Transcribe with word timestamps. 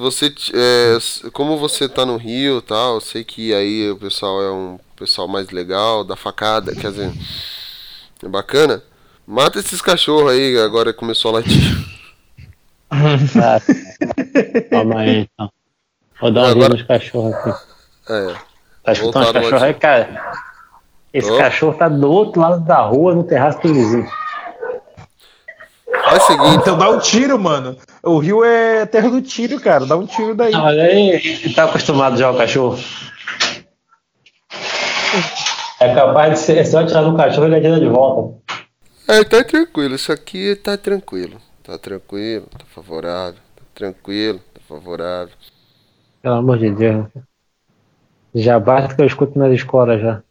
você, 0.00 0.34
é, 0.54 0.98
como 1.32 1.56
você 1.58 1.88
tá 1.88 2.04
no 2.04 2.16
Rio 2.16 2.58
e 2.58 2.62
tal, 2.62 2.94
eu 2.94 3.00
sei 3.00 3.22
que 3.22 3.54
aí 3.54 3.90
o 3.90 3.96
pessoal 3.96 4.42
é 4.42 4.50
um 4.50 4.78
pessoal 4.96 5.28
mais 5.28 5.50
legal, 5.50 6.02
da 6.02 6.16
facada, 6.16 6.74
quer 6.74 6.90
dizer, 6.90 7.12
é 8.22 8.28
bacana. 8.28 8.82
Mata 9.26 9.58
esses 9.58 9.80
cachorros 9.80 10.32
aí, 10.32 10.58
agora 10.58 10.92
começou 10.92 11.30
a 11.30 11.34
latir. 11.34 12.00
Ah, 12.90 13.60
calma 14.68 15.00
aí, 15.00 15.28
então. 15.32 15.52
Vou 16.20 16.32
dar 16.32 16.42
um 16.42 16.46
agora... 16.46 16.70
nos 16.70 16.82
cachorros 16.82 17.34
aqui. 17.34 17.50
É. 18.08 18.34
Tá 18.82 18.92
escutando 18.92 19.26
os 19.26 19.32
cachorros 19.32 19.62
aí, 19.62 19.74
cara? 19.74 20.32
Esse 21.12 21.30
oh. 21.30 21.38
cachorro 21.38 21.74
tá 21.74 21.88
do 21.88 22.10
outro 22.10 22.40
lado 22.40 22.64
da 22.64 22.80
rua, 22.80 23.14
no 23.14 23.22
terraço 23.22 23.60
do 23.60 23.72
vizinho. 23.72 24.10
O 25.92 26.20
seguinte. 26.20 26.56
Então 26.56 26.76
dá 26.78 26.90
um 26.90 26.98
tiro, 26.98 27.38
mano. 27.38 27.76
O 28.02 28.18
Rio 28.18 28.44
é 28.44 28.86
terra 28.86 29.08
do 29.08 29.22
tiro, 29.22 29.60
cara. 29.60 29.86
Dá 29.86 29.96
um 29.96 30.06
tiro 30.06 30.34
daí. 30.34 30.52
Não, 30.52 30.62
mas 30.62 30.78
aí 30.78 31.52
tá 31.54 31.64
acostumado 31.64 32.16
já 32.16 32.30
o 32.30 32.36
cachorro. 32.36 32.78
É 35.80 35.94
capaz 35.94 36.32
de 36.32 36.38
ser, 36.38 36.58
é 36.58 36.64
só 36.64 36.84
tirar 36.84 37.02
do 37.02 37.16
cachorro 37.16 37.46
e 37.46 37.48
ele 37.48 37.56
atira 37.56 37.80
de 37.80 37.88
volta. 37.88 38.38
É, 39.08 39.24
tá 39.24 39.42
tranquilo. 39.42 39.94
Isso 39.94 40.12
aqui 40.12 40.56
tá 40.56 40.76
tranquilo. 40.76 41.40
Tá 41.62 41.78
tranquilo, 41.78 42.46
tá 42.46 42.64
favorável. 42.74 43.40
Tá 43.56 43.62
tranquilo, 43.74 44.40
tá 44.52 44.60
favorável. 44.68 45.34
Pelo 46.22 46.34
amor 46.34 46.58
de 46.58 46.70
Deus. 46.70 47.06
Já 48.34 48.58
basta 48.58 48.94
que 48.94 49.02
eu 49.02 49.06
escuto 49.06 49.38
nas 49.38 49.52
escolas 49.52 50.00
já. 50.00 50.22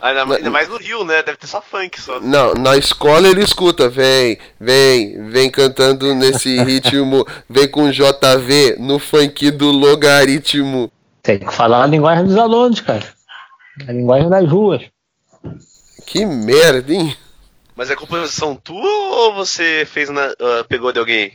Ainda, 0.00 0.36
ainda 0.36 0.50
mais 0.50 0.68
no 0.68 0.78
Rio, 0.78 1.04
né? 1.04 1.22
Deve 1.22 1.36
ter 1.36 1.46
só 1.46 1.60
funk 1.60 2.00
só. 2.00 2.20
Não, 2.20 2.54
na 2.54 2.76
escola 2.76 3.28
ele 3.28 3.42
escuta, 3.42 3.88
vem, 3.88 4.38
vem, 4.58 5.30
vem 5.30 5.50
cantando 5.50 6.14
nesse 6.14 6.58
ritmo, 6.64 7.26
vem 7.48 7.68
com 7.68 7.90
JV 7.90 8.76
no 8.78 8.98
funk 8.98 9.50
do 9.50 9.70
logaritmo. 9.70 10.90
Tem 11.22 11.38
que 11.38 11.52
falar 11.52 11.84
a 11.84 11.86
linguagem 11.86 12.24
dos 12.24 12.36
alunos, 12.36 12.80
cara. 12.80 13.04
A 13.86 13.92
linguagem 13.92 14.28
das 14.30 14.48
ruas. 14.48 14.82
Que 16.06 16.24
merda, 16.24 16.92
hein? 16.92 17.14
Mas 17.76 17.90
é 17.90 17.96
composição 17.96 18.56
tua 18.56 18.76
ou 18.76 19.34
você 19.34 19.86
fez 19.86 20.08
na, 20.08 20.28
uh, 20.28 20.64
pegou 20.68 20.92
de 20.92 20.98
alguém? 20.98 21.32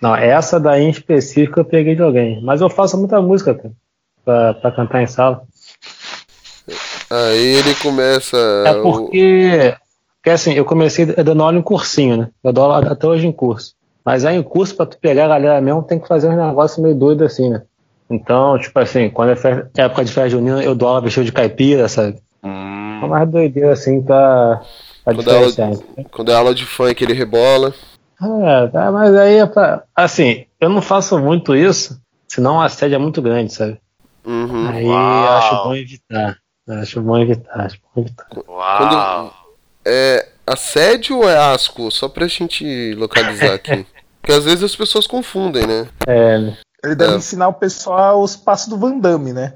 Não, 0.00 0.14
essa 0.14 0.60
daí 0.60 0.84
em 0.84 0.90
específico 0.90 1.60
eu 1.60 1.64
peguei 1.64 1.96
de 1.96 2.02
alguém. 2.02 2.40
Mas 2.42 2.60
eu 2.60 2.70
faço 2.70 2.96
muita 2.96 3.20
música, 3.20 3.54
cara, 3.54 3.72
pra, 4.24 4.54
pra 4.54 4.72
cantar 4.72 5.02
em 5.02 5.06
sala. 5.06 5.42
Aí 7.10 7.54
ele 7.56 7.74
começa. 7.76 8.36
É 8.66 8.74
porque. 8.74 9.74
Porque 10.16 10.30
assim, 10.30 10.52
eu 10.52 10.64
comecei 10.64 11.06
dando 11.06 11.42
aula 11.42 11.56
em 11.56 11.62
cursinho, 11.62 12.16
né? 12.16 12.30
Eu 12.42 12.52
dou 12.52 12.64
aula 12.64 12.92
até 12.92 13.06
hoje 13.06 13.26
em 13.26 13.32
curso. 13.32 13.74
Mas 14.04 14.24
aí 14.24 14.36
em 14.36 14.42
curso, 14.42 14.74
pra 14.74 14.86
tu 14.86 14.98
pegar 14.98 15.26
a 15.26 15.28
galera 15.28 15.60
mesmo, 15.60 15.82
tem 15.82 15.98
que 15.98 16.08
fazer 16.08 16.28
uns 16.28 16.36
negócios 16.36 16.78
meio 16.78 16.94
doidos 16.94 17.32
assim, 17.32 17.50
né? 17.50 17.62
Então, 18.10 18.58
tipo 18.58 18.78
assim, 18.78 19.10
quando 19.10 19.30
é 19.30 19.66
época 19.76 20.04
de 20.04 20.12
festa 20.12 20.30
junina, 20.30 20.62
eu 20.62 20.74
dou 20.74 20.88
aula 20.88 21.00
vestido 21.00 21.24
de 21.24 21.32
caipira, 21.32 21.88
sabe? 21.88 22.18
Hum. 22.42 23.00
É 23.04 23.06
mais 23.06 23.28
doideira 23.28 23.72
assim 23.72 24.02
pra, 24.02 24.62
pra 25.04 25.14
quando, 25.14 25.30
é 25.30 25.34
aula, 25.34 25.52
quando 26.10 26.32
é 26.32 26.34
aula 26.34 26.54
de 26.54 26.64
funk, 26.64 27.04
ele 27.04 27.12
rebola. 27.12 27.72
É, 28.20 28.66
tá, 28.68 28.90
mas 28.90 29.14
aí 29.14 29.36
é 29.36 29.46
pra. 29.46 29.84
Assim, 29.94 30.46
eu 30.60 30.68
não 30.68 30.82
faço 30.82 31.18
muito 31.18 31.54
isso, 31.54 32.00
senão 32.26 32.60
a 32.60 32.64
assédio 32.64 32.96
é 32.96 32.98
muito 32.98 33.22
grande, 33.22 33.52
sabe? 33.52 33.78
Uhum. 34.26 34.68
Aí 34.68 34.84
Uau. 34.84 35.38
acho 35.38 35.64
bom 35.64 35.74
evitar. 35.74 36.36
Acho 36.68 37.00
bom 37.00 37.18
evitar, 37.18 37.60
acho 37.60 37.78
bom 37.82 38.02
evitar. 38.02 38.26
Uau. 38.46 38.78
Quando, 38.78 39.32
é 39.84 40.28
assédio 40.46 41.18
ou 41.18 41.28
é 41.28 41.36
asco? 41.36 41.90
Só 41.90 42.08
pra 42.08 42.26
gente 42.26 42.94
localizar 42.94 43.54
aqui. 43.54 43.86
Porque 44.20 44.32
às 44.32 44.44
vezes 44.44 44.62
as 44.62 44.76
pessoas 44.76 45.06
confundem, 45.06 45.66
né? 45.66 45.88
É. 46.06 46.38
Né? 46.38 46.58
Ele 46.84 46.94
deve 46.94 47.14
é. 47.14 47.16
ensinar 47.16 47.48
o 47.48 47.54
pessoal 47.54 48.22
os 48.22 48.36
passos 48.36 48.68
do 48.68 48.76
Van 48.76 48.98
Damme, 48.98 49.32
né? 49.32 49.54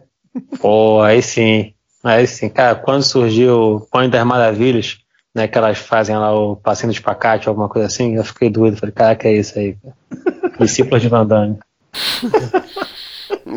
Pô, 0.61 1.03
aí 1.03 1.23
sim. 1.23 1.75
Aí 2.03 2.27
sim. 2.27 2.49
Cara, 2.49 2.75
quando 2.75 3.03
surgiu 3.03 3.77
o 3.77 3.81
Pão 3.81 4.09
das 4.09 4.25
Maravilhas, 4.25 4.99
né, 5.35 5.47
que 5.47 5.57
elas 5.57 5.79
fazem 5.79 6.17
lá 6.17 6.35
o 6.35 6.57
passinho 6.57 6.91
do 6.91 6.95
espacate, 6.95 7.49
alguma 7.49 7.69
coisa 7.69 7.87
assim, 7.87 8.17
eu 8.17 8.25
fiquei 8.25 8.51
doido. 8.51 8.77
Falei, 8.77 8.95
caraca, 8.95 9.29
é 9.29 9.35
isso 9.35 9.59
aí. 9.59 9.77
Discípulos 10.59 11.03
de 11.03 11.09
Van 11.09 11.27
Damme. 11.27 11.59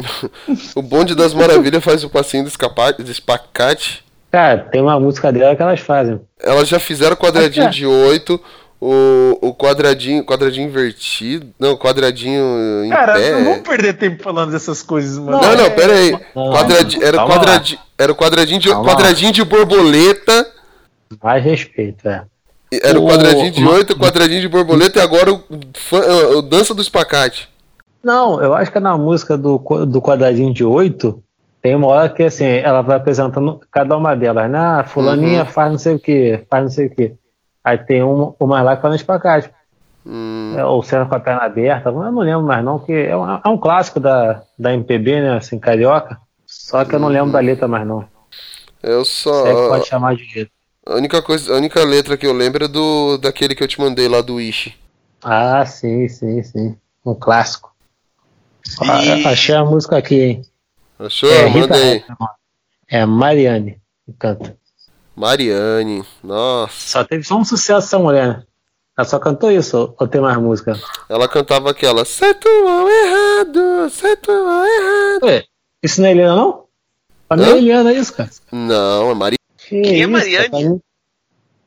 o 0.76 0.82
bonde 0.82 1.16
das 1.16 1.34
maravilhas 1.34 1.84
faz 1.84 2.04
o 2.04 2.10
passinho 2.10 2.44
do, 2.44 3.12
espacate. 3.12 4.04
Cara, 4.32 4.58
tem 4.58 4.82
uma 4.82 5.00
música 5.00 5.32
dela 5.32 5.56
que 5.56 5.62
elas 5.62 5.80
fazem. 5.80 6.20
Elas 6.42 6.68
já 6.68 6.80
fizeram 6.80 7.16
quadradinho 7.16 7.70
de 7.72 7.86
oito, 7.86 8.40
o, 8.80 9.38
o 9.42 9.54
quadradinho, 9.54 10.26
quadradinho 10.26 10.68
invertido. 10.68 11.48
Não, 11.60 11.78
quadradinho 11.78 12.84
em 12.84 12.90
Cara, 12.90 13.14
pé. 13.14 13.32
não 13.32 13.46
vamos 13.46 13.68
perder 13.68 13.94
tempo 13.94 14.22
falando 14.22 14.52
dessas 14.52 14.84
coisas, 14.84 15.18
mano. 15.18 15.42
Não, 15.42 15.56
não, 15.56 15.72
pera 15.72 15.94
aí. 15.94 16.12
Não, 16.36 16.52
Quadradi 16.52 17.04
era, 17.04 17.26
quadradinho, 17.26 17.80
era 17.98 18.12
o 18.12 18.16
quadradinho 18.16 18.60
de, 18.60 18.70
quadradinho 18.70 19.32
de 19.32 19.44
borboleta. 19.44 20.48
Mais 21.24 21.44
respeito, 21.44 22.08
é. 22.08 22.24
Era 22.84 23.00
o 23.00 23.08
quadradinho 23.08 23.52
de 23.52 23.66
oito, 23.66 23.98
quadradinho 23.98 24.42
de 24.42 24.48
borboleta 24.48 25.00
e 25.00 25.02
agora 25.02 25.32
o, 25.32 25.44
o, 25.50 26.38
o 26.38 26.42
dança 26.42 26.74
do 26.74 26.82
espacate. 26.82 27.48
Não, 28.06 28.40
eu 28.40 28.54
acho 28.54 28.72
que 28.72 28.80
na 28.80 28.96
música 28.96 29.36
do, 29.36 29.58
do 29.88 30.00
quadradinho 30.00 30.54
de 30.54 30.64
oito, 30.64 31.24
tem 31.60 31.74
uma 31.74 31.88
hora 31.88 32.08
que 32.08 32.22
assim, 32.22 32.46
ela 32.46 32.84
vai 32.84 32.98
apresentando 32.98 33.60
cada 33.72 33.98
uma 33.98 34.16
delas, 34.16 34.48
né? 34.48 34.60
Ah, 34.60 34.84
fulaninha 34.84 35.40
uhum. 35.40 35.46
faz 35.48 35.72
não 35.72 35.80
sei 35.80 35.96
o 35.96 36.00
que, 36.00 36.46
faz 36.48 36.64
não 36.64 36.70
sei 36.70 36.86
o 36.86 36.90
que. 36.92 37.16
Aí 37.64 37.80
tem 37.80 38.04
uma, 38.04 38.36
uma 38.40 38.62
lá 38.62 38.76
que 38.76 38.84
fala 38.84 38.94
no 38.94 38.96
espacate. 38.96 39.50
Hum. 40.06 40.54
É, 40.56 40.64
ou 40.64 40.84
sendo 40.84 41.08
com 41.10 41.16
a 41.16 41.20
perna 41.20 41.42
aberta, 41.42 41.90
eu 41.90 41.94
não 41.94 42.20
lembro 42.20 42.44
mais 42.44 42.64
não, 42.64 42.78
que 42.78 42.94
é 42.94 43.18
um, 43.18 43.28
é 43.28 43.48
um 43.48 43.58
clássico 43.58 44.00
da, 44.00 44.44
da 44.60 44.72
MPB, 44.72 45.22
né, 45.22 45.38
assim, 45.38 45.58
carioca. 45.58 46.20
Só 46.46 46.86
que 46.86 46.94
eu 46.94 47.00
não 47.00 47.08
lembro 47.08 47.32
da 47.32 47.40
letra 47.40 47.68
mais 47.68 47.88
não. 47.88 48.06
Eu 48.84 49.04
só. 49.04 49.48
É 49.48 49.56
que 49.56 49.68
pode 49.68 49.88
chamar 49.88 50.16
de 50.16 50.28
letra. 50.28 50.52
A 50.86 50.94
única, 50.94 51.24
coisa, 51.24 51.52
a 51.52 51.58
única 51.58 51.84
letra 51.84 52.16
que 52.16 52.28
eu 52.28 52.34
lembro 52.34 52.66
é 52.66 52.68
do, 52.68 53.18
daquele 53.18 53.56
que 53.56 53.64
eu 53.64 53.68
te 53.68 53.82
mandei 53.82 54.08
lá 54.08 54.22
do 54.22 54.40
Ishi. 54.40 54.76
Ah, 55.24 55.66
sim, 55.66 56.08
sim, 56.08 56.44
sim. 56.44 56.78
Um 57.04 57.16
clássico. 57.16 57.74
E... 59.04 59.26
Achei 59.28 59.56
a 59.56 59.64
música 59.64 59.98
aqui, 59.98 60.22
hein? 60.22 60.42
Achou? 61.00 61.32
É, 61.32 61.50
Manda 61.50 61.76
aí. 61.76 62.04
É 62.88 63.06
Mariane 63.06 63.80
que 64.06 64.14
canta. 64.14 64.58
Mariane, 65.16 66.04
nossa. 66.24 66.74
Só 66.74 67.04
teve 67.04 67.24
só 67.24 67.38
um 67.38 67.46
sucesso 67.46 67.88
essa 67.88 68.00
mulher. 68.00 68.28
Né? 68.28 68.44
Ela 68.98 69.08
só 69.08 69.20
cantou 69.20 69.52
isso 69.52 69.94
ou 69.98 70.08
tem 70.08 70.22
mais 70.22 70.38
música? 70.38 70.80
Ela 71.10 71.28
cantava 71.28 71.72
aquela 71.72 72.06
certo 72.06 72.48
ou 72.48 72.90
errado, 72.90 73.90
certo 73.90 74.32
ou 74.32 74.66
errado. 74.66 75.24
Ué, 75.26 75.44
isso 75.84 76.02
não 76.02 76.08
é 76.08 76.12
Eliana 76.12 76.36
não? 76.36 76.66
Pra 77.28 77.38
mim 77.38 77.44
é 77.44 77.58
Eliana 77.58 77.94
isso, 77.94 78.14
cara. 78.14 78.30
Não, 78.52 79.12
é 79.12 79.14
Mariane. 79.14 79.40
Quem 79.58 80.02
é 80.02 80.08
Mariane? 80.08 80.50
Pra 80.50 80.60
mim, 80.60 80.82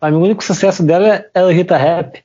pra 0.00 0.10
mim, 0.10 0.16
o 0.18 0.22
único 0.22 0.44
sucesso 0.44 0.82
dela 0.82 1.26
é 1.34 1.42
o 1.42 1.48
Rita 1.50 1.76
Rap. 1.76 2.22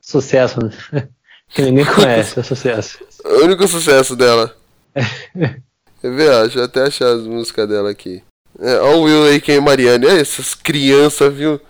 Sucesso, 0.00 0.60
né? 0.64 1.08
Que 1.48 1.62
ninguém 1.62 1.84
conhece, 1.94 2.40
é 2.40 2.42
sucesso. 2.42 2.98
O 3.24 3.44
único 3.44 3.66
sucesso 3.66 4.14
dela. 4.14 4.54
Quer 4.94 6.10
ver? 6.10 6.42
Deixa 6.42 6.58
eu 6.58 6.64
até 6.64 6.82
achar 6.82 7.08
as 7.08 7.22
músicas 7.22 7.68
dela 7.68 7.90
aqui. 7.90 8.22
É, 8.60 8.78
ó 8.78 8.96
o 8.96 9.02
Will 9.02 9.24
aí, 9.24 9.40
quem 9.40 9.56
é 9.56 9.60
Mariane. 9.60 10.06
É, 10.06 10.20
essas 10.20 10.54
crianças, 10.54 11.32
viu? 11.32 11.60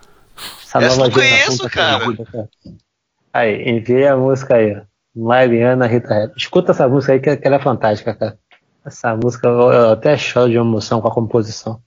Essa, 0.61 0.79
Essa 0.79 0.97
nova 0.97 1.09
eu 1.09 1.13
conheço, 1.13 1.69
cara. 1.69 2.05
cara. 2.25 2.49
Aí, 3.33 3.69
enviei 3.69 4.07
a 4.07 4.17
música 4.17 4.55
aí. 4.55 4.81
Mariana 5.15 5.87
Rita 5.87 6.13
Rap. 6.13 6.33
Escuta 6.35 6.73
essa 6.73 6.87
música 6.87 7.13
aí 7.13 7.19
que, 7.21 7.37
que 7.37 7.47
ela 7.47 7.55
é 7.55 7.59
fantástica, 7.59 8.13
cara. 8.13 8.37
Essa 8.85 9.15
música 9.15 9.47
eu, 9.47 9.71
eu 9.71 9.89
até 9.91 10.17
choro 10.17 10.49
de 10.49 10.57
emoção 10.57 11.01
com 11.01 11.07
a 11.07 11.13
composição. 11.13 11.79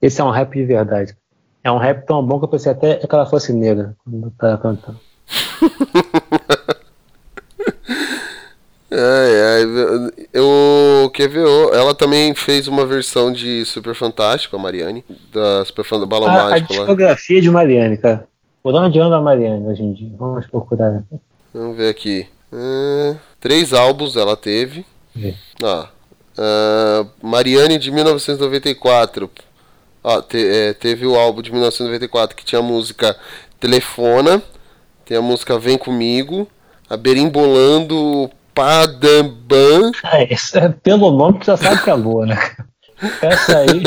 Esse 0.00 0.20
é 0.20 0.24
um 0.24 0.30
rap 0.30 0.52
de 0.52 0.64
verdade. 0.64 1.16
É 1.64 1.72
um 1.72 1.78
rap 1.78 2.04
tão 2.04 2.24
bom 2.24 2.38
que 2.38 2.44
eu 2.44 2.50
pensei 2.50 2.70
até 2.70 2.96
que 2.98 3.14
ela 3.14 3.24
fosse 3.24 3.52
negra 3.52 3.96
quando 4.04 4.30
tava 4.32 4.58
cantando. 4.58 5.00
Ai, 8.96 9.42
ai, 9.42 10.26
eu, 10.32 11.10
quer 11.12 11.28
ver, 11.28 11.44
ela 11.72 11.92
também 11.92 12.32
fez 12.32 12.68
uma 12.68 12.86
versão 12.86 13.32
de 13.32 13.64
Super 13.64 13.92
Fantástico, 13.92 14.54
a 14.54 14.58
Mariane, 14.58 15.04
da 15.32 15.64
Super 15.64 15.84
Fantástico 15.84 16.06
Bala 16.06 16.30
a, 16.30 16.50
Mágico. 16.50 16.72
A 16.72 16.76
discografia 16.76 17.36
lá. 17.36 17.42
de 17.42 17.50
Mariane, 17.50 17.96
cara. 17.96 18.28
Por 18.62 18.72
onde 18.72 19.00
anda 19.00 19.16
a 19.16 19.20
Mariane 19.20 19.66
hoje 19.66 19.82
em 19.82 19.92
dia? 19.92 20.10
Vamos 20.16 20.46
procurar. 20.46 21.02
Vamos 21.52 21.76
ver 21.76 21.88
aqui. 21.88 22.28
Uh, 22.52 23.18
três 23.40 23.72
álbuns 23.72 24.16
ela 24.16 24.36
teve. 24.36 24.86
Ah, 25.62 25.88
uh, 26.38 27.26
Mariane 27.26 27.78
de 27.78 27.90
1994. 27.90 29.28
Ah, 30.04 30.22
te, 30.22 30.38
é, 30.38 30.72
teve 30.72 31.04
o 31.04 31.16
álbum 31.16 31.42
de 31.42 31.50
1994 31.50 32.36
que 32.36 32.44
tinha 32.44 32.60
a 32.60 32.62
música 32.62 33.16
Telefona, 33.58 34.40
tem 35.04 35.16
a 35.16 35.22
música 35.22 35.58
Vem 35.58 35.78
Comigo, 35.78 36.46
a 36.88 36.96
Berimbolando 36.96 38.30
Padamban. 38.54 39.90
É, 40.12 40.32
é, 40.32 40.68
pelo 40.82 41.10
nome 41.10 41.38
tu 41.40 41.46
já 41.46 41.56
sabe 41.56 41.82
que 41.82 41.90
é 41.90 41.96
boa, 41.96 42.26
né? 42.26 42.38
Essa 43.20 43.58
aí. 43.58 43.82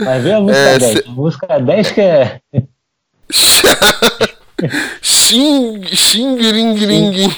Vai 0.00 0.20
ver 0.20 0.34
a 0.34 0.40
música 0.40 0.58
é, 0.68 0.78
10. 0.78 1.06
A 1.06 1.10
música 1.10 1.58
10 1.60 1.90
que 1.90 2.00
é. 2.00 2.40
Xing, 5.02 5.84
xing, 5.94 6.36
ring, 6.50 6.74
ring. 6.86 7.36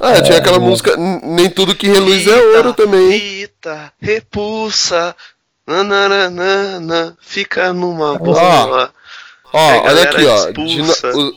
Ah, 0.00 0.20
tinha 0.22 0.38
aquela 0.38 0.56
É. 0.56 0.60
música 0.60 0.96
Nem 0.96 1.50
Tudo 1.50 1.74
Que 1.74 1.88
Reluz 1.88 2.26
é 2.26 2.56
Ouro 2.56 2.72
também. 2.74 3.10
Rita, 3.10 3.92
repulsa. 4.00 5.14
Nananana, 5.66 7.16
fica 7.20 7.72
numa 7.72 8.12
Ó, 8.14 8.18
boa. 8.18 8.90
Ó, 9.52 9.58
É, 9.70 9.80
olha 9.82 10.02
aqui, 10.02 10.24
ó. 10.26 10.50
De 10.50 10.82
no- 10.82 11.28
o, 11.28 11.34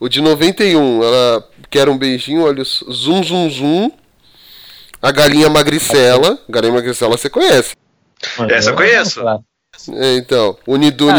o 0.00 0.08
de 0.08 0.20
91, 0.20 1.02
ela 1.04 1.48
quer 1.72 1.88
um 1.88 1.96
beijinho, 1.98 2.44
olha, 2.44 2.62
os- 2.62 2.84
zum 2.90 3.22
zum 3.24 3.50
zum. 3.50 3.90
A 5.00 5.10
galinha 5.10 5.48
magricela. 5.48 6.38
Galinha 6.48 6.74
magricela 6.74 7.16
você 7.16 7.28
conhece. 7.28 7.74
Essa 8.50 8.70
eu 8.70 8.76
conheço. 8.76 9.20
É, 9.94 10.16
então, 10.16 10.56
Unido 10.66 11.08
Ah, 11.08 11.14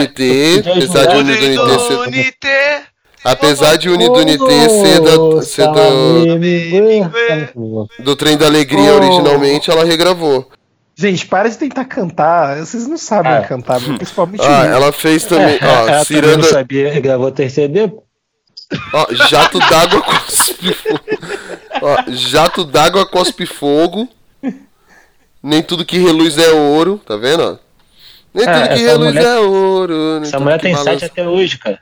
apesar 0.69 1.05
de 1.07 1.15
eu- 1.15 1.19
Unido 1.19 1.43
Unité 1.43 1.83
ser. 2.13 2.83
Apesar 3.25 3.75
de 3.77 3.89
Unido 3.89 4.13
Unité 4.13 4.69
ser, 4.69 4.99
da, 5.01 5.41
ser 5.41 5.67
do, 5.67 6.39
do... 7.55 7.87
do 8.03 8.15
Trem 8.15 8.37
da 8.37 8.45
Alegria 8.45 8.93
Oh. 8.93 8.97
originalmente, 8.97 9.71
ela 9.71 9.83
regravou. 9.83 10.49
Gente, 10.95 11.25
para 11.25 11.49
de 11.49 11.57
tentar 11.57 11.85
cantar. 11.85 12.57
Vocês 12.59 12.85
não 12.87 12.97
sabem 12.97 13.31
Ah. 13.33 13.41
cantar, 13.41 13.79
principalmente 13.97 14.43
Ah, 14.45 14.65
ela 14.65 14.91
fez 14.91 15.23
também. 15.25 15.57
Ó, 15.61 15.65
ela 15.65 15.85
também 15.85 15.95
não 15.97 16.05
Ciranda. 16.05 16.43
sabia, 16.43 16.99
gravou 16.99 17.31
TCD. 17.31 17.91
Ó, 18.93 19.05
jato 19.29 19.59
d'água 19.59 20.01
cospe 20.01 20.73
fogo. 20.73 20.99
Ó, 21.81 21.97
jato 22.11 22.63
d'água 22.63 23.05
cospe 23.05 23.45
fogo. 23.45 24.07
Nem 25.41 25.61
tudo 25.61 25.85
que 25.85 25.97
reluz 25.97 26.37
é 26.37 26.51
ouro, 26.51 26.99
tá 27.05 27.17
vendo? 27.17 27.43
ó? 27.43 27.57
Nem 28.33 28.47
É, 28.47 28.53
tudo 28.53 28.67
que 28.67 28.73
essa 28.73 28.83
reluz 28.91 29.13
mulher- 29.13 29.25
é 29.25 29.39
ouro. 29.39 30.19
nem 30.19 30.23
Essa 30.29 30.39
mulher 30.39 30.57
que 30.57 30.63
tem 30.63 30.71
balança- 30.73 30.91
site 30.99 31.05
até 31.05 31.27
hoje, 31.27 31.57
cara. 31.59 31.79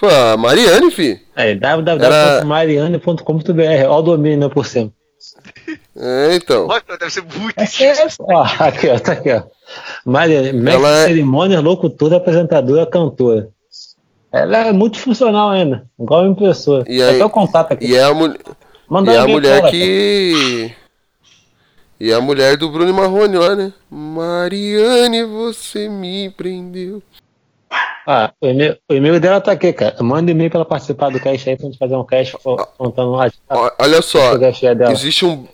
Pô, 0.00 0.08
a 0.08 0.36
Mariane, 0.36 0.90
fi. 0.90 1.20
É 1.36 1.54
www.mariane.com.br. 1.54 3.62
Olha 3.62 3.90
o 3.90 4.02
domínio 4.02 4.38
né, 4.40 4.48
por 4.48 4.66
cima. 4.66 4.90
É, 5.96 6.34
então. 6.34 6.66
Olha, 6.68 6.82
deve 6.98 7.10
ser 7.12 7.22
muito 7.22 7.54
É 7.56 7.66
sério? 7.66 8.08
Ó, 8.18 8.42
aqui, 8.58 8.88
ó, 8.88 8.98
tá 8.98 9.12
aqui, 9.12 9.30
ó. 9.32 9.42
Mariane, 10.04 10.52
mestre 10.52 10.84
Ela 10.84 10.96
é- 10.98 11.02
de 11.02 11.08
cerimônia, 11.10 11.60
locutora, 11.60 12.16
apresentadora, 12.16 12.84
cantora. 12.86 13.48
Ela 14.34 14.66
é 14.68 14.72
multifuncional 14.72 15.50
ainda, 15.50 15.86
igual 15.98 16.24
a 16.24 16.26
impressora. 16.26 16.84
E 16.88 17.00
aí- 17.02 17.16
até 17.16 17.24
o 17.24 17.30
contato 17.30 17.72
aqui. 17.72 17.86
E 17.86 17.94
é 17.94 18.02
a, 18.02 18.12
mul- 18.12 18.36
Manda 18.88 19.12
e 19.12 19.16
é 19.16 19.18
a 19.18 19.28
mulher 19.28 19.60
ela, 19.60 19.70
que. 19.70 20.74
E 22.00 22.10
é 22.10 22.14
a 22.14 22.20
mulher 22.20 22.56
do 22.56 22.68
Bruno 22.68 22.92
Marrone 22.92 23.36
lá, 23.36 23.54
né? 23.54 23.72
Mariane, 23.88 25.22
você 25.24 25.88
me 25.88 26.28
prendeu. 26.30 27.00
Ah, 28.06 28.32
o 28.40 28.46
e-mail, 28.48 28.76
o 28.90 28.94
e-mail 28.94 29.20
dela 29.20 29.40
tá 29.40 29.52
aqui, 29.52 29.72
cara. 29.72 30.02
Manda 30.02 30.30
e-mail 30.30 30.50
pra 30.50 30.58
ela 30.58 30.66
participar 30.68 31.10
do 31.10 31.18
cast 31.20 31.48
aí 31.48 31.56
pra 31.56 31.66
gente 31.66 31.78
fazer 31.78 31.94
um 31.96 32.04
cast 32.04 32.36
co- 32.38 32.56
contando 32.76 33.12
lá. 33.12 33.30
Olha 33.78 34.02
só, 34.02 34.32
existe 34.90 35.24
um. 35.24 35.46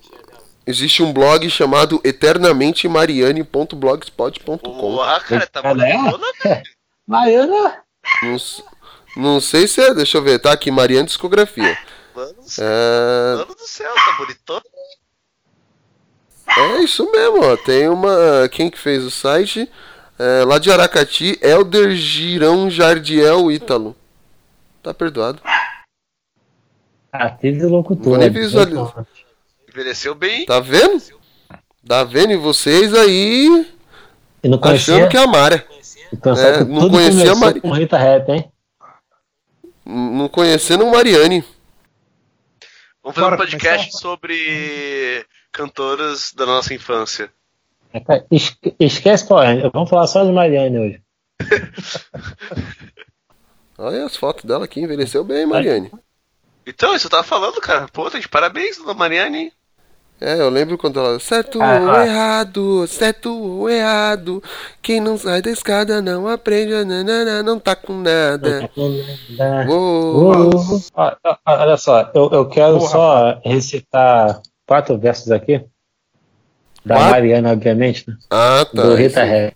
Existe 0.67 1.01
um 1.03 1.11
blog 1.13 1.49
chamado 1.49 2.01
eternamentemariane.blogspot.com. 2.03 4.57
Porra, 4.57 5.19
cara, 5.21 5.47
tá 5.47 5.61
Ela 5.63 5.87
é? 5.87 5.97
bonitona, 5.97 6.23
Mariana! 7.07 7.75
Não, 8.23 8.35
não 9.15 9.39
sei 9.41 9.67
se 9.67 9.81
é. 9.81 9.93
Deixa 9.93 10.17
eu 10.17 10.23
ver, 10.23 10.39
tá 10.39 10.51
aqui, 10.51 10.69
Mariane 10.71 11.05
Discografia. 11.07 11.77
mano. 12.15 12.33
do 12.33 12.43
céu, 12.49 12.65
É, 12.67 13.35
Mano 13.37 13.55
do 13.55 13.67
céu, 13.67 13.93
tá 13.93 14.15
bonitona. 14.17 14.61
é 16.57 16.77
isso 16.83 17.09
mesmo, 17.11 17.43
ó. 17.45 17.55
Tem 17.57 17.87
uma. 17.89 18.47
Quem 18.51 18.69
que 18.69 18.77
fez 18.77 19.03
o 19.03 19.11
site? 19.11 19.69
É, 20.19 20.43
lá 20.45 20.59
de 20.59 20.71
Aracati, 20.71 21.39
Elder 21.41 21.91
Girão 21.95 22.69
Jardiel 22.69 23.51
Ítalo. 23.51 23.95
Tá 24.83 24.93
perdoado. 24.93 25.41
Atriz 27.11 27.61
e 27.61 27.65
locutora. 27.65 28.09
Vou 28.09 28.17
nem 28.17 28.29
visualizar. 28.29 29.05
Envelheceu 29.69 30.13
bem. 30.15 30.45
Tá 30.45 30.59
vendo? 30.59 31.01
Tá 31.87 32.03
vendo? 32.03 32.31
E 32.33 32.37
vocês 32.37 32.93
aí 32.93 33.67
E 34.43 34.47
não 34.49 34.57
conhecia, 34.59 34.95
achando 34.95 35.09
que 35.09 35.17
é 35.17 35.23
a 35.23 35.27
Mara. 35.27 35.65
pensar 36.21 36.47
é, 36.61 36.63
não 36.63 36.89
conhecia 36.89 37.31
a 37.31 37.35
Mari- 37.35 37.61
com 37.61 37.71
Rita 37.71 37.97
Rap, 37.97 38.29
hein? 38.29 38.50
Não 39.85 40.27
conhecendo 40.29 40.85
o 40.85 40.91
Mariane. 40.91 41.43
Vamos 43.03 43.15
fazer 43.15 43.21
Bora 43.21 43.35
um 43.35 43.37
podcast 43.37 43.79
começar? 43.89 43.97
sobre 43.97 45.25
cantoras 45.51 46.31
da 46.33 46.45
nossa 46.45 46.73
infância. 46.73 47.31
É, 47.93 47.99
esque- 48.31 48.75
Esquece 48.79 49.27
Power 49.27 49.45
Ranger. 49.47 49.71
Vamos 49.73 49.89
falar 49.89 50.07
só 50.07 50.23
de 50.23 50.31
Mariane 50.31 50.77
hoje. 50.79 51.01
Olha 53.77 54.05
as 54.05 54.15
fotos 54.15 54.45
dela 54.45 54.65
aqui, 54.65 54.79
envelheceu 54.81 55.23
bem, 55.23 55.45
Mariane. 55.45 55.91
Então, 56.65 56.95
isso 56.95 57.07
eu 57.07 57.11
tava 57.11 57.23
falando, 57.23 57.59
cara. 57.59 57.87
Pô, 57.87 58.09
tá 58.09 58.19
de 58.19 58.27
parabéns, 58.29 58.77
dona 58.77 58.93
Mariane. 58.93 59.51
É, 60.23 60.39
eu 60.39 60.49
lembro 60.51 60.77
quando 60.77 60.99
ela. 60.99 61.19
Certo 61.19 61.59
Ah, 61.59 61.79
ou 61.81 61.89
ah. 61.89 62.05
errado, 62.05 62.87
certo 62.87 63.33
ou 63.35 63.67
errado. 63.67 64.41
Quem 64.79 65.01
não 65.01 65.17
sai 65.17 65.41
da 65.41 65.49
escada 65.49 65.99
não 65.99 66.27
aprende, 66.27 66.71
nanana, 66.85 67.41
não 67.41 67.59
tá 67.59 67.75
com 67.75 67.93
nada. 67.93 68.69
Da- 69.35 69.65
Uou. 69.67 70.51
Uh, 70.55 70.81
ó, 70.93 71.15
ó, 71.25 71.37
olha 71.47 71.75
só, 71.75 72.11
eu, 72.13 72.29
eu 72.31 72.47
quero 72.47 72.77
Porra, 72.77 72.89
só 72.91 73.41
recitar 73.43 74.41
quatro 74.67 74.95
versos 74.99 75.31
aqui. 75.31 75.65
Da 76.85 76.95
Quatro? 76.97 77.11
Mariana, 77.11 77.51
obviamente, 77.53 78.07
né? 78.07 78.15
Ah, 78.29 78.63
tá. 78.63 78.83
do 78.83 78.93
Rita. 78.93 79.23
Ré. 79.23 79.53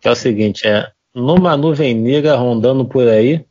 Que 0.00 0.08
é 0.08 0.10
o 0.10 0.16
seguinte, 0.16 0.66
é 0.66 0.90
numa 1.14 1.54
nuvem 1.54 1.94
negra 1.94 2.34
rondando 2.34 2.86
por 2.86 3.06
aí, 3.06 3.44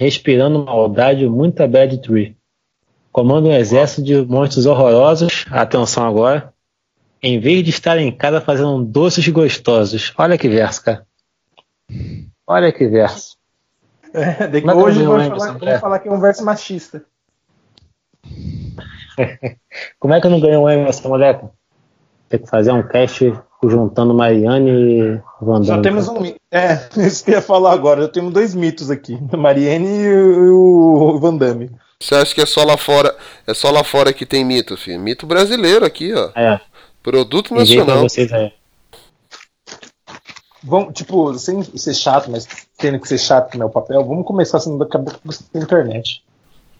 respirando 0.00 0.64
maldade, 0.64 1.28
muita 1.28 1.68
bad 1.68 2.00
tree. 2.00 2.37
Comanda 3.18 3.48
um 3.48 3.52
exército 3.52 4.00
de 4.00 4.24
monstros 4.24 4.64
horrorosos, 4.64 5.44
atenção 5.50 6.06
agora, 6.06 6.54
em 7.20 7.40
vez 7.40 7.64
de 7.64 7.70
estar 7.70 7.98
em 7.98 8.12
casa 8.16 8.40
fazendo 8.40 8.84
doces 8.84 9.26
gostosos. 9.26 10.14
Olha 10.16 10.38
que 10.38 10.48
verso, 10.48 10.84
cara. 10.84 11.04
Olha 12.46 12.70
que 12.70 12.86
verso. 12.86 13.36
É, 14.14 14.44
é 14.44 14.60
que 14.60 14.70
hoje 14.70 15.00
eu 15.00 15.06
vou 15.06 15.16
lembro 15.16 15.36
falar, 15.36 15.58
vou 15.58 15.78
falar 15.80 15.98
que 15.98 16.08
é 16.08 16.12
um 16.12 16.20
verso 16.20 16.44
machista. 16.44 17.04
Como 19.98 20.14
é 20.14 20.20
que 20.20 20.26
eu 20.28 20.30
não 20.30 20.38
ganhei 20.38 20.56
um 20.56 20.70
M 20.70 20.88
essa 20.88 21.08
mulher? 21.08 21.42
Tem 22.28 22.38
que 22.38 22.48
fazer 22.48 22.70
um 22.70 22.86
cast 22.86 23.34
juntando 23.64 24.14
Mariane 24.14 24.70
e 24.70 25.20
Van 25.40 25.64
Só 25.64 25.72
Damme. 25.72 25.82
temos 25.82 26.06
um 26.06 26.20
mito. 26.20 26.38
É, 26.52 26.88
isso 27.04 27.24
que 27.24 27.32
eu 27.32 27.34
ia 27.34 27.42
falar 27.42 27.72
agora. 27.72 28.00
Eu 28.00 28.08
tenho 28.08 28.30
dois 28.30 28.54
mitos 28.54 28.92
aqui: 28.92 29.18
a 29.32 29.36
Mariene 29.36 29.88
e 29.88 30.50
o, 30.52 31.14
o 31.16 31.18
Van 31.18 31.36
Damme. 31.36 31.68
Você 32.00 32.14
acha 32.14 32.34
que 32.34 32.40
é 32.40 32.46
só 32.46 32.64
lá 32.64 32.76
fora? 32.76 33.16
É 33.46 33.52
só 33.52 33.70
lá 33.70 33.82
fora 33.82 34.12
que 34.12 34.24
tem 34.24 34.44
mito, 34.44 34.76
filho? 34.76 35.00
Mito 35.00 35.26
brasileiro 35.26 35.84
aqui, 35.84 36.14
ó. 36.14 36.30
É, 36.36 36.60
Produto 37.02 37.54
nacional. 37.54 38.00
vocês 38.02 38.32
aí. 38.32 38.52
Vamos, 40.62 40.92
tipo, 40.94 41.32
sem 41.38 41.62
ser 41.62 41.94
chato, 41.94 42.30
mas 42.30 42.46
tendo 42.76 43.00
que 43.00 43.08
ser 43.08 43.18
chato 43.18 43.52
no 43.54 43.60
meu 43.60 43.70
papel, 43.70 44.04
vamos 44.04 44.24
começar 44.26 44.60
sendo 44.60 44.78
daqui 44.78 44.96
a 44.96 45.00
pouco 45.00 45.20
com 45.20 45.58
a 45.58 45.62
internet. 45.62 46.22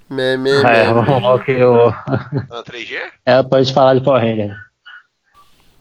Mé, 0.09 0.37
mé, 0.37 0.50
É, 0.61 0.62
mé. 0.62 0.92
vamos 0.92 1.23
lá 1.23 1.45
que 1.45 1.50
eu... 1.52 1.87
Na 2.49 2.62
3G? 2.62 2.99
É, 3.26 3.42
pode 3.42 3.73
falar 3.73 3.95
de 3.95 4.00
Power 4.04 4.23
Ranger. 4.23 4.57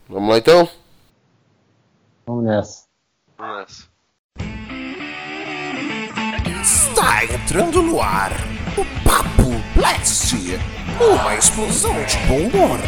Vamos 0.08 0.30
lá 0.30 0.38
então? 0.38 0.68
Vamos 2.26 2.44
nessa. 2.44 2.84
Vamos 3.36 3.56
nessa. 3.58 3.88
Está 6.62 7.24
entrando 7.24 7.82
no 7.82 8.00
ar 8.00 8.32
o 8.78 8.84
Papo 9.02 9.60
Blast, 9.74 10.36
uma 11.00 11.34
explosão 11.34 11.94
de 12.04 12.16
bom 12.28 12.36
humor. 12.36 12.78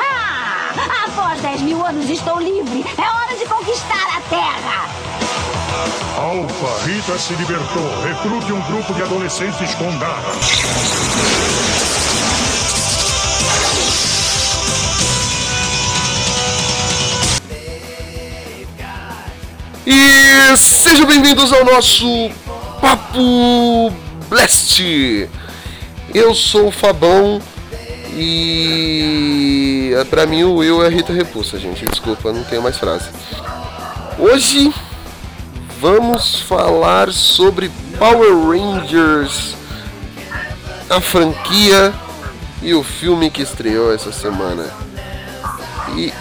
Ah! 0.00 1.04
Após 1.08 1.40
10 1.42 1.62
mil 1.62 1.84
anos 1.84 2.08
estou 2.08 2.38
livre. 2.38 2.84
É 2.96 3.00
hora 3.00 3.36
de 3.36 3.44
conquistar 3.46 4.06
a 4.16 4.20
Terra. 4.30 4.88
Alfa, 6.16 6.86
Rita 6.86 7.18
se 7.18 7.34
libertou. 7.34 8.02
Recrute 8.04 8.52
um 8.52 8.60
grupo 8.60 8.94
de 8.94 9.02
adolescentes 9.02 9.74
com 9.74 9.98
garra. 9.98 10.32
E 19.84 20.56
sejam 20.56 21.04
bem-vindos 21.06 21.52
ao 21.52 21.64
nosso 21.64 22.06
Papo 22.80 23.92
Blast. 24.28 24.80
Eu 26.14 26.32
sou 26.36 26.68
o 26.68 26.70
Fabão 26.70 27.42
e 28.14 29.92
é, 29.98 30.04
pra 30.04 30.24
mim 30.24 30.44
o 30.44 30.54
Will 30.56 30.84
é 30.84 30.88
Rita 30.88 31.12
Repulsa, 31.12 31.58
gente. 31.58 31.84
Desculpa, 31.84 32.32
não 32.32 32.44
tenho 32.44 32.62
mais 32.62 32.78
frase. 32.78 33.08
Hoje 34.20 34.72
vamos 35.80 36.36
falar 36.42 37.12
sobre 37.12 37.68
Power 37.98 38.32
Rangers, 38.38 39.56
a 40.88 41.00
franquia 41.00 41.92
e 42.62 42.72
o 42.72 42.84
filme 42.84 43.30
que 43.30 43.42
estreou 43.42 43.92
essa 43.92 44.12
semana. 44.12 44.64
E 45.96 46.12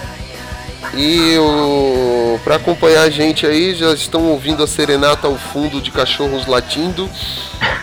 E 0.94 1.38
o... 1.38 2.40
para 2.44 2.56
acompanhar 2.56 3.04
a 3.04 3.10
gente 3.10 3.46
aí, 3.46 3.74
já 3.74 3.94
estão 3.94 4.26
ouvindo 4.26 4.64
a 4.64 4.68
serenata 4.68 5.28
ao 5.28 5.36
fundo 5.36 5.82
de 5.82 5.92
cachorros 5.92 6.46
latindo. 6.46 7.10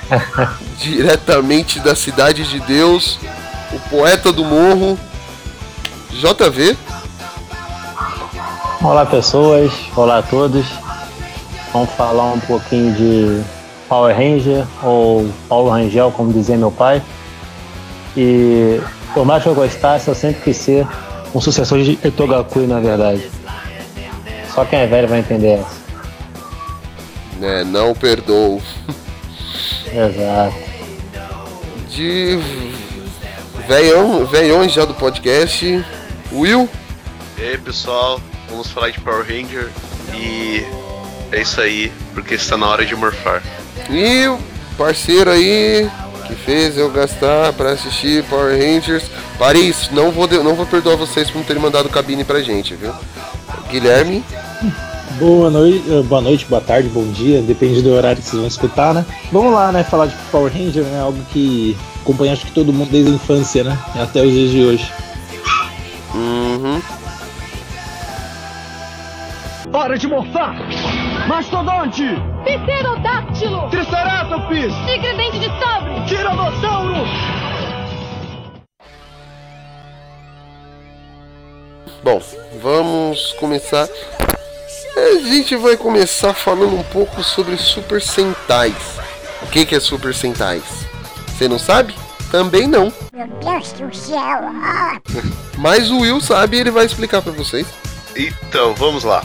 diretamente 0.79 1.81
da 1.81 1.95
cidade 1.95 2.45
de 2.45 2.61
Deus, 2.61 3.19
o 3.73 3.79
poeta 3.91 4.33
do 4.33 4.45
morro, 4.45 4.99
JV. 6.11 6.77
Olá 8.83 9.05
pessoas, 9.05 9.73
olá 9.97 10.19
a 10.19 10.23
todos. 10.23 10.67
Vamos 11.73 11.91
falar 11.91 12.33
um 12.33 12.41
pouquinho 12.41 12.95
de 12.95 13.43
Power 13.89 14.17
Ranger 14.17 14.65
ou 14.83 15.29
Paulo 15.49 15.71
Rangel, 15.71 16.13
como 16.13 16.33
dizia 16.33 16.57
meu 16.57 16.71
pai. 16.71 17.03
E 18.17 18.81
por 19.13 19.25
mais 19.27 19.43
que 19.43 19.49
eu 19.49 19.55
gostasse, 19.55 20.09
eu 20.09 20.15
sempre 20.15 20.43
quis 20.43 20.57
ser 20.57 20.87
um 21.35 21.41
sucessor 21.41 21.83
de 21.83 21.99
Etogakui, 22.05 22.61
na 22.61 22.81
verdade. 22.81 23.31
Só 24.55 24.65
quem 24.65 24.81
é 24.81 24.87
velho 24.87 25.09
vai 25.09 25.21
entender 25.21 25.61
essa. 25.61 25.79
É, 27.41 27.65
não 27.65 27.95
perdoo. 27.95 28.61
Exato. 29.87 30.57
De 31.91 32.39
velhão, 33.67 34.25
velhões 34.27 34.73
já 34.73 34.85
do 34.85 34.95
podcast, 34.95 35.85
Will. 36.33 36.69
E 37.37 37.43
aí, 37.43 37.59
pessoal, 37.59 38.21
vamos 38.49 38.69
falar 38.69 38.91
de 38.91 39.01
Power 39.01 39.23
Ranger 39.23 39.71
e 40.15 40.65
é 41.31 41.43
isso 41.43 41.61
aí, 41.61 41.93
porque 42.15 42.35
está 42.35 42.57
na 42.57 42.67
hora 42.67 42.85
de 42.85 42.97
morfar. 42.97 43.43
E 43.91 44.27
o 44.27 44.39
parceiro 44.77 45.31
aí 45.31 45.89
que 46.29 46.35
fez 46.35 46.77
eu 46.77 46.91
gastar 46.91 47.53
pra 47.55 47.73
assistir 47.73 48.23
Power 48.25 48.57
Rangers. 48.57 49.05
Paris, 49.39 49.89
não 49.91 50.13
vou, 50.13 50.29
não 50.29 50.55
vou 50.55 50.67
perdoar 50.67 50.97
vocês 50.97 51.31
por 51.31 51.39
não 51.39 51.45
terem 51.45 51.63
mandado 51.63 51.89
cabine 51.89 52.23
pra 52.23 52.43
gente, 52.43 52.75
viu? 52.75 52.93
Guilherme. 53.71 54.23
Boa 55.19 55.51
noite, 55.51 55.83
eh, 55.91 56.03
boa 56.03 56.21
noite, 56.21 56.47
boa 56.47 56.61
tarde, 56.61 56.89
bom 56.89 57.05
dia, 57.11 57.43
depende 57.43 57.83
do 57.83 57.93
horário 57.93 58.23
que 58.23 58.29
vocês 58.29 58.39
vão 58.39 58.47
escutar, 58.47 58.95
né? 58.95 59.05
Vamos 59.33 59.53
lá, 59.53 59.73
né? 59.73 59.83
Falar 59.83 60.07
de 60.07 60.15
Power 60.31 60.53
Ranger, 60.53 60.85
né? 60.85 61.01
Algo 61.01 61.19
que 61.33 61.77
acompanha 62.03 62.35
acho 62.35 62.47
que 62.47 62.53
todo 62.53 62.73
mundo 62.73 62.91
desde 62.91 63.11
a 63.11 63.15
infância, 63.15 63.65
né? 63.65 63.77
Até 63.97 64.23
os 64.23 64.31
dias 64.31 64.51
de 64.51 64.65
hoje. 64.65 64.93
Uhum. 66.15 66.81
Hora 69.73 69.99
de 69.99 70.07
morfar! 70.07 70.57
Mastodonte! 71.29 72.05
Pterodáctilo! 72.43 73.69
Triceratops! 73.69 74.75
Tigre 74.87 75.15
dente 75.15 75.39
de 75.39 75.61
sabre! 75.61 76.03
Tiranossauro! 76.07 77.05
Bom, 82.03 82.23
vamos 82.63 83.35
começar. 83.35 83.87
A 84.97 85.19
gente 85.23 85.55
vai 85.57 85.77
começar 85.77 86.33
falando 86.33 86.75
um 86.75 86.83
pouco 86.85 87.23
sobre 87.23 87.59
Super 87.59 88.01
Sentais. 88.01 88.99
O 89.43 89.49
que, 89.49 89.67
que 89.67 89.75
é 89.75 89.81
Super 89.81 90.15
Sentais? 90.15 90.87
Você 91.27 91.47
não 91.47 91.59
sabe? 91.59 91.95
Também 92.31 92.67
não. 92.67 92.91
Meu 93.13 93.27
Deus 93.27 93.73
do 93.73 93.95
céu! 93.95 94.41
Mas 95.59 95.91
o 95.91 95.99
Will 95.99 96.23
sabe 96.23 96.57
e 96.57 96.61
ele 96.61 96.71
vai 96.71 96.87
explicar 96.87 97.21
pra 97.21 97.33
vocês. 97.33 97.67
Então, 98.17 98.75
vamos 98.75 99.05
lá. 99.05 99.23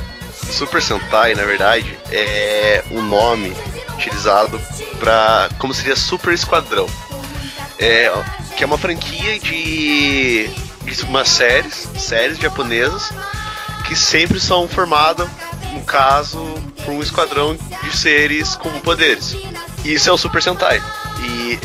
Super 0.53 0.81
Sentai, 0.83 1.33
na 1.33 1.45
verdade, 1.45 1.97
é 2.11 2.83
um 2.91 3.01
nome 3.01 3.51
utilizado 3.95 4.61
para 4.99 5.49
como 5.57 5.73
seria 5.73 5.95
Super 5.95 6.31
Esquadrão. 6.31 6.87
É, 7.79 8.13
que 8.55 8.63
é 8.63 8.67
uma 8.67 8.77
franquia 8.77 9.39
de, 9.39 10.47
de 10.83 11.03
umas 11.05 11.27
séries, 11.27 11.89
séries 11.97 12.37
japonesas 12.37 13.11
que 13.87 13.95
sempre 13.95 14.39
são 14.39 14.67
formadas, 14.67 15.27
no 15.73 15.81
caso, 15.81 16.37
por 16.85 16.93
um 16.93 17.01
esquadrão 17.01 17.57
de 17.83 17.97
seres 17.97 18.55
com 18.55 18.69
poderes. 18.81 19.35
E 19.83 19.93
isso 19.93 20.07
é 20.07 20.13
o 20.13 20.17
Super 20.17 20.43
Sentai. 20.43 20.79
E 21.19 21.59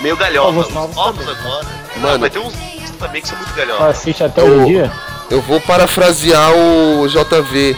meio 0.00 0.16
galhofa. 0.16 0.48
Alguns 0.48 0.66
Os 0.68 0.72
novos 0.74 0.96
novos 0.96 1.24
também. 1.26 1.40
agora. 1.42 1.64
Mano. 1.96 2.12
Não, 2.12 2.18
mas 2.18 2.32
tem 2.32 2.42
uns 2.42 2.54
também 2.98 3.22
que 3.22 3.28
são 3.28 3.36
muito 3.38 3.54
galhofa. 3.54 3.88
assiste 3.88 4.24
até 4.24 4.42
o 4.42 4.64
dia. 4.66 4.92
Eu 5.30 5.40
vou 5.42 5.60
parafrasear 5.60 6.52
o 6.52 7.06
JV. 7.08 7.76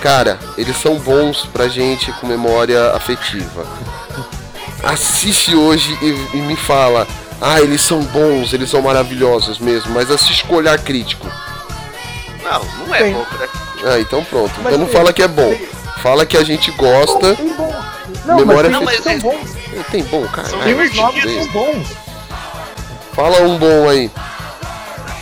Cara, 0.00 0.38
eles 0.56 0.76
são 0.76 0.96
bons 0.98 1.44
pra 1.52 1.68
gente 1.68 2.12
com 2.12 2.26
memória 2.26 2.92
afetiva. 2.92 3.66
Assiste 4.82 5.54
hoje 5.54 5.96
e, 6.00 6.36
e 6.36 6.40
me 6.42 6.56
fala. 6.56 7.06
Ah, 7.40 7.60
eles 7.60 7.82
são 7.82 8.00
bons, 8.02 8.52
eles 8.52 8.68
são 8.68 8.82
maravilhosos 8.82 9.58
mesmo, 9.60 9.92
mas 9.94 10.10
assiste 10.10 10.44
com 10.44 10.56
olhar 10.56 10.76
crítico. 10.78 11.26
Não, 12.42 12.64
não 12.86 12.94
é 12.94 12.98
Tem. 13.04 13.14
pouco, 13.14 13.34
né? 13.36 13.48
Ah, 13.84 14.00
então 14.00 14.24
pronto. 14.24 14.52
Mas 14.62 14.72
Eu 14.72 14.78
não 14.78 14.88
fala 14.88 15.12
que 15.12 15.22
é 15.22 15.28
bom. 15.28 15.54
Fala 16.02 16.26
que 16.26 16.36
a 16.36 16.42
gente 16.42 16.70
gosta. 16.72 17.36
Tem 17.36 17.54
bom. 17.54 17.74
Não, 18.24 18.36
Memória 18.36 18.70
mas 18.70 18.78
tem 18.80 18.84
mas 18.84 19.02
são 19.02 19.12
é- 19.12 19.18
bons. 19.36 19.56
Tem 19.90 20.02
bom, 20.04 20.26
cara. 20.28 20.48
São 20.48 20.58
Tem 20.60 20.74
uns 20.74 20.94
novos 20.96 21.22
são 21.22 21.46
bons. 21.48 21.88
Fala 23.12 23.42
um 23.42 23.58
bom 23.58 23.88
aí. 23.88 24.10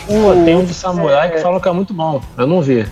Pô, 0.07 0.33
tem 0.45 0.55
um 0.55 0.65
de 0.65 0.73
samurai 0.73 1.29
que 1.31 1.39
falam 1.39 1.59
que 1.59 1.67
é 1.67 1.71
muito 1.71 1.93
bom. 1.93 2.21
Eu 2.37 2.47
não 2.47 2.61
vi. 2.61 2.87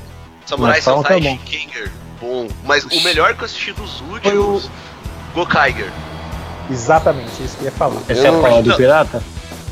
Samurai 0.45 0.75
que 0.77 0.84
Sentai 0.84 1.17
é 1.17 1.22
bom. 1.22 1.29
Shinkenger, 1.45 1.91
bom. 2.22 2.48
Mas 2.63 2.84
o 2.86 3.03
melhor 3.03 3.34
que 3.34 3.41
eu 3.41 3.45
assisti 3.45 3.72
dos 3.72 4.00
Foi 4.22 4.38
o- 4.38 4.41
últimos, 4.43 4.69
Gokaiger. 5.34 5.91
Exatamente, 6.69 7.43
isso 7.43 7.55
que 7.57 7.62
eu 7.63 7.65
ia 7.65 7.72
falar. 7.72 8.01
Esse 8.10 8.22
Eu 8.22 8.25
é 8.27 8.31
não- 8.31 8.41
qual? 8.41 8.63
Do 8.63 8.75
pirata? 8.75 9.24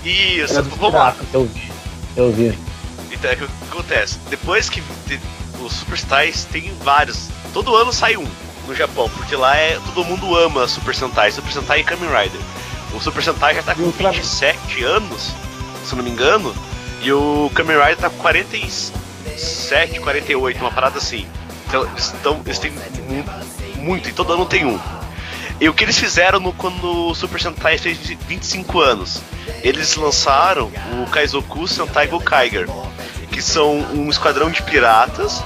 Isso, 0.03 0.61
do 0.61 0.69
vamos 0.75 0.93
lá. 0.93 1.15
Eu 1.33 1.45
vi. 1.45 1.71
Eu 2.15 2.31
vi. 2.31 2.57
Então 3.11 3.31
é 3.31 3.33
o 3.33 3.37
que 3.37 3.47
acontece. 3.71 4.17
Depois 4.29 4.69
que 4.69 4.81
te- 5.07 5.19
os 5.61 5.73
Super 5.73 5.97
Sentais 5.97 6.45
tem 6.51 6.71
vários. 6.83 7.27
Todo 7.53 7.75
ano 7.75 7.91
sai 7.93 8.17
um 8.17 8.27
no 8.67 8.75
Japão, 8.75 9.09
porque 9.15 9.35
lá 9.35 9.55
é 9.55 9.79
todo 9.85 10.03
mundo 10.05 10.35
ama 10.37 10.67
Super 10.67 10.93
Sentai, 10.95 11.31
Super 11.31 11.51
Sentai 11.51 11.79
e 11.79 11.83
Kamen 11.83 12.09
Rider. 12.09 12.39
O 12.93 12.99
Super 12.99 13.23
Sentai 13.23 13.55
já 13.55 13.63
tá 13.63 13.73
com 13.75 13.83
Ultraman. 13.83 14.13
27 14.13 14.83
anos, 14.83 15.31
se 15.85 15.93
eu 15.93 15.97
não 15.97 16.03
me 16.03 16.11
engano, 16.11 16.53
e 17.01 17.11
o 17.11 17.49
Kamen 17.55 17.77
Rider 17.77 17.97
tá 17.97 18.09
com 18.09 18.17
47, 18.17 19.99
48, 19.99 20.59
uma 20.59 20.71
parada 20.71 20.97
assim. 20.97 21.25
Então, 21.67 21.85
eles, 21.91 22.13
tão, 22.21 22.41
eles 22.45 22.59
têm 22.59 22.71
mu- 22.71 23.25
muito, 23.77 24.09
e 24.09 24.13
todo 24.13 24.33
ano 24.33 24.45
tem 24.45 24.65
um. 24.65 24.79
E 25.63 25.69
o 25.69 25.73
que 25.73 25.85
eles 25.85 25.97
fizeram 25.97 26.41
no, 26.41 26.51
quando 26.51 27.07
o 27.07 27.15
Super 27.15 27.39
Sentai 27.39 27.77
fez 27.77 27.97
25 27.97 28.81
anos? 28.81 29.21
Eles 29.61 29.95
lançaram 29.95 30.69
o 31.01 31.09
Kaizoku 31.09 31.65
Sentai 31.69 32.05
Gokaiger, 32.05 32.67
que 33.31 33.41
são 33.41 33.77
um 33.93 34.09
esquadrão 34.09 34.51
de 34.51 34.61
piratas 34.61 35.41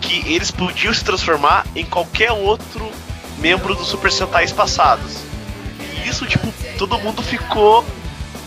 que 0.00 0.22
eles 0.32 0.52
podiam 0.52 0.94
se 0.94 1.02
transformar 1.02 1.66
em 1.74 1.84
qualquer 1.84 2.30
outro 2.30 2.92
membro 3.38 3.74
dos 3.74 3.88
Super 3.88 4.12
Sentais 4.12 4.52
passados. 4.52 5.16
E 5.80 6.08
isso, 6.08 6.24
tipo, 6.26 6.54
todo 6.78 6.96
mundo 7.00 7.20
ficou 7.20 7.84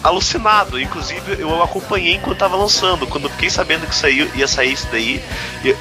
alucinado. 0.02 0.80
Inclusive, 0.80 1.36
eu 1.38 1.62
acompanhei 1.62 2.16
enquanto 2.16 2.38
tava 2.38 2.56
lançando. 2.56 3.06
Quando 3.08 3.30
fiquei 3.30 3.50
sabendo 3.50 3.86
que 3.86 3.94
saiu, 3.94 4.32
ia 4.36 4.48
sair 4.48 4.72
isso 4.72 4.88
daí, 4.90 5.22
e, 5.66 5.76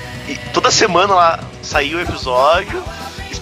toda 0.52 0.68
semana 0.72 1.14
lá 1.14 1.44
saía 1.62 1.96
o 1.96 2.00
episódio, 2.00 2.82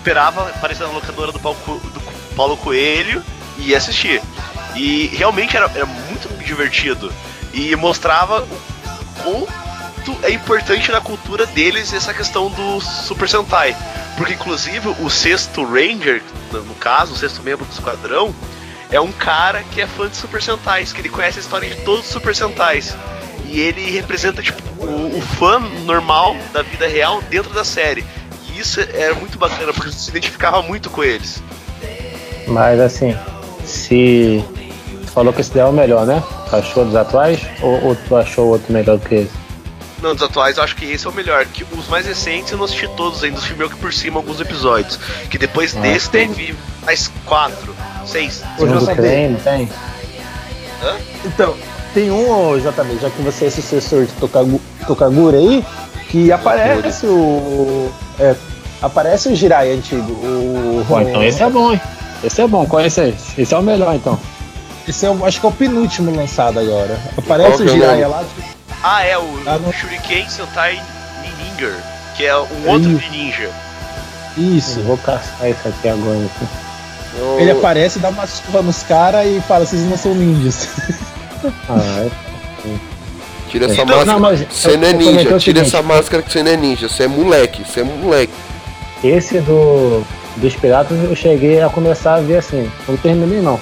esperava 0.01 0.49
aparecer 0.49 0.87
na 0.87 0.93
locadora 0.93 1.31
do 1.31 1.39
Paulo, 1.39 1.59
do 1.67 2.35
Paulo 2.35 2.57
Coelho 2.57 3.23
e 3.59 3.71
ia 3.71 3.77
assistir. 3.77 4.21
E 4.75 5.09
realmente 5.09 5.57
era, 5.57 5.71
era 5.75 5.87
muito 5.87 6.29
divertido. 6.43 7.13
E 7.53 7.77
mostrava 7.77 8.47
o 9.27 9.47
quanto 10.01 10.17
é 10.25 10.31
importante 10.31 10.91
na 10.91 11.01
cultura 11.01 11.45
deles 11.47 11.93
essa 11.93 12.15
questão 12.15 12.51
do 12.51 12.81
Super 12.81 13.29
Sentai. 13.29 13.77
Porque, 14.17 14.35
inclusive, 14.35 14.89
o 15.01 15.11
sexto 15.11 15.65
Ranger, 15.65 16.23
no 16.53 16.63
no 16.63 16.75
caso, 16.75 17.13
o 17.13 17.17
sexto 17.17 17.43
membro 17.43 17.65
do 17.65 17.73
esquadrão, 17.73 18.35
é 18.91 19.01
um 19.01 19.13
cara 19.13 19.63
que 19.73 19.81
é 19.81 19.87
fã 19.87 20.09
de 20.09 20.17
Super 20.17 20.43
Sentais, 20.43 20.93
que 20.93 21.01
ele 21.01 21.09
conhece 21.09 21.39
a 21.39 21.43
história 21.43 21.69
de 21.69 21.77
todos 21.83 22.07
os 22.07 22.11
Super 22.11 22.35
Sentais. 22.35 22.97
E 23.47 23.61
ele 23.61 23.91
representa, 23.91 24.43
tipo, 24.43 24.63
o, 24.79 25.19
o 25.19 25.21
fã 25.21 25.59
normal 25.85 26.37
da 26.53 26.63
vida 26.63 26.87
real 26.87 27.21
dentro 27.23 27.53
da 27.53 27.65
série. 27.65 28.05
Isso 28.61 28.81
era 28.81 29.15
muito 29.15 29.39
bacana, 29.39 29.73
porque 29.73 29.91
você 29.91 29.99
se 29.99 30.11
identificava 30.11 30.63
muito 30.63 30.91
com 30.91 31.03
eles. 31.03 31.43
Mas 32.47 32.79
assim, 32.81 33.17
se. 33.65 34.45
Tu 35.07 35.13
falou 35.13 35.33
que 35.33 35.41
esse 35.41 35.53
daí 35.53 35.63
é 35.63 35.67
o 35.67 35.73
melhor, 35.73 36.07
né? 36.07 36.23
Tu 36.49 36.57
achou 36.57 36.85
dos 36.85 36.95
atuais? 36.95 37.41
Ou, 37.63 37.85
ou 37.87 37.97
tu 37.97 38.15
achou 38.17 38.49
outro 38.49 38.73
melhor 38.73 38.99
do 38.99 39.09
que 39.09 39.15
esse? 39.15 39.31
Não, 40.03 40.15
dos 40.15 40.23
atuais 40.23 40.57
eu 40.57 40.63
acho 40.63 40.77
que 40.77 40.85
esse 40.85 41.07
é 41.07 41.11
o 41.11 41.13
melhor. 41.13 41.45
Que 41.47 41.65
os 41.77 41.89
mais 41.89 42.07
recentes 42.07 42.53
eu 42.53 42.59
não 42.59 42.65
assisti 42.65 42.89
todos 42.97 43.23
ainda, 43.23 43.39
os 43.39 43.51
meio 43.51 43.69
que 43.71 43.77
por 43.77 43.93
cima 43.93 44.19
alguns 44.19 44.41
episódios. 44.41 44.99
Que 45.31 45.39
depois 45.39 45.77
Ah. 45.77 45.81
desse 45.81 46.11
teve 46.11 46.55
mais 46.85 47.11
quatro, 47.25 47.75
seis. 48.07 48.43
JB. 48.59 48.95
creme, 48.95 49.37
tem? 49.41 49.69
Hã? 50.83 50.97
Então, 51.25 51.55
tem 51.93 52.11
um, 52.11 52.31
ô, 52.31 52.59
JB, 52.59 52.99
já 53.01 53.11
que 53.11 53.23
você 53.23 53.47
é 53.47 53.51
sucessor 53.51 54.05
de 54.07 54.13
Tokagu, 54.13 54.61
Tokagura 54.87 55.37
aí, 55.37 55.65
que 56.11 56.31
aparece 56.33 57.07
o. 57.07 57.91
É, 58.19 58.35
aparece 58.83 59.29
o 59.29 59.35
Jirai 59.37 59.73
antigo. 59.73 60.11
O, 60.13 60.85
Pô, 60.87 61.01
então 61.01 61.23
esse 61.23 61.43
é 61.43 61.49
bom, 61.51 61.73
hein? 61.73 61.81
Esse 62.23 62.43
é 62.43 62.47
bom, 62.47 62.67
qual 62.67 62.81
é 62.83 62.87
esse 62.87 63.01
aí? 63.01 63.15
Esse 63.39 63.55
é 63.55 63.59
o 63.59 63.63
melhor 63.63 63.95
então. 63.95 64.19
Esse 64.87 65.07
é 65.07 65.11
o- 65.11 65.25
acho 65.25 65.41
que 65.41 65.47
é 65.47 65.49
o 65.49 65.53
penúltimo 65.53 66.15
lançado 66.15 66.59
agora. 66.59 66.99
Aparece 67.17 67.63
o 67.63 67.69
é 67.69 67.71
o 67.71 67.73
Jirai 67.73 68.01
nome? 68.01 68.05
lá. 68.07 68.19
tipo, 68.25 68.49
Ah, 68.83 69.05
é 69.05 69.17
o 69.19 69.23
Ah, 69.47 69.59
não. 69.59 69.73
Shuriken 69.73 70.29
Sentai 70.29 70.81
Ninja, 71.39 71.77
que 72.17 72.25
é 72.25 72.35
um 72.37 72.69
outro 72.69 72.91
Isso. 72.93 73.11
ninja. 73.11 73.51
Isso. 74.37 74.79
Eu 74.81 74.85
vou 74.87 74.97
caçar 74.99 75.49
isso 75.51 75.69
aqui 75.69 75.89
agora. 75.89 76.19
Eu- 77.19 77.41
Ele 77.41 77.51
aparece, 77.51 77.99
dá 77.99 78.09
uma 78.09 78.27
surra 78.27 78.63
nos 78.63 78.83
caras 78.83 79.27
e 79.27 79.41
fala: 79.47 79.67
vocês 79.67 79.83
não 79.83 79.97
são 79.99 80.15
ninjas. 80.15 80.69
Ah, 81.69 82.07
é. 82.07 82.11
Tira 83.51 83.65
essa 83.67 83.75
Então, 83.75 83.87
máscara. 83.87 84.05
não, 84.13 84.21
mas 84.21 84.47
Você 84.49 84.77
não 84.77 84.89
é 84.89 84.93
ninja, 84.93 85.21
tira 85.25 85.41
seguinte. 85.41 85.61
essa 85.61 85.83
máscara 85.83 86.23
que 86.23 86.31
você 86.33 86.43
não 86.43 86.53
é 86.53 86.57
ninja. 86.57 86.89
Você 86.89 87.03
é 87.03 87.09
moleque, 87.09 87.65
você 87.65 87.81
é 87.81 87.85
moleque. 87.85 88.33
Esse 89.03 89.39
do 89.41 90.05
dos 90.37 90.55
piratas 90.55 90.97
eu 91.03 91.15
cheguei 91.17 91.61
a 91.61 91.69
começar 91.69 92.15
a 92.15 92.21
ver 92.21 92.37
assim. 92.39 92.71
Não 92.89 92.97
terminei 92.97 93.41
não. 93.41 93.59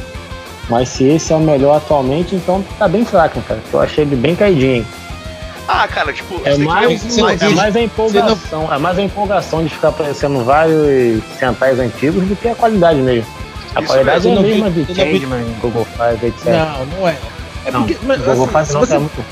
Mas 0.69 0.91
se 0.91 1.05
esse 1.09 1.33
é 1.33 1.37
o 1.37 1.41
melhor 1.41 1.77
atualmente, 1.79 2.35
então 2.35 2.63
tá 2.79 2.87
bem 2.87 3.05
fraco, 3.05 3.41
cara. 3.49 3.61
Eu 3.73 3.81
achei 3.81 4.05
ele 4.05 4.15
bem 4.15 4.37
caidinho. 4.37 4.87
Ah, 5.67 5.89
cara, 5.89 6.13
tipo, 6.13 6.35
É 6.45 6.51
você 6.51 6.57
tem 6.57 6.59
que 6.59 6.65
mais, 6.65 7.03
você 7.03 7.21
não 7.23 7.29
é 7.31 7.49
mais 7.51 7.77
a 7.77 7.81
empolgação, 7.81 8.75
é 8.75 8.79
mais 8.79 8.99
a 8.99 9.03
empolgação 9.03 9.63
de 9.65 9.71
ficar 9.71 9.89
aparecendo 9.89 10.45
vários 10.45 11.23
centais 11.39 11.79
antigos 11.79 12.23
do 12.27 12.37
que 12.37 12.49
a 12.49 12.55
qualidade 12.55 13.01
mesmo. 13.01 13.27
A 13.75 13.81
Isso 13.81 13.89
qualidade 13.89 14.29
mesmo, 14.29 14.29
é 14.29 14.33
a 14.33 14.35
não 14.35 14.43
vi- 14.43 14.49
mesma 14.63 14.71
de 14.71 15.29
não 15.29 15.39
vi- 15.39 15.55
Google 15.61 15.87
Five, 15.97 16.27
etc. 16.27 16.45
Não, 16.47 16.87
não 16.87 17.09
é. 17.09 17.17
É 17.67 17.71
Não, 17.71 17.81
porque. 17.83 17.97
mas, 18.03 18.19
Google 18.19 18.33
assim, 18.45 18.47
Five 18.67 18.73
não 18.75 18.81
você- 18.81 18.95
é 18.95 18.99
muito. 18.99 19.25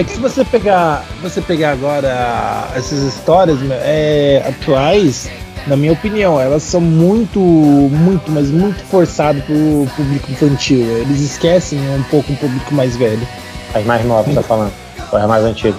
É 0.00 0.04
que 0.04 0.12
se 0.12 0.18
você 0.18 0.42
pegar, 0.46 1.04
você 1.20 1.42
pegar 1.42 1.72
agora 1.72 2.70
essas 2.74 3.00
histórias 3.02 3.58
é, 3.82 4.42
atuais, 4.48 5.28
na 5.66 5.76
minha 5.76 5.92
opinião, 5.92 6.40
elas 6.40 6.62
são 6.62 6.80
muito, 6.80 7.38
muito, 7.38 8.30
mas 8.30 8.48
muito 8.48 8.82
forçadas 8.84 9.44
pro 9.44 9.86
público 9.94 10.32
infantil. 10.32 10.80
Eles 11.02 11.20
esquecem 11.20 11.78
um 11.94 12.02
pouco 12.04 12.32
o 12.32 12.36
público 12.36 12.74
mais 12.74 12.96
velho. 12.96 13.28
As 13.74 13.84
mais 13.84 14.02
novas, 14.06 14.34
tá 14.34 14.42
falando. 14.42 14.72
Ou 15.12 15.18
as 15.18 15.28
mais 15.28 15.44
antigas. 15.44 15.76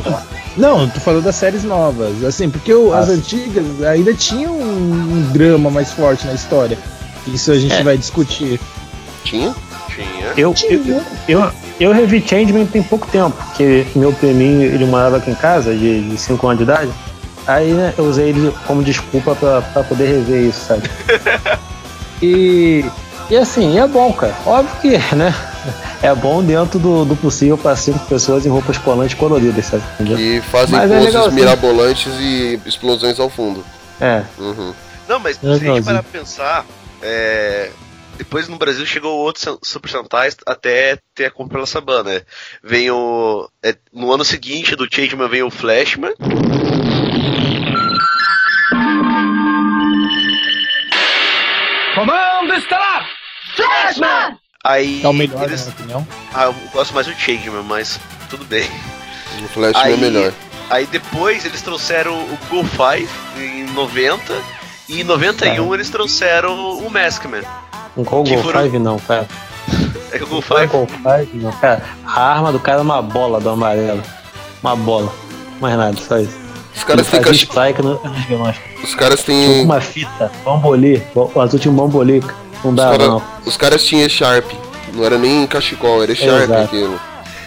Não, 0.56 0.84
eu 0.84 0.90
tô 0.92 1.00
falando 1.00 1.24
das 1.24 1.36
séries 1.38 1.64
novas, 1.64 2.24
assim, 2.24 2.48
porque 2.48 2.72
o- 2.76 2.94
as 2.94 3.10
Ah. 3.10 3.14
antigas 3.14 3.82
ainda 3.82 4.14
tinham 4.14 4.54
um 4.54 5.32
drama 5.34 5.72
mais 5.72 5.92
forte 5.94 6.28
na 6.28 6.34
história. 6.34 6.78
Isso 7.26 7.52
a 7.52 7.58
gente 7.58 7.74
É. 7.74 7.82
vai 7.84 7.98
discutir. 7.98 8.60
Tinha? 9.24 9.56
Tinha. 9.96 10.34
Eu, 10.38 10.54
eu, 10.70 11.02
eu, 11.28 11.52
eu 11.80 11.92
revi 11.94 12.22
Changeman 12.26 12.66
tem 12.66 12.82
pouco 12.84 13.08
tempo, 13.08 13.36
porque 13.48 13.86
meu 13.96 14.14
priminho, 14.14 14.64
ele 14.64 14.86
morava 14.86 15.18
aqui 15.18 15.32
em 15.32 15.36
casa, 15.36 15.74
de 15.76 16.16
5 16.18 16.48
anos 16.48 16.58
de 16.60 16.64
idade. 16.64 16.92
Aí, 17.48 17.74
né, 17.74 17.94
eu 17.98 18.06
usei 18.06 18.30
ele 18.30 18.54
como 18.68 18.84
desculpa 18.84 19.36
pra, 19.36 19.62
pra 19.62 19.84
poder 19.84 20.06
rever 20.06 20.44
isso, 20.50 20.66
sabe? 20.68 20.90
E, 22.22 22.86
e 23.32 23.36
assim, 23.36 23.80
é 23.80 23.88
bom, 23.88 24.14
cara. 24.14 24.36
Óbvio 24.46 24.76
que, 24.80 25.16
né? 25.16 25.34
É 26.04 26.14
bom 26.14 26.44
dentro 26.44 26.78
do, 26.80 27.06
do 27.06 27.16
possível 27.16 27.58
pra 27.58 27.76
cinco 27.76 28.00
pessoas 28.06 28.46
em 28.46 28.50
roupas 28.50 28.78
colantes 28.78 29.16
coloridas, 29.16 29.66
sabe? 29.66 29.84
Entendeu? 29.96 30.18
Que 30.18 30.42
fazem 30.42 30.76
Mas 30.76 30.92
é 30.92 30.96
poses 30.96 31.06
legalzinho. 31.14 31.36
mirabolantes 31.36 32.14
e 32.20 32.60
explosões 32.66 33.20
ao 33.20 33.30
fundo. 33.30 33.64
É. 34.00 34.22
Uhum. 34.38 34.74
Não, 35.08 35.20
mas 35.20 35.38
se 35.38 35.48
a 35.48 35.58
gente 35.58 35.84
parar 35.84 36.04
pra 36.04 36.20
pensar, 36.20 36.66
é, 37.02 37.72
depois 38.18 38.48
no 38.48 38.58
Brasil 38.58 38.86
chegou 38.86 39.18
outros 39.18 39.58
Super 39.64 39.90
Sentais 39.90 40.36
até 40.46 40.98
ter 41.16 41.26
a 41.26 41.32
compra 41.32 41.56
pela 41.56 41.66
Saban, 41.66 42.04
né? 42.04 42.22
Vem 42.64 42.90
o. 42.92 43.50
é, 43.64 43.76
no 43.94 44.12
ano 44.12 44.24
seguinte 44.26 44.76
do 44.76 44.88
Changeman 44.94 45.28
vem 45.30 45.44
o 45.44 45.52
Flashman. 45.52 46.14
Comando 51.96 52.54
estelar! 52.54 53.06
Flashman! 53.56 54.38
Aí. 54.64 55.02
É 55.04 55.08
o 55.08 55.14
melhor, 55.14 55.44
eles- 55.44 55.66
na 55.68 55.74
minha 55.86 55.98
opinião. 55.98 56.08
Ah, 56.34 56.46
eu 56.46 56.54
gosto 56.72 56.94
mais 56.94 57.08
do 57.08 57.14
Changeman, 57.14 57.64
mas 57.64 58.00
tudo 58.30 58.46
bem. 58.46 58.70
O 59.44 59.48
Flash 59.50 59.74
não 59.74 59.82
é 59.82 59.86
Aí- 59.86 59.98
melhor. 59.98 60.34
Aí 60.70 60.86
depois 60.86 61.44
eles 61.46 61.62
trouxeram 61.62 62.14
o 62.18 62.38
Go 62.50 62.64
5 62.66 63.10
em 63.38 63.64
90. 63.74 64.34
E 64.88 65.02
em 65.02 65.04
91 65.04 65.74
eles 65.74 65.90
trouxeram 65.90 66.78
o 66.78 66.90
Maskman. 66.90 67.44
Um 67.98 68.04
Google 68.04 68.44
foram- 68.44 68.62
Five 68.64 68.80
não, 68.80 69.00
cara. 69.00 69.28
É 70.12 70.18
que 70.18 70.24
o 70.24 70.28
Go 70.28 70.38
Um 70.38 70.42
5 70.42 70.68
Google 70.68 70.88
Five 70.88 71.38
não, 71.38 71.52
cara. 71.52 71.84
A 72.06 72.22
arma 72.34 72.52
do 72.52 72.60
cara 72.60 72.80
é 72.80 72.82
uma 72.82 73.02
bola 73.02 73.40
do 73.40 73.50
amarelo. 73.50 74.02
Uma 74.62 74.76
bola. 74.76 75.12
Mais 75.60 75.78
nada, 75.78 75.96
só 75.98 76.18
isso. 76.18 76.40
Os 76.76 76.84
caras 76.84 77.08
têm 77.08 77.22
strike 77.34 77.82
no-. 77.82 78.00
Os 78.84 78.96
caras 78.96 79.24
Tinha 79.24 79.48
têm. 79.48 79.64
uma 79.66 79.82
fita, 79.82 80.32
bambolê. 80.44 81.02
O 81.16 81.40
azul 81.42 81.60
tinha 81.60 81.72
um 81.72 81.76
bambolê. 81.76 82.22
Não 82.64 82.74
dava, 82.74 82.98
cara- 82.98 83.10
não. 83.10 83.22
os 83.46 83.58
caras 83.58 83.84
tinham 83.84 84.08
Sharp. 84.10 84.46
Não 84.94 85.04
era 85.06 85.18
nem 85.18 85.46
cachecol, 85.48 86.04
era 86.04 86.14
Sharp 86.16 86.44
Exato. 86.44 86.64
aquilo. 86.64 87.00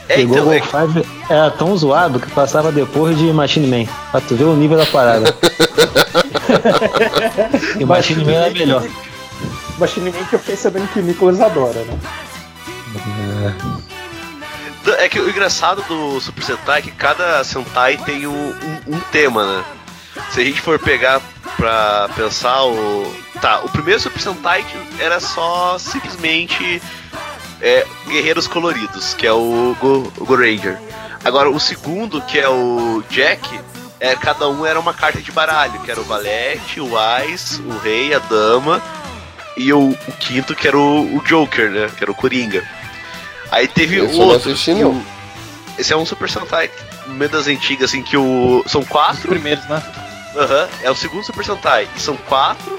É, 0.08 0.16
o 0.16 0.20
então, 0.20 0.36
Google 0.36 0.52
é, 0.52 0.60
Five 0.60 1.06
era 1.30 1.50
tão 1.50 1.74
zoado 1.76 2.20
que 2.20 2.30
passava 2.30 2.70
depois 2.70 3.16
de 3.18 3.32
Machine 3.32 3.66
Man. 3.66 3.90
Pra 4.10 4.20
tu 4.20 4.34
ver 4.36 4.44
o 4.44 4.54
nível 4.54 4.76
da 4.76 4.86
parada. 4.86 5.34
e 7.80 7.84
Machine 7.84 8.24
Man 8.24 8.32
era 8.32 8.50
melhor. 8.50 8.82
Machine 9.78 10.12
fiquei 10.12 10.56
sabendo 10.56 10.88
que 10.88 11.00
o 11.00 11.02
Nicolas 11.02 11.40
adora, 11.40 11.84
né? 11.84 11.98
é 14.98 15.08
que 15.08 15.18
o 15.18 15.28
engraçado 15.28 15.82
do 15.88 16.20
Super 16.20 16.44
Sentai 16.44 16.78
é 16.78 16.82
que 16.82 16.90
cada 16.92 17.42
Sentai 17.42 17.96
tem 17.98 18.26
um, 18.26 18.32
um- 18.50 18.96
um 18.96 19.00
tema, 19.10 19.44
né? 19.44 19.64
Se 20.30 20.40
a 20.40 20.44
gente 20.44 20.60
for 20.60 20.78
pegar 20.78 21.20
pra 21.56 22.08
pensar 22.14 22.64
o. 22.64 23.14
Tá, 23.40 23.60
o 23.64 23.68
primeiro 23.68 24.00
Super 24.00 24.20
Sentai 24.20 24.64
era 24.98 25.18
só 25.20 25.76
simplesmente 25.78 26.80
é, 27.60 27.86
guerreiros 28.06 28.46
coloridos, 28.46 29.14
que 29.14 29.26
é 29.26 29.32
o 29.32 29.74
Go, 29.80 30.12
o 30.18 30.24
Go 30.24 30.36
Ranger. 30.36 30.78
Agora 31.24 31.50
o 31.50 31.58
segundo, 31.58 32.20
que 32.22 32.38
é 32.38 32.48
o 32.48 33.02
Jack, 33.08 33.58
é, 33.98 34.14
cada 34.14 34.48
um 34.48 34.64
era 34.64 34.78
uma 34.78 34.92
carta 34.94 35.20
de 35.20 35.32
baralho, 35.32 35.80
que 35.80 35.90
era 35.90 36.00
o 36.00 36.04
Valete, 36.04 36.80
o 36.80 36.90
Ice, 37.32 37.60
o 37.62 37.78
Rei, 37.78 38.14
a 38.14 38.18
Dama, 38.18 38.80
e 39.56 39.72
o, 39.72 39.90
o 39.90 40.12
quinto 40.18 40.54
que 40.54 40.66
era 40.68 40.76
o, 40.78 41.16
o 41.16 41.22
Joker, 41.24 41.70
né? 41.70 41.88
Que 41.96 42.04
era 42.04 42.10
o 42.10 42.14
Coringa. 42.14 42.62
Aí 43.50 43.68
teve 43.68 43.96
Esse 43.96 44.14
eu 44.14 44.18
não 44.18 44.26
outro. 44.28 44.50
assisti, 44.50 44.72
o- 44.72 45.02
Esse 45.78 45.92
é 45.92 45.96
um 45.96 46.04
Super 46.06 46.28
Sentai 46.30 46.70
meio 47.06 47.30
das 47.30 47.46
antigas, 47.46 47.90
assim, 47.90 48.02
que 48.02 48.16
o. 48.16 48.64
São 48.66 48.80
Os 48.80 48.88
quatro. 48.88 49.28
primeiros, 49.28 49.64
né? 49.68 49.82
Aham, 50.36 50.68
é 50.82 50.90
o 50.90 50.94
segundo 50.96 51.22
Super 51.24 51.44
Sentai. 51.44 51.88
E 51.96 52.00
são 52.00 52.16
quatro. 52.16 52.78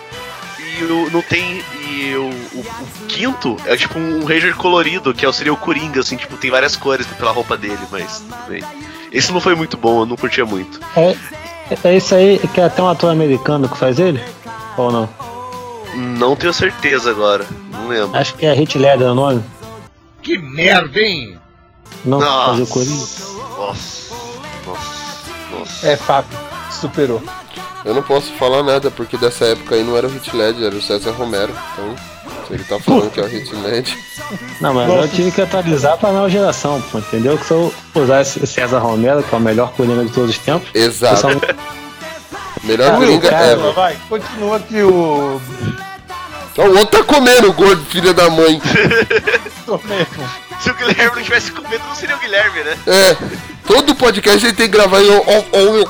E 0.59 0.83
o, 0.83 1.09
não 1.11 1.21
tem. 1.21 1.63
E 1.87 2.13
o, 2.15 2.23
o, 2.57 2.59
o 2.59 3.05
quinto 3.07 3.55
é 3.65 3.77
tipo 3.77 3.97
um 3.97 4.25
Ranger 4.25 4.55
colorido, 4.55 5.13
que 5.13 5.23
é, 5.25 5.29
o- 5.29 5.33
seria 5.33 5.53
o 5.53 5.57
Coringa, 5.57 6.01
assim, 6.01 6.17
tipo, 6.17 6.35
tem 6.37 6.51
várias 6.51 6.75
cores 6.75 7.05
pela 7.07 7.31
roupa 7.31 7.55
dele, 7.55 7.79
mas 7.91 8.19
tudo 8.19 8.35
bem. 8.49 8.63
Esse 9.11 9.31
não 9.31 9.39
foi 9.39 9.55
muito 9.55 9.77
bom, 9.77 10.01
eu 10.01 10.05
não 10.05 10.17
curtia 10.17 10.45
muito. 10.45 10.79
É, 10.97 11.15
é 11.85 11.95
isso 11.95 12.13
aí 12.13 12.37
que 12.53 12.59
é 12.59 12.65
até 12.65 12.81
um 12.83 12.89
ator 12.89 13.09
americano 13.11 13.69
que 13.69 13.77
faz 13.77 13.97
ele? 13.99 14.21
Ou 14.75 14.91
não? 14.91 15.09
Não 15.95 16.35
tenho 16.35 16.53
certeza 16.53 17.09
agora, 17.11 17.45
não 17.71 17.87
lembro. 17.87 18.17
Acho 18.17 18.35
que 18.35 18.45
é 18.45 18.53
Hit 18.53 18.77
Leather 18.77 19.07
o 19.11 19.15
nome. 19.15 19.43
Que 20.21 20.37
merda, 20.37 20.99
hein? 20.99 21.37
Não, 22.03 22.19
Nossa. 22.19 22.51
fazer 22.51 22.63
o 22.63 22.67
Coringa. 22.67 23.05
Nossa, 23.57 24.13
nossa, 24.65 25.31
nossa. 25.51 25.87
É 25.87 25.95
fato, 25.95 26.27
superou. 26.71 27.21
Eu 27.83 27.93
não 27.93 28.01
posso 28.01 28.31
falar 28.33 28.63
nada, 28.63 28.89
porque 28.89 29.15
dessa 29.17 29.45
época 29.45 29.75
aí 29.75 29.83
não 29.83 29.95
era 29.95 30.07
o 30.07 30.09
Hit 30.09 30.35
Ledger, 30.35 30.65
era 30.67 30.75
o 30.75 30.81
César 30.81 31.11
Romero. 31.11 31.53
Então, 31.73 31.95
se 32.47 32.53
ele 32.53 32.63
tá 32.63 32.79
falando 32.79 33.11
que 33.11 33.19
é 33.19 33.23
o 33.23 33.27
Hit 33.27 33.53
Ledger. 33.55 33.97
Não, 34.59 34.73
mas 34.73 34.89
eu 34.89 35.07
tive 35.09 35.31
que 35.31 35.41
atualizar 35.41 35.97
pra 35.97 36.11
nova 36.11 36.29
geração, 36.29 36.81
pô, 36.91 36.97
entendeu? 36.97 37.37
Que 37.37 37.45
se 37.45 37.51
eu 37.53 37.73
usar 37.93 38.21
esse 38.21 38.45
César 38.47 38.79
Romero, 38.79 39.21
que 39.21 39.33
é 39.33 39.37
o 39.37 39.41
melhor 39.41 39.71
Coringa 39.73 40.03
de 40.03 40.11
todos 40.11 40.31
os 40.31 40.37
tempos, 40.39 40.67
Exato. 40.73 41.27
eu 42.65 42.77
Melhor 42.77 42.93
Ah, 42.93 42.97
Coringa 42.97 43.29
cara, 43.29 43.51
ever. 43.51 43.73
Vai, 43.73 43.97
continua 44.09 44.59
que 44.59 44.81
o. 44.81 45.41
Ó, 46.57 46.61
o 46.63 46.77
outro 46.77 46.99
tá 46.99 47.03
comendo, 47.03 47.51
gordo, 47.53 47.85
filha 47.85 48.13
da 48.13 48.29
mãe. 48.29 48.61
Tô 49.65 49.79
mesmo. 49.83 50.29
Se 50.59 50.69
o 50.69 50.73
Guilherme 50.75 51.15
não 51.17 51.23
tivesse 51.23 51.51
com 51.51 51.67
medo, 51.67 51.83
não 51.85 51.95
seria 51.95 52.15
o 52.15 52.19
Guilherme, 52.19 52.63
né? 52.63 52.77
É, 52.87 53.17
todo 53.67 53.95
podcast 53.95 54.45
ele 54.45 54.55
tem 54.55 54.67
que 54.67 54.71
gravar 54.71 55.01
e 55.01 55.09
ó, 55.09 55.17
ó, 55.17 55.43
ó, 55.51 55.57
eu 55.57 55.85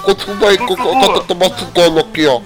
eu 1.15 1.21
tô 1.21 1.33
batucando 1.35 1.99
aqui, 1.99 2.25
ó. 2.25 2.41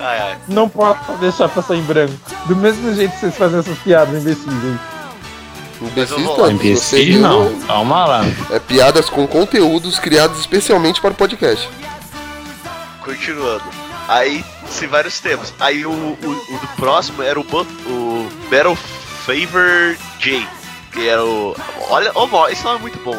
Ai, 0.00 0.20
ai. 0.20 0.36
Não 0.48 0.68
posso 0.68 1.12
deixar 1.20 1.48
passar 1.48 1.76
em 1.76 1.82
branco. 1.82 2.14
Do 2.46 2.56
mesmo 2.56 2.94
jeito 2.94 3.12
que 3.12 3.20
vocês 3.20 3.36
fazem 3.36 3.58
essas 3.58 3.78
piadas 3.78 4.20
imbecis, 4.20 4.46
hein? 4.46 4.78
Eu 5.80 5.88
lá. 6.36 6.46
você 6.46 6.52
Imbecil 6.52 7.20
não, 7.20 7.60
calma 7.60 8.04
lá. 8.04 8.24
É 8.50 8.58
piadas 8.58 9.08
com 9.08 9.26
conteúdos 9.26 9.98
criados 9.98 10.40
especialmente 10.40 11.00
para 11.00 11.10
o 11.10 11.14
podcast. 11.14 11.68
Continuando. 13.08 13.64
Aí, 14.06 14.44
se 14.68 14.86
vários 14.86 15.18
temas. 15.18 15.54
Aí 15.58 15.86
o, 15.86 15.90
o, 15.90 16.54
o 16.54 16.58
do 16.58 16.68
próximo 16.76 17.22
era 17.22 17.40
o, 17.40 17.42
o 17.42 18.28
Battle 18.50 18.76
Favor 18.76 19.96
J. 20.18 20.46
Que 20.92 21.08
era 21.08 21.24
o. 21.24 21.56
Olha, 21.88 22.12
oh, 22.14 22.48
esse 22.48 22.62
nome 22.64 22.80
é 22.80 22.82
muito 22.82 22.98
bom. 22.98 23.18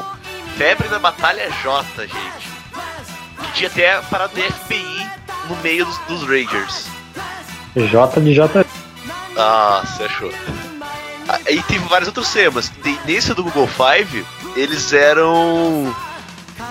Febre 0.57 0.87
na 0.89 0.99
Batalha 0.99 1.49
J, 1.63 1.83
gente. 2.01 2.49
Que 3.41 3.53
tinha 3.53 3.69
até 3.69 3.95
a 3.95 4.01
parada 4.03 4.31
do 4.31 4.41
FBI 4.41 5.11
no 5.49 5.55
meio 5.57 5.85
dos, 5.85 5.97
dos 6.07 6.21
Rangers. 6.21 6.85
J 7.75 8.21
de 8.21 8.35
J. 8.35 8.65
Ah, 9.35 9.81
você 9.83 10.03
achou. 10.03 10.31
Aí 11.47 11.63
teve 11.63 11.83
vários 11.87 12.09
outros 12.09 12.31
temas. 12.31 12.71
Nesse 13.05 13.33
do 13.33 13.43
Google 13.43 13.67
Five, 13.67 14.23
eles 14.55 14.93
eram. 14.93 15.95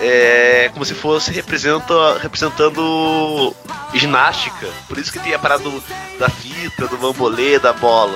É, 0.01 0.69
como 0.73 0.85
se 0.85 0.93
fosse 0.93 1.31
representa, 1.31 2.17
representando 2.19 3.53
ginástica. 3.93 4.67
Por 4.87 4.97
isso 4.97 5.11
que 5.11 5.19
tem 5.19 5.33
a 5.33 5.39
parada 5.39 5.63
do- 5.63 5.83
da 6.19 6.29
fita, 6.29 6.87
do 6.87 6.97
bambolê, 6.97 7.59
da 7.59 7.73
bola. 7.73 8.15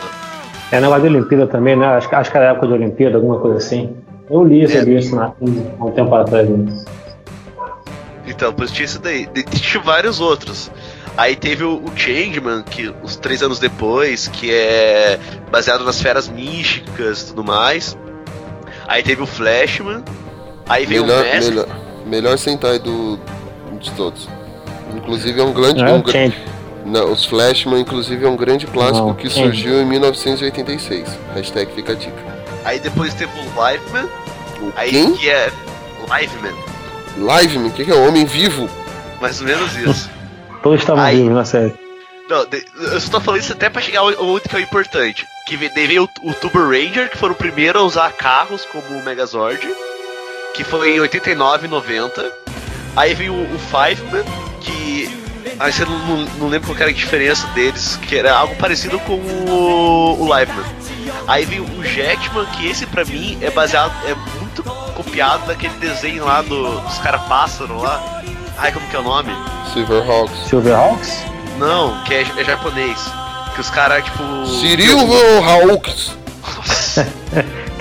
É 0.72 0.80
negócio 0.80 1.04
de 1.04 1.16
Olimpíada 1.16 1.48
também, 1.48 1.76
né? 1.76 1.86
Acho, 1.88 2.08
que- 2.10 2.16
acho 2.16 2.32
que 2.32 2.38
era 2.38 2.52
época 2.52 2.68
de 2.68 2.74
Olimpíada, 2.74 3.16
alguma 3.18 3.40
coisa 3.40 3.58
assim. 3.58 3.96
Eu 4.30 4.44
li 4.44 4.68
sobre 4.68 4.96
É. 4.96 5.00
isso 5.00 5.16
na, 5.16 5.26
há 5.28 5.86
um 5.86 5.92
tempo 5.92 6.14
atrás. 6.16 6.50
Né? 6.50 6.84
Então, 8.26 8.54
por 8.54 8.66
isso 8.66 8.74
tinha 8.74 8.86
isso 8.86 9.00
daí. 9.00 9.28
Tinha 9.52 9.84
vários 9.84 10.20
outros. 10.22 10.72
Aí 11.18 11.36
teve 11.36 11.64
o, 11.64 11.76
o 11.84 11.92
Changeman, 11.96 12.64
que 12.64 12.92
os 13.04 13.16
três 13.18 13.44
anos 13.44 13.60
depois, 13.60 14.28
que 14.28 14.52
é 14.52 15.20
baseado 15.52 15.84
nas 15.84 16.02
feras 16.02 16.28
místicas 16.28 17.22
e 17.22 17.28
tudo 17.28 17.44
mais. 17.44 17.98
Aí 18.88 19.04
teve 19.04 19.22
o 19.22 19.26
Flashman. 19.28 20.04
Aí 20.74 20.86
veio 20.88 21.04
Melhor, 21.06 21.24
o 21.24 21.28
Mask. 21.36 21.50
melhor, 21.50 21.68
melhor 22.08 22.38
Sentai 22.38 22.80
do, 22.80 23.20
de 23.80 23.92
todos. 23.92 24.28
Inclusive 24.96 25.40
é 25.40 25.44
um 25.44 25.54
grande. 25.54 25.82
Não 25.84 25.88
é 25.88 25.94
um 25.94 26.02
gra-. 26.02 26.32
Não, 26.86 27.12
os 27.12 27.26
Flashman, 27.26 27.80
inclusive, 27.80 28.26
é 28.26 28.28
um 28.28 28.36
grande 28.36 28.66
clássico 28.66 29.08
Não, 29.08 29.14
que 29.14 29.30
Change. 29.30 29.46
surgiu 29.46 29.82
em 29.82 29.86
1986. 29.86 31.08
Hashtag 31.36 31.72
fica 31.74 31.92
a 31.94 31.96
dica. 31.96 32.18
Aí 32.66 32.80
depois 32.80 33.14
teve 33.14 33.32
o 33.40 33.44
Liveman. 33.44 34.10
O 34.62 34.74
Aí 34.76 34.90
quem? 34.90 35.14
que 35.14 35.30
é 35.30 35.52
Liveman. 36.02 36.54
Liveman, 37.18 37.68
o 37.68 37.72
que, 37.72 37.86
que 37.86 37.92
é? 37.92 37.96
Homem 37.96 38.26
vivo? 38.26 38.68
Mais 39.22 39.40
ou 39.40 39.48
menos 39.48 39.76
isso. 39.78 40.10
Todos 40.64 40.80
estavam 40.80 41.04
Aí. 41.04 41.18
vivos 41.18 41.34
na 41.36 41.46
série. 41.46 41.74
Não, 42.30 42.46
eu 42.92 43.00
só 43.00 43.12
tô 43.12 43.22
falando 43.22 43.42
isso 43.42 43.54
até 43.54 43.70
pra 43.70 43.82
chegar 43.82 44.00
ao 44.00 44.26
outro 44.26 44.50
que 44.50 44.56
é 44.56 44.60
o 44.60 44.62
importante. 44.62 45.26
Que 45.46 45.56
veio 45.56 46.04
o, 46.24 46.30
o 46.30 46.34
Tuber 46.34 46.64
Ranger, 46.68 47.10
que 47.10 47.18
foram 47.18 47.34
o 47.34 47.38
primeiro 47.38 47.80
a 47.80 47.84
usar 47.84 48.12
carros 48.14 48.66
como 48.66 48.98
o 48.98 49.04
Megazord. 49.04 49.60
Que 50.54 50.64
foi 50.64 50.96
em 50.96 51.00
89 51.00 51.66
e 51.66 51.70
90. 51.70 52.32
Aí 52.96 53.14
veio 53.14 53.34
o, 53.34 53.56
o 53.56 53.60
Fiveman, 53.60 54.24
que. 54.62 55.24
Aí 55.60 55.72
você 55.72 55.86
não, 55.86 56.00
não, 56.00 56.18
não 56.38 56.48
lembra 56.48 56.68
qual 56.68 56.76
que 56.76 56.84
era 56.84 56.92
a 56.92 56.94
diferença 56.94 57.48
deles, 57.48 57.98
que 58.08 58.18
era 58.18 58.34
algo 58.34 58.56
parecido 58.56 59.00
com 59.00 59.14
o, 59.14 60.22
o 60.22 60.40
Liveman. 60.40 60.66
Aí 61.28 61.46
veio 61.46 61.64
o 61.64 61.84
Jetman, 61.84 62.46
que 62.48 62.68
esse 62.68 62.86
pra 62.86 63.06
mim 63.06 63.38
é 63.42 63.50
baseado, 63.52 63.94
é 64.08 64.16
muito 64.40 64.64
copiado 64.94 65.46
daquele 65.48 65.74
desenho 65.76 66.26
lá 66.26 66.42
do, 66.42 66.80
dos 66.82 66.98
caras 67.00 67.22
pássaro 67.24 67.78
lá. 67.78 68.22
Ai, 68.58 68.72
como 68.72 68.88
que 68.88 68.96
é 68.96 69.00
o 69.00 69.04
nome? 69.04 69.34
Silverhawks. 69.74 70.48
Silverhawks? 70.48 71.24
Não, 71.58 72.04
que 72.04 72.14
é, 72.14 72.22
é 72.22 72.44
japonês. 72.44 73.00
Que 73.56 73.62
os 73.62 73.70
caras, 73.70 74.04
tipo. 74.04 74.46
Silverhawks. 74.46 76.18
Nossa. 76.42 77.08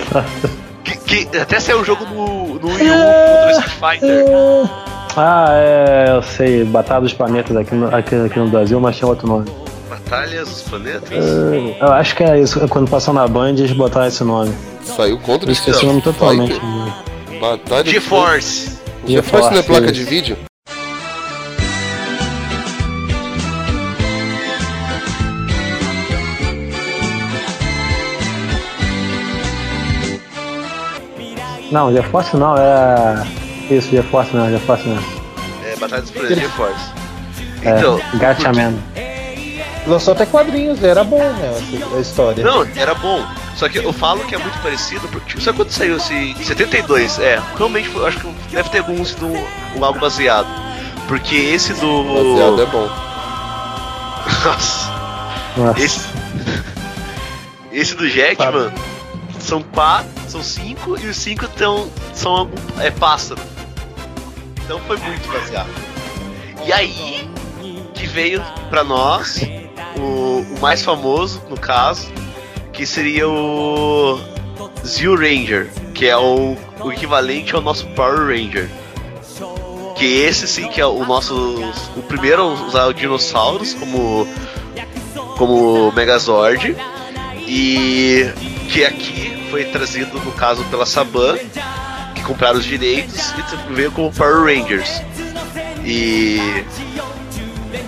que, 0.83 1.25
que 1.25 1.37
até 1.37 1.59
saiu 1.59 1.79
um 1.79 1.85
jogo 1.85 2.05
no, 2.05 2.42
no 2.63 2.69
Wii 2.69 2.89
U 2.89 2.93
contra 2.93 3.47
o 3.47 3.51
Street 3.51 3.79
Fighter. 3.79 4.25
Ah, 5.15 5.47
é, 5.51 6.05
eu 6.09 6.23
sei, 6.23 6.63
Batalha 6.63 7.01
dos 7.01 7.13
Planetas 7.13 7.55
aqui 7.55 7.75
no, 7.75 7.93
aqui, 7.95 8.15
aqui 8.15 8.39
no 8.39 8.47
Brasil, 8.47 8.79
mas 8.79 8.97
tinha 8.97 9.07
outro 9.07 9.27
nome. 9.27 9.45
Batalhas 9.89 10.49
dos 10.49 10.61
planetas? 10.63 11.11
É, 11.11 11.77
Eu 11.79 11.91
acho 11.91 12.15
que 12.15 12.23
é 12.23 12.39
isso, 12.39 12.67
quando 12.67 12.89
passou 12.89 13.13
na 13.13 13.27
Band 13.27 13.49
eles 13.49 13.73
botaram 13.73 14.07
esse 14.07 14.23
nome. 14.23 14.51
Saiu 14.83 15.19
contra 15.19 15.45
Eu 15.45 15.49
o 15.49 15.51
esqueci 15.51 15.83
o 15.85 15.87
nome 15.87 16.01
totalmente. 16.01 16.53
Fighter. 16.53 17.39
Batalha 17.39 17.83
de 17.83 17.91
GeForce. 17.91 18.79
GeForce 19.05 19.51
não 19.51 19.59
é 19.59 19.63
placa 19.63 19.91
de 19.91 20.01
isso. 20.01 20.09
vídeo? 20.09 20.37
Não, 31.73 31.91
GeForce 31.91 32.37
não, 32.37 32.55
é. 32.55 33.25
Isso, 33.69 33.89
GeForce 33.89 34.35
não, 34.35 34.49
GeForce 34.49 34.87
não. 34.87 35.03
É, 35.65 35.75
Batalha 35.77 36.01
dos 36.03 36.11
planetas 36.11 36.37
GeForce. 36.39 36.85
É, 37.63 37.77
Então, 37.77 37.99
Gatchaman. 38.15 38.75
Lançou 39.87 40.13
até 40.13 40.25
quadrinhos, 40.25 40.81
era 40.83 41.03
bom, 41.03 41.17
né? 41.17 41.53
A 41.97 41.99
história. 41.99 42.41
não, 42.43 42.65
era 42.77 42.93
bom. 42.95 43.25
Só 43.55 43.67
que 43.67 43.79
eu 43.79 43.91
falo 43.91 44.23
que 44.25 44.33
é 44.33 44.37
muito 44.37 44.57
parecido, 44.61 45.07
porque 45.09 45.41
sabe 45.41 45.57
quando 45.57 45.71
saiu 45.71 45.97
esse 45.97 46.13
em 46.13 46.35
72? 46.43 47.19
É, 47.19 47.41
realmente 47.57 47.89
foi- 47.89 48.01
eu 48.03 48.07
acho 48.07 48.19
que 48.19 48.33
deve 48.51 48.69
ter 48.69 48.77
algum 48.79 49.03
sido 49.03 49.25
um, 49.27 49.45
um 49.77 49.83
algo 49.83 49.99
baseado. 49.99 50.47
Porque 51.07 51.35
esse 51.35 51.73
do. 51.73 52.03
Baseado 52.03 52.61
é 52.61 52.65
bom. 52.67 52.89
Nossa. 54.45 54.89
Nossa. 55.57 55.81
Esse, 55.81 55.99
esse 57.71 57.95
do 57.95 58.07
Jetman 58.07 58.71
são 59.39 59.61
quatro, 59.61 60.07
são 60.33 60.41
cinco 60.41 60.99
e 60.99 61.05
os 61.05 61.17
cinco 61.17 61.47
tão, 61.47 61.91
são 62.11 62.49
é 62.79 62.89
pássaro. 62.89 63.39
Então 64.63 64.79
foi 64.79 64.97
muito 64.97 65.31
baseado. 65.31 65.69
E 66.65 66.73
aí 66.73 67.29
que 67.93 68.07
veio 68.07 68.43
pra 68.67 68.83
nós 68.83 69.39
o, 69.95 70.55
o 70.55 70.59
mais 70.59 70.81
famoso, 70.81 71.39
no 71.49 71.59
caso, 71.59 72.11
que 72.71 72.83
seria 72.83 73.29
o 73.29 74.19
Zio 74.83 75.15
Ranger, 75.15 75.71
que 75.93 76.07
é 76.07 76.17
o, 76.17 76.57
o 76.79 76.91
equivalente 76.91 77.53
ao 77.53 77.61
nosso 77.61 77.85
Power 77.89 78.27
Ranger. 78.27 78.67
Que 79.95 80.05
esse 80.05 80.47
sim 80.47 80.67
que 80.67 80.81
é 80.81 80.85
o 80.87 81.05
nosso. 81.05 81.35
O 81.95 82.01
primeiro 82.01 82.41
a 82.41 82.45
usar 82.45 82.87
o 82.87 82.93
dinossauros 82.93 83.75
como 83.75 84.27
como 85.37 85.91
Megazord 85.91 86.75
e 87.47 88.52
que 88.69 88.83
aqui 88.85 89.47
foi 89.51 89.65
trazido 89.65 90.19
no 90.19 90.31
caso 90.33 90.63
pela 90.65 90.85
Saban 90.85 91.37
que 92.15 92.21
compraram 92.23 92.57
os 92.57 92.65
direitos 92.65 93.33
e 93.69 93.73
veio 93.73 93.91
como 93.91 94.11
Power 94.11 94.43
Rangers 94.45 95.01
e 95.85 96.63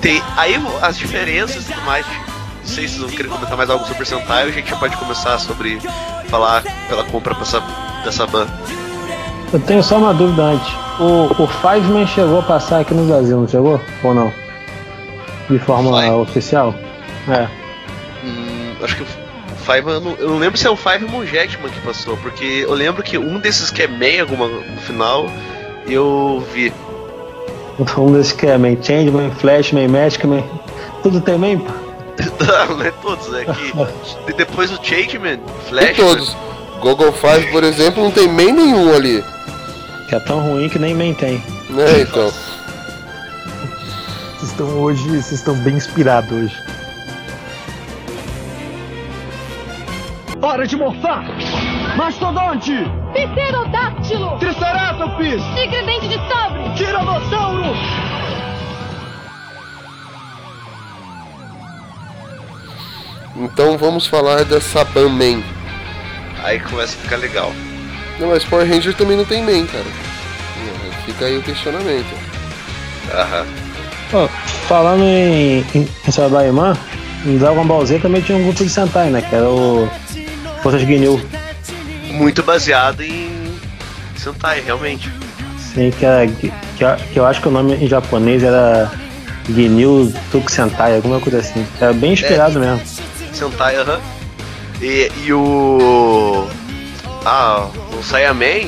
tem 0.02 0.22
aí 0.38 0.56
as 0.82 0.98
diferenças 0.98 1.64
e 1.68 1.74
tudo 1.74 1.86
mais 1.86 2.06
não 2.06 2.66
sei 2.66 2.88
se 2.88 2.96
vocês 2.96 3.02
vão 3.08 3.10
querer 3.10 3.30
comentar 3.30 3.56
mais 3.58 3.70
algo 3.70 3.86
sobre 3.86 4.06
Sentai 4.06 4.44
ou 4.44 4.50
a 4.50 4.52
gente 4.52 4.70
já 4.70 4.76
pode 4.76 4.96
começar 4.98 5.38
sobre 5.40 5.80
falar 6.30 6.64
pela 6.88 7.04
compra 7.06 7.34
pra, 7.36 7.46
Sa- 7.46 7.64
da 8.04 8.12
Saban 8.12 8.48
eu 9.54 9.60
tenho 9.62 9.82
só 9.84 9.98
uma 10.00 10.14
dúvida 10.14 10.42
antes. 10.42 10.68
O, 11.00 11.44
o 11.44 11.48
Fiveman 11.48 12.06
chegou 12.08 12.40
a 12.40 12.44
passar 12.44 12.82
aqui 12.82 12.94
no 12.94 13.06
Brasil, 13.06 13.40
não 13.40 13.48
chegou? 13.48 13.80
Ou 14.04 14.14
não? 14.14 14.34
De 15.50 15.58
forma 15.60 16.14
oficial? 16.18 16.76
É. 17.30 17.48
Hum, 18.26 18.74
acho 18.84 18.98
que 18.98 19.04
o 19.04 19.06
Five, 19.66 19.88
eu 19.90 20.00
não, 20.00 20.12
eu 20.16 20.30
não 20.30 20.38
lembro 20.38 20.58
se 20.58 20.68
é 20.68 20.70
o 20.70 20.76
Five 20.76 21.06
ou 21.12 21.20
o 21.22 21.26
Jetman 21.26 21.70
que 21.72 21.80
passou, 21.82 22.16
porque 22.18 22.64
eu 22.68 22.74
lembro 22.74 23.02
que 23.04 23.18
um 23.18 23.40
desses 23.40 23.70
que 23.72 23.82
é 23.82 23.88
meia 23.88 24.22
alguma 24.22 24.48
no 24.48 24.78
final 24.82 25.30
eu 25.88 26.46
vi. 26.54 26.72
Um 27.98 28.12
desses 28.14 28.32
que 28.34 28.46
é 28.48 28.58
Man 28.58 28.82
Changeman, 28.82 29.32
Flashman, 29.32 29.88
Magicman. 29.88 30.44
Tudo 31.04 31.20
tem 31.22 31.38
man, 31.38 31.60
pô? 31.60 31.72
Não, 32.46 32.78
não 32.78 32.86
é 32.86 32.92
todos, 32.92 33.34
é 33.34 33.44
que 33.44 33.52
de- 34.28 34.34
depois 34.38 34.72
o 34.72 34.80
Changeman, 34.82 35.38
Flash. 35.68 35.86
Tem 35.88 35.96
todos. 35.96 36.36
Google 36.80 37.12
Five, 37.12 37.48
por 37.52 37.64
exemplo, 37.64 38.04
não 38.04 38.12
tem 38.12 38.28
main 38.28 38.52
nenhum 38.54 38.94
ali. 38.96 39.24
Que 40.08 40.16
é 40.16 40.20
tão 40.20 40.40
ruim 40.40 40.70
que 40.70 40.80
nem 40.80 40.94
man 40.94 41.14
tem. 41.14 41.44
Né, 41.70 42.02
então. 42.02 42.32
Vocês 44.38 44.52
estão 44.52 44.68
hoje, 44.80 45.04
vocês 45.10 45.32
estão 45.34 45.56
bem 45.56 45.76
inspirados 45.76 46.32
hoje. 46.32 46.56
Hora 50.46 50.68
de 50.68 50.78
morfar! 50.78 51.26
Mastodonte! 51.98 52.72
Pterodáctilo! 53.14 54.38
Triceratops! 54.38 55.42
Tigre 55.56 55.84
dente 55.88 56.08
de 56.08 56.18
sabre! 56.30 56.70
Tiranossauro! 56.76 57.74
Então 63.36 63.76
vamos 63.80 64.06
falar 64.06 64.46
da 64.46 64.62
Saban 64.62 65.10
Man. 65.10 65.42
Aí 66.44 66.60
começa 66.60 66.96
a 66.96 67.02
ficar 67.02 67.16
legal. 67.16 67.52
Não, 68.20 68.28
mas 68.28 68.46
Power 68.46 68.70
Ranger 68.70 68.94
também 68.94 69.18
não 69.18 69.26
tem 69.26 69.42
man, 69.42 69.66
cara. 69.66 69.84
Fica 71.08 71.26
aí 71.26 71.40
o 71.40 71.42
questionamento. 71.42 72.16
Aham. 73.12 73.48
Ó, 74.14 74.28
falando 74.68 75.02
em, 75.02 75.66
em, 75.74 75.90
em 76.08 76.12
Sabaiman, 76.12 76.78
em 77.26 77.36
Dragon 77.40 77.66
Ball 77.66 77.84
Z 77.84 77.98
também 77.98 78.22
tinha 78.22 78.38
um 78.38 78.44
grupo 78.44 78.64
de 78.64 78.70
Sentai, 78.70 79.10
né? 79.10 79.24
Que 79.24 79.34
era 79.34 79.50
o 79.50 79.90
Forças 80.66 80.82
Ginyu. 80.82 81.22
Muito 82.10 82.42
baseado 82.42 83.02
em 83.04 83.30
Sentai, 84.18 84.62
realmente. 84.66 85.12
Sim, 85.60 85.92
que, 85.92 86.04
era, 86.04 86.26
que, 86.26 86.52
que 87.14 87.20
eu- 87.20 87.24
acho 87.28 87.40
que 87.40 87.48
o 87.48 87.52
nome 87.52 87.76
em 87.76 87.88
japonês 87.88 88.42
era 88.42 88.92
Ginyu 89.48 90.12
Tuk 90.32 90.52
Sentai, 90.52 90.96
alguma 90.96 91.20
coisa 91.20 91.38
assim. 91.38 91.64
Era 91.80 91.94
bem 91.94 92.14
inspirado 92.14 92.60
mesmo. 92.60 92.82
Sentai, 93.32 93.76
aham. 93.76 94.00
E, 94.82 95.12
e 95.24 95.32
o. 95.34 96.48
Ah, 97.24 97.68
o 98.00 98.02
Saiyaman 98.02 98.68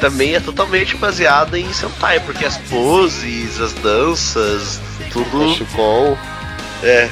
também 0.00 0.34
é 0.36 0.40
totalmente 0.40 0.96
baseado 0.96 1.54
em 1.54 1.70
Sentai, 1.70 2.18
porque 2.20 2.46
as 2.46 2.56
poses, 2.56 3.60
as 3.60 3.74
danças, 3.74 4.80
tudo 5.12 5.50
Cachecol. 5.50 6.16
é 6.82 7.10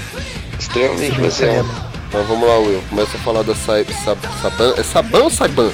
extremamente 0.59 1.21
baseado. 1.21 1.88
Então 2.09 2.25
vamos 2.25 2.49
lá, 2.49 2.59
Will. 2.59 2.83
Começa 2.89 3.17
a 3.17 3.21
falar 3.21 3.43
da 3.43 3.55
Sab, 3.55 3.87
Saban. 3.93 4.75
É 4.79 4.83
Saban 4.83 5.25
ou 5.25 5.31
Saiban? 5.31 5.71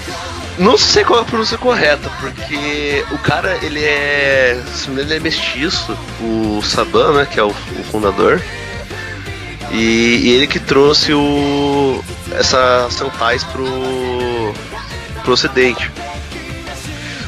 Não 0.58 0.76
sei 0.76 1.04
qual 1.04 1.20
é 1.20 1.22
a 1.22 1.24
pronúncia 1.24 1.56
correta, 1.56 2.10
porque 2.20 3.04
o 3.12 3.18
cara, 3.18 3.56
ele 3.62 3.84
é. 3.84 4.60
Se 4.74 4.90
não 4.90 5.00
ele 5.00 5.14
é 5.14 5.20
mestiço, 5.20 5.96
o 6.20 6.60
Saban, 6.62 7.12
né, 7.12 7.26
que 7.30 7.38
é 7.38 7.42
o, 7.42 7.48
o 7.48 7.84
fundador. 7.90 8.42
E, 9.70 10.20
e 10.24 10.30
ele 10.30 10.46
que 10.46 10.58
trouxe 10.58 11.12
o. 11.12 12.02
essa 12.32 12.88
Sentais 12.90 13.44
pro. 13.44 13.64
pro 15.22 15.32
ocidente. 15.32 15.90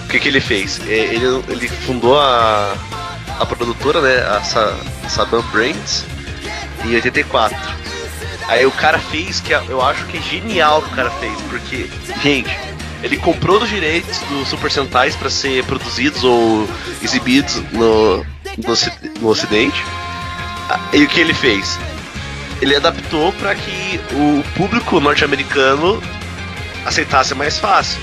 O 0.04 0.08
que 0.08 0.18
que 0.20 0.28
ele 0.28 0.40
fez? 0.40 0.80
É, 0.86 1.14
Ele, 1.14 1.42
ele 1.48 1.68
fundou 1.68 2.18
a. 2.18 2.74
a 3.38 3.46
produtora, 3.46 4.00
né, 4.00 4.18
a 4.36 4.40
Sa, 4.42 4.76
Saban 5.08 5.42
Brands, 5.52 6.04
em 6.84 6.94
84. 6.94 7.85
Aí 8.48 8.64
o 8.64 8.70
cara 8.70 8.98
fez 8.98 9.40
que 9.40 9.52
eu 9.52 9.82
acho 9.82 10.04
que 10.06 10.18
é 10.18 10.22
genial 10.22 10.80
que 10.82 10.92
o 10.92 10.96
cara 10.96 11.10
fez, 11.10 11.40
porque, 11.42 11.88
gente, 12.22 12.56
ele 13.02 13.16
comprou 13.16 13.60
os 13.62 13.68
direitos 13.68 14.18
dos 14.28 14.48
Super 14.48 14.70
Sentais 14.70 15.16
para 15.16 15.28
ser 15.28 15.64
produzidos 15.64 16.22
ou 16.24 16.68
exibidos 17.02 17.56
no, 17.72 18.18
no, 18.18 19.20
no 19.20 19.28
Ocidente. 19.28 19.82
E 20.92 21.02
o 21.02 21.08
que 21.08 21.20
ele 21.20 21.34
fez? 21.34 21.78
Ele 22.60 22.74
adaptou 22.74 23.32
para 23.34 23.54
que 23.54 24.00
o 24.12 24.42
público 24.56 24.98
norte-americano 25.00 26.02
aceitasse 26.84 27.34
mais 27.34 27.58
fácil. 27.58 28.00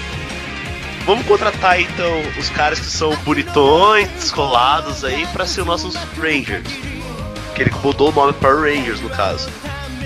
Vamos 1.06 1.26
contratar 1.26 1.82
então 1.82 2.22
os 2.40 2.50
caras 2.50 2.80
que 2.80 2.86
são 2.86 3.14
bonitões, 3.26 4.08
descolados 4.10 5.04
aí, 5.04 5.26
para 5.28 5.46
ser 5.46 5.66
nossos 5.66 5.96
Rangers. 6.18 6.68
Que 7.56 7.64
ele 7.64 7.72
mudou 7.84 8.10
o 8.10 8.12
nome 8.14 8.34
para 8.34 8.54
Rangers 8.54 9.02
no 9.02 9.10
caso. 9.10 9.50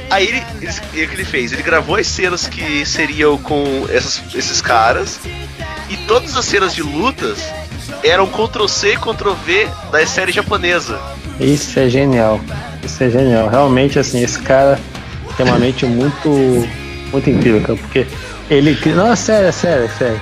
Aí 0.09 0.27
ele, 0.27 0.43
ele, 0.61 0.71
o 0.71 1.09
que 1.09 1.15
ele 1.15 1.25
fez? 1.25 1.51
Ele 1.51 1.61
gravou 1.61 1.95
as 1.97 2.07
cenas 2.07 2.47
que 2.47 2.85
seriam 2.85 3.37
com 3.37 3.63
essas- 3.89 4.21
esses 4.33 4.61
caras 4.61 5.19
e 5.89 5.97
todas 6.07 6.35
as 6.37 6.45
cenas 6.45 6.73
de 6.73 6.81
lutas 6.81 7.39
eram 8.03 8.25
Ctrl-C 8.27 8.93
e 8.93 8.97
Ctrl-V 8.97 9.67
da 9.91 10.05
série 10.05 10.31
japonesa. 10.31 10.99
Isso 11.39 11.77
é 11.79 11.89
genial. 11.89 12.39
Isso 12.83 13.03
é 13.03 13.09
genial. 13.09 13.49
Realmente, 13.49 13.99
assim, 13.99 14.23
esse 14.23 14.39
cara 14.39 14.79
tem 15.35 15.45
uma 15.45 15.59
mente 15.59 15.85
muito, 15.85 16.29
muito 17.11 17.29
incrível, 17.29 17.61
cara, 17.61 17.77
porque 17.77 18.07
ele 18.49 18.75
cria. 18.75 18.95
Não, 18.95 19.11
é 19.11 19.15
sério, 19.15 19.51
sério, 19.51 19.89
sério. 19.97 20.21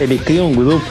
Ele 0.00 0.18
cria 0.18 0.42
um 0.42 0.52
grupo 0.52 0.84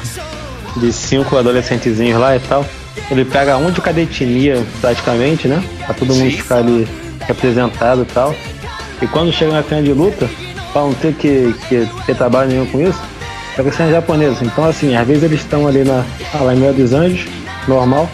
de 0.77 0.93
cinco 0.93 1.35
adolescentezinhos 1.37 2.19
lá 2.19 2.35
e 2.37 2.39
tal. 2.39 2.65
Ele 3.11 3.25
pega 3.25 3.57
um 3.57 3.69
de 3.71 3.81
cada 3.81 3.99
etnia, 3.99 4.63
praticamente, 4.79 5.47
né? 5.47 5.61
Pra 5.85 5.93
todo 5.93 6.13
mundo 6.15 6.31
Sim. 6.31 6.37
ficar 6.37 6.57
ali 6.57 6.87
representado 7.21 8.03
e 8.03 8.05
tal. 8.05 8.35
E 9.01 9.07
quando 9.07 9.31
chega 9.31 9.53
na 9.53 9.63
cena 9.63 9.81
de 9.81 9.93
luta, 9.93 10.29
pra 10.73 10.81
não 10.81 10.93
ter 10.93 11.13
que, 11.13 11.53
que 11.67 11.87
ter 12.05 12.15
trabalho 12.15 12.49
nenhum 12.49 12.65
com 12.65 12.81
isso, 12.81 13.01
pega 13.55 13.71
cena 13.71 13.91
japonesa. 13.91 14.43
Então, 14.43 14.65
assim, 14.65 14.95
às 14.95 15.07
vezes 15.07 15.23
eles 15.23 15.41
estão 15.41 15.67
ali 15.67 15.83
na 15.83 16.03
ah, 16.33 16.43
lá 16.43 16.53
em 16.53 16.57
Meio 16.57 16.73
dos 16.73 16.93
Anjos, 16.93 17.27
normal. 17.67 18.09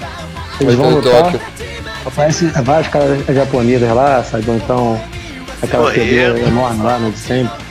Eles 0.60 0.76
Mas 0.76 0.86
vão 0.86 0.96
lutar. 0.96 1.24
Tóquio. 1.24 1.42
Aparece 2.06 2.46
vários 2.46 2.88
caras 2.88 3.26
japoneses 3.28 3.90
lá, 3.90 4.24
sabe? 4.24 4.46
Ou 4.48 4.56
então 4.56 5.02
aquela. 5.62 5.92
TV 5.92 6.48
enorme 6.48 6.84
lá, 6.84 7.00
né, 7.00 7.10
de 7.10 7.18
sempre. 7.18 7.66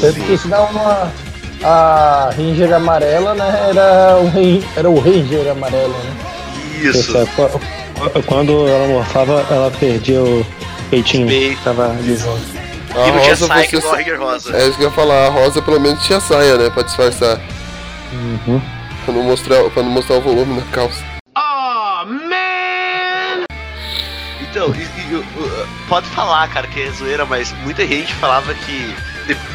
Tanto 0.00 0.20
que 0.20 0.32
isso 0.34 0.48
dá 0.48 0.62
uma. 0.62 1.10
A 1.62 2.30
Ranger 2.36 2.74
amarela, 2.74 3.34
né? 3.34 3.70
Era 3.70 4.18
o, 4.18 4.28
rei, 4.28 4.62
era 4.76 4.90
o 4.90 5.00
Ranger 5.00 5.50
amarelo, 5.50 5.94
né? 5.94 6.12
Isso. 6.82 7.16
É, 7.16 7.26
Quando 8.26 8.66
ela 8.68 8.86
morfava, 8.88 9.44
ela 9.50 9.70
perdia 9.70 10.22
o 10.22 10.46
peitinho. 10.90 11.26
Peito. 11.26 11.60
Tava 11.62 11.88
liso. 12.00 12.28
A 12.94 13.08
e 13.08 13.12
não 13.12 13.20
tinha 13.20 13.30
rosa 13.30 13.46
saia 13.46 13.62
você. 13.68 13.80
que 13.80 13.86
Ranger 13.88 14.20
Rosa. 14.20 14.56
É 14.56 14.68
isso 14.68 14.76
que 14.78 14.84
eu 14.84 14.88
ia 14.88 14.94
falar, 14.94 15.26
a 15.26 15.30
rosa 15.30 15.60
pelo 15.62 15.80
menos 15.80 16.04
tinha 16.04 16.20
saia, 16.20 16.56
né? 16.56 16.70
Pra 16.70 16.82
disfarçar. 16.82 17.40
Uhum. 18.12 18.60
Pra 19.04 19.14
não 19.14 19.22
mostrar, 19.24 19.64
pra 19.70 19.82
não 19.82 19.90
mostrar 19.90 20.16
o 20.16 20.20
volume 20.20 20.54
na 20.60 20.62
calça. 20.70 21.02
Então, 24.40 24.72
e- 24.74 25.00
e, 25.12 25.14
uh, 25.16 25.24
pode 25.88 26.06
falar, 26.10 26.46
cara, 26.48 26.66
que 26.68 26.80
é 26.80 26.90
zoeira, 26.90 27.24
mas 27.26 27.52
muita 27.64 27.84
gente 27.86 28.14
falava 28.14 28.54
que. 28.54 28.94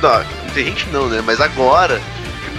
Não, 0.01 0.23
muita 0.43 0.63
gente 0.63 0.89
não, 0.89 1.07
né? 1.07 1.21
Mas 1.25 1.39
agora 1.39 2.01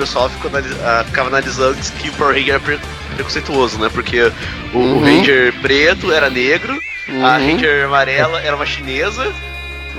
pessoal 0.01 0.29
ficou 0.31 0.51
analis- 0.51 0.77
ah, 0.83 1.05
ficava 1.07 1.29
analisando 1.29 1.77
que 1.99 2.09
o 2.09 2.13
Power 2.13 2.35
Ranger 2.35 2.55
era 2.55 2.61
pre- 2.61 2.79
preconceituoso, 3.15 3.79
né? 3.79 3.89
Porque 3.93 4.21
o, 4.21 4.33
o 4.75 4.79
Uhum. 4.79 5.05
Ranger 5.05 5.55
preto 5.61 6.11
era 6.13 6.29
negro, 6.31 6.73
a 7.09 7.13
Uhum. 7.13 7.23
Ranger 7.53 7.85
amarela 7.87 8.41
era 8.41 8.55
uma 8.57 8.67
chinesa. 8.67 9.33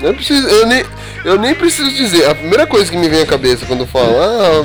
Eu, 0.02 0.14
preciso, 0.14 0.48
eu, 0.48 0.66
nem, 0.66 0.84
eu 1.24 1.38
nem 1.38 1.54
preciso 1.54 1.90
dizer. 1.94 2.28
A 2.28 2.34
primeira 2.34 2.66
coisa 2.66 2.90
que 2.90 2.96
me 2.96 3.08
vem 3.08 3.22
à 3.22 3.26
cabeça 3.26 3.64
quando 3.66 3.86
falo, 3.86 4.14
ah, 4.20 4.64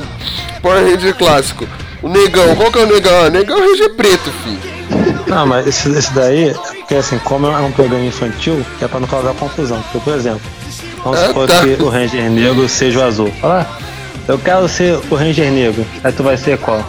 Power 0.61 0.83
Ranger 0.83 1.13
clássico. 1.15 1.67
O 2.01 2.09
negão, 2.09 2.55
qual 2.55 2.71
que 2.71 2.79
é 2.79 2.83
o 2.83 2.87
negão? 2.87 3.25
Ah, 3.25 3.29
negão 3.29 3.57
é 3.57 3.61
o 3.61 3.69
Ranger 3.71 3.93
preto, 3.95 4.31
filho. 4.43 4.77
Não, 5.27 5.45
mas 5.45 5.67
esse, 5.67 5.89
esse 5.91 6.13
daí, 6.13 6.53
porque 6.79 6.95
assim, 6.95 7.19
como 7.19 7.47
é 7.47 7.57
um 7.57 7.71
programa 7.71 8.05
infantil, 8.05 8.65
que 8.79 8.85
é 8.85 8.87
pra 8.87 8.99
não 8.99 9.07
causar 9.07 9.33
confusão. 9.33 9.81
Porque, 9.91 9.99
por 9.99 10.13
exemplo, 10.17 10.41
vamos 11.03 11.19
Ah, 11.19 11.27
supor 11.27 11.47
tá. 11.47 11.59
que 11.61 11.83
o 11.83 11.89
Ranger 11.89 12.29
negro 12.31 12.67
seja 12.69 12.99
o 12.99 13.03
azul. 13.03 13.31
Fala, 13.41 13.67
ah, 13.69 13.77
eu 14.27 14.37
quero 14.37 14.67
ser 14.67 14.99
o 15.09 15.15
Ranger 15.15 15.51
negro. 15.51 15.85
Aí 16.03 16.11
tu 16.11 16.23
vai 16.23 16.37
ser 16.37 16.57
qual? 16.57 16.83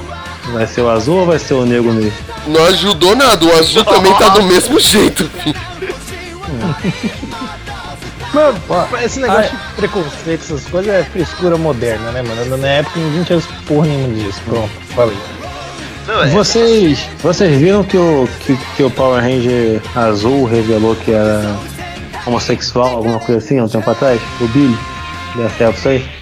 Vai 0.53 0.67
ser 0.67 0.81
o 0.81 0.91
azul 0.91 1.19
ou 1.19 1.27
vai 1.27 1.39
ser 1.39 1.55
o 1.55 1.65
negro 1.65 1.93
mesmo? 1.93 2.13
Não 2.47 2.65
ajudou 2.67 3.15
nada, 3.15 3.45
o 3.45 3.59
azul 3.59 3.85
também 3.85 4.15
tá 4.15 4.31
do 4.31 4.43
mesmo 4.43 4.81
jeito. 4.81 5.31
Mano, 8.33 8.59
esse 9.03 9.21
negócio 9.21 9.51
de 9.51 9.75
preconceito, 9.77 10.43
essas 10.43 10.65
coisas 10.67 10.93
é 10.93 11.05
frescura 11.05 11.57
moderna, 11.57 12.11
né, 12.13 12.23
mano? 12.23 12.57
Na 12.57 12.69
época 12.69 12.99
ninguém 12.99 13.25
tinha 13.25 13.41
porra 13.67 13.87
nenhuma 13.87 14.15
disso. 14.15 14.41
Pronto, 14.45 14.71
falei. 14.95 15.17
Não, 16.07 16.23
é, 16.23 16.27
Vocês, 16.29 17.07
vocês 17.23 17.59
viram 17.59 17.85
que 17.85 17.97
o, 17.97 18.29
que, 18.41 18.57
que 18.77 18.83
o 18.83 18.91
Power 18.91 19.23
Ranger 19.23 19.81
azul 19.95 20.45
revelou 20.47 20.97
que 20.97 21.13
era 21.13 21.57
homossexual, 22.27 22.97
alguma 22.97 23.19
coisa 23.19 23.45
assim, 23.45 23.59
há 23.59 23.65
um 23.65 23.69
tempo 23.69 23.91
atrás? 23.91 24.21
O 24.41 24.49
Billy? 24.49 24.79
Deu 25.37 25.51
certo 25.51 25.77
isso 25.77 25.89
aí? 25.89 26.18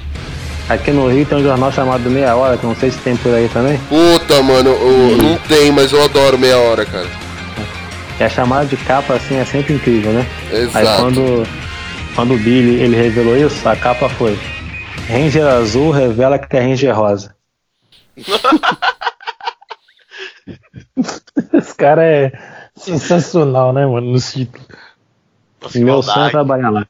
Aqui 0.69 0.91
no 0.91 1.09
Rio 1.09 1.25
tem 1.25 1.39
um 1.39 1.43
jornal 1.43 1.71
chamado 1.71 2.11
Meia 2.11 2.35
Hora, 2.35 2.59
que 2.59 2.67
não 2.67 2.75
sei 2.75 2.91
se 2.91 2.99
tem 2.99 3.17
por 3.17 3.33
aí 3.33 3.49
também. 3.49 3.79
Puta, 3.89 4.43
mano, 4.43 4.71
o- 4.73 5.17
não 5.17 5.39
tem, 5.39 5.71
mas 5.71 5.93
eu 5.93 6.03
adoro 6.03 6.37
meia 6.37 6.59
hora, 6.59 6.85
cara. 6.85 7.07
E 8.19 8.25
a 8.25 8.29
chamada 8.29 8.67
de 8.67 8.77
capa 8.79 9.15
assim 9.15 9.37
é 9.37 9.45
sempre 9.45 9.75
incrível, 9.75 10.13
né? 10.13 10.27
Aí 10.51 10.63
Exato. 10.83 11.03
quando, 11.03 11.47
quando 12.17 12.35
o 12.35 12.39
Billy 12.39 12.81
ele 12.83 12.97
revelou 12.97 13.37
isso, 13.37 13.69
a 13.69 13.77
capa 13.77 14.09
foi 14.09 14.37
Ranger 15.09 15.47
azul 15.47 15.93
revela 15.93 16.37
que 16.39 16.57
é 16.57 16.61
Ranger 16.61 16.97
rosa. 16.97 17.37
Esse 21.53 21.75
cara 21.77 22.03
é 22.05 22.33
sensacional, 22.75 23.73
né, 23.73 23.87
mano? 23.87 24.13
No 24.13 24.19
título. 24.21 24.65
E 25.75 25.79
meu 25.81 26.03
sonho 26.03 26.27
é 26.27 26.31
trabalhar 26.31 26.71
lá. 26.71 26.87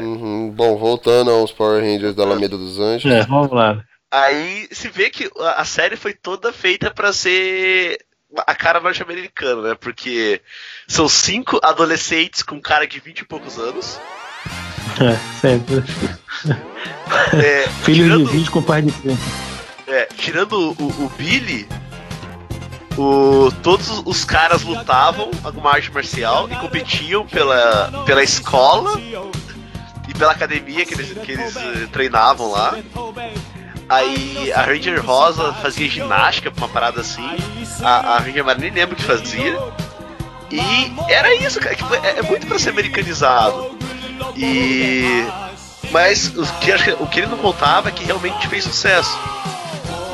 Uhum. 0.00 0.50
Bom, 0.50 0.76
voltando 0.76 1.30
aos 1.30 1.52
Power 1.52 1.82
Rangers 1.82 2.14
da 2.14 2.22
Alameda 2.22 2.56
dos 2.56 2.78
Anjos. 2.78 3.10
É, 3.10 3.22
vamos 3.22 3.50
lá. 3.50 3.82
Aí 4.10 4.68
se 4.72 4.88
vê 4.88 5.08
que 5.08 5.30
a 5.56 5.64
série 5.64 5.96
foi 5.96 6.12
toda 6.12 6.52
feita 6.52 6.90
pra 6.90 7.12
ser 7.12 7.98
a 8.46 8.54
cara 8.54 8.80
norte-americana, 8.80 9.62
né? 9.62 9.74
Porque 9.78 10.40
são 10.86 11.08
cinco 11.08 11.60
adolescentes 11.62 12.42
com 12.42 12.60
cara 12.60 12.86
de 12.86 12.98
20 13.00 13.20
e 13.20 13.24
poucos 13.24 13.58
anos. 13.58 14.00
É, 15.00 15.16
sempre. 15.40 15.84
É, 17.34 17.68
Filho 17.82 18.04
tirando, 18.04 18.24
de 18.26 18.32
20 18.32 18.50
com 18.52 18.62
pai 18.62 18.82
de 18.82 18.92
30. 18.92 19.20
é, 19.88 20.04
tirando 20.16 20.52
o, 20.78 21.04
o 21.04 21.08
Billy, 21.18 21.66
o, 22.96 23.50
todos 23.62 24.02
os 24.06 24.24
caras 24.24 24.62
lutavam 24.62 25.28
alguma 25.42 25.72
arte 25.72 25.90
marcial 25.92 26.48
e 26.50 26.54
competiam 26.56 27.26
pela, 27.26 28.04
pela 28.06 28.22
escola 28.22 28.92
pela 30.20 30.32
academia 30.32 30.84
que 30.84 30.92
eles, 30.92 31.12
que 31.24 31.32
eles 31.32 31.56
eh, 31.56 31.88
treinavam 31.90 32.50
lá. 32.50 32.76
Aí 33.88 34.52
a 34.52 34.60
Ranger 34.60 35.04
Rosa 35.04 35.54
fazia 35.54 35.88
ginástica, 35.88 36.52
uma 36.54 36.68
parada 36.68 37.00
assim. 37.00 37.26
A, 37.82 38.16
a 38.16 38.18
Ranger 38.18 38.42
Amarela 38.42 38.60
nem 38.60 38.70
lembro 38.70 38.94
o 38.94 38.96
que 38.96 39.02
fazia. 39.02 39.58
E 40.50 40.92
era 41.08 41.34
isso, 41.36 41.58
cara. 41.58 41.74
Tipo, 41.74 41.94
é, 41.94 42.18
é 42.18 42.22
muito 42.22 42.46
pra 42.46 42.58
ser 42.58 42.68
americanizado. 42.68 43.74
E. 44.36 45.24
Mas 45.90 46.28
o 46.36 46.44
que, 46.60 46.72
o 47.00 47.06
que 47.06 47.20
ele 47.20 47.26
não 47.26 47.38
contava 47.38 47.88
é 47.88 47.92
que 47.92 48.04
realmente 48.04 48.46
fez 48.46 48.64
sucesso. 48.64 49.18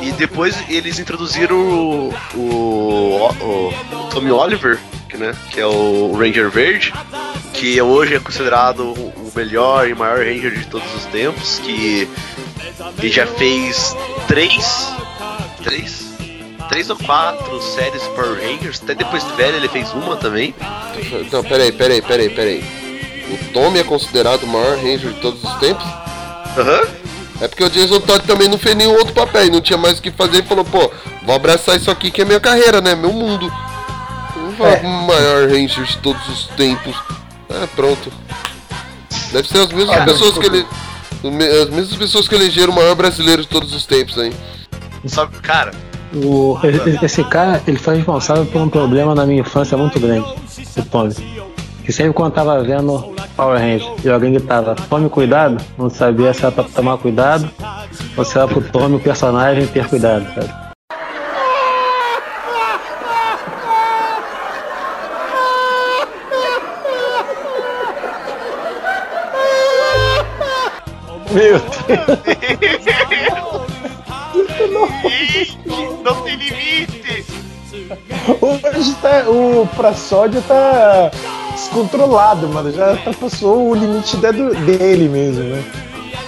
E 0.00 0.12
depois 0.12 0.56
eles 0.68 1.00
introduziram 1.00 1.56
o, 1.56 2.14
o, 2.34 3.28
o 3.28 4.08
Tommy 4.10 4.30
Oliver, 4.30 4.78
que, 5.16 5.24
né, 5.24 5.34
que 5.50 5.60
é 5.60 5.66
o 5.66 6.12
Ranger 6.12 6.50
Verde, 6.50 6.92
que 7.54 7.80
hoje 7.80 8.14
é 8.14 8.20
considerado 8.20 8.92
o 8.92 9.32
melhor 9.34 9.88
e 9.88 9.94
maior 9.94 10.18
Ranger 10.18 10.52
de 10.52 10.66
todos 10.66 10.94
os 10.94 11.04
tempos, 11.06 11.58
que 11.58 12.08
ele 12.98 13.08
já 13.08 13.26
fez 13.26 13.96
três, 14.28 14.92
três, 15.64 16.06
três 16.68 16.90
ou 16.90 16.96
quatro 16.96 17.60
séries 17.62 18.02
Power 18.08 18.38
Rangers, 18.40 18.80
até 18.82 18.94
depois 18.94 19.24
de 19.24 19.32
velho 19.32 19.56
ele 19.56 19.68
fez 19.68 19.92
uma 19.92 20.16
também. 20.16 20.54
Não, 21.32 21.42
peraí, 21.42 21.72
peraí, 21.72 22.02
peraí, 22.02 22.30
peraí. 22.30 22.64
O 23.30 23.52
Tommy 23.52 23.80
é 23.80 23.84
considerado 23.84 24.44
o 24.44 24.46
maior 24.46 24.76
Ranger 24.76 25.12
de 25.12 25.20
todos 25.20 25.42
os 25.42 25.54
tempos? 25.56 25.84
Aham. 26.56 26.80
É 27.40 27.48
porque 27.48 27.64
o 27.64 27.68
Jason 27.68 28.00
Todd 28.00 28.24
também 28.26 28.48
não 28.48 28.56
fez 28.56 28.74
nenhum 28.74 28.92
outro 28.92 29.12
papel 29.12 29.46
e 29.46 29.50
não 29.50 29.60
tinha 29.60 29.76
mais 29.76 29.98
o 29.98 30.02
que 30.02 30.10
fazer 30.10 30.38
e 30.38 30.46
falou, 30.46 30.64
pô, 30.64 30.90
vou 31.22 31.34
abraçar 31.34 31.76
isso 31.76 31.90
aqui 31.90 32.10
que 32.10 32.22
é 32.22 32.24
minha 32.24 32.40
carreira, 32.40 32.80
né? 32.80 32.94
Meu 32.94 33.12
mundo. 33.12 33.52
Não 34.82 35.04
o 35.04 35.06
maior 35.06 35.48
Ranger 35.48 35.84
de 35.84 35.98
todos 35.98 36.28
os 36.28 36.46
tempos. 36.56 36.96
É, 37.48 37.66
pronto. 37.74 38.12
Deve 39.32 39.48
ser 39.48 39.58
as 39.58 39.72
mesmas 39.72 40.04
pessoas 40.04 40.38
que 40.38 40.46
ele. 40.46 40.66
As 41.62 41.70
mesmas 41.70 41.96
pessoas 41.96 42.28
que 42.28 42.34
elegeram 42.34 42.72
o 42.72 42.76
maior 42.76 42.94
brasileiro 42.94 43.42
de 43.42 43.48
todos 43.48 43.74
os 43.74 43.86
tempos 43.86 44.18
aí. 44.18 44.32
Só, 45.06 45.26
cara, 45.42 45.72
O, 46.14 46.58
esse 47.02 47.22
cara, 47.24 47.62
ele 47.66 47.78
foi 47.78 47.96
responsável 47.96 48.46
por 48.46 48.60
um 48.62 48.68
problema 48.68 49.14
na 49.14 49.26
minha 49.26 49.40
infância 49.40 49.76
muito 49.76 49.98
grande, 49.98 50.26
o 50.76 50.82
Tommy. 50.84 51.14
Que 51.84 51.92
sempre 51.92 52.12
quando 52.12 52.30
eu 52.30 52.34
tava 52.34 52.62
vendo 52.62 53.14
Power 53.36 53.60
Rangers 53.60 54.04
e 54.04 54.08
alguém 54.08 54.32
gritava, 54.32 54.74
tome 54.88 55.08
cuidado, 55.08 55.62
não 55.78 55.90
sabia 55.90 56.32
se 56.32 56.40
era 56.40 56.50
pra 56.50 56.64
tomar 56.64 56.98
cuidado 56.98 57.48
ou 58.16 58.24
se 58.24 58.36
era 58.36 58.48
pro 58.48 58.60
Tommy, 58.60 58.96
o 58.96 59.00
personagem, 59.00 59.66
ter 59.66 59.86
cuidado, 59.86 60.26
sabe? 60.34 60.65
Meu 71.36 71.58
Deus. 71.60 71.76
não 76.02 76.22
tem 76.22 76.36
limite! 76.36 77.24
Hoje 78.40 78.94
tá, 79.02 79.24
o 79.28 79.68
Praçódio 79.76 80.40
tá 80.42 81.10
descontrolado, 81.52 82.48
mano. 82.48 82.72
Já 82.72 82.92
ultrapassou 82.92 83.70
o 83.70 83.74
limite 83.74 84.16
dele 84.16 85.08
mesmo, 85.08 85.42
né? 85.44 85.62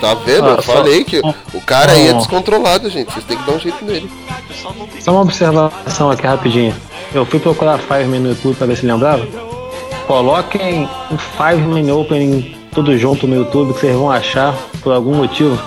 Tá 0.01 0.14
vendo? 0.14 0.47
Ah, 0.47 0.51
Eu 0.57 0.62
só- 0.62 0.73
falei 0.75 1.05
que 1.05 1.21
o 1.55 1.61
cara 1.62 1.92
aí 1.92 2.09
é 2.09 2.12
Ó. 2.12 2.18
descontrolado, 2.18 2.90
gente. 2.90 3.11
Vocês 3.12 3.25
têm 3.25 3.37
que 3.38 3.47
dar 3.47 3.53
um 3.57 3.59
jeito 3.59 3.83
nele. 3.85 4.11
Só 5.01 5.11
uma 5.12 5.23
observação 5.23 6.11
aqui 6.11 6.27
rapidinho. 6.27 6.75
Eu 7.14 7.25
fui 7.25 7.40
procurar 7.40 7.79
Fireman 7.79 8.21
no 8.21 8.29
YouTube 8.29 8.57
pra 8.57 8.66
ver 8.66 8.77
se 8.77 8.85
lembrava. 8.85 9.27
Coloquem 10.07 10.87
o 11.11 11.16
Fireman 11.16 11.90
Opening 11.92 12.58
tudo 12.72 12.96
junto 12.98 13.26
no 13.26 13.35
YouTube 13.35 13.74
que 13.74 13.81
vocês 13.81 13.94
vão 13.94 14.11
achar, 14.11 14.54
por 14.83 14.92
algum 14.92 15.14
motivo, 15.16 15.59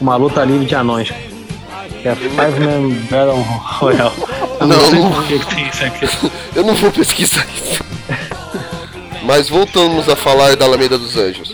uma 0.00 0.16
luta 0.16 0.44
livre 0.44 0.66
de 0.66 0.74
anões. 0.74 1.12
Que 2.00 2.08
é 2.08 2.14
Fireman 2.16 2.90
Battle 3.10 3.42
Royale. 3.78 4.12
Eu 4.60 4.66
Não, 4.66 4.80
sei 4.90 4.98
não. 4.98 5.12
por 5.12 5.24
que 5.24 5.38
que 5.38 5.54
tem 5.54 5.68
isso 5.68 5.84
aqui. 5.84 6.06
Eu 6.54 6.64
não 6.64 6.74
vou 6.74 6.90
pesquisar 6.90 7.46
isso. 7.54 7.82
Mas 9.24 9.48
voltamos 9.48 10.08
a 10.08 10.16
falar 10.16 10.56
da 10.56 10.64
Alameda 10.64 10.98
dos 10.98 11.16
Anjos. 11.16 11.52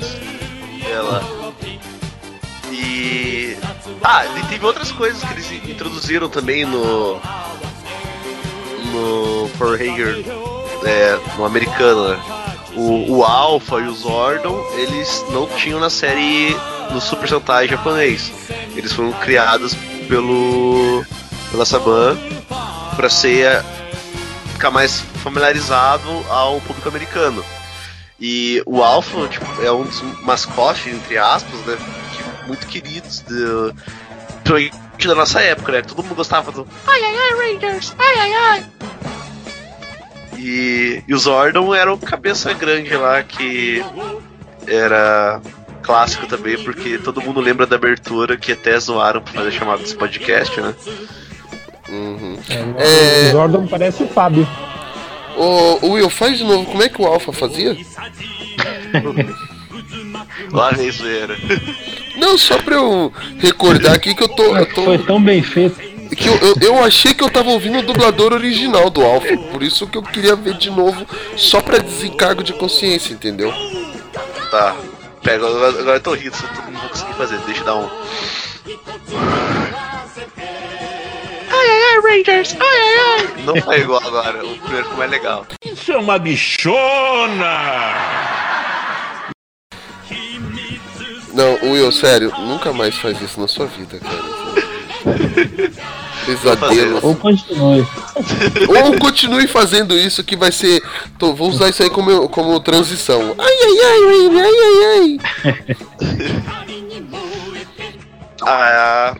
Ela. 0.90 1.22
E. 2.72 3.56
Ah, 4.02 4.24
e 4.38 4.42
teve 4.46 4.64
outras 4.64 4.90
coisas 4.90 5.22
que 5.22 5.32
eles 5.34 5.52
introduziram 5.68 6.28
também 6.30 6.64
no. 6.64 7.20
No 8.92 9.50
Power 9.58 9.78
Ranger. 9.78 10.24
É, 10.84 11.18
no 11.36 11.44
americano, 11.44 12.08
né? 12.08 12.18
O, 12.78 13.16
o 13.16 13.24
Alpha 13.24 13.80
e 13.80 13.88
o 13.88 13.94
Zordon, 13.94 14.64
eles 14.74 15.24
não 15.30 15.46
tinham 15.48 15.80
na 15.80 15.90
série 15.90 16.56
no 16.92 17.00
Super 17.00 17.28
Sentai 17.28 17.68
japonês. 17.68 18.32
Eles 18.76 18.92
foram 18.92 19.12
criados 19.12 19.74
pelo. 20.08 21.04
pela 21.50 21.66
Saban 21.66 22.16
pra 22.96 23.10
ser. 23.10 23.62
ficar 24.52 24.70
mais 24.70 25.00
familiarizado 25.22 26.08
ao 26.30 26.60
público 26.60 26.88
americano. 26.88 27.44
E 28.20 28.62
o 28.66 28.82
Alpha 28.82 29.28
tipo, 29.28 29.46
é 29.62 29.70
um 29.70 29.84
dos 29.84 30.00
mascotes, 30.22 30.92
entre 30.92 31.18
aspas, 31.18 31.60
né? 31.60 31.76
muito 32.48 32.66
queridos 32.66 33.20
do, 33.20 33.74
principalmente 34.42 35.06
da 35.06 35.14
nossa 35.14 35.40
época, 35.40 35.72
né? 35.72 35.82
Todo 35.82 36.02
mundo 36.02 36.16
gostava 36.16 36.50
do 36.50 36.66
Ai 36.86 37.04
ai 37.04 37.16
ai 37.16 37.52
Rangers! 37.52 37.94
Ai 37.98 38.18
ai 38.18 38.34
ai! 38.34 38.66
E, 40.38 41.02
e 41.06 41.14
o 41.14 41.18
Zordon 41.18 41.74
era 41.74 41.92
o 41.92 41.98
cabeça 41.98 42.54
grande 42.54 42.96
lá 42.96 43.22
que 43.22 43.84
era 44.66 45.40
clássico 45.82 46.26
também, 46.26 46.56
porque 46.62 46.98
todo 46.98 47.20
mundo 47.20 47.40
lembra 47.40 47.66
da 47.66 47.76
abertura 47.76 48.36
que 48.36 48.52
até 48.52 48.78
zoaram 48.78 49.20
pra 49.20 49.32
fazer 49.32 49.50
chamada 49.50 49.82
desse 49.82 49.96
podcast, 49.96 50.60
né? 50.60 50.74
Uhum. 51.88 52.38
O 52.38 53.30
Jordan 53.32 53.66
parece 53.66 54.02
o 54.04 54.08
Fábio. 54.08 54.46
Ô, 55.36 55.86
ô, 55.86 55.90
Will, 55.92 56.10
faz 56.10 56.38
de 56.38 56.44
novo. 56.44 56.66
Como 56.66 56.82
é 56.82 56.88
que 56.88 57.00
o 57.00 57.06
Alpha 57.06 57.32
fazia? 57.32 57.76
Lá 60.52 60.70
vem 60.70 60.90
zoeira. 60.90 61.36
Não, 62.16 62.36
só 62.36 62.58
pra 62.58 62.74
eu 62.74 63.12
recordar 63.38 63.94
aqui 63.94 64.14
que 64.14 64.22
eu 64.22 64.28
tô. 64.28 64.56
Eu, 64.56 64.74
tô, 64.74 64.84
Foi 64.84 64.98
tão 64.98 65.22
bem 65.22 65.42
feito. 65.42 65.87
Que 66.16 66.26
eu, 66.28 66.34
eu, 66.36 66.54
eu 66.60 66.84
achei 66.84 67.14
que 67.14 67.22
eu 67.22 67.30
tava 67.30 67.50
ouvindo 67.50 67.78
o 67.78 67.82
dublador 67.82 68.32
original 68.32 68.88
do 68.90 69.02
Alpha. 69.04 69.36
Por 69.50 69.62
isso 69.62 69.86
que 69.86 69.98
eu 69.98 70.02
queria 70.02 70.34
ver 70.36 70.54
de 70.54 70.70
novo, 70.70 71.06
só 71.36 71.60
pra 71.60 71.78
desencargo 71.78 72.42
de 72.42 72.52
consciência, 72.52 73.12
entendeu? 73.12 73.52
Tá. 74.50 74.76
Pega, 75.22 75.46
agora, 75.46 75.68
agora 75.80 75.96
eu 75.96 76.00
tô 76.02 76.14
rindo, 76.14 76.34
só 76.36 76.46
tô- 76.46 76.70
não 76.70 76.80
vou 76.80 76.88
conseguir 76.90 77.12
fazer. 77.14 77.38
Deixa 77.40 77.60
eu 77.60 77.64
dar 77.64 77.74
um. 77.76 77.88
Ai 81.50 81.68
ai 81.68 81.82
ai, 81.82 82.00
Rangers! 82.18 82.56
Ai 82.58 82.66
ai 82.68 82.98
ai! 83.36 83.42
Não 83.44 83.56
foi 83.62 83.80
igual 83.80 84.00
agora, 84.06 84.44
o 84.46 84.56
primeiro 84.58 84.84
ficou 84.84 84.98
mais 84.98 85.10
legal. 85.10 85.46
Isso 85.64 85.92
é 85.92 85.96
uma 85.96 86.18
bichona! 86.18 87.94
Não, 91.34 91.70
Will, 91.70 91.92
sério, 91.92 92.32
nunca 92.38 92.72
mais 92.72 92.96
faz 92.96 93.20
isso 93.20 93.40
na 93.40 93.46
sua 93.48 93.66
vida, 93.66 93.98
cara. 94.00 94.38
Pesadelos. 96.28 97.02
Ou 97.02 97.14
continue. 97.14 97.86
Ou 98.68 98.98
continue 98.98 99.46
fazendo 99.46 99.96
isso 99.96 100.22
que 100.22 100.36
vai 100.36 100.52
ser. 100.52 100.82
Tô, 101.18 101.32
vou 101.32 101.48
usar 101.48 101.70
isso 101.70 101.82
aí 101.82 101.88
como, 101.88 102.28
como 102.28 102.60
transição. 102.60 103.34
Ai 103.38 103.56
ai 103.64 103.78
ai 103.84 104.00
ai 104.08 104.28
ai 104.36 104.56
ai 104.74 105.18
ai. 105.44 106.38
Ah, 108.50 109.16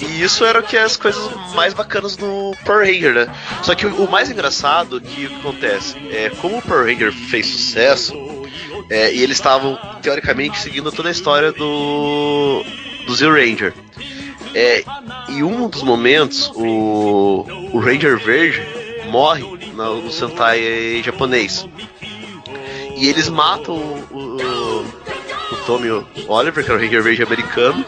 e 0.00 0.22
isso 0.22 0.44
era 0.44 0.58
o 0.58 0.62
que 0.62 0.76
as 0.76 0.96
coisas 0.96 1.30
mais 1.54 1.72
bacanas 1.72 2.16
do 2.16 2.52
Power 2.64 2.84
Ranger, 2.84 3.14
né? 3.14 3.28
Só 3.62 3.74
que 3.76 3.86
o, 3.86 4.04
o 4.04 4.10
mais 4.10 4.28
engraçado 4.28 5.00
que 5.00 5.26
o 5.26 5.28
que 5.28 5.36
acontece 5.36 5.96
é 6.10 6.30
como 6.30 6.58
o 6.58 6.62
Power 6.62 6.84
Ranger 6.84 7.12
fez 7.12 7.46
sucesso 7.46 8.12
é, 8.90 9.14
e 9.14 9.22
eles 9.22 9.36
estavam 9.36 9.78
teoricamente 10.02 10.58
seguindo 10.58 10.90
toda 10.90 11.08
a 11.08 11.12
história 11.12 11.52
do 11.52 12.64
do 13.06 13.14
Zero 13.14 13.34
Ranger. 13.34 13.72
É, 14.58 14.82
em 15.28 15.42
um 15.42 15.68
dos 15.68 15.82
momentos 15.82 16.50
o, 16.54 17.44
o 17.74 17.78
Ranger 17.78 18.18
Verde 18.18 18.62
morre 19.10 19.44
no, 19.74 20.00
no 20.00 20.10
Sentai 20.10 21.02
japonês 21.04 21.68
e 22.96 23.06
eles 23.06 23.28
matam 23.28 23.76
o, 23.76 24.16
o, 24.18 24.80
o 24.80 25.56
Tommy 25.66 25.90
Oliver, 26.26 26.64
que 26.64 26.70
era 26.70 26.80
o 26.80 26.82
Ranger 26.82 27.02
Verde 27.02 27.22
americano, 27.22 27.84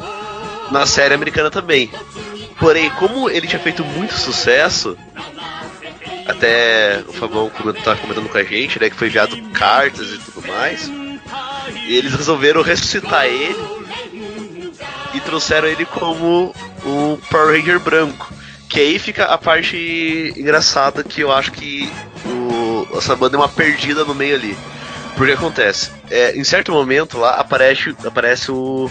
na 0.71 0.85
série 0.85 1.15
americana 1.15 1.51
também. 1.51 1.91
Porém, 2.59 2.91
como 2.91 3.31
ele 3.31 3.47
tinha 3.47 3.59
feito 3.59 3.83
muito 3.83 4.13
sucesso, 4.13 4.95
até 6.27 7.03
o 7.09 7.15
Fabão 7.15 7.51
tá 7.83 7.97
comentando 7.97 8.29
com 8.29 8.37
a 8.37 8.45
gente, 8.45 8.79
né, 8.79 8.91
que 8.91 8.97
foi 8.97 9.09
enviado 9.09 9.41
cartas 9.53 10.11
e 10.11 10.19
tudo 10.19 10.47
mais, 10.47 10.87
e 11.87 11.97
eles 11.97 12.13
resolveram 12.15 12.61
ressuscitar 12.61 13.25
ele 13.25 13.78
e 15.15 15.21
trouxeram 15.21 15.69
ele 15.69 15.85
como 15.85 16.55
o 16.85 17.19
Power 17.31 17.57
Ranger 17.57 17.81
branco. 17.81 18.33
Que 18.69 18.81
aí 18.81 18.99
fica 18.99 19.25
a 19.25 19.39
parte 19.39 20.35
engraçada 20.37 21.03
que 21.03 21.23
eu 21.23 21.33
acho 21.33 21.53
que 21.53 21.91
o, 22.27 22.87
essa 22.97 23.17
banda 23.17 23.37
é 23.37 23.41
uma 23.41 23.49
perdida 23.49 24.05
no 24.05 24.15
meio 24.15 24.35
ali. 24.35 24.57
Porque 25.17 25.33
acontece, 25.33 25.91
é, 26.11 26.37
em 26.37 26.45
certo 26.45 26.71
momento 26.71 27.19
lá 27.19 27.31
aparece, 27.31 27.97
aparece 28.05 28.53
o 28.53 28.89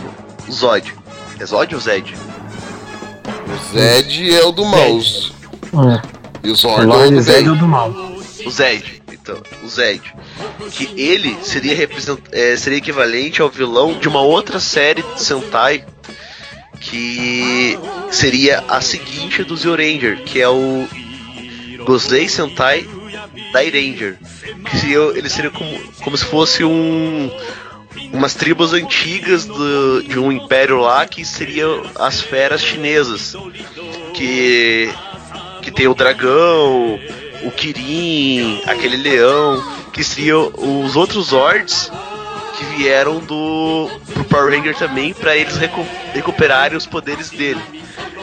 Zod. 0.51 0.93
É 1.39 1.45
Zod 1.45 1.73
ou 1.73 1.79
Zed? 1.79 2.15
O 3.47 3.73
Zed 3.73 4.35
é 4.35 4.43
o 4.43 4.51
do 4.51 4.65
mouse. 4.65 5.31
É. 5.73 6.17
E 6.43 6.49
o 6.49 6.53
O 6.53 6.55
Zordon 6.55 7.01
é 7.01 7.07
o 7.07 7.11
do 7.11 7.21
Zed 7.21 7.47
é 7.47 7.51
o 7.51 7.55
do 7.55 7.67
mal. 7.67 7.89
O 8.45 8.49
Zed, 8.49 9.03
então, 9.11 9.37
o 9.63 9.67
Zed. 9.67 10.01
Que 10.71 10.89
ele 10.99 11.37
seria, 11.43 11.75
represent... 11.75 12.19
é, 12.31 12.55
seria 12.57 12.79
equivalente 12.79 13.41
ao 13.41 13.49
vilão 13.49 13.97
de 13.97 14.07
uma 14.07 14.21
outra 14.21 14.59
série 14.59 15.03
de 15.03 15.21
Sentai 15.21 15.85
que 16.79 17.77
seria 18.11 18.63
a 18.67 18.81
seguinte 18.81 19.43
do 19.43 19.55
Zio 19.55 19.75
Ranger, 19.75 20.23
que 20.23 20.41
é 20.41 20.49
o 20.49 20.87
Gosei 21.85 22.27
Sentai 22.27 22.87
Dai 23.51 23.69
Ranger. 23.69 24.17
Que 24.65 24.77
seria, 24.77 24.99
ele 25.15 25.29
seria 25.29 25.51
como, 25.51 25.79
como 26.03 26.17
se 26.17 26.25
fosse 26.25 26.63
um 26.63 27.29
umas 28.13 28.35
tribos 28.35 28.73
antigas 28.73 29.45
do, 29.45 30.03
de 30.03 30.19
um 30.19 30.31
império 30.31 30.79
lá 30.79 31.05
que 31.05 31.25
seriam 31.25 31.83
as 31.95 32.21
feras 32.21 32.61
chinesas. 32.61 33.35
Que 34.13 34.89
que 35.61 35.71
tem 35.71 35.87
o 35.87 35.93
dragão, 35.93 36.97
o 37.43 37.51
Kirin, 37.51 38.61
aquele 38.65 38.95
leão, 38.95 39.61
que 39.91 40.01
seriam 40.01 40.49
os 40.55 40.95
outros 40.95 41.27
Zords 41.27 41.91
que 42.57 42.65
vieram 42.75 43.19
do 43.19 43.89
pro 44.13 44.23
Power 44.25 44.53
Ranger 44.57 44.75
também 44.75 45.13
para 45.13 45.35
eles 45.35 45.55
recu- 45.57 45.85
recuperarem 46.13 46.77
os 46.77 46.85
poderes 46.85 47.29
dele. 47.29 47.61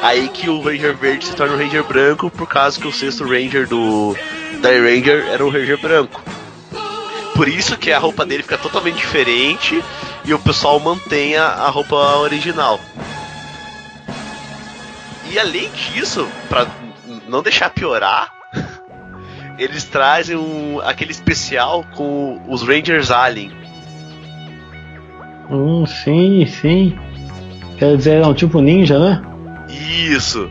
Aí 0.03 0.29
que 0.29 0.51
o 0.51 0.61
Ranger 0.61 0.95
Verde 0.97 1.27
se 1.27 1.35
torna 1.37 1.55
o 1.55 1.59
Ranger 1.59 1.85
Branco 1.85 2.31
por 2.31 2.47
causa 2.49 2.79
que 2.81 2.87
o 2.87 2.93
sexto 2.93 3.25
Ranger 3.25 3.67
do 3.69 4.15
Die 4.61 4.79
Ranger 4.79 5.27
era 5.31 5.45
o 5.45 5.49
Ranger 5.51 5.81
Branco. 5.81 6.21
Por 7.35 7.49
isso 7.49 7.77
que 7.77 7.91
a 7.93 7.99
roupa 7.99 8.25
dele 8.27 8.43
fica 8.43 8.59
totalmente 8.59 8.97
diferente 8.97 9.83
e 10.25 10.35
o 10.35 10.39
pessoal 10.39 10.79
mantém 10.79 11.37
a, 11.37 11.47
a 11.47 11.69
roupa 11.69 11.97
original. 12.19 12.79
E 15.31 15.39
além 15.39 15.71
disso, 15.71 16.29
pra 16.49 16.67
não 17.27 17.43
deixar 17.43 17.71
piorar, 17.71 18.33
eles 19.59 19.85
trazem 19.85 20.37
um, 20.37 20.81
aquele 20.81 21.11
especial 21.13 21.85
com 21.97 22.41
os 22.49 22.63
Rangers 22.63 23.11
Alien. 23.11 23.64
Hum, 25.51 25.85
sim, 25.87 26.47
sim. 26.47 26.99
Quer 27.79 27.97
dizer, 27.97 28.23
é 28.23 28.27
um 28.27 28.35
tipo 28.35 28.61
ninja, 28.61 28.99
né? 28.99 29.23
Isso, 30.09 30.49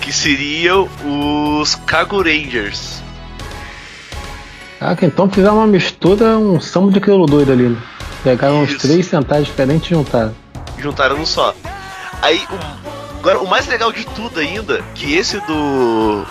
que 0.00 0.12
seriam 0.12 0.88
os 1.60 1.74
Cargo 1.74 2.22
Rangers. 2.22 3.02
Caraca, 4.78 5.06
então 5.06 5.30
fizeram 5.30 5.56
uma 5.58 5.66
mistura, 5.66 6.36
um 6.38 6.60
samba 6.60 6.90
de 6.90 7.00
crioulo 7.00 7.26
doido 7.26 7.52
ali. 7.52 7.68
né? 7.68 7.76
Pegaram 8.24 8.62
uns 8.62 8.70
Isso. 8.70 8.80
três 8.86 9.06
centais 9.06 9.46
diferentes 9.46 9.90
e 9.90 9.94
juntaram. 9.94 10.34
juntaram 10.78 11.16
num 11.16 11.26
só. 11.26 11.54
Aí, 12.20 12.40
o, 12.50 13.18
agora, 13.18 13.38
o 13.40 13.48
mais 13.48 13.66
legal 13.68 13.92
de 13.92 14.04
tudo 14.06 14.40
ainda, 14.40 14.82
que 14.94 15.14
esse 15.14 15.38
do 15.40 16.24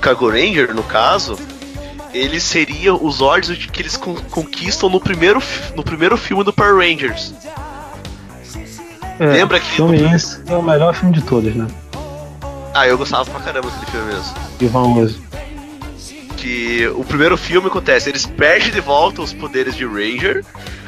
Cargo 0.00 0.28
Ranger, 0.28 0.74
no 0.74 0.82
caso, 0.82 1.38
ele 2.14 2.38
seria 2.40 2.94
os 2.94 3.16
Zords 3.16 3.66
que 3.66 3.82
eles 3.82 3.96
con- 3.96 4.14
conquistam 4.30 4.88
no 4.88 5.00
primeiro, 5.00 5.42
no 5.74 5.82
primeiro 5.82 6.16
filme 6.16 6.42
do 6.44 6.52
Power 6.52 6.76
Rangers. 6.76 7.34
É, 9.18 9.26
Lembra 9.26 9.60
que- 9.60 9.66
filme 9.66 9.98
esse 10.14 10.40
é 10.46 10.56
o 10.56 10.62
melhor 10.62 10.94
filme 10.94 11.12
de 11.14 11.22
todos, 11.22 11.54
né? 11.54 11.66
Ah, 12.72 12.86
eu 12.88 12.98
gostava 12.98 13.24
pra 13.30 13.40
caramba 13.40 13.70
desse 13.70 13.86
filme 13.90 14.06
mesmo. 14.12 14.34
Ivan 14.60 14.88
Uso. 15.00 15.22
Que 16.36 16.86
o 16.88 17.04
primeiro 17.04 17.36
filme 17.36 17.68
acontece, 17.68 18.08
eles 18.08 18.26
perdem 18.26 18.70
de 18.70 18.80
volta 18.80 19.22
os 19.22 19.32
poderes 19.32 19.74
de 19.76 19.84
Ranger, 19.86 20.44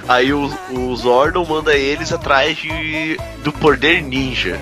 aí 0.09 0.33
o, 0.33 0.51
o 0.73 0.95
Zordon 0.97 1.47
manda 1.47 1.75
eles 1.75 2.13
atrás 2.13 2.57
de, 2.59 3.17
do 3.43 3.53
poder 3.53 4.03
ninja. 4.03 4.59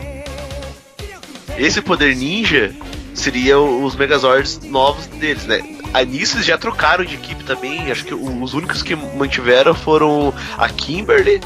Esse 1.56 1.80
poder 1.80 2.14
ninja 2.14 2.72
seria 3.14 3.58
os 3.58 3.96
Megazords 3.96 4.60
novos 4.62 5.06
deles, 5.06 5.44
né? 5.46 5.62
Aí 5.94 6.04
nisso 6.04 6.36
eles 6.36 6.46
já 6.46 6.58
trocaram 6.58 7.04
de 7.04 7.14
equipe 7.14 7.44
também, 7.44 7.90
acho 7.90 8.04
que 8.04 8.12
os 8.12 8.52
únicos 8.52 8.82
que 8.82 8.94
mantiveram 8.96 9.74
foram 9.74 10.34
a 10.58 10.68
Kimberly 10.68 11.40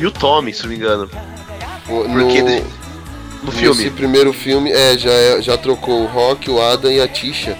e 0.00 0.04
o 0.06 0.10
Tommy, 0.10 0.52
se 0.52 0.62
não 0.64 0.70
me 0.70 0.76
engano. 0.76 1.08
O- 1.88 2.02
Porque 2.10 2.42
no, 2.42 2.64
no 3.44 3.52
filme. 3.52 3.76
Nesse 3.84 3.90
primeiro 3.90 4.32
filme, 4.32 4.72
é, 4.72 4.98
já, 4.98 5.10
é- 5.12 5.40
já 5.40 5.56
trocou 5.56 6.02
o 6.02 6.06
Rock, 6.06 6.50
o 6.50 6.60
Adam 6.60 6.90
e 6.90 7.00
a 7.00 7.06
Tisha. 7.06 7.56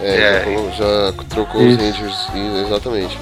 É, 0.00 0.44
É. 0.46 0.72
Já, 0.76 1.06
já 1.06 1.12
trocou 1.28 1.62
Isso. 1.62 1.76
os 1.80 1.82
Rangers, 1.98 2.28
exatamente. 2.66 3.16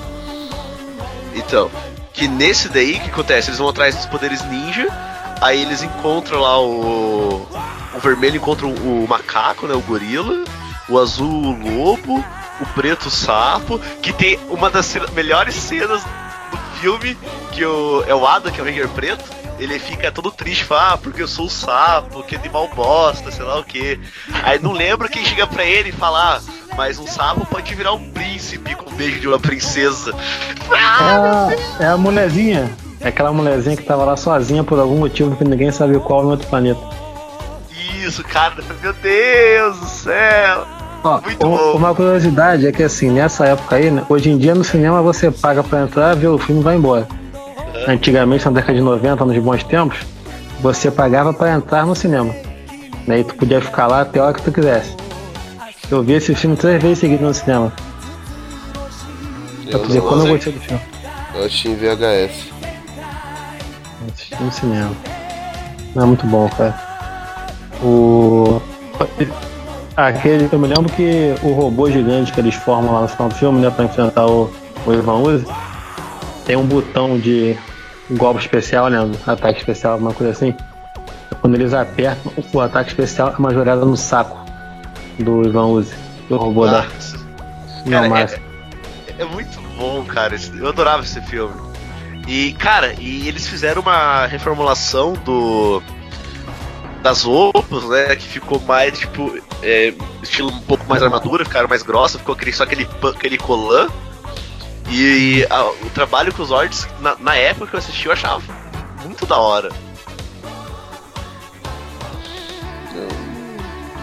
Então, 1.34 1.70
que 2.14 2.26
nesse 2.26 2.68
daí, 2.70 2.96
o 2.96 3.00
que 3.00 3.10
acontece? 3.10 3.48
Eles 3.50 3.58
vão 3.58 3.68
atrás 3.68 3.94
dos 3.94 4.06
poderes 4.06 4.42
ninja, 4.48 4.88
aí 5.42 5.60
eles 5.62 5.82
encontram 5.82 6.40
lá 6.40 6.58
o. 6.60 7.46
O 7.92 7.98
vermelho 7.98 8.36
encontra 8.36 8.66
o, 8.66 9.04
o 9.04 9.06
macaco, 9.08 9.66
né? 9.66 9.74
O 9.74 9.80
gorila, 9.80 10.44
o 10.90 10.98
azul 10.98 11.28
o 11.28 11.82
lobo, 11.84 12.24
o 12.60 12.66
preto 12.74 13.06
o 13.06 13.10
sapo, 13.10 13.78
que 14.02 14.12
tem 14.12 14.38
uma 14.48 14.68
das 14.68 14.94
melhores 15.14 15.54
cenas 15.54 16.02
do 16.02 16.58
filme, 16.80 17.16
que 17.52 17.64
o, 17.64 18.04
é 18.06 18.14
o 18.14 18.26
Ada, 18.26 18.50
que 18.50 18.60
é 18.60 18.62
o 18.62 18.66
Ranger 18.66 18.88
preto. 18.88 19.24
Ele 19.58 19.78
fica 19.78 20.10
todo 20.10 20.30
triste, 20.30 20.64
fala, 20.64 20.94
ah, 20.94 20.96
porque 20.98 21.22
eu 21.22 21.28
sou 21.28 21.44
o 21.44 21.50
sapo, 21.50 22.22
que 22.22 22.34
animal 22.34 22.68
bosta, 22.74 23.30
sei 23.30 23.44
lá 23.44 23.58
o 23.58 23.64
que. 23.64 24.00
Aí 24.42 24.58
não 24.58 24.72
lembra 24.72 25.06
quem 25.08 25.22
chega 25.24 25.46
pra 25.46 25.64
ele 25.64 25.90
e 25.90 25.92
fala, 25.92 26.36
ah, 26.36 26.40
mas 26.78 26.98
um 26.98 27.06
sapo 27.06 27.44
pode 27.44 27.74
virar 27.74 27.92
um 27.92 28.10
príncipe 28.10 28.74
com 28.74 28.88
o 28.90 28.94
beijo 28.94 29.20
de 29.20 29.28
uma 29.28 29.38
princesa. 29.38 30.14
É, 30.70 30.74
a- 30.78 31.48
é 31.80 31.86
a 31.88 31.96
mulherzinha. 31.98 32.74
É 33.02 33.08
aquela 33.08 33.32
mulherzinha 33.32 33.76
que 33.76 33.82
tava 33.82 34.04
lá 34.04 34.16
sozinha 34.16 34.64
por 34.64 34.78
algum 34.78 34.98
motivo 34.98 35.36
que 35.36 35.44
ninguém 35.44 35.70
sabe 35.70 35.98
qual 36.00 36.22
no 36.22 36.30
outro 36.30 36.46
planeta. 36.48 36.80
Isso, 38.02 38.24
cara, 38.24 38.54
meu 38.82 38.92
Deus 38.94 39.78
do 39.78 39.86
céu. 39.86 40.66
Ó, 41.02 41.20
uma 41.76 41.94
curiosidade 41.94 42.66
é 42.66 42.72
que 42.72 42.82
assim, 42.82 43.10
nessa 43.10 43.46
época 43.46 43.76
aí, 43.76 43.90
né, 43.90 44.04
hoje 44.08 44.30
em 44.30 44.36
dia 44.36 44.54
no 44.54 44.62
cinema 44.62 45.00
você 45.00 45.30
paga 45.30 45.62
pra 45.62 45.82
entrar, 45.82 46.14
ver 46.14 46.28
o 46.28 46.38
filme 46.38 46.60
e 46.60 46.64
vai 46.64 46.76
embora. 46.76 47.08
Antigamente, 47.88 48.44
na 48.44 48.50
década 48.52 48.74
de 48.74 48.80
90, 48.82 49.24
nos 49.24 49.38
bons 49.38 49.62
tempos, 49.64 49.98
você 50.60 50.90
pagava 50.90 51.32
pra 51.32 51.52
entrar 51.52 51.86
no 51.86 51.94
cinema. 51.94 52.34
Né, 53.06 53.20
e 53.20 53.24
tu 53.24 53.34
podia 53.34 53.60
ficar 53.60 53.86
lá 53.86 54.02
até 54.02 54.20
a 54.20 54.24
hora 54.24 54.34
que 54.34 54.42
tu 54.42 54.52
quisesse. 54.52 54.94
Eu 55.90 56.02
vi 56.02 56.12
esse 56.12 56.34
filme 56.34 56.56
três 56.56 56.80
vezes 56.82 56.98
seguidas 56.98 57.26
no 57.26 57.34
cinema. 57.34 57.72
Pra 59.64 59.72
Eu 59.72 59.78
tu 59.80 59.86
dizer 59.86 60.00
como 60.02 60.22
eu 60.22 60.34
gostei 60.34 60.52
do 60.52 60.60
filme. 60.60 60.80
eu 61.34 61.44
achei 61.46 61.72
em 61.72 61.76
VHS. 61.76 62.50
Assisti 64.12 64.42
no 64.42 64.52
cinema. 64.52 64.90
Não 65.94 66.02
é 66.02 66.06
muito 66.06 66.26
bom, 66.26 66.48
cara. 66.50 66.78
O. 67.82 68.60
Aquele, 70.08 70.48
eu 70.50 70.58
me 70.58 70.66
lembro 70.66 70.90
que 70.92 71.34
o 71.42 71.52
robô 71.52 71.90
gigante 71.90 72.32
que 72.32 72.40
eles 72.40 72.54
formam 72.54 72.94
lá 72.94 73.02
no 73.02 73.08
final 73.08 73.28
do 73.28 73.34
filme, 73.34 73.60
né, 73.60 73.70
pra 73.70 73.84
enfrentar 73.84 74.26
o, 74.26 74.52
o 74.86 74.92
Ivan 74.92 75.18
Uzi, 75.18 75.46
tem 76.46 76.56
um 76.56 76.64
botão 76.64 77.18
de 77.18 77.56
golpe 78.10 78.40
especial, 78.40 78.88
né, 78.88 78.98
ataque 79.26 79.58
especial, 79.58 79.94
alguma 79.94 80.14
coisa 80.14 80.32
assim. 80.32 80.54
Quando 81.40 81.54
eles 81.54 81.72
apertam, 81.74 82.32
o 82.52 82.60
ataque 82.60 82.90
especial 82.90 83.32
é 83.32 83.36
uma 83.36 83.52
jogada 83.52 83.84
no 83.84 83.96
saco 83.96 84.38
do 85.18 85.46
Ivan 85.46 85.66
Uzi, 85.66 85.94
do 86.28 86.36
robô 86.36 86.66
da 86.66 86.86
Não, 87.84 88.08
mas 88.08 88.32
é, 88.32 88.40
é 89.18 89.24
muito 89.24 89.60
bom, 89.76 90.04
cara. 90.04 90.36
Eu 90.58 90.68
adorava 90.68 91.02
esse 91.02 91.20
filme. 91.22 91.54
E, 92.26 92.52
cara, 92.54 92.94
e 92.98 93.26
eles 93.26 93.48
fizeram 93.48 93.82
uma 93.82 94.26
reformulação 94.26 95.14
do. 95.24 95.82
Das 97.02 97.22
roupas, 97.22 97.84
né? 97.88 98.14
Que 98.16 98.26
ficou 98.28 98.60
mais, 98.60 98.98
tipo, 98.98 99.38
é, 99.62 99.94
estilo 100.22 100.50
um 100.50 100.60
pouco 100.60 100.84
mais 100.86 101.02
armadura, 101.02 101.44
ficaram 101.44 101.68
mais 101.68 101.82
grossa, 101.82 102.18
ficou 102.18 102.34
aquele, 102.34 102.52
só 102.52 102.64
aquele, 102.64 102.86
aquele 103.02 103.38
colã. 103.38 103.88
E 104.90 105.46
a- 105.48 105.64
o 105.64 105.90
trabalho 105.94 106.34
com 106.34 106.42
os 106.42 106.48
Zords, 106.48 106.86
na, 107.00 107.16
na 107.18 107.34
época 107.36 107.68
que 107.68 107.74
eu 107.76 107.78
assisti, 107.78 108.06
eu 108.06 108.12
achava 108.12 108.42
muito 109.02 109.24
da 109.24 109.38
hora. 109.38 109.70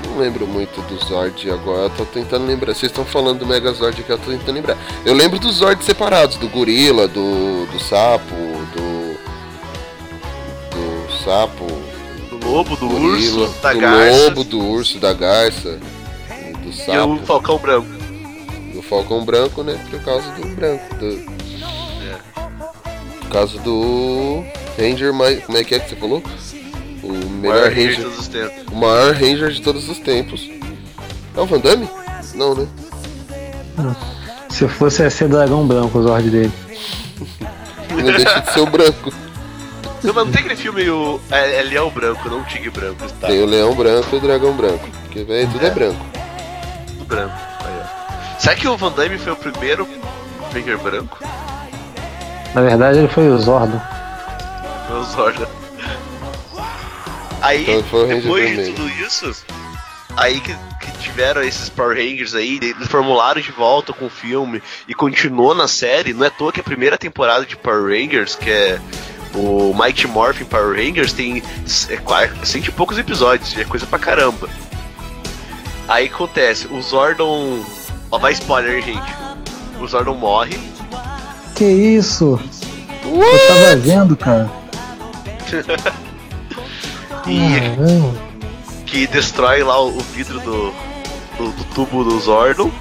Não 0.06 0.18
lembro 0.18 0.48
muito 0.48 0.82
do 0.88 0.98
Zord 1.06 1.50
agora, 1.52 1.84
eu 1.84 1.89
tô 1.91 2.06
tentando 2.06 2.45
lembrar. 2.48 2.74
Vocês 2.74 2.91
estão 2.91 3.06
falando 3.06 3.39
do 3.39 3.45
Megazord 3.45 4.02
que 4.02 4.10
eu 4.10 4.18
tô 4.18 4.32
tentando 4.32 4.56
lembrar. 4.56 4.76
Eu 5.06 5.14
lembro 5.14 5.38
dos 5.38 5.58
Zords 5.58 5.86
separados, 5.86 6.38
do 6.38 6.48
gorila, 6.50 7.08
do, 7.08 7.68
do 7.68 7.80
sapo, 7.80 8.34
do. 8.74 9.18
do 10.72 11.24
sapo, 11.24 11.66
lobo, 12.48 12.76
do 12.76 12.88
gorila, 12.88 13.41
urso, 13.48 13.62
da 13.62 13.74
do 13.74 13.80
garça 13.80 14.24
lobo, 14.24 14.43
do 14.43 14.60
urso, 14.60 15.00
da 15.00 15.14
garça, 15.14 15.80
e 16.30 16.54
do 16.54 16.68
e 16.68 16.70
o 16.70 16.74
sapo, 16.74 17.26
falcão 17.26 17.58
branco. 17.58 17.88
do 18.74 18.82
falcão 18.82 19.26
branco, 19.26 19.64
né? 19.64 19.80
Por 19.89 20.02
causa 20.04 20.30
do 20.32 20.48
branco. 20.56 20.95
Do... 20.95 21.38
Por 23.20 23.30
causa 23.30 23.60
do 23.60 24.43
Ranger 24.78 25.14
mais. 25.14 25.43
Como 25.43 25.58
é 25.58 25.64
que 25.64 25.76
é 25.76 25.80
que 25.80 25.89
você 25.89 25.95
falou? 25.95 26.24
O 27.04 27.12
melhor 27.14 27.56
Maior 27.56 27.72
rei 27.72 27.88
de 27.88 27.93
Ranger. 27.95 28.04
todos 28.04 28.20
os 28.20 28.28
tempos. 28.28 28.64
O 28.72 28.76
maior 28.76 29.14
Ranger 29.14 29.50
de 29.50 29.62
todos 29.62 29.89
os 29.89 30.00
tempos. 30.00 30.50
É 31.36 31.39
o 31.41 31.45
Van 31.45 31.60
Damme? 31.60 31.88
Não, 32.36 32.56
né? 32.56 32.68
Se 34.50 34.68
fosse 34.68 35.04
ia 35.04 35.10
ser 35.10 35.28
dragão 35.30 35.68
branco, 35.68 36.00
os 36.00 36.06
Zord 36.06 36.30
dele. 36.30 36.52
Não 37.91 38.04
deixa 38.04 38.39
de 38.39 38.52
ser 38.54 38.60
o 38.62 38.66
branco. 38.66 39.14
Não, 40.04 40.14
mas 40.14 40.26
não 40.26 40.32
tem 40.32 40.41
aquele 40.41 40.56
filme, 40.56 40.89
o, 40.89 41.20
é, 41.32 41.60
é 41.60 41.64
Leão 41.64 41.89
Branco, 41.89 42.30
não 42.30 42.43
Tigre 42.43 42.70
Branco, 42.70 43.08
tá? 43.20 43.28
Tem 43.28 43.41
o 43.41 43.45
leão 43.45 43.74
branco 43.74 44.08
e 44.14 44.18
o 44.18 44.22
dragão 44.22 44.54
branco. 44.54 44.88
Porque, 45.04 45.24
velho, 45.24 45.50
tudo 45.52 45.66
é, 45.66 45.68
É. 45.68 45.72
branco. 45.72 46.06
Tudo 46.88 47.06
branco. 47.06 47.36
Aí, 47.66 47.74
ó. 47.82 48.39
Será 48.39 48.56
que 48.56 48.68
o 48.68 48.78
Van 48.78 48.91
Damme 48.91 49.18
foi 49.18 49.34
o 49.34 49.36
primeiro 49.36 49.88
Ranger 50.54 50.78
branco? 50.78 51.18
Na 52.54 52.62
verdade, 52.62 53.00
ele 53.00 53.08
foi 53.08 53.28
o 53.30 53.38
Zordon. 53.39 53.82
Foi 54.88 55.00
o 55.00 55.04
Zorda. 55.04 55.50
Aí, 57.41 57.64
Então 57.64 57.84
foi 57.84 58.00
o 58.04 58.08
Ranger 58.08 58.22
depois 58.22 58.66
de 58.68 58.72
tudo 58.74 58.89
isso, 58.89 59.45
aí 60.16 60.39
que, 60.39 60.56
que 60.82 60.91
tiveram 61.00 61.41
esses 61.43 61.70
Power 61.70 61.95
Rangers 61.98 62.34
aí, 62.36 62.60
eles 62.62 62.88
formularam 62.88 63.39
de 63.41 63.52
volta 63.52 63.93
com 63.93 64.06
o 64.06 64.10
filme 64.10 64.62
e 64.88 64.93
continuou 64.93 65.54
na 65.54 65.68
série. 65.68 66.14
Não 66.14 66.24
é 66.24 66.28
à 66.28 66.32
toa 66.32 66.52
que 66.52 66.60
a 66.60 66.64
primeira 66.64 66.98
temporada 66.98 67.45
de 67.45 67.56
Power 67.56 67.84
Rangers, 67.84 68.36
que 68.36 68.50
é 68.50 68.80
o 69.36 69.73
Mighty 69.73 70.07
Morphin 70.07 70.45
Power 70.45 70.75
Rangers, 70.75 71.13
tem 71.13 71.41
é, 71.89 71.97
qua- 71.97 72.30
cento 72.43 72.67
e 72.67 72.71
poucos 72.71 72.97
episódios, 72.97 73.57
é 73.57 73.63
coisa 73.63 73.86
pra 73.86 73.99
caramba. 73.99 74.49
Aí 75.88 76.07
acontece, 76.07 76.67
o 76.67 76.82
Zordon. 76.82 77.63
Ó, 78.11 78.17
vai 78.17 78.34
spoiler, 78.34 78.82
gente. 78.84 79.13
O 79.80 79.88
Zordon 79.88 80.15
morre. 80.15 80.57
Que 81.55 81.65
isso? 81.65 82.39
Eu 83.03 83.47
tava 83.47 83.75
vendo, 83.78 84.15
cara. 84.17 84.49
E 87.30 88.86
que 88.86 89.05
destrói 89.07 89.61
lá 89.63 89.82
o, 89.82 89.97
o 89.97 89.99
vidro 89.99 90.39
do, 90.39 90.71
do, 91.38 91.51
do 91.51 91.63
tubo 91.75 92.03
do 92.03 92.17
Zordon. 92.19 92.71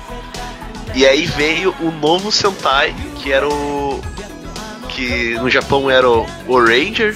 E 0.95 1.05
aí 1.05 1.27
veio 1.27 1.75
o 1.81 1.91
novo 1.91 2.31
Sentai, 2.31 2.95
que 3.17 3.33
era 3.33 3.49
o. 3.49 4.01
que 4.97 5.35
no 5.35 5.51
Japão 5.51 5.91
era 5.91 6.09
o, 6.09 6.27
o 6.49 6.59
Ranger, 6.59 7.15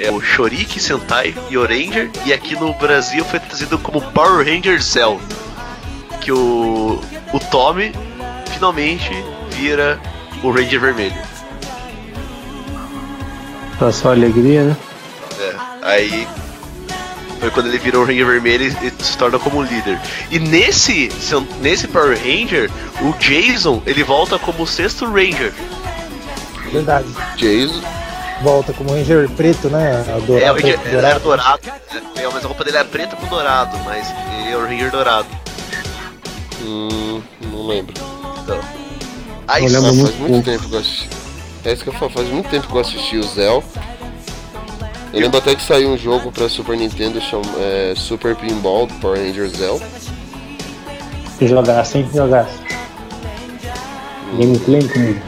é 0.00 0.10
o 0.10 0.18
Shoriki 0.18 0.80
Sentai 0.80 1.34
e 1.50 1.58
o 1.58 1.62
Ranger, 1.62 2.10
e 2.24 2.32
aqui 2.32 2.54
no 2.54 2.72
Brasil 2.72 3.22
foi 3.26 3.38
trazido 3.38 3.78
como 3.78 4.00
Power 4.12 4.46
Ranger 4.46 4.82
Cell. 4.82 5.20
Que 6.22 6.32
o. 6.32 6.98
o 7.32 7.40
Tommy 7.50 7.92
finalmente 8.54 9.10
vira 9.50 10.00
o 10.42 10.50
Ranger 10.50 10.80
Vermelho. 10.80 11.22
Pra 13.78 13.92
sua 13.92 14.12
alegria, 14.12 14.64
né? 14.64 14.76
É, 15.38 15.54
aí 15.82 16.26
foi 17.38 17.50
quando 17.50 17.66
ele 17.68 17.78
virou 17.78 18.02
o 18.02 18.06
Ranger 18.06 18.26
Vermelho 18.26 18.64
e 18.64 18.86
e 18.86 19.04
se 19.04 19.16
torna 19.18 19.38
como 19.38 19.62
líder. 19.62 20.00
E 20.30 20.38
nesse, 20.38 21.10
nesse 21.60 21.86
Power 21.86 22.18
Ranger, 22.18 22.70
o 23.02 23.12
Jason 23.18 23.82
ele 23.86 24.02
volta 24.02 24.38
como 24.38 24.62
o 24.62 24.66
sexto 24.66 25.04
Ranger. 25.04 25.52
Verdade. 26.72 27.06
Jason. 27.36 27.80
Volta 28.42 28.72
como 28.72 28.92
Ranger 28.92 29.28
preto, 29.30 29.68
né? 29.68 30.04
É, 30.06 30.20
Dourado, 30.20 30.52
o 30.52 30.54
Ranger, 30.62 30.78
preto, 30.78 30.86
ele 30.96 31.06
era 31.06 31.18
dourado. 31.18 31.60
dourado, 31.62 31.80
é, 32.16 32.28
mas 32.32 32.44
a 32.44 32.48
roupa 32.48 32.64
dele 32.64 32.76
era 32.76 32.86
preta 32.86 33.16
com 33.16 33.26
dourado, 33.26 33.76
mas 33.84 34.06
ele 34.40 34.52
é 34.52 34.56
o 34.56 34.62
Ranger 34.64 34.90
dourado. 34.92 35.26
Hum, 36.62 37.20
não 37.50 37.66
lembro. 37.66 37.94
Então. 38.42 38.60
Aí 39.48 39.66
Ah, 39.66 39.70
faz 39.80 40.18
muito 40.18 40.44
tempo 40.44 40.68
que 40.68 40.74
eu 40.74 40.78
assisti. 40.80 41.08
É 41.64 41.72
isso 41.72 41.82
que 41.82 41.88
eu 41.90 41.94
falo, 41.94 42.10
faz 42.12 42.28
muito 42.28 42.48
tempo 42.48 42.66
que 42.68 42.74
eu 42.74 42.80
assisti 42.80 43.16
o 43.16 43.22
Zell. 43.24 43.64
Eu 45.12 45.20
lembro 45.20 45.38
até 45.38 45.54
que 45.54 45.62
saiu 45.62 45.88
um 45.88 45.96
jogo 45.98 46.30
pra 46.30 46.48
Super 46.48 46.76
Nintendo 46.76 47.20
chamado 47.20 47.50
é, 47.58 47.94
Super 47.96 48.36
Pinball 48.36 48.86
do 48.86 48.94
Power 48.94 49.18
Ranger 49.18 49.48
Zell. 49.48 49.80
Jogasse, 51.40 51.98
hein? 51.98 52.10
Jogasse. 52.14 52.58
Gameplay 54.38 54.86
comigo. 54.88 55.20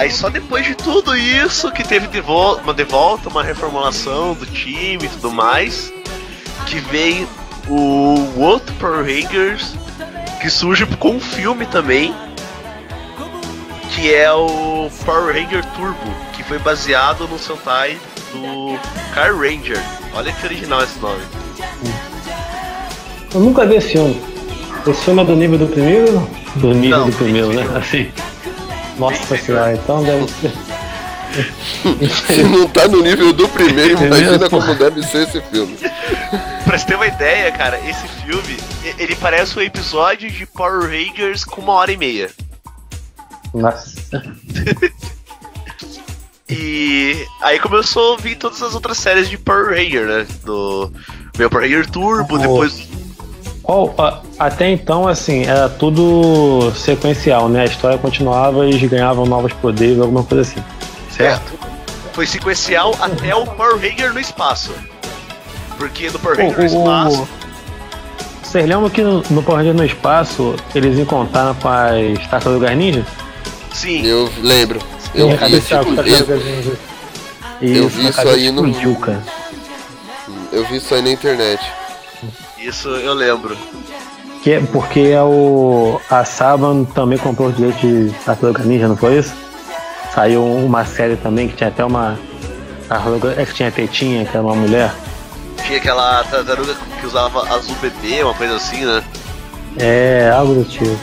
Aí 0.00 0.10
só 0.10 0.30
depois 0.30 0.64
de 0.64 0.74
tudo 0.74 1.14
isso 1.14 1.70
que 1.70 1.86
teve 1.86 2.06
de 2.06 2.22
volta, 2.22 2.62
uma 2.62 2.72
de 2.72 2.84
volta, 2.84 3.28
uma 3.28 3.42
reformulação 3.42 4.32
do 4.32 4.46
time 4.46 5.04
e 5.04 5.08
tudo 5.10 5.30
mais, 5.30 5.92
que 6.64 6.78
vem 6.78 7.28
o 7.68 8.40
outro 8.40 8.74
Power 8.76 9.04
Rangers 9.04 9.74
que 10.40 10.48
surge 10.48 10.86
com 10.86 11.16
um 11.16 11.20
filme 11.20 11.66
também, 11.66 12.14
que 13.90 14.14
é 14.14 14.32
o 14.32 14.90
Power 15.04 15.34
Ranger 15.34 15.62
Turbo, 15.76 16.14
que 16.32 16.42
foi 16.44 16.58
baseado 16.58 17.28
no 17.28 17.38
Sentai 17.38 17.98
do 18.32 18.78
Car 19.14 19.36
Ranger. 19.36 19.84
Olha 20.14 20.32
que 20.32 20.46
original 20.46 20.82
esse 20.82 20.98
nome. 20.98 21.20
Eu 23.34 23.40
nunca 23.40 23.66
vi 23.66 23.74
esse 23.74 23.88
filme. 23.88 24.18
Esse 24.86 25.04
filme 25.04 25.20
é 25.20 25.24
do 25.26 25.36
nível 25.36 25.58
do 25.58 25.66
primeiro? 25.66 26.26
Do 26.56 26.72
nível 26.72 27.00
Não, 27.00 27.10
do 27.10 27.16
primeiro, 27.16 27.52
né? 27.52 27.68
Assim. 27.76 28.10
Nossa 29.00 29.36
senhora, 29.38 29.72
então 29.74 30.02
deve 30.04 30.26
ser. 30.28 30.52
Se 32.26 32.42
não 32.42 32.68
tá 32.68 32.86
no 32.88 33.02
nível 33.02 33.32
do 33.32 33.48
primeiro, 33.48 33.98
É 34.02 34.06
imagina 34.06 34.32
mesmo? 34.38 34.50
como 34.50 34.74
deve 34.74 35.02
ser 35.02 35.28
esse 35.28 35.40
filme. 35.42 35.76
Pra 36.64 36.76
você 36.78 36.86
ter 36.86 36.94
uma 36.96 37.06
ideia, 37.06 37.50
cara, 37.52 37.78
esse 37.88 38.06
filme, 38.24 38.56
e- 38.84 39.02
ele 39.02 39.16
parece 39.16 39.58
um 39.58 39.62
episódio 39.62 40.30
de 40.30 40.44
Power 40.46 40.82
Rangers 40.90 41.44
com 41.44 41.60
uma 41.60 41.72
hora 41.74 41.90
e 41.92 41.96
meia. 41.96 42.30
Nossa. 43.54 43.94
E 46.52 47.24
aí 47.42 47.60
começou 47.60 48.08
a 48.08 48.10
ouvir 48.12 48.34
todas 48.34 48.60
as 48.60 48.74
outras 48.74 48.98
séries 48.98 49.28
de 49.30 49.38
Power 49.38 49.66
Ranger, 49.68 50.04
né? 50.06 50.26
Do 50.44 50.92
meu 51.38 51.48
Power 51.48 51.64
Ranger 51.64 51.88
Turbo, 51.88 52.34
Oh. 52.34 52.38
depois. 52.38 52.88
Até 54.38 54.70
então, 54.70 55.06
assim, 55.06 55.44
era 55.44 55.68
tudo 55.68 56.72
sequencial, 56.74 57.48
né? 57.48 57.62
A 57.62 57.64
história 57.66 57.98
continuava 57.98 58.66
e 58.66 58.70
eles 58.70 58.90
ganhavam 58.90 59.26
novos 59.26 59.52
poderes, 59.54 59.98
alguma 60.00 60.24
coisa 60.24 60.42
assim. 60.42 60.62
Certo? 61.16 61.52
Foi 62.12 62.26
sequencial 62.26 62.94
até 63.00 63.34
o 63.34 63.46
Power 63.46 63.76
Ranger 63.76 64.12
no 64.12 64.20
espaço. 64.20 64.72
Porque 65.78 66.10
no 66.10 66.18
Power 66.18 66.38
O- 66.38 66.42
Ranger 66.50 66.58
no 66.58 66.64
o- 66.64 66.66
espaço. 66.82 67.28
Vocês 68.42 68.66
lembram 68.66 68.90
que 68.90 69.02
no, 69.02 69.22
no 69.30 69.42
Power 69.42 69.58
Rangers 69.58 69.76
no 69.76 69.84
espaço 69.84 70.56
eles 70.74 70.98
encontraram 70.98 71.54
com 71.54 71.68
as 71.68 72.26
Tartarugas 72.28 72.76
Ninja? 72.76 73.06
Sim, 73.72 74.04
Eu 74.04 74.28
lembro. 74.42 74.80
Eu 75.14 75.28
vi, 75.36 75.56
essa 75.56 75.76
Tartarugas 75.84 76.28
eu? 76.28 76.76
Eu 77.62 77.86
Isso, 77.86 77.88
vi 77.90 78.08
isso 78.08 78.20
aí 78.20 78.50
no- 78.50 78.96
cara. 78.96 79.22
eu 80.52 80.64
vi 80.66 80.76
isso 80.78 80.94
aí 80.94 81.02
na 81.02 81.10
internet. 81.10 81.60
Isso 82.60 82.88
eu 82.88 83.14
lembro. 83.14 83.56
Que 84.42 84.52
é 84.52 84.60
porque 84.60 85.00
é 85.00 85.22
o, 85.22 86.00
a 86.10 86.24
Saban 86.24 86.84
também 86.84 87.18
comprou 87.18 87.48
os 87.48 87.56
direitos 87.56 87.80
de 87.80 88.10
Tartaruga 88.24 88.62
Ninja, 88.62 88.88
não 88.88 88.96
foi 88.96 89.18
isso? 89.18 89.34
Saiu 90.14 90.42
uma 90.44 90.84
série 90.84 91.16
também 91.16 91.48
que 91.48 91.56
tinha 91.56 91.68
até 91.68 91.84
uma. 91.84 92.18
tartaruga- 92.88 93.34
É 93.36 93.44
que 93.44 93.54
tinha 93.54 93.70
tetinha, 93.70 94.24
que 94.24 94.36
era 94.36 94.44
uma 94.44 94.54
mulher. 94.54 94.92
Tinha 95.66 95.78
aquela 95.78 96.24
tartaruga 96.24 96.74
que 96.98 97.06
usava 97.06 97.42
azul 97.54 97.76
bebê, 97.82 98.22
uma 98.22 98.34
coisa 98.34 98.56
assim, 98.56 98.84
né? 98.84 99.02
É, 99.78 100.32
algo 100.34 100.54
do 100.54 100.64
tipo. 100.64 100.98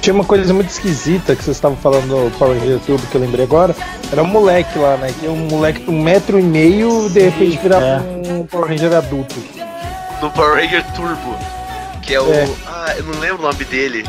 Tinha 0.00 0.14
uma 0.14 0.24
coisa 0.24 0.52
muito 0.52 0.68
esquisita 0.70 1.36
que 1.36 1.44
vocês 1.44 1.56
estavam 1.56 1.76
falando 1.76 2.06
no 2.08 2.30
Power 2.32 2.58
Ranger 2.58 2.80
Turbo 2.80 3.06
que 3.06 3.14
eu 3.14 3.20
lembrei 3.20 3.44
agora. 3.44 3.76
Era 4.10 4.20
um 4.22 4.26
moleque 4.26 4.76
lá, 4.78 4.96
né? 4.96 5.14
Que 5.20 5.26
é 5.26 5.30
um 5.30 5.36
moleque 5.48 5.82
de 5.82 5.90
um 5.90 6.02
metro 6.02 6.40
e 6.40 6.42
meio 6.42 7.08
de 7.08 7.20
repente 7.20 7.56
virava 7.58 7.84
é. 7.84 8.00
um 8.32 8.44
Power 8.46 8.68
Ranger 8.70 8.94
adulto. 8.96 9.36
No 10.22 10.30
Power 10.30 10.54
Ranger 10.54 10.84
Turbo. 10.94 11.36
Que 12.00 12.14
é 12.14 12.20
o. 12.20 12.32
É. 12.32 12.48
Ah, 12.66 12.94
eu 12.96 13.04
não 13.04 13.18
lembro 13.20 13.38
o 13.40 13.42
nome 13.42 13.64
dele. 13.64 14.06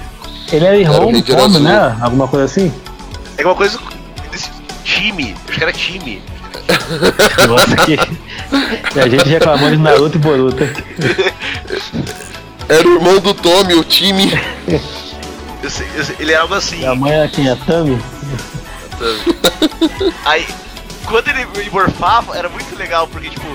Ele 0.52 0.66
era 0.66 0.78
irmão 0.78 1.10
o 1.10 1.22
do 1.22 1.36
azul. 1.38 1.60
né? 1.60 1.98
Alguma 2.02 2.28
coisa 2.28 2.46
assim? 2.46 2.72
É 3.38 3.44
uma 3.46 3.56
coisa. 3.56 3.80
time. 4.84 5.36
Acho 5.50 5.58
que 5.58 5.64
era 5.64 5.74
time. 5.74 6.22
Nossa, 7.48 7.76
que. 7.78 7.94
E 8.96 9.00
a 9.00 9.08
gente 9.10 9.28
reclamou 9.28 9.70
de 9.70 9.78
Naruto 9.78 10.18
e 10.18 10.20
Boruto. 10.20 10.64
Era 12.70 12.88
o 12.88 12.94
irmão 12.96 13.20
do 13.20 13.34
Tommy, 13.34 13.74
o 13.74 13.84
time. 13.84 14.32
Eu 15.64 15.70
sei- 15.70 15.88
eu 15.96 16.04
sei- 16.06 16.16
ele 16.20 16.32
era 16.34 16.44
algo 16.44 16.54
assim. 16.54 16.86
A 16.86 16.94
mãe 16.96 17.12
era 17.12 17.28
quem? 17.28 17.50
A 17.50 17.56
Tami? 17.56 18.00
Aí, 20.26 20.46
quando 21.06 21.28
ele 21.30 21.46
morfava, 21.72 22.38
era 22.38 22.50
muito 22.50 22.76
legal, 22.78 23.08
porque, 23.08 23.30
tipo, 23.30 23.46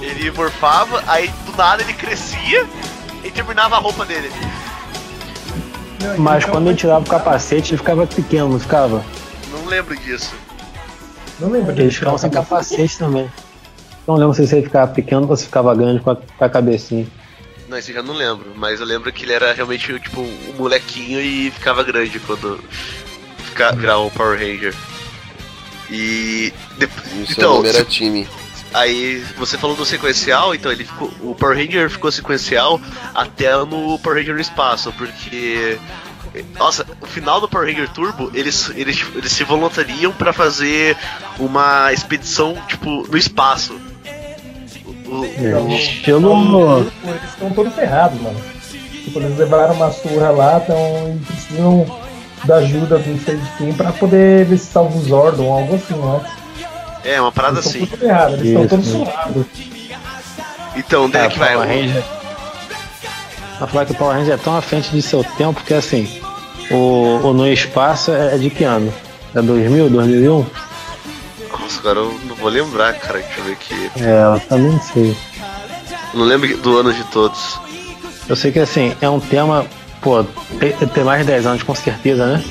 ele 0.00 0.30
morfava, 0.30 1.02
aí 1.06 1.28
do 1.44 1.52
nada 1.56 1.82
ele 1.82 1.92
crescia 1.94 2.66
e 3.24 3.30
terminava 3.30 3.76
a 3.76 3.78
roupa 3.78 4.04
dele. 4.04 4.30
Mas 6.18 6.44
quando 6.44 6.68
ele 6.68 6.76
tirava 6.76 7.04
o 7.04 7.08
capacete, 7.08 7.70
ele 7.72 7.78
ficava 7.78 8.06
pequeno, 8.06 8.48
não 8.50 8.60
ficava? 8.60 9.04
Não 9.50 9.64
lembro 9.66 9.96
disso. 9.96 10.34
Não 11.40 11.50
lembro 11.50 11.72
Eles 11.72 11.94
ficavam 11.94 12.18
sem 12.18 12.30
capacete 12.30 12.98
também. 12.98 13.30
Não 14.06 14.14
lembro 14.14 14.34
se 14.34 14.42
ele 14.54 14.62
ficava 14.62 14.90
pequeno 14.92 15.28
ou 15.28 15.36
se 15.36 15.46
ficava 15.46 15.74
grande 15.74 16.00
com 16.00 16.10
a, 16.10 16.16
com 16.16 16.44
a 16.44 16.48
cabecinha. 16.48 17.06
Não, 17.68 17.76
esse 17.76 17.90
eu 17.90 17.96
já 17.96 18.02
não 18.02 18.14
lembro, 18.14 18.52
mas 18.54 18.78
eu 18.78 18.86
lembro 18.86 19.12
que 19.12 19.24
ele 19.24 19.32
era 19.32 19.52
realmente, 19.52 19.98
tipo, 19.98 20.20
um 20.20 20.54
molequinho 20.56 21.20
e 21.20 21.50
ficava 21.50 21.82
grande 21.82 22.20
quando 22.20 22.60
fica, 23.38 23.72
virava 23.72 24.00
um 24.02 24.10
Power 24.10 24.38
Ranger. 24.38 24.72
E. 25.90 26.52
de- 26.78 26.84
O 26.86 26.90
então, 27.28 27.64
era 27.64 27.78
se- 27.78 27.84
time. 27.86 28.28
Aí 28.76 29.24
você 29.38 29.56
falou 29.56 29.74
do 29.74 29.84
sequencial, 29.86 30.54
então 30.54 30.70
ele 30.70 30.84
ficou, 30.84 31.10
o 31.22 31.34
Power 31.34 31.56
Ranger 31.56 31.88
ficou 31.88 32.12
sequencial 32.12 32.78
até 33.14 33.56
no 33.64 33.98
Power 33.98 34.18
Ranger 34.18 34.34
no 34.34 34.40
espaço, 34.40 34.92
porque 34.98 35.78
nossa, 36.58 36.84
o 37.00 37.06
final 37.06 37.40
do 37.40 37.48
Power 37.48 37.66
Ranger 37.66 37.88
Turbo, 37.88 38.30
eles, 38.34 38.70
eles, 38.76 39.02
eles 39.14 39.32
se 39.32 39.42
voluntariam 39.44 40.12
pra 40.12 40.30
fazer 40.32 40.94
uma 41.38 41.90
expedição 41.92 42.54
tipo 42.68 43.06
no 43.10 43.16
espaço. 43.16 43.80
O- 45.06 45.20
o- 45.20 45.70
Estilo. 45.72 46.80
Eles 47.04 47.30
estão 47.30 47.50
todos 47.50 47.72
ferrados, 47.74 48.20
mano. 48.20 48.38
Tipo, 49.04 49.20
eles 49.20 49.38
levaram 49.38 49.72
uma 49.74 49.90
surra 49.90 50.30
lá, 50.30 50.60
então 50.62 51.18
precisam 51.26 51.86
da 52.44 52.56
ajuda 52.56 52.98
do 52.98 53.16
Stage 53.16 53.40
Team 53.56 53.72
pra 53.72 53.92
poder 53.92 54.44
ver 54.44 54.58
se 54.58 54.66
salva 54.66 54.98
o 54.98 55.00
Zordon, 55.02 55.50
algo 55.50 55.76
assim, 55.76 55.94
né? 55.94 56.20
É, 57.06 57.20
uma 57.20 57.32
parada 57.32 57.56
Eles 57.60 57.66
assim. 57.68 57.84
estão 57.84 58.28
eles 58.30 58.46
estão 58.46 58.66
todos 58.66 58.86
surrados. 58.86 59.46
Então, 60.76 61.04
onde 61.06 61.16
é 61.16 61.28
que 61.28 61.38
vai? 61.38 61.54
Power 61.54 61.68
Ranger. 61.68 62.04
Vai 63.58 63.68
falar 63.68 63.86
que 63.86 63.92
o 63.92 63.94
Power 63.94 64.16
Ranger 64.16 64.34
é 64.34 64.36
tão 64.36 64.56
à 64.56 64.60
frente 64.60 64.90
de 64.90 65.00
seu 65.00 65.24
tempo 65.38 65.62
que 65.64 65.72
assim, 65.72 66.20
o, 66.70 67.20
o 67.22 67.32
No 67.32 67.48
Espaço 67.48 68.10
é 68.12 68.34
é 68.34 68.38
de 68.38 68.50
que 68.50 68.64
ano? 68.64 68.92
É 69.34 69.40
2000, 69.40 69.88
2001? 69.90 70.46
Nossa, 71.50 71.78
agora 71.80 71.98
eu 72.00 72.20
não 72.28 72.36
vou 72.36 72.48
lembrar, 72.48 72.94
cara. 72.94 73.18
Deixa 73.20 73.38
eu 73.40 73.44
ver 73.44 73.52
aqui. 73.52 73.90
É, 74.00 74.22
eu 74.34 74.40
também 74.48 74.72
não 74.72 74.80
sei. 74.80 75.16
Não 76.14 76.24
lembro 76.24 76.56
do 76.58 76.78
ano 76.78 76.92
de 76.92 77.04
todos. 77.04 77.58
Eu 78.28 78.36
sei 78.36 78.50
que 78.52 78.58
assim, 78.58 78.94
é 79.00 79.08
um 79.08 79.20
tema, 79.20 79.64
pô, 80.00 80.24
tem, 80.58 80.72
tem 80.72 81.04
mais 81.04 81.20
de 81.20 81.26
10 81.26 81.46
anos 81.46 81.62
com 81.62 81.74
certeza, 81.74 82.26
né? 82.26 82.44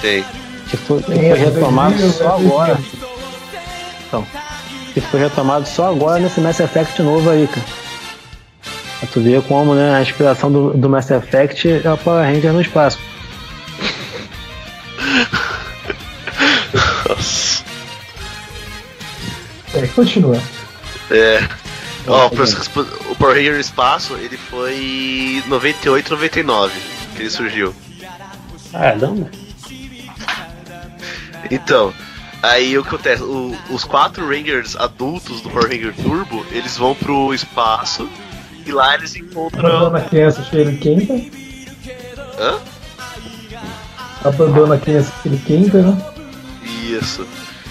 Tem. 0.00 0.24
Que 0.68 0.76
foi, 0.76 0.98
que 1.02 1.12
foi 1.12 1.26
é 1.26 1.34
retomado 1.34 1.94
2000, 1.96 2.12
só 2.12 2.24
é 2.24 2.28
2000. 2.28 2.48
agora. 2.52 2.78
Então, 4.12 4.26
que 4.92 5.00
foi 5.00 5.20
retomado 5.20 5.66
só 5.66 5.88
agora 5.90 6.20
nesse 6.20 6.38
Mass 6.38 6.60
Effect 6.60 7.00
novo 7.00 7.30
aí, 7.30 7.46
cara. 7.48 7.64
Pra 9.00 9.08
tu 9.10 9.22
ver 9.22 9.40
como, 9.44 9.74
né, 9.74 9.94
a 9.96 10.02
inspiração 10.02 10.52
do, 10.52 10.74
do 10.74 10.86
Mass 10.90 11.10
Effect 11.10 11.80
é 11.82 11.90
o 11.90 11.96
Power 11.96 12.22
Ranger 12.22 12.52
no 12.52 12.60
espaço. 12.60 12.98
Nossa. 17.08 17.64
É, 19.74 19.86
continua. 19.88 20.40
É. 21.10 21.42
Ó, 22.06 22.28
respon- 22.28 22.86
o 23.10 23.14
Power 23.14 23.36
Ranger 23.36 23.54
no 23.54 23.60
espaço, 23.60 24.14
ele 24.16 24.36
foi 24.36 25.42
98, 25.46 26.10
99 26.10 26.72
que 27.16 27.22
ele 27.22 27.30
surgiu. 27.30 27.74
Caramba. 28.70 29.30
Então, 31.50 31.92
aí 32.42 32.76
o 32.76 32.82
que 32.82 32.88
acontece? 32.88 33.22
O- 33.22 33.56
os 33.70 33.84
quatro 33.84 34.26
Rangers 34.28 34.76
adultos 34.76 35.40
do 35.40 35.48
Power 35.50 35.68
Ranger 35.70 35.94
Turbo, 36.02 36.44
eles 36.50 36.76
vão 36.76 36.94
pro 36.94 37.32
espaço 37.32 38.08
e 38.66 38.72
lá 38.72 38.94
eles 38.94 39.14
encontram. 39.16 39.64
Abandona 39.68 39.98
a 39.98 40.02
criança 40.02 40.42
cheiro 40.44 40.76
quenta. 40.78 41.14
Hã? 42.38 42.58
Abandona 44.24 44.74
a 44.76 44.78
criança 44.78 45.12
cheiro 45.22 45.38
quenta, 45.46 45.82
né? 45.82 45.96
Isso. 46.64 47.26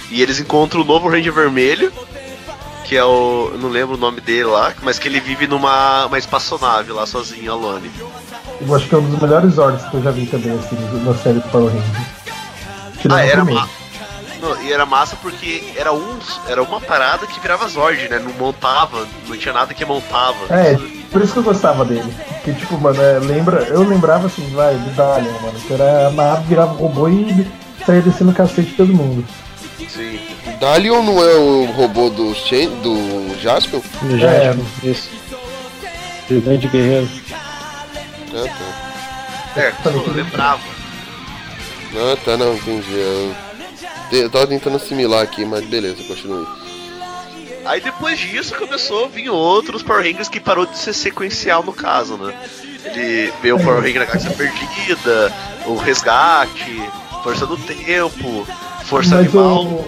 E 0.09 0.21
eles 0.21 0.39
encontram 0.39 0.81
o 0.81 0.85
novo 0.85 1.07
Ranger 1.09 1.31
Vermelho, 1.31 1.91
que 2.83 2.97
é 2.97 3.03
o. 3.03 3.51
Não 3.59 3.69
lembro 3.69 3.95
o 3.95 3.99
nome 3.99 4.19
dele 4.19 4.45
lá, 4.45 4.73
mas 4.83 4.99
que 4.99 5.07
ele 5.07 5.19
vive 5.21 5.47
numa 5.47 6.05
uma 6.07 6.17
espaçonave 6.17 6.91
lá 6.91 7.05
sozinho, 7.05 7.51
alone. 7.51 7.89
Eu 8.59 8.75
acho 8.75 8.87
que 8.87 8.95
é 8.95 8.97
um 8.97 9.09
dos 9.09 9.19
melhores 9.21 9.57
ordens 9.57 9.83
que 9.89 9.95
eu 9.95 10.03
já 10.03 10.11
vi 10.11 10.25
também, 10.25 10.51
assim, 10.51 10.75
na 11.03 11.13
série 11.15 11.39
do 11.39 11.49
Power 11.49 11.67
Ranger. 11.73 12.05
Tirando 12.99 13.17
Ah, 13.17 13.23
era 13.25 13.45
ma... 13.45 13.67
Não, 14.41 14.59
e 14.63 14.73
era 14.73 14.85
massa 14.87 15.15
porque 15.15 15.71
era 15.75 15.93
uns, 15.93 16.41
era 16.47 16.63
uma 16.63 16.81
parada 16.81 17.27
que 17.27 17.39
virava 17.39 17.67
Zord, 17.67 18.09
né? 18.09 18.17
Não 18.17 18.33
montava, 18.33 19.07
não 19.27 19.37
tinha 19.37 19.53
nada 19.53 19.73
que 19.73 19.85
montava. 19.85 20.37
É, 20.49 20.75
por 21.11 21.21
isso 21.21 21.33
que 21.33 21.39
eu 21.39 21.43
gostava 21.43 21.85
dele. 21.85 22.11
Porque, 22.27 22.53
tipo, 22.53 22.75
mano, 22.79 22.99
é, 22.99 23.19
lembra, 23.19 23.63
eu 23.65 23.83
lembrava 23.83 24.25
assim, 24.25 24.49
vai, 24.49 24.73
do 24.75 24.89
Dalian, 24.95 25.31
mano. 25.41 25.59
Que 25.59 25.73
era 25.73 26.07
a 26.07 26.11
nave, 26.11 26.47
virava 26.47 26.73
robô 26.73 27.07
e 27.07 27.47
saía 27.85 28.01
descendo 28.01 28.31
o 28.31 28.33
cacete 28.33 28.69
de 28.69 28.73
todo 28.75 28.91
mundo. 28.93 29.23
Sim. 29.87 30.19
Dalion 30.59 31.03
não 31.03 31.21
é 31.21 31.35
o 31.35 31.65
robô 31.73 32.09
do, 32.09 32.33
Chain, 32.33 32.69
do 32.81 33.39
Jaspion? 33.39 33.81
No 34.01 34.17
Jasper, 34.17 34.65
isso. 34.83 35.09
Gigante 36.27 36.67
guerreiro. 36.67 37.09
Ah, 38.33 38.47
tá. 39.53 39.61
É, 39.61 39.73
eu 39.85 40.13
lembrava. 40.13 40.61
Ah, 41.93 42.17
tá, 42.23 42.37
não, 42.37 42.55
entendi. 42.55 42.93
Eu, 42.93 43.35
eu 44.11 44.29
tava 44.29 44.47
tentando 44.47 44.75
assimilar 44.77 45.21
aqui, 45.23 45.45
mas 45.45 45.65
beleza, 45.65 46.03
continue. 46.03 46.45
Aí 47.65 47.79
depois 47.79 48.19
disso 48.19 48.55
começou 48.55 49.05
a 49.05 49.07
vir 49.07 49.29
outros 49.29 49.83
Power 49.83 50.03
Rangers 50.03 50.27
que 50.27 50.39
parou 50.39 50.65
de 50.65 50.77
ser 50.77 50.93
sequencial 50.93 51.63
no 51.63 51.71
caso, 51.73 52.17
né? 52.17 52.33
Ele 52.83 53.31
veio 53.41 53.55
o 53.57 53.63
Power 53.63 53.79
Ranger 53.81 53.99
da 53.99 54.05
Galáxia 54.05 54.31
Perdida, 54.31 55.31
o 55.67 55.75
Resgate, 55.75 56.81
Força 57.23 57.45
do 57.45 57.55
Tempo, 57.57 58.47
Força 58.85 59.15
Mas 59.17 59.27
Animal. 59.27 59.63
o, 59.65 59.85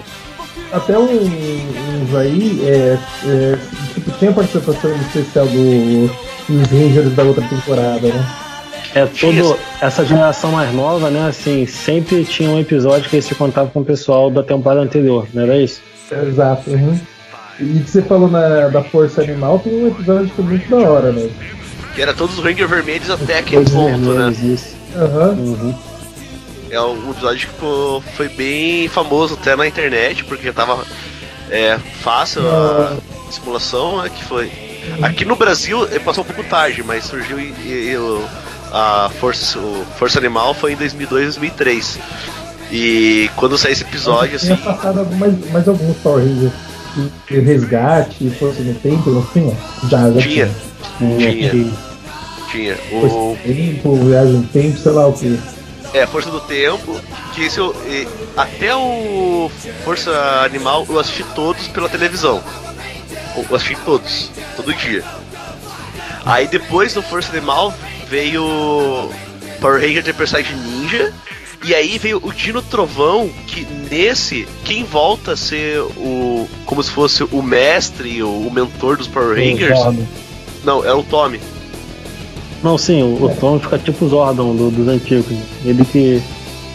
até 0.72 0.96
um- 0.96 2.04
uns 2.04 2.14
aí, 2.14 2.60
é, 2.64 2.98
é, 3.26 3.58
tipo, 3.94 4.10
tinha 4.18 4.32
participação 4.32 4.94
especial 4.96 5.46
do, 5.46 6.06
dos 6.48 6.68
Rangers 6.70 7.12
da 7.16 7.22
outra 7.24 7.44
temporada, 7.48 8.06
né? 8.06 8.36
É 8.94 9.06
todo. 9.06 9.58
Essa 9.80 10.04
geração 10.04 10.52
mais 10.52 10.72
nova, 10.72 11.10
né? 11.10 11.26
Assim, 11.28 11.66
sempre 11.66 12.24
tinha 12.24 12.48
um 12.50 12.60
episódio 12.60 13.08
que 13.10 13.16
eles 13.16 13.24
se 13.26 13.34
contavam 13.34 13.70
com 13.70 13.80
o 13.80 13.84
pessoal 13.84 14.30
da 14.30 14.42
temporada 14.42 14.80
anterior, 14.80 15.26
não 15.34 15.42
era 15.42 15.56
isso? 15.56 15.80
Exato. 16.10 16.70
Uhum. 16.70 16.98
E 17.60 17.80
que 17.80 17.90
você 17.90 18.02
falou 18.02 18.28
na, 18.30 18.68
da 18.68 18.82
Força 18.82 19.22
Animal, 19.22 19.58
tem 19.58 19.72
um 19.74 19.88
episódio 19.88 20.28
que 20.28 20.40
é 20.40 20.44
muito 20.44 20.68
da 20.70 20.76
hora, 20.88 21.12
né? 21.12 21.28
Que 21.94 22.02
era 22.02 22.12
todos 22.14 22.38
os 22.38 22.44
Ranger 22.44 22.66
Vermelhos 22.68 23.10
até 23.10 23.38
aquele 23.38 23.64
ponto, 23.68 23.98
né? 24.12 24.30
isso. 24.42 24.74
Aham. 24.96 25.28
Uhum. 25.38 25.74
É 26.70 26.80
um 26.80 27.10
episódio 27.10 27.48
que 27.48 28.12
foi 28.16 28.28
bem 28.28 28.88
famoso 28.88 29.34
até 29.34 29.54
na 29.54 29.66
internet, 29.66 30.24
porque 30.24 30.44
já 30.46 30.52
tava 30.52 30.84
é, 31.50 31.78
fácil 32.00 32.42
a 32.48 32.96
simulação, 33.30 34.02
né, 34.02 34.10
que 34.12 34.24
foi. 34.24 34.50
Aqui 35.02 35.24
no 35.24 35.36
Brasil 35.36 35.84
ele 35.86 36.00
passou 36.00 36.24
um 36.24 36.26
pouco 36.26 36.42
tarde, 36.44 36.82
mas 36.82 37.04
surgiu 37.04 37.38
e, 37.38 37.54
e 37.92 37.96
o- 37.96 38.24
a 38.74 39.08
Força, 39.20 39.58
o 39.58 39.86
Força 39.98 40.18
Animal 40.18 40.52
foi 40.52 40.72
em 40.72 40.76
2002, 40.76 41.24
2003. 41.36 41.98
E 42.72 43.30
quando 43.36 43.56
saiu 43.56 43.72
esse 43.72 43.84
episódio, 43.84 44.36
Tinha 44.38 44.54
assim, 44.54 44.64
passado 44.64 44.98
algum- 45.00 45.16
mais, 45.16 45.68
alguns 45.68 45.96
Power 45.98 46.24
Rangers. 46.24 46.52
Resgate, 47.28 48.30
Força 48.38 48.60
no 48.62 48.74
Tempo, 48.74 49.10
não 49.10 49.22
tinha? 49.26 49.56
Já, 49.88 50.10
já 50.10 50.20
tinha, 50.20 50.50
tinha. 50.98 51.50
tinha, 51.50 51.72
tinha. 52.50 52.76
O, 52.92 53.36
Tempo, 53.44 53.96
Viagem 53.96 54.32
no 54.34 54.42
Tempo, 54.48 54.78
sei 54.78 54.92
lá 54.92 55.06
o 55.06 55.12
que. 55.12 55.38
É, 55.92 56.06
Força 56.06 56.30
do 56.30 56.40
Tempo, 56.40 57.00
que 57.34 57.44
esse 57.44 57.58
eu, 57.58 57.74
e- 57.86 58.06
até 58.36 58.74
o 58.74 59.50
Força 59.84 60.10
Animal 60.44 60.84
eu 60.88 60.98
assisti 60.98 61.22
todos 61.34 61.66
pela 61.68 61.88
televisão. 61.88 62.42
Eu 63.36 63.54
assisti 63.56 63.76
todos, 63.84 64.30
todo 64.56 64.72
dia. 64.74 65.02
Aí 66.24 66.46
depois 66.48 66.94
do 66.94 67.02
Força 67.02 67.30
Animal 67.32 67.72
veio 68.08 69.10
Power 69.60 69.80
Ranger 69.80 70.28
Saiyan 70.28 70.56
Ninja. 70.56 71.12
E 71.64 71.74
aí 71.74 71.96
veio 71.96 72.20
o 72.22 72.30
Dino 72.30 72.60
Trovão, 72.60 73.30
que 73.46 73.64
nesse, 73.90 74.46
quem 74.64 74.84
volta 74.84 75.32
a 75.32 75.36
ser 75.36 75.80
o. 75.80 76.46
como 76.66 76.82
se 76.82 76.90
fosse 76.90 77.24
o 77.24 77.42
mestre, 77.42 78.22
o, 78.22 78.28
o 78.46 78.50
mentor 78.50 78.98
dos 78.98 79.08
Power 79.08 79.30
Rangers. 79.36 79.78
Não, 80.62 80.84
é 80.84 80.92
o 80.92 81.02
Tommy. 81.02 81.40
Não, 82.62 82.76
sim, 82.76 83.02
o, 83.02 83.24
o 83.24 83.36
Tom 83.36 83.58
fica 83.58 83.78
tipo 83.78 84.04
o 84.04 84.08
Zordon 84.08 84.54
do- 84.54 84.70
dos 84.70 84.88
antigos. 84.88 85.36
Ele 85.64 85.84
que. 85.86 86.22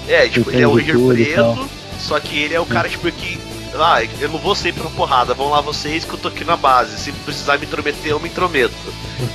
É, 0.08 0.28
tipo, 0.28 0.50
ele 0.50 0.64
é 0.64 0.68
o 0.68 0.76
Ranger 0.76 0.98
preto, 1.08 1.70
só 2.00 2.20
que 2.20 2.40
ele 2.40 2.56
é 2.56 2.60
o 2.60 2.66
cara, 2.66 2.90
tipo, 2.90 3.12
que 3.12 3.38
ah, 3.76 4.02
eu 4.20 4.30
não 4.30 4.40
vou 4.40 4.56
sair 4.56 4.74
pra 4.74 4.90
porrada, 4.90 5.36
vão 5.36 5.50
lá 5.50 5.62
vocês 5.62 6.04
que 6.04 6.12
eu 6.14 6.18
tô 6.18 6.30
aqui 6.30 6.44
na 6.44 6.58
base. 6.58 6.98
Se 6.98 7.12
precisar 7.12 7.60
me 7.60 7.66
intrometer, 7.66 8.12
eu 8.12 8.20
me 8.20 8.28
intrometo. 8.28 8.74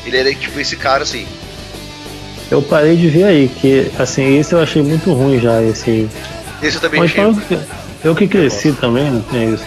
Ele 0.05 0.17
era 0.17 0.35
tipo 0.35 0.59
esse 0.59 0.77
cara 0.77 1.05
assim. 1.05 1.27
Eu 2.51 2.63
parei 2.63 2.97
de 2.97 3.09
ver 3.09 3.25
aí, 3.25 3.49
que 3.49 3.91
assim, 3.99 4.39
esse 4.39 4.55
eu 4.55 4.61
achei 4.61 4.83
muito 4.83 5.13
ruim 5.13 5.41
já, 5.41 5.63
esse. 5.63 6.09
Esse 6.63 6.77
eu 6.77 6.81
também 6.81 7.01
Mas 7.01 7.11
achei. 7.11 7.25
eu, 7.25 7.35
que- 7.35 7.59
eu 8.05 8.15
que 8.15 8.29
cresci 8.29 8.73
também, 8.73 9.11
não 9.11 9.21
tem 9.23 9.55
isso. 9.55 9.65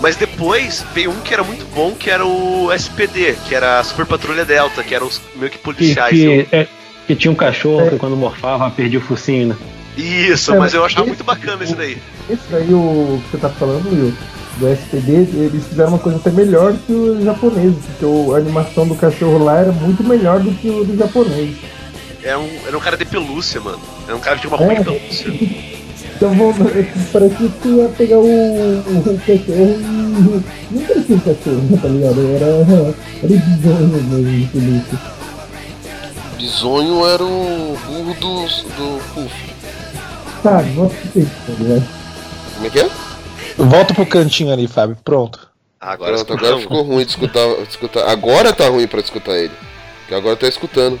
Mas 0.00 0.16
depois 0.16 0.84
veio 0.94 1.10
um 1.10 1.20
que 1.20 1.32
era 1.32 1.42
muito 1.44 1.64
bom, 1.74 1.92
que 1.92 2.10
era 2.10 2.24
o 2.26 2.70
SPD, 2.72 3.34
que 3.48 3.54
era 3.54 3.78
a 3.78 3.84
Super 3.84 4.04
Patrulha 4.04 4.44
Delta, 4.44 4.82
que 4.82 4.94
eram 4.94 5.06
os 5.06 5.20
meio 5.36 5.50
que 5.50 5.58
Que, 5.58 5.62
policiais. 5.64 6.10
que, 6.18 6.46
é, 6.50 6.66
que 7.06 7.14
tinha 7.14 7.30
um 7.30 7.34
cachorro 7.36 7.88
que 7.90 7.96
quando 7.96 8.16
morfava 8.16 8.68
perdia 8.70 8.98
o 8.98 9.02
focinho, 9.02 9.48
né? 9.48 9.56
Isso, 9.96 10.54
É, 10.54 10.58
mas 10.58 10.74
eu 10.74 10.84
achava 10.84 11.02
esse- 11.02 11.08
muito 11.08 11.24
bacana 11.24 11.62
esse 11.62 11.74
daí. 11.74 11.98
Esse 12.28 12.42
daí, 12.50 12.72
o 12.72 13.20
que 13.24 13.30
você 13.30 13.38
tá 13.38 13.48
falando, 13.50 13.88
Will, 13.90 14.12
do 14.58 14.68
SPD, 14.68 15.12
eles 15.12 15.64
fizeram 15.66 15.90
uma 15.90 15.98
coisa 15.98 16.18
até 16.18 16.30
melhor 16.30 16.74
que 16.86 16.92
os 16.92 17.24
japoneses, 17.24 17.76
porque 17.86 18.04
o- 18.04 18.34
a 18.34 18.38
animação 18.38 18.86
do 18.86 18.94
cachorro 18.94 19.42
lá 19.42 19.58
era 19.60 19.72
muito 19.72 20.04
melhor 20.04 20.40
do 20.40 20.50
que 20.52 20.68
o 20.68 20.84
do 20.84 20.96
japonês. 20.96 21.56
Era 22.22 22.38
um, 22.38 22.48
era 22.66 22.76
um 22.76 22.80
cara 22.80 22.96
de 22.96 23.04
pelúcia, 23.04 23.60
mano. 23.60 23.80
Era 24.06 24.16
um 24.16 24.20
cara 24.20 24.36
que 24.36 24.42
tinha 24.42 24.50
uma 24.50 24.58
roupa 24.58 24.74
de 24.74 24.80
É. 24.80 24.84
pelúcia. 24.84 25.72
Então 26.14 26.34
vou, 26.34 26.54
parecia 27.12 27.48
que 27.48 27.68
ia 27.68 27.88
pegar 27.96 28.18
o, 28.18 28.78
o 28.78 29.18
cachorro 29.26 29.80
e. 29.80 30.42
Não 30.70 30.82
parecia 30.84 31.16
um 31.16 31.18
cachorro, 31.18 31.78
tá 31.82 31.88
ligado? 31.88 32.20
Era. 32.36 32.94
Era 33.24 33.42
bizonho 33.42 33.88
mesmo, 33.88 34.48
Felipe. 34.52 34.98
Bisonho 36.38 37.06
era 37.06 37.24
o 37.24 37.76
burro 37.86 38.14
do. 38.20 38.42
do 38.44 39.00
Puff. 39.14 39.52
Tá, 40.42 40.62
nossa, 40.74 40.94
que 41.12 41.20
isso, 41.20 41.30
tá 41.46 41.52
ligado? 41.58 41.88
Como 42.54 42.66
é 42.66 42.70
que 42.70 42.78
é? 42.80 42.90
Volta 43.66 43.94
pro 43.94 44.06
cantinho 44.06 44.52
ali, 44.52 44.66
Fábio. 44.66 44.96
Pronto. 45.04 45.48
Agora, 45.80 46.16
Pronto, 46.16 46.32
agora 46.34 46.58
ficou 46.58 46.82
ruim 46.82 47.04
de 47.04 47.10
escutar, 47.10 47.46
de 47.56 47.68
escutar. 47.68 48.08
Agora 48.08 48.52
tá 48.52 48.68
ruim 48.68 48.86
pra 48.86 49.00
escutar 49.00 49.36
ele. 49.36 49.52
Porque 50.00 50.14
agora 50.14 50.36
tá 50.36 50.46
escutando. 50.46 51.00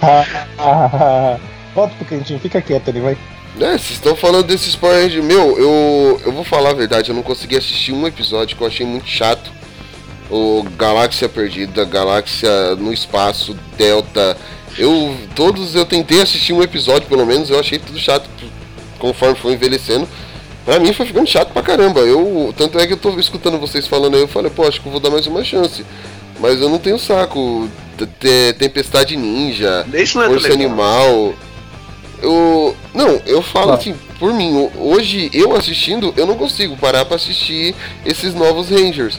Ah, 0.00 0.24
ah, 0.58 0.90
ah. 0.92 1.40
Volta 1.74 1.94
pro 1.96 2.06
cantinho, 2.06 2.38
fica 2.38 2.62
quieto 2.62 2.88
ali, 2.88 3.00
vai. 3.00 3.18
É, 3.60 3.72
vocês 3.72 3.90
estão 3.92 4.16
falando 4.16 4.46
desses 4.46 4.74
Power 4.74 5.02
Rangers. 5.02 5.24
Meu, 5.24 5.58
eu, 5.58 6.20
eu 6.24 6.32
vou 6.32 6.44
falar 6.44 6.70
a 6.70 6.74
verdade, 6.74 7.10
eu 7.10 7.14
não 7.14 7.22
consegui 7.22 7.56
assistir 7.56 7.92
um 7.92 8.06
episódio 8.06 8.56
que 8.56 8.62
eu 8.62 8.66
achei 8.66 8.86
muito 8.86 9.08
chato. 9.08 9.50
O 10.30 10.64
Galáxia 10.76 11.28
Perdida, 11.28 11.84
Galáxia 11.84 12.74
no 12.76 12.92
Espaço, 12.92 13.56
Delta. 13.76 14.36
Eu. 14.78 15.16
Todos 15.36 15.74
eu 15.74 15.84
tentei 15.84 16.20
assistir 16.22 16.52
um 16.52 16.62
episódio, 16.62 17.08
pelo 17.08 17.26
menos, 17.26 17.50
eu 17.50 17.60
achei 17.60 17.78
tudo 17.78 17.98
chato 17.98 18.28
conforme 18.98 19.36
foi 19.36 19.52
envelhecendo. 19.52 20.08
Pra 20.64 20.78
mim 20.80 20.92
foi 20.92 21.04
ficando 21.06 21.26
chato 21.26 21.52
pra 21.52 21.62
caramba. 21.62 22.00
Eu, 22.00 22.54
tanto 22.56 22.78
é 22.78 22.86
que 22.86 22.94
eu 22.94 22.96
tô 22.96 23.10
escutando 23.18 23.58
vocês 23.58 23.86
falando 23.86 24.14
aí, 24.14 24.20
eu 24.22 24.28
falei, 24.28 24.50
pô, 24.50 24.66
acho 24.66 24.80
que 24.80 24.86
eu 24.86 24.92
vou 24.92 25.00
dar 25.00 25.10
mais 25.10 25.26
uma 25.26 25.44
chance. 25.44 25.84
Mas 26.40 26.60
eu 26.60 26.68
não 26.68 26.78
tenho 26.78 26.98
saco. 26.98 27.68
Tempestade 28.58 29.16
Ninja, 29.16 29.84
é 29.92 30.06
Força. 30.06 30.52
Animal. 30.52 31.34
Eu. 32.22 32.74
Não, 32.94 33.20
eu 33.26 33.42
falo 33.42 33.72
Ah. 33.72 33.74
assim, 33.74 33.94
por 34.18 34.32
mim, 34.32 34.52
ho- 34.54 34.72
hoje 34.80 35.30
eu 35.32 35.54
assistindo, 35.54 36.12
eu 36.16 36.26
não 36.26 36.36
consigo 36.36 36.76
parar 36.76 37.04
pra 37.04 37.16
assistir 37.16 37.74
esses 38.04 38.34
novos 38.34 38.68
Rangers. 38.70 39.18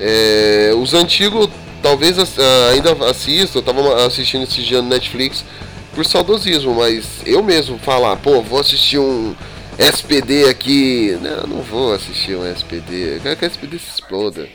É, 0.00 0.72
os 0.76 0.92
antigos, 0.94 1.48
talvez 1.82 2.18
ah, 2.18 2.70
ainda 2.72 2.92
assisto, 3.08 3.58
eu 3.58 3.62
tava 3.62 4.06
assistindo 4.06 4.42
esse 4.42 4.62
dia 4.62 4.82
no 4.82 4.88
Netflix 4.88 5.44
por 5.94 6.04
saudosismo, 6.04 6.74
mas 6.74 7.04
eu 7.24 7.42
mesmo 7.42 7.78
falar, 7.78 8.16
pô, 8.16 8.40
vou 8.42 8.58
assistir 8.58 8.98
um 8.98 9.34
SPD 9.78 10.48
aqui. 10.48 11.18
Não, 11.20 11.46
não 11.56 11.62
vou 11.62 11.92
assistir 11.94 12.36
um 12.36 12.46
SPD. 12.46 13.16
Eu 13.16 13.20
quero 13.20 13.36
que 13.36 13.44
a 13.44 13.48
SPD 13.48 13.78
se 13.78 13.90
exploda. 13.94 14.46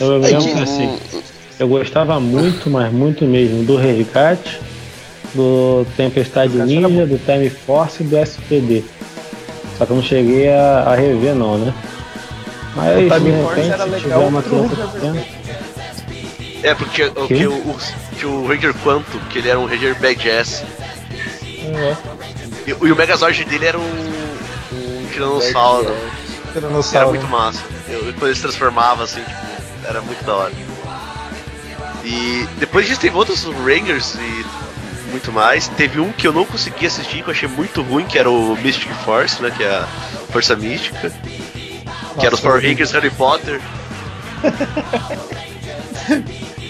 Eu 0.00 0.24
É 0.24 0.28
que- 0.34 0.52
que 0.54 0.60
assim, 0.62 0.98
eu 1.58 1.68
gostava 1.68 2.18
muito, 2.20 2.70
mas 2.70 2.92
muito 2.92 3.24
mesmo, 3.24 3.64
do 3.64 3.76
Resgate, 3.76 4.60
do 5.34 5.86
Tempestade 5.96 6.56
Ninja, 6.56 7.06
do 7.06 7.18
Time 7.18 7.50
Force 7.50 8.02
e 8.02 8.06
do 8.06 8.16
SPD. 8.16 8.84
Só 9.76 9.84
que 9.86 9.92
eu 9.92 9.96
não 9.96 10.02
cheguei 10.02 10.48
a, 10.50 10.84
a 10.86 10.94
rever 10.94 11.34
não, 11.34 11.58
né? 11.58 11.74
Mas 12.76 12.96
O 12.98 13.00
de 13.00 13.08
Time 13.14 13.30
repente, 13.30 13.42
Force 13.44 13.60
era 13.70 13.84
se 13.84 13.90
legal 13.90 14.00
tiver 14.00 14.16
uma 14.28 14.42
criança 14.42 14.76
pequena. 14.88 15.24
É, 16.62 16.74
porque 16.74 17.02
o, 17.04 17.26
Quê? 17.26 17.34
que 17.34 17.46
o, 17.46 17.52
o, 17.54 17.78
que 18.18 18.26
o 18.26 18.46
Ranger 18.46 18.74
Quanto, 18.82 19.18
que 19.30 19.38
ele 19.38 19.48
era 19.48 19.58
um 19.58 19.64
Ranger 19.64 19.94
Badass. 19.98 20.62
E, 22.66 22.70
e 22.70 22.92
o 22.92 22.96
Megazord 22.96 23.44
dele 23.46 23.64
era 23.66 23.78
um, 23.78 23.82
tiranossauro. 25.10 25.94
Era 27.02 27.06
muito 27.10 27.28
massa. 27.28 27.62
Eu, 27.88 28.00
quando 28.14 28.26
ele 28.26 28.34
se 28.34 28.42
transformava, 28.42 29.04
assim, 29.04 29.20
tipo, 29.22 29.40
era 29.84 30.00
muito 30.00 30.24
da 30.24 30.34
hora. 30.34 30.52
E 32.04 32.46
depois 32.58 32.86
disso 32.86 33.00
teve 33.00 33.16
outros 33.16 33.44
Rangers 33.44 34.14
e 34.16 34.46
muito 35.10 35.30
mais. 35.32 35.68
Teve 35.68 36.00
um 36.00 36.10
que 36.12 36.26
eu 36.26 36.32
não 36.32 36.44
consegui 36.44 36.86
assistir, 36.86 37.22
que 37.22 37.28
eu 37.28 37.32
achei 37.32 37.48
muito 37.48 37.82
ruim, 37.82 38.04
que 38.06 38.18
era 38.18 38.30
o 38.30 38.56
Mystic 38.56 38.90
Force, 39.04 39.40
né? 39.42 39.50
Que 39.54 39.62
é 39.64 39.68
a 39.70 39.86
Força 40.32 40.56
Mística. 40.56 41.12
que 42.18 42.26
era 42.26 42.34
os 42.34 42.40
Power 42.40 42.60
Rangers 42.62 42.90
Harry 42.92 43.10
Potter. 43.10 43.60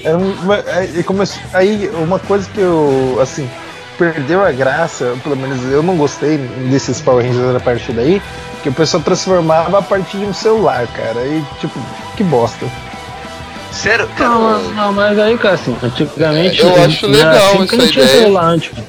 Era 0.02 0.16
uma, 0.16 0.56
aí, 0.66 1.02
começou- 1.02 1.40
aí 1.52 1.88
uma 1.94 2.18
coisa 2.18 2.48
que 2.50 2.60
eu, 2.60 3.18
assim, 3.20 3.48
perdeu 4.00 4.42
a 4.42 4.50
graça, 4.50 5.14
pelo 5.22 5.36
menos 5.36 5.62
eu 5.70 5.82
não 5.82 5.94
gostei 5.94 6.38
desses 6.70 7.02
Power 7.02 7.22
Rangers 7.22 7.54
a 7.54 7.60
partir 7.60 7.92
daí, 7.92 8.22
que 8.62 8.70
o 8.70 8.72
pessoal 8.72 9.02
transformava 9.02 9.78
a 9.78 9.82
partir 9.82 10.16
de 10.16 10.24
um 10.24 10.32
celular, 10.32 10.86
cara. 10.86 11.20
E 11.26 11.44
tipo, 11.60 11.78
que 12.16 12.24
bosta. 12.24 12.64
Sério, 13.70 14.08
cara. 14.16 14.30
Não, 14.30 14.40
mas- 14.40 14.74
não, 14.76 14.92
mas 14.94 15.18
aí, 15.18 15.36
cara, 15.36 15.54
assim, 15.54 15.76
antigamente. 15.82 16.60
Eu 16.62 16.82
acho 16.82 17.06
legal 17.06 17.52
assim 17.62 17.66
que 17.66 17.74
essa 17.76 17.84
ideia. 17.90 18.08
celular 18.08 18.44
antes, 18.46 18.70
pô. 18.70 18.82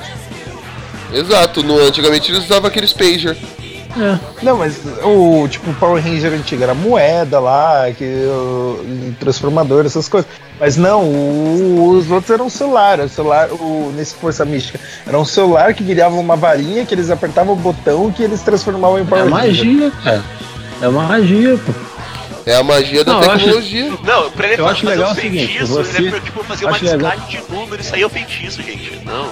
Exato, 1.14 1.62
no, 1.62 1.78
antigamente 1.80 2.32
eles 2.32 2.45
usavam 2.45 2.68
aqueles 2.70 2.93
pager. 2.93 3.36
É. 3.97 4.17
Não, 4.43 4.57
mas 4.57 4.79
o 5.03 5.47
tipo 5.49 5.73
Power 5.73 6.03
Ranger 6.03 6.33
antigo 6.33 6.63
era 6.63 6.73
moeda 6.73 7.39
lá, 7.39 7.91
que 7.97 8.03
o, 8.05 9.13
transformador, 9.19 9.85
essas 9.85 10.07
coisas. 10.07 10.29
Mas 10.59 10.77
não, 10.77 11.03
o- 11.03 11.95
os 11.97 12.09
outros 12.09 12.29
eram 12.29 12.49
celular, 12.49 12.99
o 12.99 13.09
celular, 13.09 13.49
o, 13.51 13.91
nesse 13.95 14.15
Força 14.15 14.45
Mística, 14.45 14.79
era 15.05 15.19
um 15.19 15.25
celular 15.25 15.73
que 15.73 15.83
virava 15.83 16.15
uma 16.15 16.35
varinha, 16.35 16.85
que 16.85 16.93
eles 16.93 17.09
apertavam 17.09 17.53
o 17.53 17.57
botão 17.57 18.11
que 18.11 18.21
eles 18.23 18.41
transformavam 18.41 18.99
em 18.99 19.01
É 19.01 19.05
Power 19.05 19.23
Ranger. 19.25 19.31
magia, 19.65 19.91
cara. 20.03 20.23
É 20.81 20.87
magia, 20.87 21.57
pô. 21.65 21.71
É 22.43 22.55
a 22.55 22.63
magia 22.63 23.03
da 23.05 23.13
Não, 23.13 23.21
eu 23.23 23.31
acho- 23.31 23.43
tecnologia. 23.45 23.91
Não, 24.03 24.31
pra 24.31 24.47
ele 24.47 24.61
Eu 24.61 24.67
acho 24.67 24.81
fazer 24.81 24.95
legal 24.95 25.09
um 25.09 25.13
o 25.13 25.15
seguinte, 25.15 25.47
feitiço, 25.47 25.73
você- 25.73 25.97
ele 25.99 26.07
é 26.07 26.11
pra, 26.11 26.19
tipo, 26.21 26.43
fazer 26.43 26.65
uma 26.65 26.71
acho 26.75 26.85
legal- 26.85 27.11
descarte 27.11 27.37
de 27.37 27.53
número 27.53 27.81
e 27.81 27.85
sair 27.85 28.05
o 28.05 28.09
feitiço, 28.09 28.61
gente. 28.63 29.01
Não. 29.05 29.27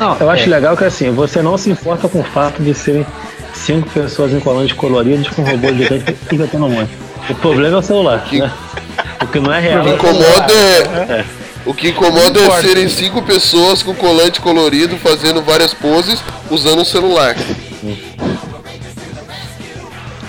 Não, 0.00 0.16
eu 0.18 0.30
acho 0.30 0.48
legal 0.48 0.74
que 0.74 0.84
assim, 0.84 1.10
você 1.10 1.42
não 1.42 1.58
se 1.58 1.68
importa 1.68 2.08
com 2.08 2.20
o 2.20 2.24
fato 2.24 2.62
de 2.62 2.72
serem 2.72 3.06
cinco 3.52 3.90
pessoas 3.90 4.32
em 4.32 4.40
colantes 4.40 4.74
coloridos 4.74 5.28
com 5.28 5.42
um 5.42 5.44
robô 5.44 5.68
gigante 5.74 6.16
inventando 6.32 6.64
um 6.64 6.70
monte. 6.70 6.90
O 7.28 7.34
problema 7.34 7.76
é 7.76 7.78
o 7.80 7.82
celular, 7.82 8.26
né? 8.32 8.50
O 9.22 9.26
que 9.26 9.38
não 9.38 9.52
é 9.52 9.60
real. 9.60 9.82
O 9.82 9.84
que 9.84 9.90
é 9.90 9.94
incomoda 9.94 10.52
é. 10.54 11.20
É. 11.20 11.24
O 11.66 11.74
que 11.74 11.88
incomoda 11.90 12.40
é 12.40 12.62
serem 12.62 12.88
cinco 12.88 13.20
pessoas 13.20 13.82
com 13.82 13.94
colante 13.94 14.40
colorido 14.40 14.96
fazendo 14.96 15.42
várias 15.42 15.74
poses 15.74 16.18
usando 16.48 16.80
o 16.80 16.84
celular. 16.86 17.36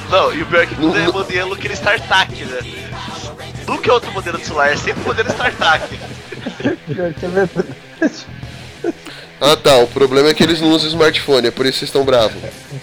Não, 0.10 0.34
e 0.34 0.42
o 0.42 0.46
pior 0.46 0.64
é 0.64 0.66
que 0.66 0.76
tudo 0.76 1.00
é 1.00 1.08
modelo 1.08 1.54
aquele 1.54 1.76
StarTAC, 1.76 2.44
né? 2.44 2.60
Nunca 3.66 3.90
é 3.90 3.94
outro 3.94 4.12
modelo 4.12 4.38
de 4.38 4.46
celular, 4.46 4.74
é 4.74 4.76
sempre 4.76 5.02
modelo 5.06 5.30
StarTAC. 5.30 5.98
Ah 9.44 9.58
tá, 9.58 9.78
o 9.78 9.88
problema 9.88 10.30
é 10.30 10.34
que 10.36 10.44
eles 10.44 10.62
não 10.62 10.70
usam 10.70 10.88
smartphone, 10.90 11.48
é 11.48 11.52
por 11.52 11.66
isso 11.66 11.74
que 11.74 11.80
vocês 11.80 11.90
estão 11.90 12.06
bravos. 12.06 12.38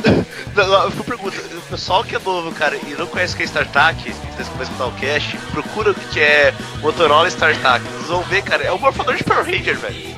Não, 0.56 0.66
não, 0.66 0.84
eu 0.86 0.90
pergunto, 1.04 1.36
o 1.38 1.60
pessoal 1.70 2.02
que 2.02 2.16
é 2.16 2.18
novo, 2.18 2.50
cara, 2.50 2.74
e 2.74 2.96
não 2.98 3.06
conhece 3.06 3.32
o 3.32 3.36
que 3.36 3.44
é 3.44 3.46
StarTAC, 3.46 4.02
que 4.02 4.10
tá 4.10 4.42
escutando 4.42 4.62
escutar 4.64 4.86
o 4.86 4.92
cast, 4.92 5.36
procura 5.52 5.92
o 5.92 5.94
que 5.94 6.18
é 6.18 6.52
Motorola 6.80 7.28
StarTAC. 7.28 7.84
Vocês 7.84 8.06
vão 8.08 8.22
ver, 8.22 8.42
cara, 8.42 8.64
é 8.64 8.72
um 8.72 8.78
morfador 8.78 9.14
de 9.14 9.22
Power 9.22 9.44
Ranger, 9.44 9.76
velho. 9.78 10.16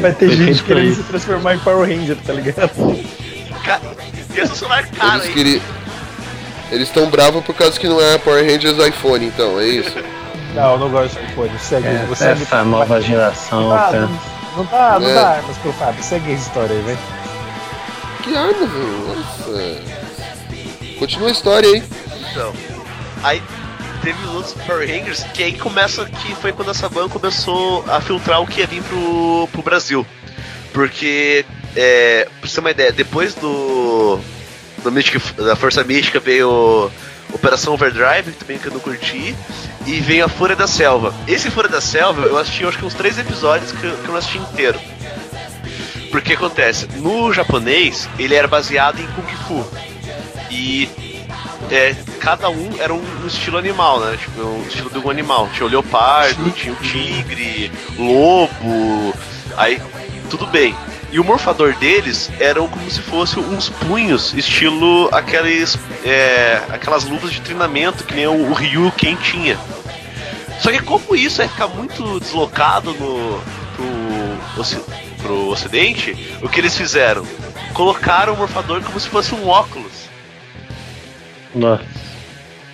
Vai 0.00 0.12
ter 0.12 0.30
gente 0.30 0.62
pra 0.62 0.76
querendo 0.76 0.92
isso. 0.92 1.02
se 1.02 1.08
transformar 1.08 1.56
em 1.56 1.58
Power 1.58 1.88
Ranger, 1.88 2.16
tá 2.24 2.32
ligado? 2.32 2.70
Ca- 3.64 3.80
E 4.36 4.38
esse 4.40 4.54
celular 4.56 4.86
caro, 4.86 5.22
Eles 5.24 5.34
queriam. 5.34 5.62
Eles 6.70 6.88
estão 6.88 7.10
bravos 7.10 7.44
por 7.44 7.56
causa 7.56 7.80
que 7.80 7.88
não 7.88 8.00
é 8.00 8.18
Power 8.18 8.44
Rangers 8.48 8.78
iPhone, 8.86 9.26
então, 9.26 9.58
é 9.58 9.66
isso? 9.66 9.96
Não, 10.54 10.72
eu 10.72 10.78
não 10.78 10.88
gosto 10.90 11.18
de 11.18 11.24
iPhone. 11.32 11.50
Segue, 11.58 11.88
É, 11.88 12.06
você 12.08 12.26
essa 12.28 12.62
nova 12.62 13.00
geração, 13.00 13.72
Ah, 13.74 13.78
cara. 13.90 14.00
não, 14.02 14.20
não 14.56 14.64
dá, 14.64 14.98
não 14.98 15.08
É. 15.08 15.14
dá 15.14 15.28
armas 15.30 15.56
pro 15.58 15.72
Fábio. 15.74 16.02
Segue 16.02 16.30
a 16.30 16.34
história 16.34 16.74
aí, 16.76 16.82
velho. 16.82 16.98
Que 18.22 18.36
arma, 18.36 18.66
velho? 18.66 19.16
Nossa. 19.16 20.98
Continua 20.98 21.28
a 21.28 21.32
história 21.32 21.68
aí. 21.68 21.82
Então, 22.30 22.52
aí 23.22 23.42
teve 24.02 24.18
os 24.26 24.34
outros 24.34 24.54
Power 24.66 24.88
Rangers, 24.88 25.24
que 25.34 25.42
aí 25.42 25.52
começa 25.52 26.04
que 26.06 26.34
foi 26.36 26.52
quando 26.52 26.70
a 26.70 26.74
Saban 26.74 27.08
começou 27.08 27.84
a 27.88 28.00
filtrar 28.00 28.40
o 28.40 28.46
que 28.46 28.60
ia 28.60 28.66
vir 28.66 28.82
pro, 28.82 29.48
pro 29.52 29.62
Brasil. 29.62 30.06
Porque, 30.72 31.44
é, 31.74 32.28
pra 32.40 32.48
você 32.48 32.54
ter 32.54 32.60
uma 32.60 32.70
ideia, 32.70 32.92
depois 32.92 33.34
do, 33.34 34.18
da, 34.82 34.90
Mística, 34.90 35.20
da 35.42 35.56
Força 35.56 35.82
Mística 35.84 36.20
veio 36.20 36.90
Operação 37.32 37.74
Overdrive, 37.74 38.32
também 38.32 38.58
que 38.58 38.66
eu 38.66 38.72
não 38.72 38.80
curti, 38.80 39.34
e 39.86 40.00
vem 40.00 40.20
a 40.20 40.28
Fúria 40.28 40.56
da 40.56 40.66
Selva. 40.66 41.14
Esse 41.28 41.50
Fúria 41.50 41.70
da 41.70 41.80
Selva, 41.80 42.22
eu 42.22 42.36
assisti 42.38 42.64
acho 42.66 42.78
que 42.78 42.84
uns 42.84 42.94
três 42.94 43.18
episódios 43.18 43.72
que, 43.72 43.84
eu- 43.84 43.96
que 43.96 44.04
eu 44.04 44.08
não 44.10 44.16
assisti 44.16 44.38
inteiro. 44.38 44.78
Porque 46.10 46.32
acontece, 46.34 46.88
no 46.96 47.32
japonês, 47.32 48.08
ele 48.18 48.34
era 48.34 48.48
baseado 48.48 49.00
em 49.00 49.06
Kung 49.08 49.26
Fu. 49.46 49.66
E 50.50 50.88
é, 51.70 51.94
cada 52.20 52.48
um 52.48 52.70
era 52.78 52.92
um, 52.94 53.02
um 53.22 53.26
estilo 53.26 53.58
animal, 53.58 54.00
né? 54.00 54.16
Tipo, 54.16 54.40
um 54.42 54.62
estilo 54.66 54.88
de 54.90 54.98
um 54.98 55.10
animal. 55.10 55.48
Tinha 55.52 55.66
o 55.66 55.68
leopardo, 55.68 56.50
tinha 56.52 56.72
o 56.72 56.76
tigre, 56.76 57.70
lobo, 57.98 59.14
aí 59.56 59.80
tudo 60.30 60.46
bem. 60.46 60.74
E 61.12 61.20
o 61.20 61.24
morfador 61.24 61.74
deles 61.76 62.30
eram 62.40 62.68
como 62.68 62.90
se 62.90 63.00
fossem 63.00 63.42
uns 63.42 63.68
punhos, 63.68 64.34
estilo 64.34 65.08
aqueles, 65.12 65.78
é, 66.04 66.60
aquelas 66.70 67.04
luvas 67.04 67.32
de 67.32 67.40
treinamento 67.40 68.04
que 68.04 68.14
nem 68.14 68.26
o, 68.26 68.50
o 68.50 68.52
Ryu 68.52 68.92
Ken 68.96 69.16
tinha. 69.16 69.58
Só 70.60 70.70
que 70.72 70.80
como 70.82 71.14
isso 71.14 71.42
ia 71.42 71.48
ficar 71.48 71.68
muito 71.68 72.18
deslocado 72.20 72.92
no, 72.94 73.40
pro, 73.76 74.64
pro 75.22 75.48
ocidente, 75.48 76.38
o 76.42 76.48
que 76.48 76.60
eles 76.60 76.76
fizeram? 76.76 77.26
Colocaram 77.74 78.34
o 78.34 78.36
morfador 78.36 78.82
como 78.82 78.98
se 78.98 79.08
fosse 79.08 79.34
um 79.34 79.46
óculos. 79.48 79.92
Nossa. 81.54 81.84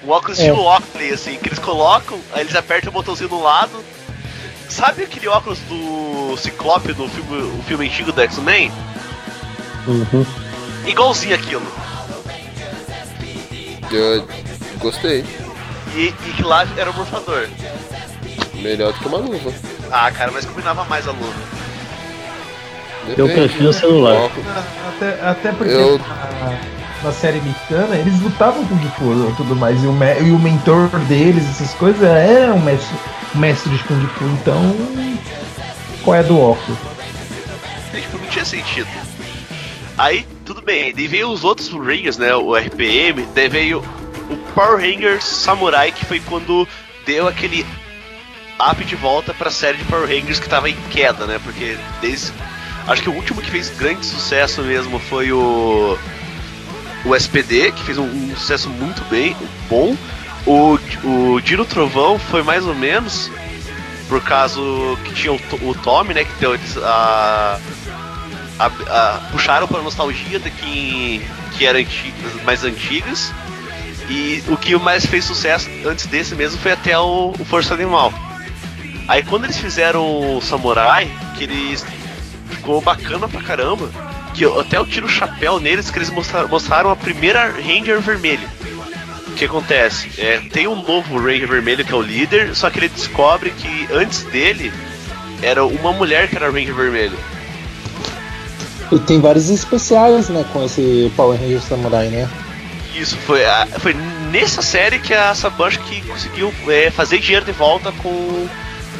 Um 0.04 0.10
óculos 0.10 0.38
É. 0.38 0.42
estilo 0.42 0.62
Oakley, 0.64 1.12
assim, 1.12 1.36
que 1.36 1.48
eles 1.48 1.58
colocam, 1.58 2.18
aí 2.32 2.40
eles 2.42 2.54
apertam 2.54 2.90
o 2.90 2.92
botãozinho 2.92 3.28
do 3.28 3.40
lado. 3.40 3.82
Sabe 4.68 5.02
aquele 5.04 5.28
óculos 5.28 5.58
do 5.68 6.36
Ciclope 6.38 6.92
do 6.92 7.08
filme, 7.08 7.42
o 7.58 7.62
filme 7.64 7.86
antigo 7.86 8.10
do 8.10 8.20
X-Men? 8.22 8.72
Uhum. 9.86 10.24
Igualzinho 10.86 11.34
aquilo. 11.34 11.66
Eu 13.90 14.26
gostei. 14.78 15.24
E, 15.94 16.06
e 16.26 16.32
que 16.36 16.42
lá 16.42 16.66
era 16.76 16.90
o 16.90 16.94
morfador. 16.94 17.48
Melhor 18.54 18.92
do 18.92 18.98
que 18.98 19.06
uma 19.08 19.18
luva. 19.18 19.52
Ah, 19.90 20.10
cara, 20.10 20.30
mas 20.30 20.44
combinava 20.46 20.84
mais 20.84 21.06
a 21.06 21.12
luva. 21.12 21.34
Eu 23.16 23.28
prefiro 23.28 23.70
o 23.70 23.72
celular. 23.72 24.30
Até, 24.96 25.20
até 25.28 25.52
porque 25.52 25.72
Eu- 25.72 25.98
na, 25.98 26.58
na 27.02 27.12
série 27.12 27.40
mexicana 27.40 27.96
eles 27.96 28.20
lutavam 28.20 28.64
com 28.64 28.76
Fu 28.90 29.28
e 29.30 29.34
tudo 29.36 29.56
mais. 29.56 29.82
E 29.82 29.86
o, 29.86 29.92
me- 29.92 30.20
e 30.20 30.30
o 30.30 30.38
mentor 30.38 30.88
deles, 31.08 31.44
essas 31.50 31.74
coisas, 31.74 32.02
era 32.02 32.54
um 32.54 32.60
mestre, 32.60 32.96
mestre 33.34 33.70
de 33.76 33.82
Kung 33.84 34.06
Fu. 34.06 34.24
Então, 34.24 34.76
qual 36.04 36.16
é 36.16 36.22
do 36.22 36.38
óculos? 36.40 36.78
Tipo, 37.92 38.18
não 38.18 38.26
tinha 38.26 38.44
sentido. 38.44 38.88
Aí, 39.98 40.24
tudo 40.46 40.62
bem, 40.62 40.94
daí 40.94 41.06
veio 41.08 41.28
os 41.30 41.42
outros 41.44 41.68
Rangers, 41.70 42.16
né? 42.18 42.34
O 42.34 42.54
RPM, 42.56 43.26
daí 43.34 43.48
veio 43.48 43.80
o 43.80 44.01
Power 44.54 44.76
Rangers 44.80 45.24
Samurai, 45.24 45.92
que 45.92 46.04
foi 46.04 46.20
quando 46.20 46.66
deu 47.06 47.26
aquele 47.28 47.66
up 48.70 48.84
de 48.84 48.94
volta 48.96 49.32
pra 49.34 49.50
série 49.50 49.78
de 49.78 49.84
Power 49.84 50.06
Rangers 50.08 50.38
que 50.38 50.48
tava 50.48 50.68
em 50.70 50.76
queda, 50.90 51.26
né? 51.26 51.40
Porque 51.42 51.76
desde. 52.00 52.32
Acho 52.86 53.02
que 53.02 53.08
o 53.10 53.14
último 53.14 53.40
que 53.40 53.50
fez 53.50 53.68
grande 53.70 54.04
sucesso 54.04 54.62
mesmo 54.62 54.98
foi 54.98 55.32
o. 55.32 55.96
O 57.04 57.16
SPD, 57.16 57.72
que 57.72 57.82
fez 57.82 57.98
um, 57.98 58.04
um 58.04 58.36
sucesso 58.36 58.68
muito 58.70 59.02
bem, 59.10 59.36
bom. 59.68 59.96
O, 60.46 60.78
o 61.04 61.40
Dino 61.40 61.64
Trovão 61.64 62.16
foi 62.18 62.42
mais 62.44 62.64
ou 62.64 62.74
menos, 62.76 63.30
por 64.08 64.20
causa 64.22 64.60
que 65.04 65.12
tinha 65.14 65.32
o, 65.32 65.40
o 65.62 65.74
Tommy, 65.74 66.14
né? 66.14 66.24
Que 66.24 66.32
deu 66.38 66.54
eles 66.54 66.76
a, 66.78 67.58
a- 68.58 68.66
a- 68.66 69.20
puxaram 69.32 69.66
para 69.66 69.82
nostalgia 69.82 70.38
de 70.38 70.50
que, 70.50 71.24
que 71.58 71.66
anti- 71.66 72.14
mais 72.44 72.62
antigas. 72.64 73.32
E 74.08 74.42
o 74.48 74.56
que 74.56 74.76
mais 74.76 75.06
fez 75.06 75.24
sucesso 75.24 75.68
antes 75.86 76.06
desse 76.06 76.34
mesmo 76.34 76.58
foi 76.58 76.72
até 76.72 76.98
o, 76.98 77.32
o 77.38 77.44
Força 77.44 77.72
Animal. 77.74 78.12
Aí 79.08 79.22
quando 79.22 79.44
eles 79.44 79.58
fizeram 79.58 80.36
o 80.36 80.40
Samurai, 80.40 81.10
que 81.36 81.44
eles 81.44 81.84
ficou 82.50 82.80
bacana 82.80 83.28
pra 83.28 83.40
caramba, 83.40 83.88
que 84.34 84.44
eu 84.44 84.60
até 84.60 84.76
eu 84.76 84.86
tiro 84.86 85.06
o 85.06 85.10
chapéu 85.10 85.58
neles 85.60 85.90
que 85.90 85.98
eles 85.98 86.10
mostra- 86.10 86.46
mostraram 86.46 86.90
a 86.90 86.96
primeira 86.96 87.50
Ranger 87.50 88.00
vermelha. 88.00 88.48
O 89.28 89.34
que 89.34 89.44
acontece? 89.46 90.10
É, 90.18 90.40
tem 90.52 90.66
um 90.68 90.76
novo 90.76 91.18
Ranger 91.18 91.48
vermelho 91.48 91.84
que 91.84 91.92
é 91.92 91.96
o 91.96 92.02
líder, 92.02 92.54
só 92.54 92.68
que 92.70 92.78
ele 92.78 92.88
descobre 92.88 93.50
que 93.50 93.88
antes 93.92 94.22
dele 94.24 94.72
era 95.40 95.64
uma 95.64 95.92
mulher 95.92 96.28
que 96.28 96.36
era 96.36 96.50
Ranger 96.50 96.74
vermelho. 96.74 97.18
E 98.90 98.98
tem 98.98 99.20
vários 99.20 99.48
especiais, 99.48 100.28
né, 100.28 100.44
com 100.52 100.62
esse 100.64 101.10
Power 101.16 101.40
Ranger 101.40 101.62
Samurai, 101.62 102.08
né? 102.08 102.28
Isso, 102.94 103.16
foi, 103.18 103.44
a- 103.44 103.66
foi 103.78 103.94
nessa 104.30 104.60
série 104.62 104.98
que 104.98 105.14
a 105.14 105.34
Saban 105.34 105.66
acho 105.68 105.78
que 105.80 106.00
conseguiu 106.02 106.52
é, 106.68 106.90
fazer 106.90 107.18
dinheiro 107.20 107.44
de 107.44 107.52
volta 107.52 107.90
com 107.92 108.48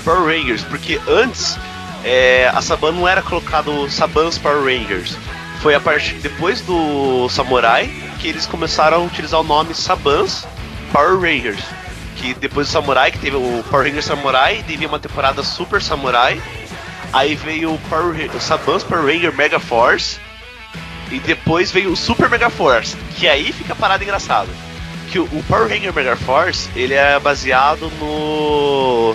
Power 0.05 0.25
Rangers, 0.25 0.63
porque 0.65 0.99
antes 1.09 1.57
é, 2.05 2.51
a 2.55 2.61
Saban 2.63 2.93
não 2.93 3.07
era 3.07 3.23
colocado 3.23 3.89
Saban's 3.91 4.39
Power 4.39 4.63
Rangers. 4.65 5.17
Foi 5.61 5.75
a 5.75 5.81
partir 5.81 6.15
depois 6.15 6.61
do 6.63 7.29
Samurai 7.29 7.89
que 8.19 8.29
eles 8.29 8.47
começaram 8.47 8.97
a 8.99 9.01
utilizar 9.05 9.41
o 9.41 9.45
nome 9.45 9.75
Saban's 9.75 10.47
Power 10.93 11.19
Rangers. 11.21 11.63
Que 12.17 12.35
depois 12.35 12.67
do 12.69 12.73
Samurai, 12.73 13.11
que 13.13 13.19
teve 13.19 13.37
o 13.37 13.65
Power 13.71 13.87
Ranger 13.87 14.03
Samurai, 14.03 14.65
teve 14.67 14.87
uma 14.87 14.99
temporada 14.99 15.43
Super 15.43 15.81
Samurai. 15.83 16.41
Aí 17.13 17.35
veio 17.35 17.75
o, 17.75 17.79
Power, 17.91 18.15
o 18.35 18.41
Saban's 18.41 18.83
Power 18.83 19.05
Ranger 19.05 19.35
Mega 19.37 19.61
Force. 19.61 20.19
E 21.13 21.21
depois 21.21 21.71
veio 21.71 21.93
o 21.93 21.97
Super 21.97 22.31
Mega 22.31 22.49
Force, 22.49 22.97
que 23.17 23.29
aí 23.29 23.53
fica 23.53 23.75
a 23.75 23.77
parada 23.77 24.03
engraçada. 24.03 24.49
Que 25.11 25.19
o, 25.19 25.25
o 25.25 25.45
Power 25.47 25.69
Ranger 25.69 25.93
Mega 25.93 26.17
Force, 26.17 26.71
ele 26.75 26.95
é 26.95 27.21
baseado 27.21 27.93
no 28.01 29.15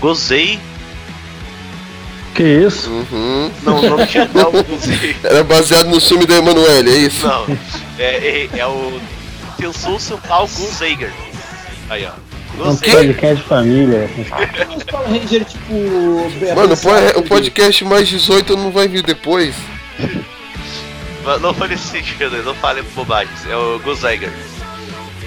Gozei. 0.00 0.58
Que 2.34 2.42
isso? 2.42 2.90
Uhum. 2.90 3.50
Não, 3.62 3.78
o 3.78 3.90
nome 3.90 4.06
tinha 4.08 4.28
não, 4.34 4.50
Gozei. 4.50 5.16
Era 5.22 5.44
baseado 5.44 5.86
no 5.86 6.00
filme 6.00 6.26
da 6.26 6.34
Emanuele, 6.34 6.90
é 6.90 6.98
isso? 6.98 7.28
Não, 7.28 7.46
é, 7.96 8.48
é, 8.52 8.58
é 8.58 8.66
o 8.66 9.00
Tensou 9.56 10.00
Sental 10.00 10.48
Gozeiger. 10.48 11.12
Aí, 11.88 12.04
ó. 12.06 12.26
É 12.58 12.68
um 12.68 12.76
podcast 12.76 13.36
de 13.36 13.42
família. 13.42 14.10
Os 14.76 14.82
Power 14.82 15.08
Ranger, 15.08 15.44
tipo. 15.44 15.74
Mano, 16.56 16.74
o 17.16 17.22
podcast 17.22 17.84
mais 17.84 18.08
18 18.08 18.56
não 18.56 18.72
vai 18.72 18.88
vir 18.88 19.02
depois. 19.02 19.54
Não- 21.40 21.54
foi 21.54 21.68
nesse 21.68 21.88
sentido, 21.88 22.42
não 22.44 22.54
falem 22.54 22.82
bobagens. 22.94 23.44
É 23.46 23.56
o 23.56 23.78
Gozeiger. 23.80 24.32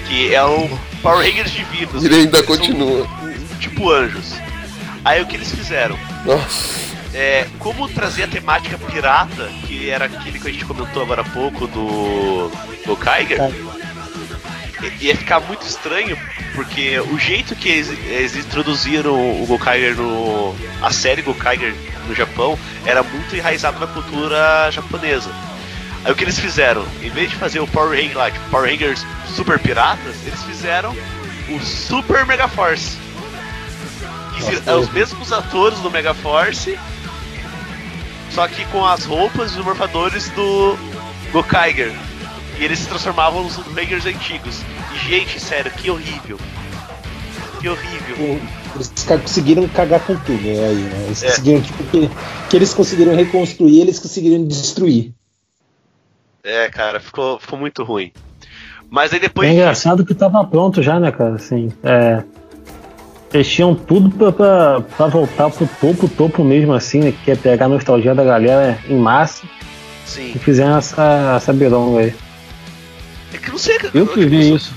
Que 0.08 0.34
é 0.34 0.42
o 0.44 0.68
Power 1.02 1.24
Rangers 1.26 1.50
divinos. 1.52 2.04
Ele 2.04 2.14
ainda 2.16 2.38
Eles 2.38 2.46
são 2.46 2.56
continua. 2.56 3.06
tipo 3.60 3.90
anjos. 3.90 4.32
Aí 5.04 5.22
o 5.22 5.26
que 5.26 5.36
eles 5.36 5.50
fizeram? 5.50 5.98
Nossa. 6.24 6.90
É, 7.14 7.46
como 7.58 7.88
trazer 7.88 8.24
a 8.24 8.28
temática 8.28 8.78
pirata, 8.78 9.48
que 9.66 9.90
era 9.90 10.04
aquele 10.04 10.38
que 10.38 10.48
a 10.48 10.52
gente 10.52 10.64
comentou 10.64 11.02
agora 11.02 11.22
há 11.22 11.24
pouco 11.24 11.66
do, 11.66 12.50
do 12.86 12.96
Kaiger, 12.96 13.40
i- 15.00 15.06
ia 15.06 15.16
ficar 15.16 15.40
muito 15.40 15.62
estranho, 15.66 16.16
porque 16.54 16.98
o 17.00 17.18
jeito 17.18 17.54
que 17.56 17.68
eles, 17.68 17.88
eles 18.06 18.36
introduziram 18.36 19.42
o 19.42 19.46
Gokaiger 19.46 19.96
no. 19.96 20.54
a 20.82 20.90
série 20.92 21.22
Gokaiger 21.22 21.74
no 22.06 22.14
Japão 22.14 22.58
era 22.86 23.02
muito 23.02 23.34
enraizado 23.34 23.78
na 23.80 23.86
cultura 23.88 24.70
japonesa. 24.70 25.30
Aí 26.04 26.12
o 26.12 26.14
que 26.14 26.24
eles 26.24 26.38
fizeram? 26.38 26.84
Em 27.02 27.10
vez 27.10 27.30
de 27.30 27.36
fazer 27.36 27.60
o 27.60 27.66
Power 27.66 27.90
Ranger 27.90 28.16
lá, 28.16 28.30
tipo, 28.30 28.48
Power 28.50 28.70
Rangers 28.70 29.04
super 29.34 29.58
piratas, 29.58 30.14
eles 30.26 30.42
fizeram 30.44 30.96
o 31.50 31.60
Super 31.60 32.24
Mega 32.26 32.48
Force. 32.48 32.96
É 34.66 34.74
os 34.74 34.90
mesmos 34.90 35.32
atores 35.32 35.78
do 35.80 35.90
Mega 35.90 36.14
Force, 36.14 36.78
só 38.30 38.48
que 38.48 38.64
com 38.66 38.84
as 38.86 39.04
roupas 39.04 39.54
e 39.54 39.58
os 39.58 39.64
morfadores 39.64 40.30
do 40.30 40.78
Gokaiger. 41.32 41.92
E 42.58 42.64
eles 42.64 42.78
se 42.78 42.86
transformavam 42.86 43.42
nos 43.42 43.56
Rangers 43.56 44.06
antigos. 44.06 44.60
E, 44.94 45.08
gente, 45.10 45.38
sério, 45.38 45.70
que 45.70 45.90
horrível. 45.90 46.38
Que 47.60 47.68
horrível. 47.68 48.40
Eles 48.74 48.92
conseguiram 49.06 49.68
cagar 49.68 50.00
com 50.00 50.16
tudo 50.16 50.40
né, 50.42 50.68
aí, 50.68 50.74
né? 50.74 51.04
Eles 51.06 51.22
É. 51.22 51.28
conseguiram, 51.28 51.60
tipo, 51.62 51.84
que, 51.84 52.10
que 52.48 52.56
eles 52.56 52.72
conseguiram 52.72 53.14
reconstruir, 53.14 53.80
eles 53.80 53.98
conseguiram 53.98 54.44
destruir. 54.46 55.12
É, 56.42 56.68
cara, 56.68 57.00
ficou, 57.00 57.38
ficou 57.38 57.58
muito 57.58 57.84
ruim. 57.84 58.12
Mas 58.88 59.12
aí 59.12 59.20
depois. 59.20 59.48
É 59.48 59.52
engraçado 59.52 60.04
que 60.04 60.14
tava 60.14 60.44
pronto 60.44 60.82
já, 60.82 60.98
né, 60.98 61.12
cara? 61.12 61.34
Assim, 61.34 61.72
é. 61.82 62.22
Eles 63.32 63.48
tinham 63.48 63.74
tudo 63.74 64.10
pra, 64.10 64.32
pra, 64.32 64.80
pra 64.80 65.06
voltar 65.06 65.48
pro 65.50 65.68
topo, 65.80 66.08
topo 66.08 66.42
mesmo, 66.42 66.72
assim, 66.72 67.00
né? 67.00 67.14
Que 67.24 67.30
é 67.30 67.36
pegar 67.36 67.66
a 67.66 67.68
nostalgia 67.68 68.12
da 68.12 68.24
galera 68.24 68.76
em 68.88 68.96
massa 68.96 69.46
Sim. 70.04 70.32
e 70.34 70.38
fizeram 70.40 70.76
essa, 70.76 71.36
essa 71.36 71.52
beronga 71.52 72.00
aí. 72.00 72.14
É 73.32 73.38
que 73.38 73.50
não 73.50 73.58
sei. 73.58 73.78
Eu 73.94 74.08
que 74.08 74.26
vi 74.26 74.52
isso. 74.52 74.74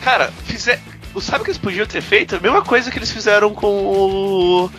Cara, 0.00 0.32
fizer... 0.44 0.80
sabe 1.20 1.42
o 1.42 1.44
que 1.44 1.50
eles 1.50 1.58
podiam 1.58 1.86
ter 1.86 2.00
feito? 2.00 2.34
A 2.34 2.40
mesma 2.40 2.62
coisa 2.62 2.90
que 2.90 2.98
eles 2.98 3.12
fizeram 3.12 3.54
com 3.54 3.68
o. 3.68 4.70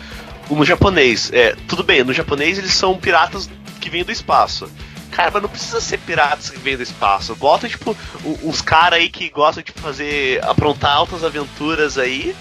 o 0.50 0.54
no 0.54 0.64
japonês. 0.64 1.30
É, 1.32 1.56
tudo 1.66 1.82
bem, 1.82 2.04
no 2.04 2.12
japonês 2.12 2.58
eles 2.58 2.74
são 2.74 2.98
piratas 2.98 3.48
que 3.80 3.88
vêm 3.88 4.04
do 4.04 4.12
espaço. 4.12 4.70
Cara, 5.18 5.30
mas 5.34 5.42
não 5.42 5.48
precisa 5.48 5.80
ser 5.80 5.98
piratas 5.98 6.48
que 6.48 6.58
vêm 6.58 6.76
do 6.76 6.82
espaço. 6.82 7.34
Bota, 7.34 7.68
tipo, 7.68 7.96
o- 8.24 8.38
uns 8.44 8.60
caras 8.60 9.00
aí 9.00 9.08
que 9.08 9.28
gostam 9.28 9.62
de 9.64 9.72
fazer. 9.72 10.40
aprontar 10.44 10.92
altas 10.96 11.24
aventuras 11.24 11.98
aí. 11.98 12.34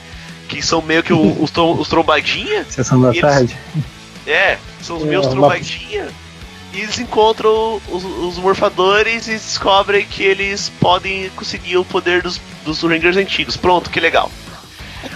Que 0.47 0.61
são 0.61 0.81
meio 0.81 1.01
que 1.03 1.11
o- 1.11 1.37
os, 1.43 1.49
trom- 1.51 1.77
os 1.77 1.87
trombadinha. 1.89 2.63
Sessão 2.69 3.01
da 3.01 3.09
eles- 3.09 3.21
tarde. 3.21 3.57
É, 4.25 4.57
são 4.81 4.97
os 4.97 5.03
É, 5.03 5.07
meus 5.07 5.25
uma- 5.25 5.31
trombadinha. 5.33 6.07
E 6.73 6.81
eles 6.81 6.99
encontram 6.99 7.81
os, 7.89 8.03
os 8.03 8.37
morfadores 8.37 9.27
e 9.27 9.31
descobrem 9.31 10.05
que 10.05 10.21
eles 10.21 10.69
podem 10.79 11.29
conseguir 11.31 11.77
o 11.77 11.85
poder 11.85 12.21
dos, 12.21 12.39
dos 12.63 12.81
Rangers 12.83 13.17
antigos. 13.17 13.57
Pronto, 13.57 13.89
que 13.89 13.99
legal. 13.99 14.29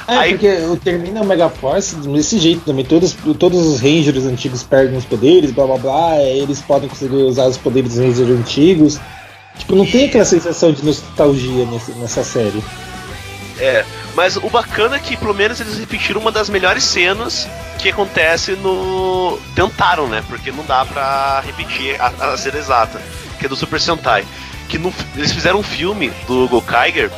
É, 0.07 0.13
Aí- 0.15 0.29
porque 0.31 0.47
o- 0.47 0.77
termina 0.77 1.21
o 1.21 1.25
Megaforce 1.25 1.95
desse 1.95 2.37
jeito 2.39 2.61
também. 2.65 2.83
Todos, 2.85 3.15
todos 3.39 3.59
os 3.65 3.79
Rangers 3.79 4.25
antigos 4.25 4.63
perdem 4.63 4.97
os 4.97 5.05
poderes, 5.05 5.51
blá 5.51 5.65
blá 5.65 5.77
blá. 5.77 6.11
aí 6.13 6.39
Eles 6.39 6.61
podem 6.61 6.89
conseguir 6.89 7.15
usar 7.17 7.45
os 7.45 7.57
poderes 7.57 7.91
dos 7.95 7.99
Rangers 7.99 8.29
antigos. 8.39 8.99
Tipo, 9.57 9.75
não 9.75 9.85
tem 9.85 10.05
aquela 10.05 10.25
sensação 10.25 10.71
de 10.71 10.83
nostalgia 10.83 11.65
nesse- 11.65 11.91
nessa 11.93 12.23
série. 12.23 12.63
É, 13.59 13.85
mas 14.15 14.37
o 14.37 14.49
bacana 14.49 14.95
é 14.95 14.99
que 14.99 15.15
pelo 15.15 15.33
menos 15.35 15.59
eles 15.61 15.77
repetiram 15.77 16.19
uma 16.19 16.31
das 16.31 16.49
melhores 16.49 16.83
cenas 16.83 17.47
que 17.77 17.89
acontece 17.89 18.53
no. 18.53 19.37
Tentaram, 19.55 20.07
né? 20.07 20.23
Porque 20.27 20.51
não 20.51 20.63
dá 20.65 20.83
pra 20.85 21.41
repetir 21.45 21.95
a, 22.01 22.07
a 22.33 22.37
cena 22.37 22.57
exata, 22.57 22.99
que 23.39 23.45
é 23.45 23.49
do 23.49 23.55
Super 23.55 23.79
Sentai. 23.79 24.25
Que 24.67 24.77
no- 24.79 24.93
eles 25.15 25.31
fizeram 25.31 25.59
um 25.59 25.63
filme 25.63 26.11
do 26.27 26.47
Gokaiger 26.47 27.11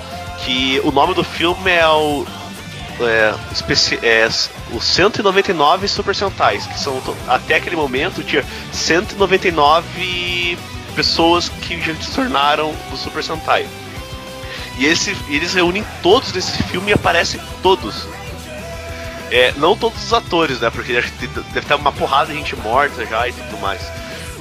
que 0.44 0.82
o 0.84 0.92
nome 0.92 1.14
do 1.14 1.24
filme 1.24 1.72
é 1.72 1.88
o. 1.88 2.26
É, 3.00 3.34
é, 4.06 4.30
o 4.72 4.80
199 4.80 5.88
Super 5.88 6.16
Sentais, 6.16 6.68
que 6.68 6.80
são 6.80 7.02
até 7.28 7.56
aquele 7.56 7.76
momento 7.76 8.24
tinha 8.24 8.46
199 8.72 10.58
pessoas 10.96 11.50
que 11.50 11.82
já 11.82 11.96
se 11.96 12.12
tornaram 12.12 12.74
do 12.92 12.98
Super 12.98 13.24
Sentai. 13.24 13.68
E 14.78 14.86
esse, 14.86 15.16
eles 15.30 15.54
reúnem 15.54 15.86
todos 16.02 16.32
nesse 16.34 16.64
filme 16.64 16.92
e 16.92 16.94
aparecem 16.94 17.40
todos. 17.62 18.08
É, 19.32 19.52
não 19.58 19.76
todos 19.76 20.04
os 20.04 20.14
atores, 20.14 20.60
né? 20.60 20.70
Porque 20.70 20.92
que 21.12 21.28
deve 21.28 21.66
ter 21.66 21.74
uma 21.76 21.92
porrada 21.92 22.32
de 22.32 22.38
gente 22.38 22.56
morta 22.56 23.06
já 23.06 23.28
e 23.28 23.34
tudo 23.34 23.60
mais. 23.60 23.82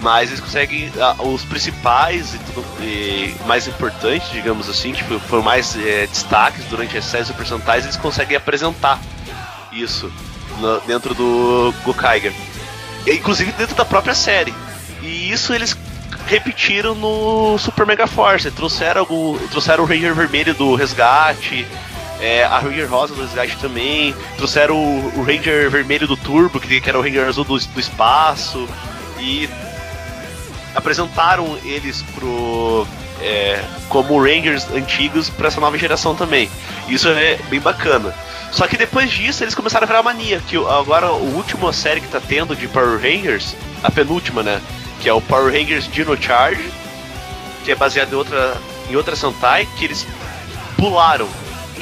Mas 0.03 0.29
eles 0.31 0.41
conseguem. 0.41 0.91
ah, 1.01 1.15
os 1.23 1.45
principais 1.45 2.35
e 2.35 2.39
tudo 2.39 2.65
e 2.81 3.35
mais 3.47 3.67
importantes, 3.69 4.29
digamos 4.33 4.69
assim, 4.69 4.93
tipo, 4.93 5.19
foram 5.21 5.43
mais 5.43 5.77
é, 5.77 6.07
destaques 6.09 6.65
durante 6.67 6.99
as 6.99 7.05
séries 7.05 7.29
Super 7.29 7.47
Sentais, 7.47 7.85
eles 7.85 7.97
conseguem 7.97 8.37
apresentar 8.37 9.01
isso 9.73 10.13
no- 10.59 10.81
dentro 10.81 11.15
do 11.15 11.73
Gokaiger. 11.85 12.33
Inclusive 13.07 13.53
dentro 13.53 13.75
da 13.77 13.85
própria 13.85 14.15
série. 14.15 14.53
E 15.03 15.31
isso 15.31 15.53
eles 15.55 15.77
repetiram 16.27 16.95
no 16.95 17.57
Super 17.59 17.87
Mega 17.87 18.07
Force. 18.07 18.51
Trouxeram, 18.51 19.03
o, 19.09 19.39
trouxeram 19.51 19.85
o 19.85 19.87
Ranger 19.87 20.15
Vermelho 20.15 20.53
do 20.55 20.75
Resgate, 20.75 21.67
é, 22.21 22.45
a 22.45 22.59
Ranger 22.59 22.89
Rosa 22.91 23.15
do 23.15 23.23
Resgate 23.23 23.57
também. 23.59 24.15
Trouxeram 24.37 24.77
o, 24.77 25.13
o 25.21 25.23
Ranger 25.25 25.71
Vermelho 25.71 26.07
do 26.09 26.17
Turbo, 26.17 26.59
que, 26.61 26.81
que 26.81 26.89
era 26.89 26.99
o 26.99 27.03
Ranger 27.03 27.27
Azul 27.29 27.45
do, 27.45 27.57
do 27.59 27.81
Espaço. 27.81 28.69
E 29.19 29.49
apresentaram 30.75 31.59
eles 31.65 32.03
pro. 32.15 32.87
é, 33.21 33.63
como 33.89 34.21
Rangers 34.23 34.67
antigos 34.75 35.31
para 35.31 35.49
essa 35.49 35.61
nova 35.61 35.79
geração 35.79 36.15
também. 36.15 36.51
Isso 36.89 37.09
é 37.09 37.39
bem 37.49 37.61
bacana. 37.61 38.13
Só 38.51 38.67
que 38.67 38.77
depois 38.77 39.11
disso 39.11 39.45
eles 39.45 39.55
começaram 39.55 39.85
a 39.85 39.87
virar 39.87 40.03
mania. 40.03 40.43
Que 40.47 40.59
o- 40.59 40.69
agora 40.69 41.07
a 41.07 41.13
última 41.13 41.73
série 41.73 42.01
que 42.01 42.09
tá 42.09 42.21
tendo 42.21 42.55
de 42.57 42.67
Power 42.69 42.99
Rangers, 43.01 43.55
a 43.83 43.91
penúltima, 43.91 44.43
né? 44.43 44.61
Que 45.01 45.09
é 45.09 45.13
o 45.13 45.21
Power 45.21 45.53
Rangers 45.53 45.89
Dino 45.91 46.21
Charge, 46.21 46.71
que 47.65 47.71
é 47.73 47.75
baseado 47.75 48.13
em 48.13 48.17
outra, 48.17 48.57
em 48.91 48.97
outra 48.97 49.15
Sentai, 49.17 49.67
que 49.79 49.85
eles 49.85 50.07
pularam. 50.77 51.29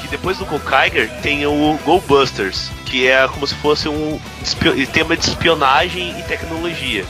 Que 0.00 0.06
depois 0.08 0.38
do 0.38 0.44
Gokaiger 0.46 1.10
tem 1.22 1.44
o 1.46 1.78
Go 1.84 2.00
Busters, 2.06 2.70
que 2.86 3.06
é 3.08 3.26
como 3.28 3.46
se 3.46 3.54
fosse 3.56 3.88
um 3.88 4.20
tema 4.92 5.16
de 5.16 5.24
espionagem 5.26 6.18
e 6.18 6.22
tecnologia. 6.22 7.04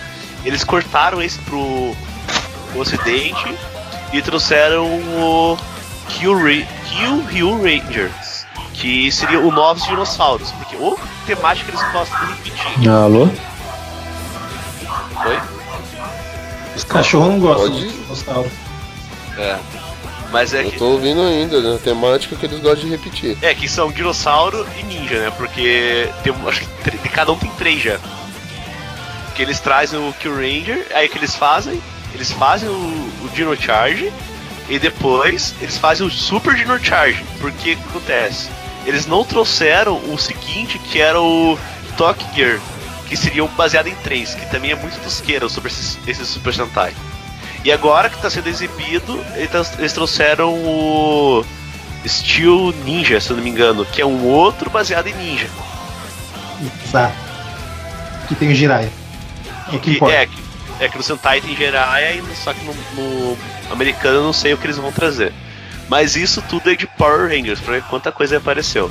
Eles 0.44 0.64
cortaram 0.64 1.20
esse 1.22 1.38
pro 1.40 1.94
ocidente 2.74 3.54
e 4.12 4.22
trouxeram 4.22 4.86
o 4.86 5.58
Kill, 6.08 6.34
Ra- 6.36 6.66
Kill 6.88 7.30
Hill 7.30 7.56
Rangers, 7.62 8.46
que 8.74 9.10
seria 9.12 9.38
o 9.40 9.50
Novos 9.52 9.84
Dinossauros, 9.84 10.50
porque 10.52 10.76
o 10.76 10.98
temática 11.26 11.70
eles 11.70 11.92
gostam 11.92 12.18
de 12.20 12.32
repetir. 12.32 12.88
Alô? 12.90 13.28
Oi? 15.26 15.40
Os 16.76 16.84
cachorros 16.84 17.28
não 17.28 17.40
gostam 17.40 17.68
Pode- 17.70 17.88
de 17.88 17.92
dinossauro. 17.92 18.50
É. 19.38 19.56
Mas 20.32 20.54
é 20.54 20.62
Eu 20.64 20.70
que, 20.70 20.78
tô 20.78 20.84
ouvindo 20.90 21.20
ainda, 21.22 21.60
né? 21.60 21.74
A 21.74 21.78
temática 21.78 22.36
que 22.36 22.46
eles 22.46 22.60
gostam 22.60 22.84
de 22.84 22.90
repetir. 22.90 23.36
é 23.42 23.52
que 23.52 23.68
são 23.68 23.90
dinossauro 23.90 24.64
e 24.78 24.82
ninja, 24.84 25.18
né? 25.18 25.32
Porque 25.36 26.08
tem, 26.22 26.32
acho 26.48 26.60
que 27.02 27.08
cada 27.08 27.32
um 27.32 27.36
tem 27.36 27.50
três 27.58 27.82
já. 27.82 27.98
Eles 29.40 29.58
trazem 29.58 29.98
o 29.98 30.12
Kill 30.12 30.34
Ranger, 30.34 30.86
aí 30.94 31.08
que 31.08 31.16
eles 31.16 31.34
fazem? 31.34 31.80
Eles 32.12 32.30
fazem 32.30 32.68
o, 32.68 32.72
o 33.24 33.30
Dino 33.34 33.56
Charge 33.56 34.12
e 34.68 34.78
depois 34.78 35.54
eles 35.62 35.78
fazem 35.78 36.06
o 36.06 36.10
Super 36.10 36.54
Dino 36.54 36.78
Charge. 36.78 37.24
Porque 37.40 37.74
que 37.74 37.88
acontece? 37.88 38.50
Eles 38.84 39.06
não 39.06 39.24
trouxeram 39.24 39.96
o 40.12 40.18
seguinte, 40.18 40.78
que 40.78 41.00
era 41.00 41.18
o 41.18 41.58
Talk 41.96 42.22
Gear, 42.34 42.60
que 43.08 43.16
seria 43.16 43.42
baseado 43.46 43.86
em 43.86 43.94
trens, 43.96 44.34
que 44.34 44.44
também 44.50 44.72
é 44.72 44.74
muito 44.74 45.00
tosqueira 45.02 45.46
o 45.46 45.48
Super, 45.48 45.72
esse 46.06 46.26
Super 46.26 46.52
Sentai. 46.52 46.92
E 47.64 47.72
agora 47.72 48.10
que 48.10 48.16
está 48.16 48.28
sendo 48.28 48.46
exibido, 48.46 49.18
eles 49.78 49.92
trouxeram 49.94 50.52
o 50.52 51.44
Steel 52.06 52.74
Ninja, 52.84 53.18
se 53.22 53.30
eu 53.30 53.36
não 53.36 53.44
me 53.44 53.48
engano, 53.48 53.86
que 53.86 54.02
é 54.02 54.06
um 54.06 54.26
outro 54.26 54.68
baseado 54.68 55.06
em 55.06 55.14
ninja. 55.14 55.48
Exato. 56.84 57.14
Que 58.28 58.34
tem 58.34 58.50
o 58.50 58.54
Jiraiya. 58.54 58.99
É 59.72 59.78
que 59.78 59.98
Que, 59.98 60.04
é, 60.04 60.26
que, 60.26 60.42
é 60.80 60.88
que 60.88 60.96
no 60.96 61.02
Sentai 61.02 61.40
tem 61.40 61.56
Jiraiya, 61.56 62.22
só 62.34 62.52
que 62.52 62.64
no, 62.64 62.74
no 62.94 63.38
americano 63.70 64.16
eu 64.16 64.22
não 64.22 64.32
sei 64.32 64.52
o 64.52 64.58
que 64.58 64.66
eles 64.66 64.76
vão 64.76 64.92
trazer. 64.92 65.32
Mas 65.88 66.14
isso 66.14 66.42
tudo 66.48 66.70
é 66.70 66.76
de 66.76 66.86
Power 66.86 67.28
Rangers, 67.28 67.60
pra 67.60 67.74
ver 67.74 67.82
quanta 67.84 68.12
coisa 68.12 68.36
apareceu. 68.36 68.90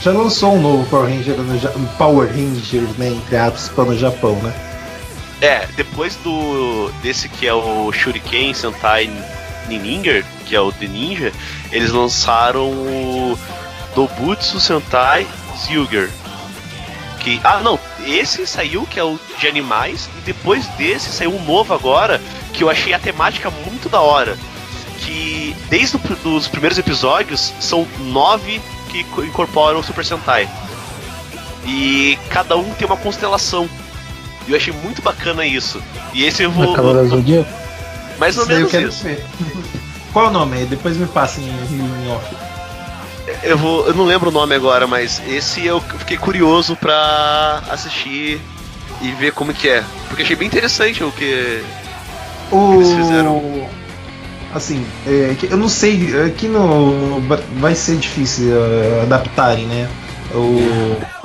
Já 0.00 0.12
lançou 0.12 0.54
um 0.54 0.60
novo 0.60 0.88
Power 0.88 1.08
Ranger 1.08 1.36
no 1.36 1.88
Power 1.98 2.28
Rangers, 2.28 2.96
né? 2.96 3.08
Entre 3.08 3.36
aspas, 3.36 3.68
para 3.68 3.84
no 3.84 3.98
Japão, 3.98 4.36
né? 4.36 4.54
É, 5.40 5.66
depois 5.76 6.16
do 6.16 6.90
desse 7.02 7.28
que 7.28 7.46
é 7.46 7.54
o 7.54 7.92
Shuriken 7.92 8.54
Sentai 8.54 9.10
Ninja, 9.68 10.24
que 10.46 10.54
é 10.54 10.60
o 10.60 10.72
The 10.72 10.86
Ninja, 10.86 11.32
eles 11.70 11.90
lançaram 11.90 12.70
o 12.70 13.38
Dobutsu 13.94 14.58
Sentai 14.58 15.26
Zyuger. 15.58 16.10
Que, 17.20 17.40
ah, 17.44 17.60
não, 17.60 17.78
esse 18.08 18.46
saiu 18.46 18.86
que 18.86 18.98
é 18.98 19.04
o 19.04 19.18
de 19.38 19.46
animais 19.46 20.08
e 20.18 20.20
depois 20.22 20.66
desse 20.76 21.10
saiu 21.10 21.34
um 21.34 21.44
novo 21.44 21.74
agora 21.74 22.20
que 22.52 22.62
eu 22.64 22.70
achei 22.70 22.92
a 22.94 22.98
temática 22.98 23.50
muito 23.50 23.88
da 23.88 24.00
hora. 24.00 24.36
Que 25.00 25.54
desde 25.70 25.96
os 26.24 26.48
primeiros 26.48 26.78
episódios 26.78 27.52
são 27.60 27.86
nove 28.00 28.60
que 28.90 29.04
co- 29.04 29.22
incorporam 29.24 29.80
o 29.80 29.84
Super 29.84 30.04
Sentai. 30.04 30.48
E 31.66 32.18
cada 32.30 32.56
um 32.56 32.70
tem 32.74 32.86
uma 32.86 32.96
constelação. 32.96 33.68
E 34.46 34.50
eu 34.52 34.56
achei 34.56 34.72
muito 34.72 35.02
bacana 35.02 35.44
isso. 35.46 35.82
E 36.14 36.24
esse 36.24 36.42
eu 36.42 36.50
vou. 36.50 36.74
Cavaleiro 36.74 37.08
Zodíaco? 37.08 37.48
Mais 38.18 38.36
ou 38.38 38.44
eu 38.44 38.48
menos 38.48 38.72
isso. 38.88 39.06
Qual 40.12 40.24
é 40.24 40.28
o 40.28 40.32
nome 40.32 40.56
aí? 40.56 40.66
Depois 40.66 40.96
me 40.96 41.06
passem 41.06 41.44
em, 41.44 42.06
em 42.06 42.10
off. 42.10 42.26
Eu 43.42 43.56
vou. 43.56 43.86
Eu 43.86 43.94
não 43.94 44.04
lembro 44.04 44.30
o 44.30 44.32
nome 44.32 44.54
agora, 44.54 44.86
mas 44.86 45.22
esse 45.26 45.64
eu 45.64 45.80
fiquei 45.80 46.16
curioso 46.16 46.76
pra 46.76 47.62
assistir 47.70 48.40
e 49.00 49.10
ver 49.12 49.32
como 49.32 49.52
que 49.52 49.68
é. 49.68 49.84
Porque 50.08 50.22
achei 50.22 50.36
bem 50.36 50.48
interessante 50.48 51.02
o 51.04 51.12
que. 51.12 51.62
O... 52.50 52.74
Eles 52.74 52.92
fizeram. 52.92 53.68
Assim, 54.54 54.84
é, 55.06 55.36
que 55.38 55.46
eu 55.50 55.56
não 55.56 55.68
sei, 55.68 56.26
aqui 56.26 56.48
no. 56.48 57.20
Vai 57.60 57.74
ser 57.74 57.96
difícil 57.96 58.52
é, 58.54 59.02
adaptarem, 59.02 59.66
né? 59.66 59.88
O. 60.34 61.18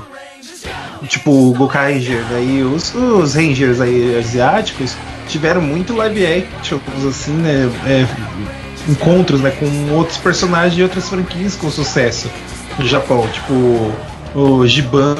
Tipo, 1.07 1.31
o 1.31 1.53
Gokaiger, 1.53 2.23
daí 2.29 2.63
os, 2.63 2.95
os 2.95 3.35
Rangers 3.35 3.81
aí 3.81 4.17
asiáticos 4.17 4.95
tiveram 5.27 5.59
muito 5.59 5.93
live 5.93 6.25
actions, 6.25 6.81
assim, 7.05 7.33
né? 7.33 7.69
é, 7.85 8.62
encontros 8.87 9.41
né, 9.41 9.51
com 9.51 9.93
outros 9.93 10.17
personagens 10.17 10.75
de 10.75 10.83
outras 10.83 11.07
franquias 11.09 11.55
com 11.55 11.69
sucesso 11.71 12.29
no 12.77 12.85
Japão, 12.85 13.27
tipo 13.27 13.93
o 14.35 14.65
Giban, 14.65 15.15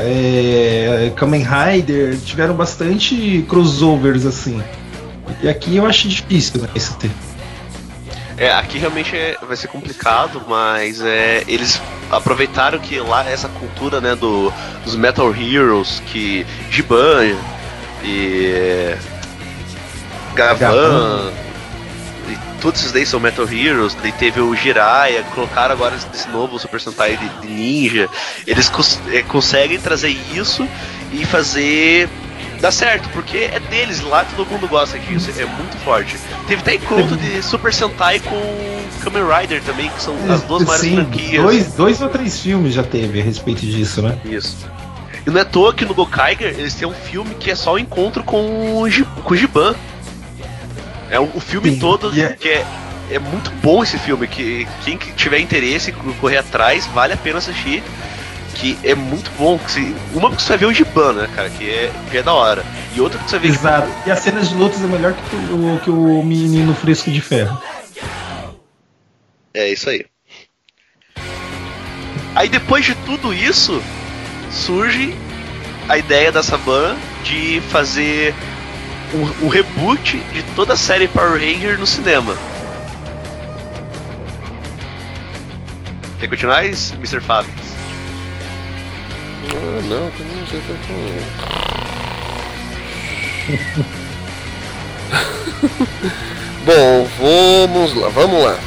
é, 0.00 1.10
Kamen 1.16 1.42
Rider, 1.44 2.18
tiveram 2.18 2.54
bastante 2.54 3.44
crossovers 3.48 4.26
assim. 4.26 4.62
E 5.42 5.48
aqui 5.48 5.76
eu 5.76 5.86
acho 5.86 6.08
difícil 6.08 6.60
né, 6.60 6.68
isso 6.74 6.94
ter. 6.98 7.10
É, 8.36 8.52
aqui 8.52 8.78
realmente 8.78 9.16
é- 9.16 9.36
vai 9.46 9.56
ser 9.56 9.68
complicado, 9.68 10.42
mas 10.46 11.00
é, 11.00 11.42
eles 11.46 11.80
aproveitaram 12.10 12.78
que 12.78 12.98
lá 12.98 13.24
essa 13.28 13.48
cultura 13.48 14.00
né, 14.00 14.14
do, 14.14 14.52
dos 14.84 14.96
Metal 14.96 15.34
Heroes, 15.34 16.02
que 16.06 16.44
Giban 16.70 17.36
e 18.02 18.94
Gavan. 20.34 20.58
Gavan. 20.58 21.43
Todos 22.64 22.80
esses 22.80 22.92
daí 22.92 23.04
são 23.04 23.20
Metal 23.20 23.46
Heroes. 23.46 23.94
Daí 24.02 24.10
teve 24.12 24.40
o 24.40 24.56
Jiraiya, 24.56 25.22
colocaram 25.34 25.72
agora 25.74 25.94
esse 26.12 26.26
novo 26.30 26.58
Super 26.58 26.80
Sentai 26.80 27.16
de, 27.16 27.28
de 27.28 27.46
ninja. 27.46 28.08
Eles 28.46 28.68
cons- 28.68 28.98
é, 29.12 29.22
conseguem 29.22 29.78
trazer 29.78 30.08
isso 30.34 30.66
e 31.12 31.24
fazer 31.26 32.08
dar 32.60 32.72
certo, 32.72 33.06
porque 33.10 33.36
é 33.52 33.60
deles, 33.60 34.00
lá 34.00 34.24
todo 34.34 34.48
mundo 34.50 34.66
gosta 34.66 34.98
disso, 34.98 35.30
é 35.38 35.44
muito 35.44 35.76
forte. 35.84 36.16
Teve 36.46 36.62
até 36.62 36.76
encontro 36.76 37.14
de 37.18 37.42
Super 37.42 37.74
Sentai 37.74 38.18
com 38.20 38.40
Kamen 39.02 39.22
Rider 39.22 39.62
também, 39.62 39.90
que 39.90 40.02
são 40.02 40.16
as 40.32 40.40
duas 40.44 40.62
maiores 40.64 40.80
Sim, 40.88 40.94
franquias. 40.96 41.42
dois, 41.42 41.72
dois 41.74 42.00
ou 42.00 42.08
três 42.08 42.40
filmes 42.40 42.72
já 42.72 42.82
teve 42.82 43.20
a 43.20 43.22
respeito 43.22 43.60
disso, 43.60 44.00
né? 44.00 44.16
Isso. 44.24 44.66
E 45.26 45.30
não 45.30 45.38
é 45.38 45.42
à 45.42 45.44
toa 45.44 45.74
que 45.74 45.84
no 45.84 45.92
Gokaiger 45.92 46.54
eles 46.58 46.72
têm 46.74 46.88
um 46.88 46.94
filme 46.94 47.34
que 47.34 47.50
é 47.50 47.54
só 47.54 47.74
o 47.74 47.78
encontro 47.78 48.24
com 48.24 48.78
o, 48.80 48.88
Gi- 48.88 49.04
com 49.22 49.34
o 49.34 49.36
Giban. 49.36 49.74
É 51.10 51.20
o, 51.20 51.30
o 51.34 51.40
filme 51.40 51.70
Sim, 51.70 51.78
todo 51.78 52.14
e 52.16 52.20
é- 52.22 52.32
que 52.32 52.48
é, 52.48 52.66
é 53.10 53.18
muito 53.18 53.50
bom 53.62 53.82
esse 53.82 53.98
filme, 53.98 54.26
que 54.26 54.66
quem 54.84 54.96
que 54.96 55.12
tiver 55.12 55.38
interesse 55.38 55.90
em 55.90 55.94
correr 56.14 56.38
atrás, 56.38 56.86
vale 56.86 57.12
a 57.12 57.16
pena 57.16 57.38
assistir. 57.38 57.82
Que 58.54 58.78
é 58.84 58.94
muito 58.94 59.30
bom. 59.36 59.58
que 59.58 59.70
se- 59.70 59.94
uma 60.14 60.28
porque 60.30 60.42
você 60.42 60.50
vai 60.50 60.58
ver 60.58 60.66
o 60.66 60.72
Giban, 60.72 61.12
né, 61.12 61.28
cara? 61.34 61.50
Que 61.50 61.68
é, 61.68 61.92
que 62.10 62.18
é 62.18 62.22
da 62.22 62.32
hora. 62.32 62.64
E 62.94 63.00
outra 63.00 63.18
que 63.18 63.28
você 63.28 63.38
vê 63.38 63.48
Exato. 63.48 63.88
E 64.06 64.10
as 64.10 64.20
cenas 64.20 64.48
de 64.48 64.54
lutas 64.54 64.80
é 64.82 64.86
melhor 64.86 65.12
que 65.12 65.36
o, 65.52 65.80
que 65.82 65.90
o 65.90 66.22
menino 66.22 66.72
fresco 66.74 67.10
de 67.10 67.20
ferro. 67.20 67.60
É 69.52 69.68
isso 69.72 69.90
aí. 69.90 70.04
Aí 72.34 72.48
depois 72.48 72.84
de 72.84 72.94
tudo 73.06 73.32
isso, 73.34 73.82
surge 74.50 75.14
a 75.88 75.98
ideia 75.98 76.32
da 76.32 76.42
Saban 76.42 76.96
de 77.24 77.60
fazer 77.70 78.34
um, 79.14 79.46
um 79.46 79.48
reboot 79.48 80.18
de 80.32 80.42
toda 80.54 80.74
a 80.74 80.76
série 80.76 81.08
Power 81.08 81.40
Ranger 81.40 81.78
no 81.78 81.86
cinema. 81.86 82.36
Quer 86.18 86.28
continuar, 86.28 86.64
Mr. 86.64 87.20
Fábio? 87.20 87.52
Ah, 89.50 89.80
não, 89.88 90.10
que 90.10 90.22
não 90.22 90.46
sei 90.46 90.58
o. 90.58 90.64
Bom, 96.64 97.06
vamos 97.18 97.94
lá, 97.94 98.08
vamos 98.08 98.42
lá. 98.42 98.58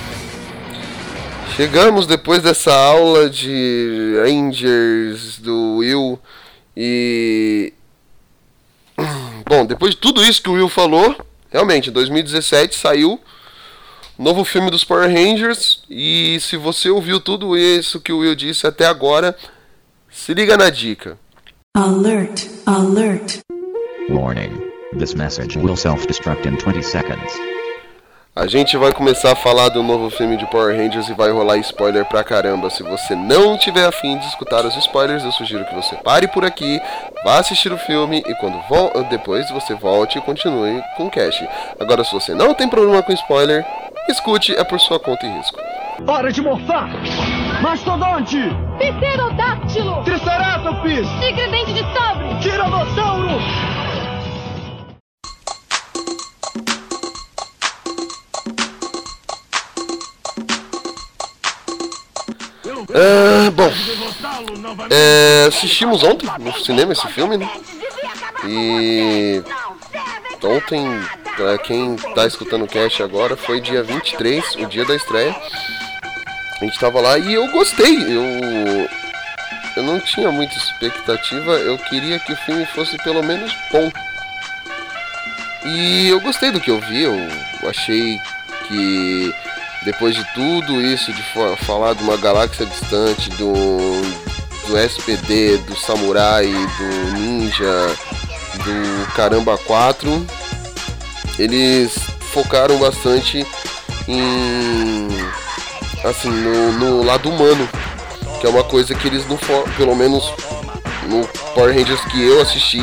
Chegamos 1.55 2.05
depois 2.05 2.43
dessa 2.43 2.71
aula 2.71 3.27
de 3.29 4.13
Rangers 4.23 5.39
do 5.39 5.77
Will 5.77 6.19
e. 6.75 7.73
Bom, 9.47 9.65
depois 9.65 9.91
de 9.91 9.97
tudo 9.97 10.21
isso 10.23 10.41
que 10.41 10.49
o 10.49 10.53
Will 10.53 10.67
falou, 10.67 11.15
realmente, 11.49 11.89
em 11.89 11.93
2017 11.93 12.75
saiu 12.75 13.19
o 14.17 14.23
novo 14.23 14.43
filme 14.43 14.69
dos 14.69 14.83
Power 14.83 15.09
Rangers. 15.09 15.83
E 15.89 16.37
se 16.41 16.57
você 16.57 16.89
ouviu 16.89 17.19
tudo 17.19 17.55
isso 17.57 18.01
que 18.01 18.11
o 18.11 18.19
Will 18.19 18.35
disse 18.35 18.67
até 18.67 18.85
agora, 18.85 19.37
se 20.11 20.33
liga 20.33 20.57
na 20.57 20.69
dica. 20.69 21.17
Alert, 21.75 22.45
alert. 22.65 23.39
Warning. 24.09 24.67
This 24.97 25.13
message 25.13 25.57
will 25.57 25.77
self-destruct 25.77 26.45
in 26.45 26.57
20 26.57 26.81
seconds. 26.81 27.56
A 28.37 28.45
gente 28.45 28.77
vai 28.77 28.93
começar 28.93 29.31
a 29.31 29.35
falar 29.35 29.69
do 29.69 29.81
novo 29.81 30.11
filme 30.11 30.37
de 30.37 30.45
Power 30.45 30.77
Rangers 30.77 31.09
e 31.09 31.13
vai 31.13 31.31
rolar 31.31 31.57
spoiler 31.57 32.05
pra 32.05 32.23
caramba. 32.23 32.69
Se 32.69 32.83
você 32.83 33.15
não 33.15 33.57
tiver 33.57 33.83
afim 33.83 34.15
de 34.15 34.27
escutar 34.27 34.63
os 34.63 34.77
spoilers, 34.77 35.23
eu 35.23 35.31
sugiro 35.31 35.65
que 35.65 35.73
você 35.73 35.95
pare 35.95 36.27
por 36.27 36.45
aqui, 36.45 36.79
vá 37.23 37.39
assistir 37.39 37.73
o 37.73 37.79
filme 37.79 38.23
e 38.27 38.35
quando 38.35 38.61
depois 39.09 39.49
você 39.49 39.73
volte 39.73 40.19
e 40.19 40.21
continue 40.21 40.83
com 40.95 41.07
o 41.07 41.09
cast. 41.09 41.49
Agora, 41.79 42.03
se 42.03 42.13
você 42.13 42.35
não 42.35 42.53
tem 42.53 42.69
problema 42.69 43.01
com 43.01 43.11
spoiler, 43.11 43.65
escute, 44.07 44.55
é 44.55 44.63
por 44.63 44.79
sua 44.79 44.99
conta 44.99 45.25
e 45.25 45.29
risco. 45.35 45.59
Hora 46.05 46.31
de 46.31 46.39
morfar! 46.39 46.89
Mastodonte! 47.59 48.37
Pterodáctilo! 48.77 50.03
Triceratops! 50.03 51.09
Tigre 51.21 51.47
dente 51.49 51.73
de 51.73 51.81
sabre! 51.91 52.39
Tiranossauro! 52.39 53.41
Ah, 62.93 63.51
bom, 63.51 63.71
é, 64.89 65.45
assistimos 65.47 66.03
ontem 66.03 66.29
no 66.39 66.53
cinema 66.59 66.93
esse 66.93 67.07
filme, 67.07 67.37
né? 67.37 67.49
E 68.45 69.41
ontem, 70.43 70.85
pra 71.35 71.57
quem 71.57 71.95
tá 72.13 72.27
escutando 72.27 72.65
o 72.65 72.67
cast 72.67 73.01
agora, 73.01 73.35
foi 73.35 73.59
dia 73.59 73.83
23, 73.83 74.55
o 74.55 74.65
dia 74.67 74.85
da 74.85 74.95
estreia. 74.95 75.35
A 76.59 76.65
gente 76.65 76.79
tava 76.79 77.01
lá 77.01 77.17
e 77.17 77.33
eu 77.33 77.47
gostei. 77.51 77.95
Eu, 77.95 78.87
eu 79.75 79.83
não 79.83 79.99
tinha 79.99 80.31
muita 80.31 80.55
expectativa, 80.55 81.51
eu 81.53 81.77
queria 81.77 82.19
que 82.19 82.33
o 82.33 82.37
filme 82.37 82.65
fosse 82.67 82.97
pelo 83.03 83.23
menos 83.23 83.51
bom. 83.71 83.91
E 85.65 86.09
eu 86.09 86.19
gostei 86.21 86.51
do 86.51 86.61
que 86.61 86.71
eu 86.71 86.79
vi, 86.79 87.03
eu 87.03 87.17
achei 87.67 88.19
que 88.67 89.33
depois 89.85 90.15
de 90.15 90.23
tudo 90.33 90.81
isso, 90.81 91.11
de 91.13 91.21
fa- 91.33 91.55
falar 91.65 91.93
de 91.93 92.03
uma 92.03 92.17
galáxia 92.17 92.65
distante, 92.65 93.29
do, 93.31 93.53
do 94.67 94.77
SPD, 94.77 95.57
do 95.59 95.75
Samurai, 95.77 96.45
do 96.47 97.13
Ninja, 97.13 97.95
do 98.63 99.11
Caramba 99.13 99.57
4, 99.59 100.25
eles 101.39 101.93
focaram 102.33 102.77
bastante 102.77 103.45
em 104.07 105.07
assim 106.03 106.29
no, 106.29 106.71
no 106.73 107.03
lado 107.03 107.29
humano, 107.29 107.67
que 108.39 108.45
é 108.47 108.49
uma 108.49 108.63
coisa 108.63 108.93
que 108.95 109.07
eles 109.07 109.25
não 109.27 109.37
pelo 109.77 109.95
menos 109.95 110.31
no 111.07 111.25
Power 111.53 111.73
Rangers 111.73 112.01
que 112.05 112.21
eu 112.23 112.41
assisti, 112.41 112.81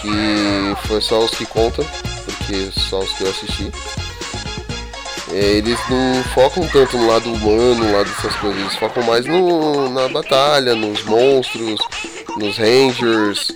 que 0.00 0.86
foi 0.88 1.00
só 1.00 1.20
os 1.20 1.30
que 1.30 1.46
contam, 1.46 1.84
porque 2.24 2.70
só 2.72 3.00
os 3.00 3.10
que 3.12 3.24
eu 3.24 3.30
assisti. 3.30 3.72
É, 5.32 5.58
eles 5.58 5.78
não 5.88 6.24
focam 6.34 6.66
tanto 6.68 6.98
no 6.98 7.06
lado 7.06 7.32
humano, 7.32 7.84
no 7.84 7.92
lado 7.92 8.08
dessas 8.08 8.34
coisas, 8.36 8.60
eles 8.60 8.74
focam 8.76 9.02
mais 9.04 9.24
no, 9.26 9.88
na 9.90 10.08
batalha, 10.08 10.74
nos 10.74 11.02
monstros, 11.04 11.80
nos 12.36 12.58
Rangers. 12.58 13.52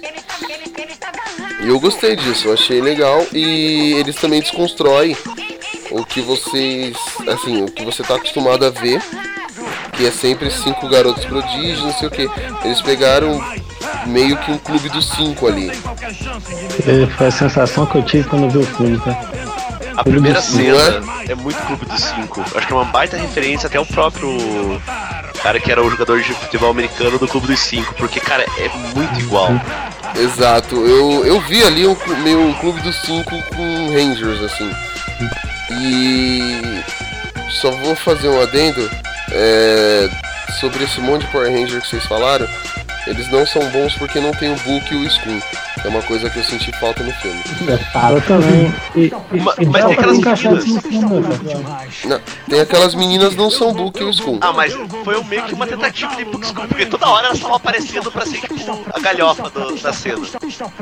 E 1.64 1.68
eu 1.68 1.80
gostei 1.80 2.14
disso, 2.14 2.52
achei 2.52 2.80
legal 2.80 3.26
e 3.32 3.94
eles 3.94 4.16
também 4.16 4.40
desconstroem 4.40 5.16
o 5.90 6.04
que 6.04 6.20
vocês, 6.20 6.96
assim, 7.28 7.62
o 7.62 7.66
que 7.66 7.84
você 7.84 8.02
tá 8.02 8.16
acostumado 8.16 8.66
a 8.66 8.70
ver, 8.70 9.00
que 9.96 10.06
é 10.06 10.10
sempre 10.10 10.50
cinco 10.50 10.88
garotos 10.88 11.24
prodígios, 11.24 11.82
não 11.82 11.92
sei 11.94 12.08
o 12.08 12.10
que. 12.10 12.28
Eles 12.64 12.82
pegaram 12.82 13.40
meio 14.06 14.36
que 14.38 14.50
um 14.50 14.58
clube 14.58 14.88
dos 14.88 15.08
cinco 15.10 15.46
ali. 15.46 15.70
É, 15.70 17.06
Foi 17.16 17.26
a 17.26 17.30
sensação 17.30 17.86
que 17.86 17.96
eu 17.96 18.02
tive 18.04 18.28
quando 18.28 18.44
eu 18.44 18.50
vi 18.50 18.58
o 18.58 18.76
filme, 18.76 19.00
tá? 19.00 19.18
A 19.96 20.04
primeira 20.04 20.40
cena 20.40 21.02
é 21.28 21.34
muito 21.34 21.58
Clube 21.66 21.86
dos 21.86 22.00
Cinco. 22.00 22.40
Acho 22.54 22.66
que 22.66 22.72
é 22.72 22.76
uma 22.76 22.84
baita 22.84 23.16
referência 23.16 23.66
até 23.66 23.78
o 23.78 23.86
próprio 23.86 24.80
cara 25.42 25.60
que 25.60 25.70
era 25.70 25.82
o 25.82 25.90
jogador 25.90 26.20
de 26.22 26.32
futebol 26.32 26.70
americano 26.70 27.18
do 27.18 27.28
Clube 27.28 27.46
dos 27.46 27.60
Cinco, 27.60 27.94
porque, 27.94 28.18
cara, 28.18 28.44
é 28.58 28.68
muito 28.94 29.20
igual. 29.20 29.50
Exato, 30.16 30.76
eu, 30.76 31.26
eu 31.26 31.40
vi 31.40 31.62
ali 31.62 31.86
um, 31.86 31.96
meio 32.22 32.40
um 32.40 32.54
clube 32.54 32.80
dos 32.80 32.96
cinco 33.02 33.30
com 33.54 33.88
Rangers, 33.92 34.40
assim. 34.42 34.70
E 35.72 36.82
só 37.60 37.70
vou 37.70 37.96
fazer 37.96 38.28
um 38.28 38.40
adendo 38.40 38.88
é, 39.32 40.08
sobre 40.60 40.84
esse 40.84 41.00
monte 41.00 41.26
de 41.26 41.32
Power 41.32 41.50
Ranger 41.50 41.80
que 41.80 41.88
vocês 41.88 42.04
falaram. 42.06 42.46
Eles 43.06 43.30
não 43.30 43.44
são 43.46 43.62
bons 43.70 43.94
porque 43.96 44.18
não 44.18 44.30
tem 44.32 44.50
o 44.52 44.56
Book 44.56 44.92
e 44.94 44.96
o 44.96 45.04
Skun. 45.06 45.38
É 45.84 45.88
uma 45.88 46.00
coisa 46.02 46.30
que 46.30 46.38
eu 46.38 46.44
senti 46.44 46.72
falta 46.80 47.02
no 47.02 47.12
filme. 47.12 47.38
Eu 48.10 48.20
também. 48.22 48.74
E, 48.96 49.12
e, 49.32 49.40
Ma- 49.40 49.54
e 49.60 49.66
mas 49.66 49.84
tem 49.84 49.94
pra 49.94 50.32
aquelas 50.32 50.64
meninas. 50.64 51.38
cara. 51.38 51.84
Não, 52.06 52.20
tem 52.48 52.60
aquelas 52.60 52.94
meninas 52.94 53.36
não 53.36 53.50
são 53.50 53.74
Book 53.74 54.00
e 54.00 54.04
o 54.04 54.08
Skun. 54.10 54.38
Ah, 54.40 54.52
mas 54.54 54.72
foi 55.04 55.22
meio 55.24 55.42
que 55.44 55.52
uma 55.52 55.66
tentativa 55.66 56.16
de 56.16 56.24
Book 56.24 56.46
School, 56.46 56.66
porque 56.66 56.86
toda 56.86 57.06
hora 57.06 57.26
elas 57.26 57.36
estavam 57.36 57.56
aparecendo 57.56 58.10
pra 58.10 58.24
ser 58.24 58.40
tipo 58.40 58.80
a 58.94 58.98
galhofa 59.00 59.50
do- 59.50 59.76
da 59.76 59.92
cena. 59.92 60.26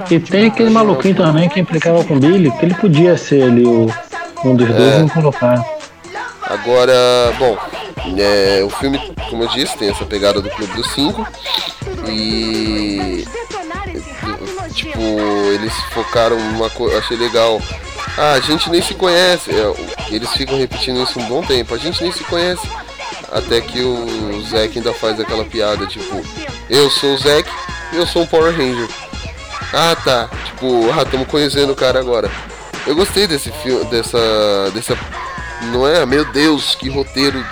E 0.09 0.21
tem 0.21 0.47
aquele 0.47 0.71
maluquinho 0.71 1.17
também 1.17 1.49
que 1.49 1.59
implicava 1.59 2.05
com 2.05 2.15
o 2.15 2.21
Billy, 2.21 2.53
que 2.53 2.65
ele 2.65 2.75
podia 2.75 3.17
ser 3.17 3.43
ali 3.43 3.65
o, 3.67 3.91
um 4.45 4.55
dos 4.55 4.69
dois 4.69 4.81
É. 4.95 4.97
e 4.99 5.01
não 5.01 5.09
colocar. 5.09 5.65
Agora, 6.43 6.93
bom, 7.39 7.57
é, 8.19 8.63
o 8.65 8.71
filme, 8.71 9.01
como 9.31 9.43
eu 9.45 9.49
disse, 9.49 9.77
tem 9.79 9.89
essa 9.89 10.05
pegada 10.05 10.41
do 10.41 10.51
Clube 10.51 10.73
dos 10.75 10.93
Cinco. 10.93 11.27
E. 12.09 13.27
Tipo, 14.75 15.01
eles 15.53 15.75
focaram 15.93 16.39
numa 16.39 16.71
coisa. 16.71 16.99
Achei 16.99 17.17
legal. 17.17 17.61
Ah, 18.17 18.33
a 18.33 18.41
gente 18.41 18.71
nem 18.71 18.83
se 18.83 18.95
conhece. 18.95 19.51
É, 19.51 20.15
eles 20.15 20.31
ficam 20.31 20.59
repetindo 20.59 21.03
isso 21.03 21.19
um 21.19 21.27
bom 21.27 21.43
tempo. 21.43 21.75
A 21.75 21.79
gente 21.79 22.03
nem 22.03 22.13
se 22.13 22.25
conhece. 22.25 22.67
Até 23.31 23.61
que 23.61 23.81
o 23.81 24.43
Zack 24.43 24.77
ainda 24.77 24.93
faz 24.93 25.19
aquela 25.19 25.45
piada, 25.45 25.87
tipo, 25.87 26.23
eu 26.69 26.91
sou 26.91 27.15
o 27.15 27.19
Zack 27.19 27.49
eu 27.93 28.07
sou 28.07 28.23
um 28.23 28.27
Power 28.27 28.57
Ranger. 28.57 28.89
Ah 29.73 29.95
tá, 29.97 30.29
tipo, 30.47 30.91
ah, 30.91 31.03
estamos 31.03 31.29
conhecendo 31.29 31.73
o 31.73 31.77
cara 31.77 32.01
agora. 32.01 32.31
Eu 32.87 32.95
gostei 32.95 33.27
desse 33.27 33.51
filme, 33.51 33.85
dessa. 33.87 34.19
dessa. 34.75 34.99
Não 35.71 35.87
é, 35.87 36.05
meu 36.05 36.25
Deus, 36.33 36.75
que 36.75 36.89
roteiro 36.89 37.45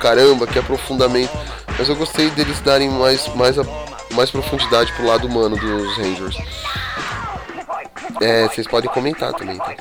caramba, 0.00 0.46
que 0.46 0.58
aprofundamento. 0.58 1.57
Mas 1.78 1.88
eu 1.88 1.96
gostei 1.96 2.30
deles 2.30 2.60
darem 2.60 2.90
mais, 2.90 3.26
mais, 3.34 3.58
a- 3.58 3.64
mais 4.14 4.30
profundidade 4.30 4.92
pro 4.92 5.06
lado 5.06 5.26
humano 5.26 5.56
dos 5.56 5.96
Rangers. 5.96 6.36
É, 8.20 8.48
vocês 8.48 8.66
podem 8.66 8.90
comentar 8.90 9.32
também, 9.34 9.56
tá? 9.58 9.74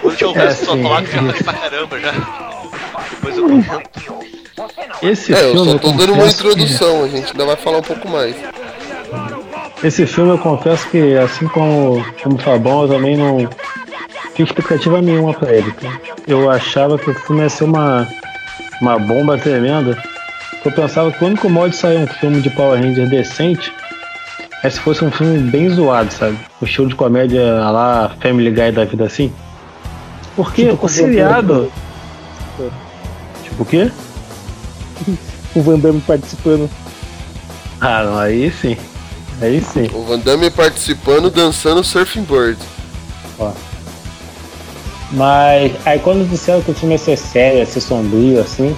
Quando 0.00 0.16
tiver 0.16 0.26
o 0.26 0.38
É, 0.38 0.50
já 0.54 1.44
pra 1.44 1.52
caramba 1.54 2.00
já. 2.00 2.12
Depois 3.10 3.38
eu 3.38 3.44
comento. 3.44 4.24
Esse 5.02 5.34
É, 5.34 5.46
eu 5.46 5.52
filme. 5.52 5.72
só 5.72 5.78
tô 5.78 5.90
dando 5.92 6.12
uma 6.12 6.22
confesso 6.22 6.42
que- 6.42 6.48
introdução, 6.48 7.04
a 7.04 7.08
gente 7.08 7.30
ainda 7.32 7.46
vai 7.46 7.56
falar 7.56 7.78
um 7.78 7.82
pouco 7.82 8.08
mais. 8.08 8.36
Esse 9.82 10.06
filme 10.06 10.30
eu 10.32 10.38
confesso 10.38 10.88
que, 10.88 11.16
assim 11.18 11.46
como, 11.48 12.04
como 12.22 12.36
o 12.36 12.38
Fabão, 12.38 12.82
eu 12.82 12.88
também 12.88 13.16
não 13.16 13.38
tinha 14.34 14.44
expectativa 14.46 15.00
nenhuma 15.02 15.34
pra 15.34 15.52
ele. 15.52 15.74
Eu 16.26 16.50
achava 16.50 16.98
que 16.98 17.10
o 17.10 17.14
filme 17.14 17.42
ia 17.42 17.48
ser 17.50 17.64
uma, 17.64 18.06
uma 18.80 18.98
bomba 18.98 19.38
tremenda. 19.38 19.96
Eu 20.64 20.72
pensava 20.72 21.12
que 21.12 21.22
o 21.22 21.26
único 21.26 21.48
modo 21.48 21.70
de 21.70 21.76
sair 21.76 21.98
um 21.98 22.06
filme 22.06 22.40
de 22.40 22.50
Power 22.50 22.80
Ranger 22.80 23.08
decente 23.08 23.72
é 24.62 24.70
se 24.70 24.80
fosse 24.80 25.04
um 25.04 25.10
filme 25.10 25.38
bem 25.50 25.68
zoado, 25.68 26.10
sabe? 26.12 26.38
O 26.60 26.64
estilo 26.64 26.88
de 26.88 26.94
comédia 26.94 27.42
lá 27.70 28.16
Family 28.20 28.50
Guy 28.50 28.72
da 28.72 28.84
vida 28.84 29.04
assim. 29.04 29.30
Porque 30.34 30.70
Tipo, 30.70 30.86
o 30.86 30.88
seriado. 30.88 31.70
Tipo 33.44 33.62
o 33.62 33.66
quê? 33.66 33.90
O 35.54 35.62
Van 35.62 35.78
Damme 35.78 36.00
participando. 36.00 36.68
Ah, 37.80 38.02
não, 38.02 38.18
aí 38.18 38.50
sim. 38.50 38.76
Aí 39.40 39.60
sim. 39.60 39.88
O 39.94 40.02
Van 40.02 40.18
Damme 40.18 40.50
participando, 40.50 41.30
dançando 41.30 41.84
Surfing 41.84 42.24
Bird. 42.24 42.58
Ó. 43.38 43.52
Mas 45.12 45.72
aí 45.84 45.98
quando 45.98 46.28
disseram 46.28 46.62
que 46.62 46.70
o 46.70 46.74
filme 46.74 46.94
ia 46.94 46.98
ser 46.98 47.16
sério, 47.16 47.58
ia 47.58 47.66
ser 47.66 47.80
sombrio, 47.80 48.40
assim, 48.40 48.76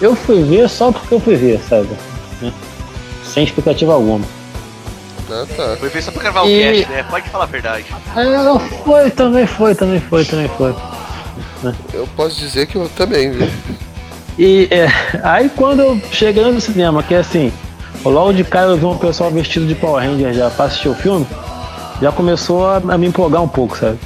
eu 0.00 0.14
fui 0.14 0.42
ver 0.42 0.68
só 0.68 0.92
porque 0.92 1.14
eu 1.14 1.20
fui 1.20 1.36
ver, 1.36 1.60
sabe? 1.68 1.88
Né? 2.40 2.52
Sem 3.24 3.44
expectativa 3.44 3.94
alguma. 3.94 4.24
Ah, 5.30 5.44
tá. 5.56 5.76
Foi 5.78 5.88
ver 5.88 6.02
só 6.02 6.10
pra 6.10 6.22
gravar 6.22 6.42
o 6.42 6.46
cast, 6.46 6.88
né? 6.88 7.02
Pode 7.10 7.28
falar 7.28 7.44
a 7.44 7.46
verdade. 7.46 7.86
Ah, 8.16 8.58
foi, 8.84 9.10
também 9.10 9.46
foi, 9.46 9.74
também 9.74 10.00
foi, 10.00 10.24
também 10.24 10.48
foi. 10.56 10.74
Eu 11.92 12.06
posso 12.16 12.36
dizer 12.36 12.66
que 12.66 12.76
eu 12.76 12.88
também, 12.90 13.30
viu? 13.30 13.48
E 14.38 14.68
é, 14.70 14.86
aí 15.24 15.50
quando 15.50 15.80
eu 15.80 16.00
cheguei 16.12 16.44
no 16.44 16.60
cinema, 16.60 17.02
que 17.02 17.12
é 17.12 17.18
assim, 17.18 17.52
logo 18.04 18.32
de 18.32 18.44
cara 18.44 18.70
eu 18.70 18.76
vi 18.76 18.84
um 18.84 18.96
pessoal 18.96 19.30
vestido 19.30 19.66
de 19.66 19.74
Power 19.74 20.08
Ranger 20.08 20.32
já 20.32 20.48
pra 20.48 20.66
assistir 20.66 20.88
o 20.88 20.94
filme, 20.94 21.26
já 22.00 22.12
começou 22.12 22.64
a, 22.64 22.76
a 22.76 22.96
me 22.96 23.08
empolgar 23.08 23.42
um 23.42 23.48
pouco, 23.48 23.76
sabe? 23.76 23.98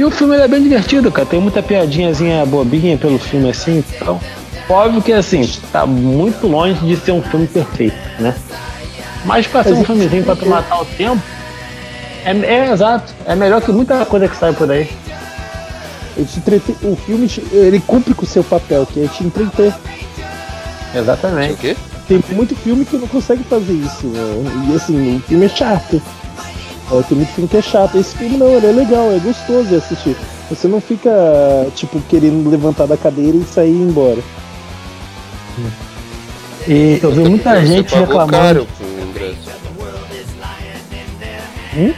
E 0.00 0.04
o 0.04 0.10
filme 0.10 0.34
ele 0.34 0.44
é 0.44 0.48
bem 0.48 0.62
divertido, 0.62 1.12
cara. 1.12 1.26
Tem 1.26 1.38
muita 1.38 1.62
piadinhazinha 1.62 2.46
bobinha 2.46 2.96
pelo 2.96 3.18
filme 3.18 3.50
assim, 3.50 3.84
então. 3.86 4.18
Óbvio 4.66 5.02
que 5.02 5.12
assim, 5.12 5.46
tá 5.70 5.84
muito 5.84 6.46
longe 6.46 6.80
de 6.86 6.96
ser 6.96 7.12
um 7.12 7.20
filme 7.22 7.46
perfeito, 7.46 7.94
né? 8.18 8.34
Mas 9.26 9.46
pra 9.46 9.62
ser 9.62 9.74
um 9.74 9.84
filmezinho 9.84 10.24
pra 10.24 10.34
tu 10.34 10.46
matar 10.48 10.80
o 10.80 10.86
tempo, 10.86 11.20
é, 12.24 12.30
é 12.30 12.72
exato. 12.72 13.12
É 13.26 13.34
melhor 13.36 13.60
que 13.60 13.70
muita 13.72 14.02
coisa 14.06 14.26
que 14.26 14.36
sai 14.38 14.54
por 14.54 14.70
aí. 14.70 14.88
Entrete- 16.16 16.76
O 16.82 16.96
filme 16.96 17.30
ele 17.52 17.78
cumpre 17.86 18.14
com 18.14 18.22
o 18.24 18.26
seu 18.26 18.42
papel, 18.42 18.86
que 18.86 19.04
é 19.04 19.06
te 19.06 19.22
entreter. 19.22 19.74
Exatamente. 20.94 21.52
O 21.52 21.56
quê? 21.58 21.76
Tem 22.08 22.24
muito 22.30 22.56
filme 22.56 22.86
que 22.86 22.96
não 22.96 23.06
consegue 23.06 23.44
fazer 23.44 23.74
isso. 23.74 24.06
né? 24.06 24.66
E 24.70 24.76
assim, 24.76 25.16
o 25.18 25.20
filme 25.28 25.44
é 25.44 25.48
chato. 25.50 26.00
É, 26.92 27.02
tem 27.02 27.16
muito 27.16 27.32
filme 27.32 27.48
que 27.48 27.56
é 27.56 27.62
chato. 27.62 27.96
Esse 27.96 28.16
filme 28.16 28.36
não, 28.36 28.48
ele 28.48 28.66
é 28.66 28.72
legal, 28.72 29.12
é 29.12 29.18
gostoso 29.18 29.68
de 29.68 29.76
assistir. 29.76 30.16
Você 30.48 30.66
não 30.66 30.80
fica, 30.80 31.10
tipo, 31.76 32.00
querendo 32.08 32.48
levantar 32.50 32.86
da 32.86 32.96
cadeira 32.96 33.36
e 33.36 33.44
sair 33.44 33.70
ir 33.70 33.82
embora. 33.82 34.20
E 36.66 36.98
eu 37.02 37.10
vi 37.12 37.20
muita 37.20 37.54
Você 37.60 37.66
gente 37.66 37.90
pagou 37.90 38.06
reclamando. 38.06 38.32
caro 38.32 38.66
pro 38.76 39.08
ingresso. 39.08 39.50
Hum? 41.76 41.94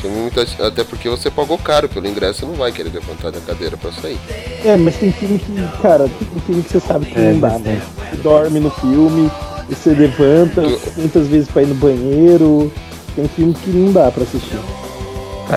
Tem 0.00 0.10
muita, 0.12 0.46
até 0.64 0.84
porque 0.84 1.08
você 1.08 1.28
pagou 1.28 1.58
caro 1.58 1.88
pelo 1.88 2.06
ingresso, 2.06 2.40
você 2.40 2.46
não 2.46 2.54
vai 2.54 2.70
querer 2.70 2.90
levantar 2.90 3.32
da 3.32 3.40
cadeira 3.40 3.76
pra 3.76 3.90
sair. 3.90 4.18
É, 4.64 4.76
mas 4.76 4.96
tem 4.96 5.10
filme 5.10 5.40
que, 5.40 5.52
cara, 5.82 6.08
tem 6.08 6.40
filme 6.46 6.62
que 6.62 6.70
você 6.70 6.80
sabe 6.80 7.06
que 7.06 7.18
É, 7.18 7.32
não 7.32 7.40
dá, 7.40 7.58
né? 7.58 7.82
Você 8.10 8.16
dorme 8.22 8.60
no 8.60 8.70
filme, 8.70 9.28
você 9.68 9.90
levanta 9.90 10.62
muitas 10.96 11.26
vezes 11.26 11.48
pra 11.48 11.62
ir 11.62 11.66
no 11.66 11.74
banheiro. 11.74 12.72
Tem 13.18 13.26
filme 13.26 13.52
que 13.52 13.70
não 13.70 13.92
dá 13.92 14.12
pra 14.12 14.22
assistir. 14.22 14.56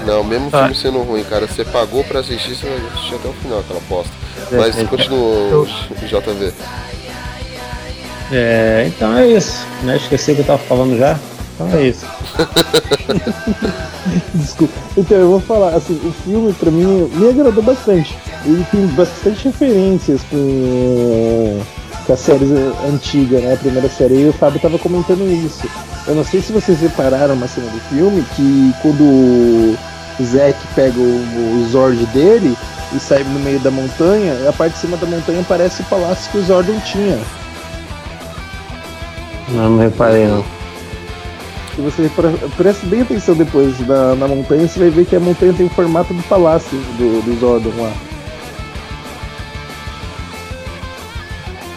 Não, 0.04 0.24
mesmo 0.24 0.50
Ah. 0.52 0.62
filme 0.62 0.74
sendo 0.76 0.98
ruim, 1.04 1.24
cara, 1.24 1.46
você 1.48 1.64
pagou 1.64 2.04
pra 2.04 2.22
assistir, 2.22 2.56
você 2.56 2.66
vai 2.68 2.78
assistir 2.92 3.14
até 3.14 3.30
o 3.30 3.34
final 3.34 3.60
aquela 3.60 3.80
bosta. 3.88 4.12
É, 4.52 4.58
Mas 4.58 4.80
é. 4.80 4.84
continua, 4.86 5.68
JV. 6.10 6.52
É, 8.32 8.86
então 8.88 9.16
é 9.16 9.28
isso. 9.28 9.64
Né? 9.84 9.96
Esqueci 9.98 10.32
o 10.32 10.36
que 10.36 10.42
eu 10.42 10.46
tava 10.46 10.58
falando 10.58 10.98
já. 10.98 11.20
Então 11.54 11.70
é 11.78 11.84
isso. 11.84 12.04
Desculpa. 14.34 14.74
Então, 14.98 15.18
eu 15.20 15.30
vou 15.30 15.40
falar, 15.42 15.76
assim, 15.76 15.94
o 16.04 16.12
filme 16.24 16.54
pra 16.54 16.72
mim 16.72 17.08
me 17.14 17.30
agradou 17.30 17.62
bastante. 17.62 18.18
Ele 18.44 18.66
tem 18.72 18.88
bastante 18.88 19.46
referências 19.46 20.22
com, 20.32 21.62
com 22.06 22.14
a 22.14 22.18
série 22.18 22.46
antiga, 22.88 23.40
né? 23.40 23.54
A 23.54 23.58
primeira 23.58 23.90
série. 23.90 24.22
E 24.22 24.30
o 24.30 24.34
Fábio 24.34 24.60
tava 24.60 24.78
comentando 24.80 25.22
isso. 25.30 25.68
Eu 26.08 26.16
não 26.16 26.24
sei 26.24 26.42
se 26.42 26.52
vocês 26.52 26.80
repararam 26.80 27.36
uma 27.36 27.48
cena 27.48 27.70
do 27.70 27.80
filme 27.90 28.24
que 28.36 28.74
quando 28.82 29.04
o 29.04 29.78
Zack 30.24 30.58
pega 30.76 31.00
o, 31.00 31.64
o 31.64 31.68
Zord 31.70 32.06
dele 32.08 32.58
e 32.94 33.00
sai 33.00 33.24
no 33.24 33.40
meio 33.40 33.60
da 33.60 33.72
montanha, 33.72 34.50
a 34.50 34.54
parte 34.54 34.74
de 34.74 34.80
cima 34.80 34.98
da 34.98 35.08
montanha 35.08 35.46
parece 35.48 35.82
o 35.82 35.86
palácio 35.86 36.32
que 36.32 36.38
o 36.40 36.44
Zordon 36.44 36.80
tinha. 36.82 37.20
Não 39.50 39.70
me 39.70 39.84
reparei 39.84 40.28
não. 40.28 40.44
Se 41.76 41.82
você 41.82 42.10
pre- 42.10 42.50
preste 42.58 42.86
bem 42.86 43.02
atenção 43.02 43.34
depois 43.36 43.80
na, 43.88 44.16
na 44.16 44.28
montanha, 44.28 44.68
você 44.68 44.80
vai 44.80 44.90
ver 44.90 45.06
que 45.06 45.16
a 45.16 45.20
montanha 45.20 45.54
tem 45.54 45.66
o 45.66 45.70
formato 45.70 46.14
do 46.14 46.24
palácio 46.24 46.78
do, 46.98 47.22
do 47.24 47.40
Zordon 47.40 47.72
lá. 47.82 47.92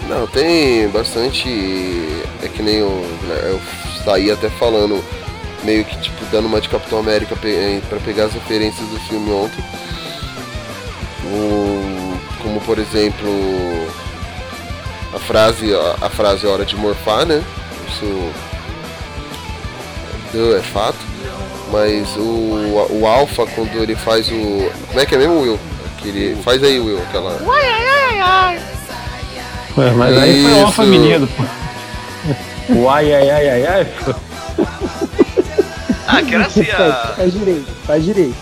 Não, 0.09 0.27
tem 0.27 0.89
bastante. 0.89 1.49
É 2.43 2.49
que 2.49 2.63
nem 2.63 2.77
eu, 2.77 2.89
né, 3.23 3.41
eu 3.51 3.61
saí 4.05 4.31
até 4.31 4.49
falando, 4.51 5.03
meio 5.63 5.85
que 5.85 5.97
tipo, 5.99 6.25
dando 6.31 6.47
uma 6.47 6.61
de 6.61 6.69
Capitão 6.69 6.99
América 6.99 7.35
pe- 7.37 7.49
eh, 7.49 7.81
pegar 8.05 8.25
as 8.27 8.35
referências 8.35 8.87
do 8.89 8.99
filme 9.01 9.31
ontem. 9.33 9.65
Como 12.43 12.61
por 12.61 12.79
exemplo 12.79 13.29
a 15.15 15.19
frase, 15.19 15.73
a, 15.75 16.07
a 16.07 16.11
frase 16.11 16.47
hora 16.47 16.65
de 16.67 16.77
morfar, 16.77 17.25
né? 17.25 17.43
Isso 17.89 18.31
é 20.59 20.63
fato. 20.63 20.99
Mas 21.73 22.15
o, 22.17 22.89
o 22.91 23.07
Alpha 23.07 23.47
quando 23.47 23.75
ele 23.83 23.97
faz 23.97 24.29
o. 24.29 24.71
Como 24.89 25.01
é 25.01 25.07
que 25.07 25.15
é 25.15 25.19
mesmo, 25.19 25.41
Will? 25.41 25.59
Que 25.99 26.09
ele, 26.09 26.37
faz 26.43 26.63
aí, 26.63 26.79
Will, 26.79 27.01
aquela. 27.09 27.39
Ué, 29.77 29.91
mas 29.93 30.17
aí 30.17 30.43
foi 30.43 30.53
Isso. 30.53 30.61
alfa 30.67 30.85
menino, 30.87 31.27
pô. 31.29 31.43
O 32.75 32.89
ai 32.89 33.13
ai 33.13 33.31
ai 33.31 33.49
ai 33.51 33.67
ai, 33.67 33.85
pô. 34.05 34.15
Ah, 36.07 36.23
que 36.23 36.35
era 36.35 36.47
assim, 36.47 36.65
Faz, 36.65 36.81
a... 36.95 37.15
faz 37.17 37.33
direito, 37.33 37.67
faz 37.87 38.05
direito. 38.05 38.37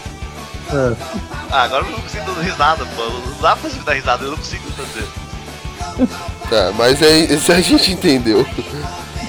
Ah, 1.50 1.62
agora 1.64 1.84
eu 1.84 1.90
não 1.90 2.00
consigo 2.00 2.32
dar 2.32 2.42
risada, 2.42 2.84
pô. 2.96 3.02
Não 3.02 3.40
dá 3.40 3.56
pra 3.56 3.70
dar 3.84 3.92
risada, 3.92 4.24
eu 4.24 4.30
não 4.30 4.36
consigo 4.36 4.64
fazer. 4.72 5.06
Tá, 6.48 6.72
mas 6.76 7.00
é, 7.02 7.18
isso 7.32 7.52
a 7.52 7.60
gente 7.60 7.92
entendeu. 7.92 8.46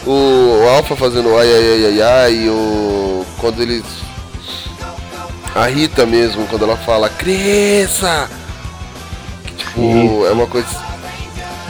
O, 0.05 0.61
o 0.63 0.69
Alpha 0.69 0.95
fazendo 0.95 1.37
ai 1.37 1.47
ai 1.47 1.73
ai 1.73 1.85
ai 1.85 2.01
ai, 2.01 2.33
e 2.45 2.49
o. 2.49 3.25
Quando 3.37 3.61
eles. 3.61 3.83
A 5.55 5.67
Rita 5.67 6.05
mesmo, 6.05 6.47
quando 6.47 6.63
ela 6.65 6.75
fala 6.77 7.09
cresça! 7.09 8.27
Tipo, 9.55 9.81
Sim. 9.81 10.25
é 10.25 10.31
uma 10.31 10.47
coisa. 10.47 10.67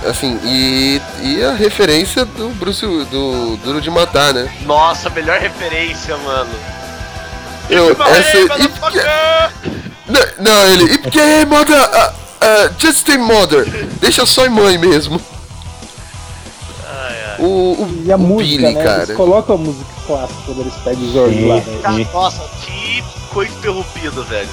Assim, 0.10 0.40
e, 0.44 1.02
e 1.22 1.44
a 1.44 1.54
referência 1.54 2.26
do 2.26 2.50
Bruce 2.50 2.86
do 2.86 3.58
Duro 3.64 3.80
de 3.80 3.90
Matar, 3.90 4.34
né? 4.34 4.54
Nossa, 4.66 5.10
melhor 5.10 5.40
referência, 5.40 6.18
mano. 6.18 6.50
Eu, 7.70 7.92
essa. 7.92 8.38
Hey, 8.38 8.46
e- 8.60 10.12
não, 10.12 10.22
não, 10.40 10.68
ele. 10.68 10.84
E 10.94 10.98
porque, 10.98 11.46
mother. 11.46 11.78
ah, 11.78 12.14
ah, 12.42 12.70
just 12.78 13.08
a 13.10 13.18
mother. 13.18 13.66
Deixa 14.02 14.26
só 14.26 14.46
em 14.46 14.50
mãe 14.50 14.78
mesmo. 14.78 15.22
O, 17.40 17.46
o, 17.46 18.04
E 18.06 18.12
a 18.12 18.16
o 18.16 18.20
música, 18.20 18.58
Billy, 18.62 18.74
né? 18.76 18.84
cara. 18.84 19.04
Eles 19.04 19.18
colocam 19.18 19.56
a 19.56 19.58
música 19.58 19.86
clássica 20.06 20.40
quando 20.46 20.62
eles 20.62 20.74
pegam 20.84 21.02
o 21.04 21.12
Zord 21.12 21.36
Sim. 21.36 21.48
lá, 21.48 21.56
né? 21.92 22.08
Nossa, 22.14 22.42
que 22.66 23.04
coisa 23.32 23.52
interrompida, 23.54 24.22
velho. 24.24 24.50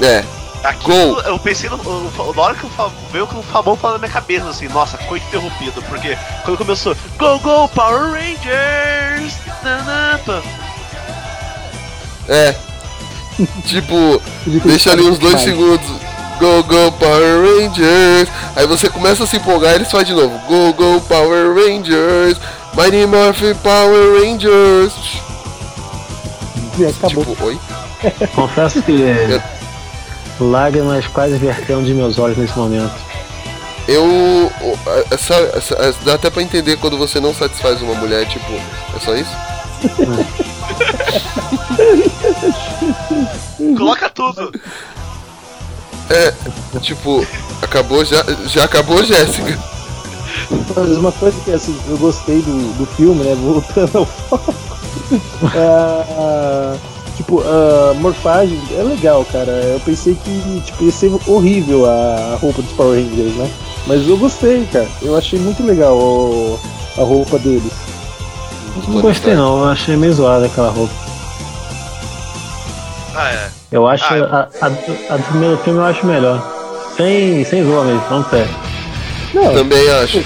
É. 0.00 0.24
Aquilo, 0.64 1.20
eu 1.22 1.38
pensei 1.40 1.68
no, 1.68 1.76
no- 1.76 2.32
na 2.34 2.42
hora 2.42 2.54
que 2.54 2.64
o 2.66 2.68
Fa- 2.70 2.90
veio 3.10 3.26
com 3.26 3.38
o 3.38 3.42
Fabão 3.42 3.76
falando 3.76 3.94
na 4.00 4.06
minha 4.06 4.12
cabeça 4.12 4.48
assim, 4.48 4.68
nossa, 4.68 4.96
coisa 4.98 5.24
interrompida, 5.26 5.80
porque 5.82 6.16
quando 6.44 6.58
começou 6.58 6.96
Go 7.18 7.38
Go 7.40 7.68
Power 7.68 8.12
Rangers! 8.12 9.34
Nanapa. 9.62 10.42
É. 12.28 12.54
tipo, 13.66 14.22
deixa 14.46 14.92
ali 14.92 15.02
uns 15.02 15.18
dois 15.18 15.40
segundos. 15.40 15.86
Go, 16.38 16.62
go, 16.64 16.90
Power 16.92 17.40
Rangers. 17.42 18.28
Aí 18.56 18.66
você 18.66 18.88
começa 18.88 19.22
a 19.24 19.26
se 19.26 19.36
empolgar 19.36 19.72
e 19.72 19.74
eles 19.76 19.90
fazem 19.90 20.06
de 20.06 20.14
novo. 20.14 20.36
Go, 20.48 20.72
go, 20.72 21.00
Power 21.02 21.54
Rangers. 21.54 22.38
Mighty 22.74 23.06
Morphin 23.06 23.54
Power 23.56 24.20
Rangers. 24.20 24.92
E 26.78 26.86
acabou. 26.86 27.24
Tipo, 27.24 27.44
oi? 27.44 27.60
Confesso 28.34 28.82
que 28.82 29.40
lágrimas 30.50 31.06
quase 31.08 31.36
verteram 31.36 31.82
de 31.82 31.92
meus 31.94 32.18
olhos 32.18 32.36
nesse 32.38 32.56
momento. 32.58 32.92
Eu. 33.88 34.50
Essa, 35.10 35.34
essa- 35.56 35.74
essa- 35.74 35.98
dá 36.04 36.14
até 36.14 36.30
pra 36.30 36.42
entender 36.42 36.76
quando 36.76 36.96
você 36.96 37.18
não 37.20 37.34
satisfaz 37.34 37.82
uma 37.82 37.94
mulher, 37.94 38.26
tipo, 38.28 38.52
é 38.96 39.00
só 39.00 39.14
isso? 39.16 39.30
Coloca 43.76 44.08
tudo. 44.10 44.52
É, 46.10 46.32
tipo, 46.80 47.26
acabou 47.60 48.04
já. 48.04 48.24
Já 48.46 48.64
acabou, 48.64 49.02
Jéssica. 49.04 49.58
Mas 50.76 50.96
uma 50.96 51.12
coisa 51.12 51.38
que 51.44 51.52
assim, 51.52 51.78
eu 51.88 51.96
gostei 51.98 52.40
do, 52.42 52.78
do 52.78 52.86
filme, 52.96 53.22
né? 53.24 53.34
Voltando 53.34 53.98
ao 53.98 54.06
foco. 54.06 54.54
Ah, 55.54 56.76
tipo, 57.16 57.42
a 57.42 57.94
morfagem 57.94 58.58
é 58.78 58.82
legal, 58.82 59.24
cara. 59.32 59.50
Eu 59.50 59.80
pensei 59.80 60.14
que 60.14 60.62
tipo, 60.66 60.84
ia 60.84 60.92
ser 60.92 61.12
horrível 61.26 61.86
a 61.88 62.36
roupa 62.40 62.62
dos 62.62 62.72
Power 62.72 62.98
Rangers, 62.98 63.34
né? 63.36 63.50
Mas 63.86 64.08
eu 64.08 64.16
gostei, 64.16 64.64
cara. 64.72 64.86
Eu 65.02 65.16
achei 65.16 65.38
muito 65.38 65.62
legal 65.64 65.94
o- 65.96 66.58
a 66.98 67.00
roupa 67.02 67.38
deles. 67.38 67.72
Não 68.88 69.00
gostei 69.00 69.34
não, 69.34 69.58
eu 69.58 69.68
achei 69.68 69.96
meio 69.96 70.12
zoada 70.14 70.46
aquela 70.46 70.70
roupa. 70.70 70.94
Ah, 73.14 73.28
é. 73.30 73.48
Eu 73.70 73.86
acho 73.86 74.04
Ah, 74.04 74.48
a, 74.60 74.66
a, 74.66 74.68
do- 74.68 74.98
a 75.10 75.16
do 75.16 75.22
primeiro 75.24 75.56
filme 75.58 75.78
eu 75.78 75.84
acho 75.84 76.06
melhor. 76.06 76.42
Sem, 76.96 77.44
sem 77.44 77.64
zoa 77.64 77.84
mesmo, 77.84 78.02
não 78.10 78.22
tem. 78.24 78.46
Não, 79.34 79.52
Também 79.54 79.90
acho. 79.90 80.22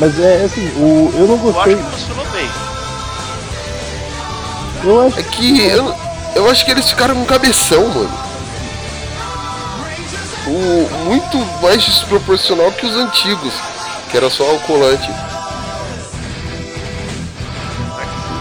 mas 0.00 0.18
é 0.20 0.44
assim, 0.44 0.66
o, 0.76 1.12
eu 1.14 1.26
não 1.26 1.34
Eu 1.34 1.34
acho 1.34 1.52
gostei. 1.52 1.76
que 1.76 1.82
funcionou 1.82 2.26
bem. 2.32 2.48
Eu 4.84 5.06
acho 5.06 5.18
É 5.18 5.22
que 5.22 5.66
eu, 5.66 5.94
eu 6.34 6.50
acho 6.50 6.64
que 6.64 6.70
eles 6.70 6.88
ficaram 6.88 7.14
com 7.14 7.24
cabeção, 7.24 7.88
mano. 7.88 8.24
O, 10.46 11.06
muito 11.06 11.38
mais 11.62 11.82
desproporcional 11.82 12.70
que 12.72 12.84
os 12.84 12.94
antigos, 12.94 13.54
que 14.10 14.16
era 14.16 14.28
só 14.28 14.44
o 14.54 14.60
colante. 14.60 15.10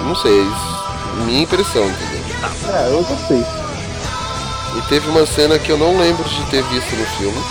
Não 0.05 0.15
sei, 0.15 0.45
minha 1.25 1.43
impressão, 1.43 1.85
entendeu? 1.85 2.23
É, 2.73 2.89
eu 2.89 3.03
gostei. 3.03 3.45
E 4.75 4.81
teve 4.89 5.07
uma 5.09 5.25
cena 5.25 5.57
que 5.57 5.71
eu 5.71 5.77
não 5.77 5.97
lembro 5.97 6.27
de 6.27 6.43
ter 6.47 6.63
visto 6.63 6.95
no 6.95 7.05
filme. 7.05 7.43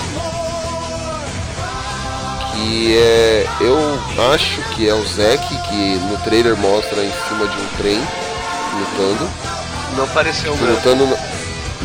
Que 2.52 2.98
é. 2.98 3.46
Eu 3.60 3.78
acho 4.34 4.60
que 4.74 4.86
é 4.88 4.92
o 4.92 5.06
Zack, 5.06 5.46
que 5.68 5.96
no 6.10 6.18
trailer 6.18 6.56
mostra 6.56 7.02
em 7.02 7.12
cima 7.26 7.46
de 7.46 7.56
um 7.56 7.66
trem, 7.78 8.02
lutando. 8.74 9.30
Não 9.96 10.08
pareceu 10.08 10.56
mesmo. 10.56 10.70
Lutando, 10.74 11.18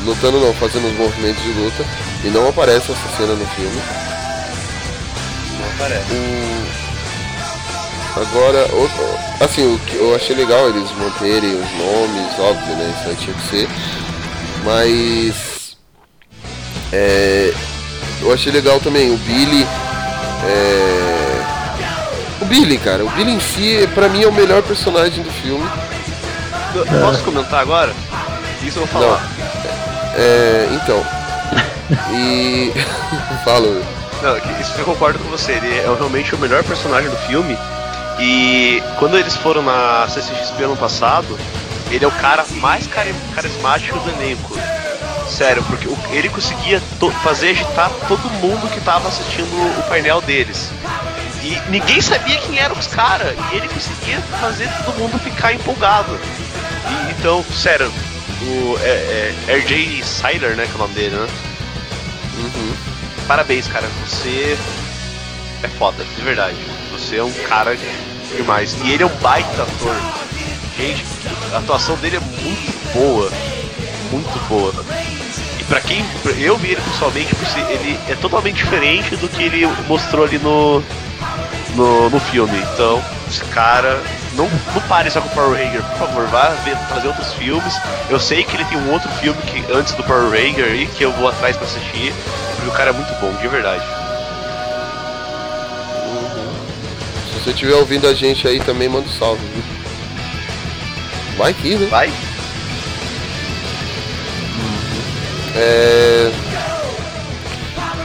lutando 0.06 0.40
não, 0.40 0.54
fazendo 0.54 0.88
os 0.88 0.94
movimentos 0.98 1.44
de 1.44 1.50
luta. 1.52 1.86
E 2.24 2.28
não 2.30 2.48
aparece 2.50 2.92
essa 2.92 3.18
cena 3.18 3.34
no 3.34 3.46
filme. 3.48 3.82
Não 5.60 5.78
parece. 5.78 6.12
O- 6.14 6.88
Agora, 8.20 8.66
o- 8.74 9.44
assim, 9.44 9.76
o 9.76 9.78
que 9.80 9.96
eu 9.96 10.16
achei 10.16 10.36
legal 10.36 10.68
eles 10.70 10.90
manterem 10.98 11.54
os 11.54 11.72
nomes, 11.74 12.40
óbvio, 12.40 12.76
né? 12.76 12.96
Isso 13.00 13.10
aí 13.10 13.16
tinha 13.16 13.36
que 13.36 13.48
ser. 13.48 13.70
Mas. 14.64 15.78
É, 16.92 17.54
eu 18.22 18.34
achei 18.34 18.52
legal 18.52 18.80
também 18.80 19.12
o 19.12 19.18
Billy. 19.18 19.68
é, 20.50 21.42
o 22.42 22.46
Billy, 22.46 22.78
cara, 22.80 23.04
o 23.06 23.10
Billy 23.12 23.34
em 23.34 23.40
si, 23.40 23.88
pra 23.94 24.08
mim, 24.10 24.24
é 24.24 24.28
o 24.28 24.32
melhor 24.34 24.64
personagem 24.64 25.24
do 25.24 25.32
filme. 25.32 25.68
Eu- 26.86 27.02
Posso 27.02 27.24
comentar 27.24 27.60
agora? 27.62 27.92
Isso 28.64 28.80
eu 28.80 28.86
vou 28.86 29.02
Não. 29.02 29.10
falar. 29.18 29.28
É, 30.16 30.68
então. 30.72 31.06
E. 32.12 32.72
Fala. 33.46 33.82
Não, 34.22 34.36
é 34.36 34.42
isso 34.62 34.74
eu 34.78 34.86
concordo 34.86 35.20
com 35.20 35.30
você. 35.30 35.54
Ele 35.54 35.78
é 35.78 35.84
realmente 35.84 36.34
o 36.34 36.38
melhor 36.38 36.64
personagem 36.64 37.10
do 37.10 37.18
filme. 37.18 37.58
E 38.20 38.82
quando 38.98 39.18
eles 39.18 39.36
foram 39.36 39.62
na 39.62 40.08
CCXP 40.10 40.64
ano 40.64 40.76
passado, 40.76 41.38
ele 41.92 42.04
é 42.04 42.08
o 42.08 42.12
cara 42.12 42.44
mais 42.56 42.88
cari- 42.88 43.14
carismático 43.36 43.98
do 44.00 44.10
elenco. 44.10 44.58
Sério, 45.30 45.62
porque 45.64 45.88
ele 46.16 46.30
conseguia 46.30 46.82
fazer 47.24 47.50
agitar 47.50 47.92
todo 48.08 48.28
mundo 48.42 48.68
que 48.74 48.80
tava 48.82 49.08
assistindo 49.08 49.46
o 49.80 49.84
painel 49.88 50.20
deles. 50.22 50.70
E 51.44 51.62
ninguém 51.70 52.02
sabia 52.02 52.38
quem 52.40 52.58
eram 52.58 52.76
os 52.78 52.88
caras. 52.88 53.36
E 53.52 53.56
ele 53.58 53.68
conseguia 53.68 54.20
fazer 54.42 54.68
todo 54.84 54.98
mundo 54.98 55.20
ficar 55.20 55.54
empolgado. 55.54 56.20
E, 56.90 57.12
então, 57.12 57.44
sério, 57.44 57.92
o 58.42 58.78
é, 58.82 59.34
é, 59.48 59.56
RJ 59.56 60.04
Siler, 60.04 60.56
né, 60.56 60.66
que 60.66 60.72
é 60.72 60.76
o 60.76 60.78
nome 60.80 60.94
dele, 60.94 61.16
né? 61.16 61.28
Parabéns, 63.28 63.68
cara. 63.68 63.88
Você 64.06 64.58
é 65.64 65.68
foda, 65.68 66.04
de 66.04 66.22
verdade. 66.22 66.56
Você 66.92 67.18
é 67.18 67.24
um 67.24 67.34
cara 67.50 67.78
demais. 68.36 68.76
E 68.84 68.92
ele 68.92 69.04
é 69.04 69.06
um 69.06 69.16
baita 69.18 69.64
ator. 69.64 69.96
Gente, 70.78 71.04
a 71.54 71.58
atuação 71.58 71.96
dele 71.98 72.18
é 72.18 72.20
muito 72.20 72.94
boa. 72.94 73.32
Muito 74.12 74.48
boa. 74.48 74.74
E 75.60 75.64
pra 75.66 75.82
quem. 75.82 76.06
Eu 76.38 76.58
vi 76.58 76.72
ele 76.72 76.82
pessoalmente, 76.82 77.36
ele 77.70 78.00
é 78.08 78.16
totalmente 78.16 78.56
diferente 78.56 79.16
do 79.18 79.28
que 79.28 79.44
ele 79.44 79.66
mostrou 79.88 80.24
ali 80.26 80.38
no. 80.38 80.82
No, 81.76 82.10
no 82.10 82.20
filme. 82.20 82.58
Então, 82.74 83.04
esse 83.28 83.42
cara. 83.46 84.02
Não, 84.38 84.48
não 84.48 84.82
pare 84.88 85.10
só 85.10 85.20
com 85.20 85.28
o 85.30 85.32
Power 85.32 85.58
Ranger, 85.58 85.82
por 85.82 85.98
favor, 85.98 86.28
vá 86.28 86.50
ver, 86.64 86.78
fazer 86.90 87.08
outros 87.08 87.34
filmes. 87.34 87.74
Eu 88.08 88.20
sei 88.20 88.44
que 88.44 88.56
ele 88.56 88.66
tem 88.66 88.78
um 88.78 88.92
outro 88.92 89.10
filme 89.14 89.42
que 89.42 89.66
antes 89.74 89.96
do 89.96 90.04
Power 90.04 90.30
Ranger 90.30 90.66
aí, 90.66 90.86
que 90.86 91.04
eu 91.04 91.12
vou 91.12 91.28
atrás 91.28 91.58
pra 91.58 91.66
assistir, 91.66 92.14
porque 92.56 92.70
o 92.70 92.72
cara 92.72 92.92
é 92.92 92.94
muito 92.94 93.12
bom, 93.20 93.34
de 93.42 93.48
verdade. 93.48 93.84
Se 97.34 97.40
você 97.40 97.50
estiver 97.50 97.74
ouvindo 97.74 98.08
a 98.08 98.14
gente 98.14 98.48
aí 98.48 98.60
também, 98.60 98.88
manda 98.88 99.08
um 99.08 99.12
salve, 99.12 99.42
viu? 99.44 99.64
Vai 101.36 101.54
que, 101.56 101.76
né? 101.76 101.88
Vai? 101.88 102.14
É... 105.56 106.32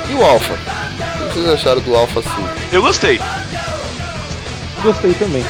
E 0.09 0.15
o 0.15 0.25
Alpha? 0.25 0.55
O 0.55 1.29
que 1.29 1.35
vocês 1.35 1.49
acharam 1.51 1.83
do 1.83 1.95
Alpha 1.95 2.21
assim? 2.21 2.49
Eu 2.73 2.81
gostei. 2.81 3.21
Gostei 4.83 5.13
também. 5.13 5.45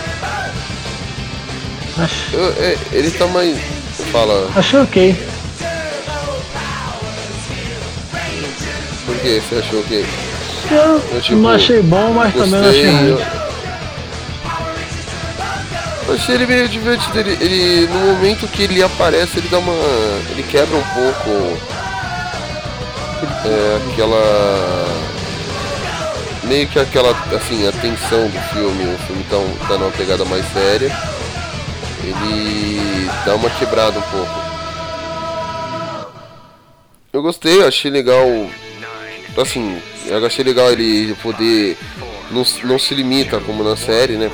Acho, 1.99 2.35
Eu- 2.37 2.55
é, 2.59 2.77
ele 2.93 3.11
tá 3.11 3.27
mais. 3.27 3.57
Fala, 4.11 4.51
achei 4.57 4.81
ok. 4.81 5.17
por 9.07 9.17
que 9.17 9.41
você 9.41 9.57
achou 9.57 9.83
que. 9.85 10.05
Eu, 10.71 11.03
Eu, 11.13 11.21
tipo, 11.21 11.37
não 11.39 11.51
achei 11.51 11.83
bom, 11.83 12.13
mas 12.13 12.33
também 12.35 12.61
não 12.61 12.69
achei 12.69 12.83
Gostei. 12.85 12.97
ruim. 12.97 13.09
Eu... 13.09 13.19
eu 16.09 16.15
achei 16.15 16.35
ele 16.35 16.47
meio 16.47 16.69
divertido. 16.69 17.19
Ele, 17.21 17.33
ele- 17.41 17.87
no 17.89 17.99
momento 18.15 18.47
que 18.49 18.63
ele 18.63 18.83
aparece, 18.83 19.39
ele 19.39 19.49
dá 19.51 19.59
uma. 19.59 19.73
Ele 20.31 20.43
quebra 20.49 20.77
um 20.77 20.83
pouco. 20.83 21.59
É, 23.45 23.81
aquela. 23.93 24.89
Meio 26.45 26.67
que 26.69 26.79
aquela. 26.79 27.11
Assim, 27.37 27.67
a 27.69 27.73
tensão 27.73 28.29
do 28.29 28.41
filme. 28.55 28.95
O 28.95 28.99
filme 29.07 29.25
tá, 29.29 29.37
tá 29.69 29.79
numa 29.79 29.91
pegada 29.91 30.25
mais 30.25 30.45
séria. 30.53 30.91
Ele 32.05 33.09
dá 33.25 33.35
uma 33.37 33.51
quebrada 33.51 33.99
um 33.99 34.03
pouco. 34.03 34.53
Eu 37.13 37.23
gostei, 37.23 37.63
achei 37.63 37.91
legal. 37.91 38.27
Assim, 39.37 39.79
eu 40.07 40.25
achei 40.25 40.45
legal 40.45 40.71
ele 40.73 41.15
poder. 41.23 41.77
Não, 42.31 42.45
não 42.65 42.79
se 42.79 42.95
limita 42.95 43.39
como 43.41 43.63
na 43.63 43.77
série, 43.77 44.15
né? 44.15 44.31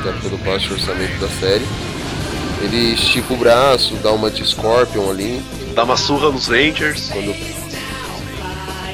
Até 0.00 0.12
pelo 0.20 0.38
baixo 0.38 0.72
orçamento 0.72 1.18
da 1.20 1.28
série. 1.28 1.66
Ele 2.62 2.94
estica 2.94 3.34
o 3.34 3.36
braço, 3.36 3.94
dá 3.96 4.10
uma 4.12 4.30
de 4.30 4.46
Scorpion 4.46 5.10
ali. 5.10 5.42
Dá 5.74 5.84
uma 5.84 5.96
surra 5.96 6.30
nos 6.30 6.48
Rangers. 6.48 7.10
Quando 7.12 7.34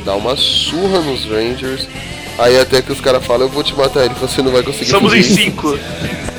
dá 0.05 0.15
uma 0.17 0.37
surra 0.37 1.01
nos 1.01 1.25
Rangers. 1.25 1.87
Aí 2.39 2.59
até 2.59 2.83
que 2.83 2.91
os 2.91 3.01
caras 3.01 3.25
falam, 3.25 3.47
eu 3.47 3.53
vou 3.53 3.63
te 3.63 3.75
matar 3.75 4.05
ele, 4.05 4.15
você 4.15 4.43
não 4.43 4.51
vai 4.51 4.63
conseguir 4.63 4.91
Somos 4.91 5.13
em 5.13 5.23
fazer 5.23 5.33
isso." 5.33 5.43
cinco. 5.43 5.79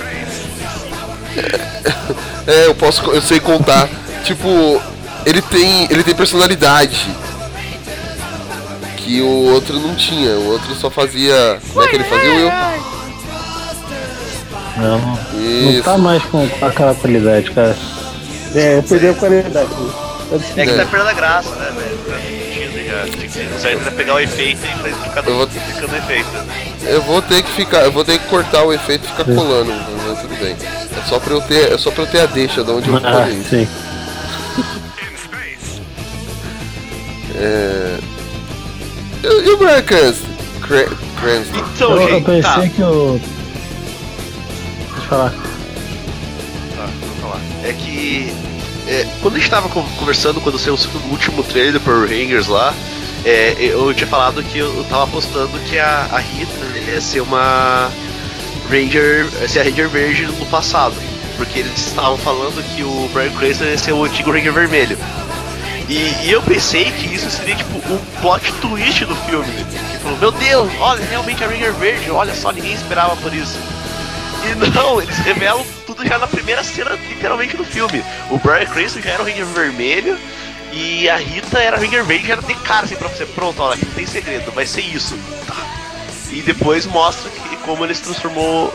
É, 2.46 2.68
eu 2.68 2.76
posso, 2.76 3.02
eu 3.12 3.22
sei 3.22 3.40
contar. 3.40 3.88
Tipo, 4.26 4.82
ele 5.26 5.42
tem, 5.42 5.88
ele 5.90 6.04
tem 6.04 6.14
personalidade 6.14 7.10
que 8.98 9.22
o 9.22 9.54
outro 9.54 9.80
não 9.80 9.96
tinha. 9.96 10.32
O 10.32 10.52
outro 10.52 10.76
só 10.76 10.90
fazia, 10.90 11.58
como 11.72 11.86
é 11.86 11.88
que 11.88 11.96
ele 11.96 12.04
fazia 12.04 12.34
Will? 12.34 12.52
Não, 14.76 15.00
não 15.00 15.72
Isso. 15.72 15.84
tá 15.84 15.98
mais 15.98 16.22
com, 16.24 16.50
aquela 16.62 16.94
qualidade, 16.96 17.52
cara. 17.52 17.78
É, 18.56 18.82
perdeu 18.82 19.12
a 19.12 19.16
qualidade. 19.16 19.70
É 20.58 20.66
que 20.66 20.74
tá 20.74 20.86
perdendo 20.86 21.10
a 21.10 21.14
graça, 21.14 21.50
né, 21.56 21.72
velho? 21.78 21.98
Tá 22.08 23.70
era 23.70 23.92
pegar 23.92 24.16
o 24.16 24.20
efeito 24.20 24.60
e 24.64 24.94
ficar 25.04 25.26
Eu 25.26 25.36
vou- 25.38 25.48
ficando 25.48 25.96
efeito. 25.96 26.30
Eu 26.84 27.02
vou 27.02 27.22
ter 27.22 27.42
que 27.44 27.52
ficar, 27.52 27.80
eu 27.84 27.92
vou 27.92 28.04
ter 28.04 28.20
que 28.20 28.28
cortar 28.28 28.64
o 28.64 28.74
efeito 28.74 29.06
e 29.06 29.08
ficar 29.08 29.24
colando, 29.24 29.74
mas 30.08 30.20
tudo 30.22 30.36
bem. 30.40 30.56
É 30.98 31.06
só 31.10 31.20
pra 31.20 31.34
eu 31.34 31.42
ter, 31.42 31.74
é 31.74 31.78
só 31.78 31.92
pra 31.92 32.04
eu 32.04 32.08
ter 32.08 32.20
a 32.22 32.26
deixa 32.26 32.64
de 32.64 32.72
onde 32.72 32.88
eu 32.90 33.00
vou 33.00 33.08
Ah, 33.10 33.30
isso. 33.30 33.50
sim. 33.50 33.68
É... 37.36 37.98
E, 39.24 39.50
o 39.52 39.58
Brian 39.58 39.82
Cranston? 39.82 40.28
Cra- 40.62 40.90
Cranston. 41.20 41.66
Então, 41.76 41.92
eu, 42.02 42.10
eu 42.10 42.22
pensei 42.22 42.42
tá. 42.42 42.70
que 42.70 42.80
eu. 42.82 43.20
Deixa 44.90 44.98
eu 44.98 45.04
falar. 45.10 45.30
Tá, 46.76 46.86
vamos 47.02 47.18
falar. 47.22 47.40
É 47.64 47.74
que. 47.74 48.34
é, 48.88 49.08
quando 49.22 49.36
a 49.36 49.40
gente 49.40 49.50
tava 49.50 49.70
con- 49.70 49.86
conversando, 49.98 50.42
quando 50.42 50.60
saiu 50.60 50.76
o 50.76 51.10
último 51.12 51.42
trailer 51.44 51.80
Power 51.82 52.02
Rangers 52.08 52.48
lá, 52.48 52.74
é, 53.26 53.56
eu 53.60 53.94
tinha 53.94 54.08
falado 54.08 54.44
que 54.44 54.60
eu, 54.60 54.76
eu 54.76 54.84
tava 54.86 55.06
apostando 55.06 55.58
que 55.70 55.80
a, 55.80 56.08
a 56.12 56.20
Rita 56.20 56.52
ia 56.92 57.00
ser 57.02 57.22
uma 57.22 57.90
Ranger. 58.70 59.28
ser 59.48 59.62
a 59.62 59.64
Ranger 59.64 59.90
Verde 59.90 60.26
no 60.26 60.46
passado. 60.48 60.96
Porque 61.38 61.60
eles 61.60 61.88
estavam 61.88 62.18
falando 62.18 62.64
que 62.76 62.84
o 62.84 63.10
Brian 63.12 63.32
Cranston 63.32 63.66
ia 63.66 63.78
ser 63.78 63.92
o 63.92 64.04
antigo 64.04 64.32
Ranger 64.32 64.54
Vermelho. 64.54 64.98
E, 65.90 66.26
e 66.26 66.32
eu 66.32 66.42
pensei 66.42 66.92
que 66.92 67.14
isso 67.14 67.30
seria 67.30 67.56
tipo 67.56 67.78
um 67.92 67.98
plot 68.22 68.52
twist 68.62 69.06
do 69.06 69.16
filme. 69.16 69.52
Que 69.92 69.98
falou, 69.98 70.18
meu 70.18 70.32
Deus, 70.32 70.72
olha, 70.80 71.06
realmente 71.06 71.44
a 71.44 71.48
Ranger 71.48 71.74
Verde, 71.74 72.10
olha 72.12 72.34
só, 72.34 72.52
ninguém 72.52 72.74
esperava 72.74 73.16
por 73.18 73.34
isso. 73.34 73.58
E 74.46 74.56
não, 74.56 75.02
eles 75.02 75.18
revelam 75.20 75.66
tudo 75.86 76.06
já 76.06 76.18
na 76.18 76.28
primeira 76.28 76.64
cena, 76.64 76.92
literalmente, 77.10 77.58
do 77.58 77.64
filme. 77.64 78.04
O 78.30 78.38
Brian 78.38 78.66
Cranston 78.66 79.02
já 79.02 79.12
era 79.12 79.24
o 79.24 79.26
Ranger 79.26 79.46
Vermelho 79.46 80.18
e 80.72 81.08
a 81.10 81.18
Rita 81.18 81.60
era 81.60 81.78
a 81.78 81.80
Ranger 81.80 82.04
Verde, 82.04 82.28
já 82.28 82.34
era 82.34 82.42
de 82.42 82.56
cara 82.56 82.86
assim 82.86 82.96
pra 82.96 83.08
você. 83.08 83.26
Pronto, 83.26 83.62
olha, 83.62 83.80
não 83.84 83.94
tem 83.94 84.06
segredo, 84.06 84.52
vai 84.52 84.66
ser 84.66 84.82
isso. 84.82 85.18
Tá. 85.46 85.73
E 86.34 86.42
depois 86.42 86.86
mostra 86.86 87.30
que, 87.30 87.58
como 87.58 87.86
ele 87.86 87.94
se 87.94 88.02
transformou, 88.02 88.74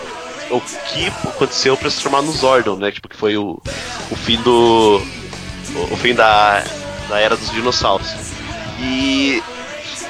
o 0.51 0.61
que 0.61 1.07
aconteceu 1.29 1.77
pra 1.77 1.91
se 1.91 1.97
transformar 1.97 2.23
no 2.23 2.33
Zordon, 2.33 2.77
né? 2.77 2.91
Tipo, 2.91 3.09
que 3.09 3.17
foi 3.17 3.37
o, 3.37 3.61
o 4.11 4.17
fim 4.17 4.41
do. 4.43 5.03
O, 5.75 5.95
o 5.95 5.97
fim 5.97 6.15
da, 6.15 6.65
da 7.09 7.19
era 7.19 7.37
dos 7.37 7.51
dinossauros. 7.51 8.15
E 8.81 9.43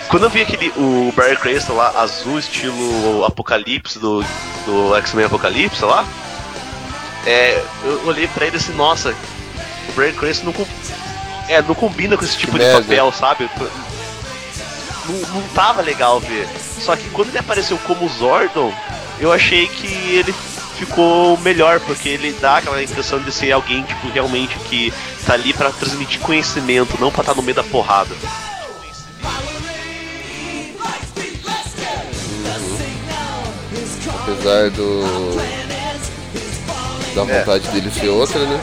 quando 0.08 0.24
eu 0.24 0.30
vi 0.30 0.42
aquele 0.42 0.68
o 0.76 1.12
Brian 1.16 1.36
Cranston 1.36 1.74
lá, 1.74 1.90
azul, 2.00 2.38
estilo 2.38 3.24
Apocalipse 3.24 3.98
do, 3.98 4.22
do 4.66 4.96
X-Men 4.96 5.26
Apocalipse 5.26 5.84
lá, 5.84 6.06
é, 7.26 7.62
eu 7.84 8.06
olhei 8.06 8.26
pra 8.28 8.46
ele 8.46 8.56
assim, 8.56 8.72
nossa, 8.74 9.14
o 9.88 9.92
Brian 9.92 10.12
Cranston 10.12 10.46
não, 10.46 10.66
é, 11.48 11.62
não 11.62 11.74
combina 11.74 12.16
com 12.16 12.24
esse 12.24 12.36
tipo 12.36 12.52
de 12.52 12.58
merda. 12.58 12.82
papel, 12.82 13.12
sabe? 13.12 13.50
Não, 15.08 15.40
não 15.40 15.48
tava 15.48 15.82
legal 15.82 16.20
ver. 16.20 16.46
Só 16.80 16.94
que 16.94 17.08
quando 17.10 17.28
ele 17.28 17.38
apareceu 17.38 17.78
como 17.78 18.08
Zordon, 18.08 18.72
eu 19.18 19.32
achei 19.32 19.66
que 19.66 19.86
ele 20.14 20.32
ficou 20.78 21.36
melhor, 21.38 21.80
porque 21.80 22.08
ele 22.08 22.32
dá 22.40 22.58
aquela 22.58 22.82
impressão 22.82 23.18
de 23.18 23.32
ser 23.32 23.50
alguém, 23.52 23.82
tipo, 23.82 24.08
realmente 24.08 24.56
que 24.60 24.92
tá 25.26 25.34
ali 25.34 25.52
pra 25.52 25.70
transmitir 25.70 26.20
conhecimento, 26.20 26.96
não 27.00 27.10
pra 27.10 27.22
estar 27.22 27.34
no 27.34 27.42
meio 27.42 27.56
da 27.56 27.64
porrada. 27.64 28.14
Apesar 34.22 34.70
do. 34.70 35.57
Da 37.24 37.32
É. 37.32 37.38
vontade 37.40 37.68
dele 37.68 37.90
ser 37.90 38.08
outra, 38.08 38.38
né? 38.46 38.60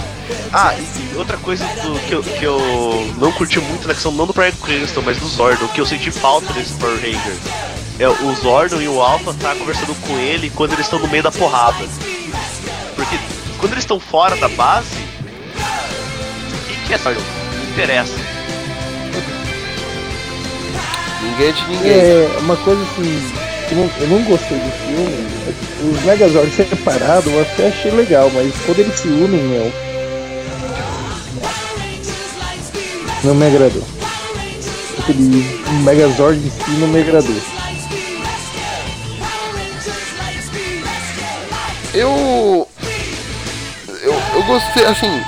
Ah, 0.53 0.73
e 0.75 1.13
e 1.13 1.17
outra 1.17 1.37
coisa 1.37 1.65
do- 1.65 1.99
que, 2.07 2.13
eu, 2.13 2.23
que 2.23 2.43
eu 2.43 3.13
não 3.17 3.31
curti 3.31 3.59
muito 3.59 3.87
na 3.87 3.93
questão 3.93 4.11
não 4.11 4.25
do 4.27 4.33
Brian 4.33 4.51
Cranston, 4.61 5.01
mas 5.05 5.17
do 5.17 5.27
Zordon, 5.27 5.67
que 5.69 5.79
eu 5.79 5.85
senti 5.85 6.11
falta 6.11 6.51
nesse 6.53 6.73
Power 6.73 6.95
Ranger. 6.95 7.35
É, 7.99 8.07
o 8.09 8.35
Zordon 8.41 8.81
e 8.81 8.87
o 8.89 9.01
Alpha 9.01 9.33
tá 9.39 9.55
conversando 9.55 9.95
com 10.01 10.17
ele 10.17 10.49
quando 10.49 10.73
eles 10.73 10.85
estão 10.85 10.99
no 10.99 11.07
meio 11.07 11.23
da 11.23 11.31
porrada. 11.31 11.77
Porque 12.95 13.17
quando 13.57 13.71
eles 13.73 13.83
estão 13.83 13.99
fora 13.99 14.35
da 14.35 14.49
base, 14.49 14.89
quem 16.67 16.77
que 16.87 16.93
é 16.93 16.97
Zordon? 16.97 17.21
Não 17.57 17.63
interessa. 17.71 18.13
Ninguém 21.21 21.47
é 21.47 21.51
de 21.51 21.67
ninguém. 21.67 21.91
É, 21.91 22.37
uma 22.39 22.55
coisa 22.57 22.81
assim, 22.83 23.33
eu 23.71 23.77
não, 23.77 23.91
eu 23.99 24.07
não 24.07 24.23
gostei 24.23 24.57
do 24.57 24.71
filme, 24.71 25.27
os 25.91 26.03
Megazords 26.03 26.53
separados 26.55 27.31
eu 27.31 27.41
até 27.41 27.67
achei 27.67 27.91
legal, 27.91 28.29
mas 28.33 28.53
quando 28.65 28.79
eles 28.79 28.99
se 28.99 29.07
unem, 29.07 29.43
meu. 29.43 29.71
Não 33.23 33.33
me 33.33 33.47
agradou. 33.47 33.83
Aquele 34.99 35.61
Megazord 35.83 36.39
em 36.39 36.49
si 36.49 36.71
não 36.79 36.87
me 36.87 37.01
agradou. 37.01 37.35
Eu. 41.93 42.67
Eu, 44.03 44.21
eu 44.35 44.43
gostei, 44.43 44.85
assim. 44.85 45.23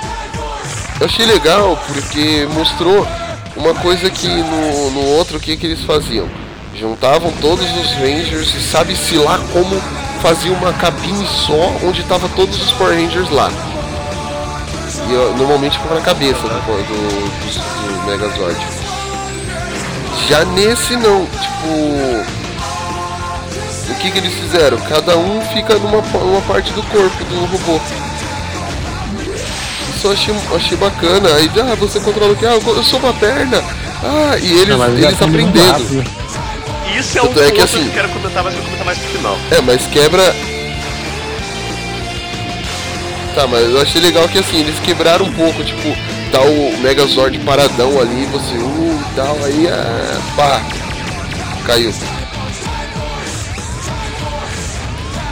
Eu 1.00 1.06
achei 1.06 1.26
legal 1.26 1.80
porque 1.86 2.46
mostrou 2.52 3.06
uma 3.56 3.74
coisa 3.74 4.10
que 4.10 4.28
no, 4.28 4.90
no 4.90 5.00
outro 5.16 5.38
o 5.38 5.40
que, 5.40 5.56
que 5.56 5.66
eles 5.66 5.82
faziam? 5.82 6.28
Juntavam 6.78 7.32
todos 7.40 7.66
os 7.76 7.92
Rangers 7.94 8.54
e 8.54 8.60
sabe-se 8.60 9.16
lá 9.16 9.40
como 9.52 9.80
fazia 10.22 10.52
uma 10.52 10.72
cabine 10.74 11.26
só 11.26 11.72
onde 11.84 12.04
tava 12.04 12.28
todos 12.36 12.56
os 12.56 12.70
Power 12.72 12.94
Rangers 12.94 13.28
lá. 13.30 13.50
E 15.08 15.16
ó, 15.16 15.36
normalmente 15.36 15.76
ficava 15.76 15.96
na 15.96 16.00
cabeça 16.02 16.40
do, 16.40 16.48
do, 16.48 16.54
do, 16.54 18.00
do 18.00 18.06
Megazord. 18.06 18.56
Já 20.28 20.44
nesse 20.44 20.94
não, 20.96 21.26
tipo. 21.26 21.68
O 23.90 23.94
que, 24.00 24.12
que 24.12 24.18
eles 24.18 24.34
fizeram? 24.34 24.78
Cada 24.78 25.16
um 25.16 25.40
fica 25.52 25.74
numa 25.78 25.98
uma 25.98 26.40
parte 26.42 26.72
do 26.74 26.82
corpo 26.84 27.24
do 27.24 27.44
robô. 27.46 27.80
Isso 29.96 30.06
eu 30.06 30.12
achei, 30.12 30.34
achei 30.54 30.76
bacana. 30.76 31.28
Aí, 31.34 31.50
ah, 31.60 31.74
você 31.74 31.98
controla 31.98 32.34
o 32.34 32.36
que? 32.36 32.46
Ah, 32.46 32.50
eu 32.64 32.76
eu 32.76 32.84
sou 32.84 33.00
uma 33.00 33.12
perna. 33.14 33.64
Ah, 34.04 34.38
e 34.38 34.52
eles, 34.52 34.78
eles 34.96 35.22
aprendendo. 35.22 36.27
Isso 36.96 37.18
é 37.18 37.22
um 37.22 37.26
Tanto 37.28 37.40
é 37.42 37.46
que, 37.46 37.52
que 37.52 37.60
assim- 37.62 37.86
eu 37.86 37.92
quero 37.92 38.08
comentar, 38.08 38.42
mas 38.44 38.54
eu 38.54 38.60
vou 38.60 38.64
comentar 38.70 38.86
mais 38.86 38.98
no 38.98 39.04
final. 39.08 39.38
É, 39.50 39.60
mas 39.60 39.86
quebra. 39.86 40.34
Tá, 43.34 43.46
mas 43.46 43.70
eu 43.70 43.80
achei 43.80 44.00
legal 44.00 44.28
que 44.28 44.38
assim, 44.38 44.60
eles 44.60 44.78
quebraram 44.80 45.26
um 45.26 45.32
pouco, 45.32 45.62
tipo, 45.62 45.96
tá 46.32 46.40
o 46.40 46.76
Megazord 46.80 47.38
paradão 47.40 48.00
ali, 48.00 48.26
você, 48.26 48.54
uh, 48.56 49.04
tal, 49.14 49.36
aí, 49.44 49.68
ah, 49.68 50.20
pá, 50.34 50.60
caiu. 51.66 51.92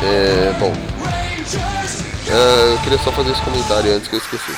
É, 0.03 0.55
bom. 0.61 0.73
Ah, 2.31 2.73
eu 2.73 2.79
queria 2.79 2.99
só 2.99 3.11
fazer 3.13 3.33
esse 3.33 3.43
comentário 3.43 3.93
antes 3.95 4.09
que 4.09 4.15
eu 4.15 4.21
esqueci. 4.21 4.53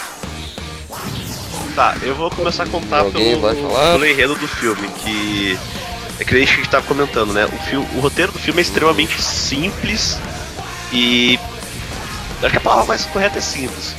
Tá, 1.74 1.94
eu 2.02 2.14
vou 2.14 2.28
começar 2.30 2.64
a 2.64 2.66
contar 2.66 2.98
Alguém 3.00 3.30
pelo, 3.30 3.40
vai 3.40 3.54
falar? 3.54 3.92
pelo 3.92 4.06
enredo 4.06 4.34
do 4.34 4.48
filme, 4.48 4.88
que 5.02 5.56
é 6.20 6.24
que 6.24 6.34
nem 6.34 6.42
a 6.44 6.46
gente 6.46 6.68
tava 6.68 6.84
comentando, 6.86 7.32
né? 7.32 7.46
O, 7.46 7.58
filme, 7.64 7.86
o 7.94 8.00
roteiro 8.00 8.32
do 8.32 8.38
filme 8.38 8.60
é 8.60 8.62
extremamente 8.62 9.20
simples 9.22 10.18
e. 10.92 11.38
Acho 12.42 12.50
que 12.52 12.56
a 12.58 12.60
palavra 12.60 12.86
mais 12.86 13.04
correta 13.06 13.38
é 13.38 13.40
simples. 13.40 13.94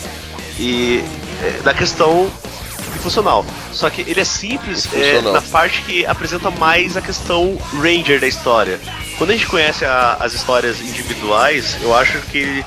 E 0.58 1.04
é, 1.42 1.62
na 1.64 1.74
questão 1.74 2.32
funcional. 3.02 3.46
Só 3.72 3.90
que 3.90 4.02
ele 4.02 4.20
é 4.20 4.26
simples 4.26 4.88
é, 4.94 5.22
na 5.22 5.42
parte 5.42 5.82
que 5.84 6.06
apresenta 6.06 6.50
mais 6.52 6.98
a 6.98 7.02
questão 7.02 7.58
Ranger 7.82 8.20
da 8.20 8.28
história. 8.28 8.80
Quando 9.18 9.32
a 9.32 9.34
gente 9.34 9.48
conhece 9.48 9.86
a- 9.86 10.18
as 10.20 10.34
histórias 10.34 10.80
individuais, 10.82 11.78
eu 11.82 11.96
acho 11.96 12.18
que 12.24 12.64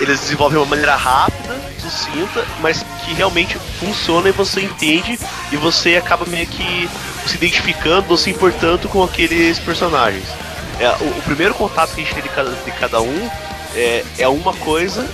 eles 0.00 0.20
desenvolvem 0.20 0.58
de 0.58 0.62
uma 0.64 0.70
maneira 0.70 0.94
rápida, 0.96 1.56
sucinta, 1.80 2.44
mas 2.60 2.84
que 3.04 3.14
realmente 3.14 3.56
funciona 3.80 4.28
e 4.28 4.32
você 4.32 4.60
entende 4.60 5.18
e 5.50 5.56
você 5.56 5.96
acaba 5.96 6.24
meio 6.26 6.46
que 6.46 6.88
se 7.28 7.36
identificando 7.36 8.10
ou 8.10 8.16
se 8.16 8.30
importando 8.30 8.88
com 8.88 9.02
aqueles 9.02 9.58
personagens. 9.58 10.24
É, 10.80 10.88
o, 11.00 11.18
o 11.18 11.22
primeiro 11.22 11.54
contato 11.54 11.94
que 11.94 12.00
a 12.00 12.04
gente 12.04 12.14
tem 12.14 12.22
de 12.22 12.28
cada, 12.30 12.50
de 12.50 12.70
cada 12.72 13.00
um 13.00 13.30
é, 13.74 14.04
é 14.18 14.28
uma 14.28 14.54
coisa 14.54 15.08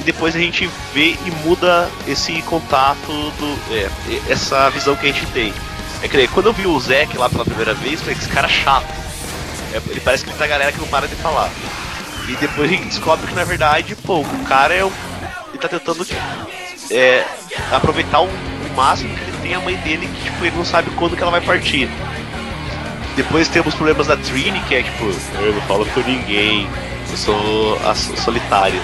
e 0.00 0.04
depois 0.04 0.34
a 0.34 0.38
gente 0.38 0.68
vê 0.92 1.16
e 1.24 1.30
muda 1.44 1.88
esse 2.06 2.42
contato 2.42 3.06
do. 3.06 3.74
é, 3.74 4.32
essa 4.32 4.68
visão 4.70 4.96
que 4.96 5.08
a 5.08 5.12
gente 5.12 5.26
tem. 5.26 5.52
É 6.02 6.08
que 6.08 6.28
quando 6.28 6.46
eu 6.46 6.52
vi 6.52 6.66
o 6.66 6.78
Zack 6.78 7.16
lá 7.16 7.28
pela 7.28 7.44
primeira 7.44 7.72
vez, 7.72 8.00
falei, 8.00 8.16
esse 8.16 8.28
cara 8.28 8.46
é 8.46 8.50
chato. 8.50 8.86
É, 9.72 9.80
ele 9.88 10.00
parece 10.00 10.24
que 10.24 10.30
ele 10.30 10.38
tá 10.38 10.46
galera 10.46 10.72
que 10.72 10.78
não 10.78 10.86
para 10.88 11.06
de 11.06 11.14
falar. 11.16 11.50
E 12.28 12.36
depois 12.36 12.70
a 12.70 12.74
gente 12.74 12.86
descobre 12.86 13.26
que 13.26 13.34
na 13.34 13.44
verdade, 13.44 13.94
pô, 13.96 14.20
o 14.20 14.44
cara 14.44 14.74
é 14.74 14.84
um. 14.84 14.92
Ele 15.48 15.58
tá 15.58 15.68
tentando 15.68 16.04
tipo, 16.04 16.20
é, 16.90 17.24
aproveitar 17.70 18.20
o, 18.20 18.26
o 18.26 18.76
máximo 18.76 19.14
que 19.16 19.23
tem 19.44 19.54
a 19.54 19.60
mãe 19.60 19.76
dele, 19.76 20.08
que 20.08 20.24
tipo, 20.24 20.44
ele 20.44 20.56
não 20.56 20.64
sabe 20.64 20.90
quando 20.92 21.14
que 21.16 21.22
ela 21.22 21.30
vai 21.30 21.40
partir. 21.42 21.88
Depois 23.14 23.46
temos 23.46 23.74
problemas 23.74 24.06
da 24.06 24.16
Trini, 24.16 24.58
que 24.60 24.74
é 24.74 24.82
tipo, 24.82 25.04
eu 25.40 25.52
não 25.54 25.60
falo 25.62 25.84
com 25.86 26.00
ninguém, 26.00 26.66
eu 27.10 27.16
sou 27.16 27.78
a 27.86 27.94
so- 27.94 28.16
solitária. 28.16 28.80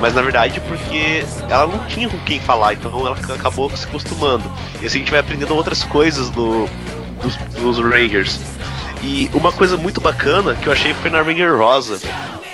Mas 0.00 0.12
na 0.14 0.20
verdade 0.20 0.60
porque 0.66 1.24
ela 1.48 1.68
não 1.68 1.86
tinha 1.86 2.08
com 2.08 2.18
quem 2.18 2.40
falar, 2.40 2.74
então 2.74 2.90
ela 3.06 3.16
acabou 3.34 3.70
se 3.76 3.84
acostumando. 3.86 4.44
E 4.82 4.86
assim 4.86 4.96
a 4.96 5.00
gente 5.00 5.10
vai 5.12 5.20
aprendendo 5.20 5.54
outras 5.54 5.84
coisas 5.84 6.28
do, 6.30 6.68
dos, 7.22 7.36
dos 7.60 7.78
Rangers. 7.78 8.40
E 9.02 9.30
uma 9.32 9.52
coisa 9.52 9.76
muito 9.76 10.00
bacana 10.00 10.54
que 10.56 10.66
eu 10.66 10.72
achei 10.72 10.92
foi 10.94 11.10
na 11.10 11.22
Ranger 11.22 11.56
Rosa, 11.56 12.00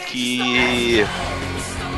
que. 0.08 1.04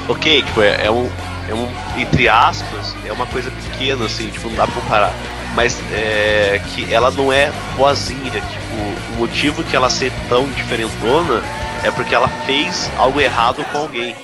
Ok, 0.09 0.43
tipo, 0.43 0.63
é, 0.63 0.87
é 0.87 0.91
um, 0.91 1.09
é 1.49 1.55
um. 1.55 1.69
Entre 2.01 2.29
aspas, 2.29 2.95
é 3.05 3.13
uma 3.13 3.27
coisa 3.27 3.51
pequena, 3.51 4.07
assim, 4.07 4.29
tipo, 4.29 4.49
não 4.49 4.57
dá 4.57 4.67
pra 4.67 4.81
comparar. 4.81 5.13
Mas 5.55 5.79
é 5.93 6.61
que 6.69 6.93
ela 6.93 7.11
não 7.11 7.33
é 7.33 7.53
boazinha, 7.77 8.31
tipo, 8.31 9.15
o 9.15 9.17
motivo 9.19 9.65
que 9.65 9.75
ela 9.75 9.91
ser 9.91 10.13
tão 10.29 10.49
diferentona 10.51 11.43
é 11.83 11.91
porque 11.91 12.15
ela 12.15 12.29
fez 12.47 12.91
algo 12.97 13.21
errado 13.21 13.65
com 13.73 13.79
alguém. 13.79 14.15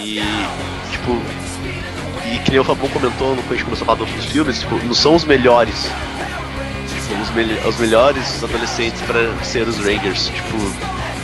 E 0.00 0.20
tipo. 0.90 1.20
E 2.32 2.38
que 2.40 2.50
nem 2.50 2.60
o 2.60 2.64
Fabão 2.64 2.88
comentou 2.88 3.36
quando 3.36 3.52
a 3.52 3.54
gente 3.54 3.64
começou 3.64 3.84
a 3.84 3.96
falar 3.96 3.98
dos 3.98 4.24
filmes, 4.26 4.60
tipo, 4.60 4.76
não 4.84 4.94
são 4.94 5.14
os 5.14 5.24
melhores. 5.24 5.88
Tipo, 6.88 7.22
os, 7.22 7.30
me 7.30 7.68
os 7.68 7.76
melhores 7.78 8.42
adolescentes 8.42 9.00
para 9.02 9.32
ser 9.44 9.68
os 9.68 9.78
Rangers. 9.78 10.28
Tipo, 10.28 10.56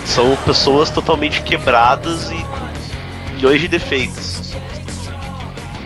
são 0.06 0.36
pessoas 0.44 0.90
totalmente 0.90 1.42
quebradas 1.42 2.30
e 2.30 3.32
milhões 3.34 3.60
de 3.60 3.68
defeitos. 3.68 4.54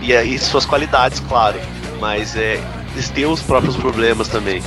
E 0.02 0.14
aí 0.14 0.38
suas 0.38 0.66
qualidades, 0.66 1.20
claro. 1.20 1.58
Mas 2.00 2.36
é, 2.36 2.60
eles 2.92 3.08
têm 3.10 3.26
os 3.26 3.42
próprios 3.42 3.76
problemas 3.76 4.28
também. 4.28 4.62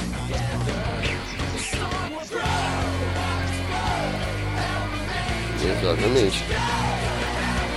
Exatamente. 5.64 6.44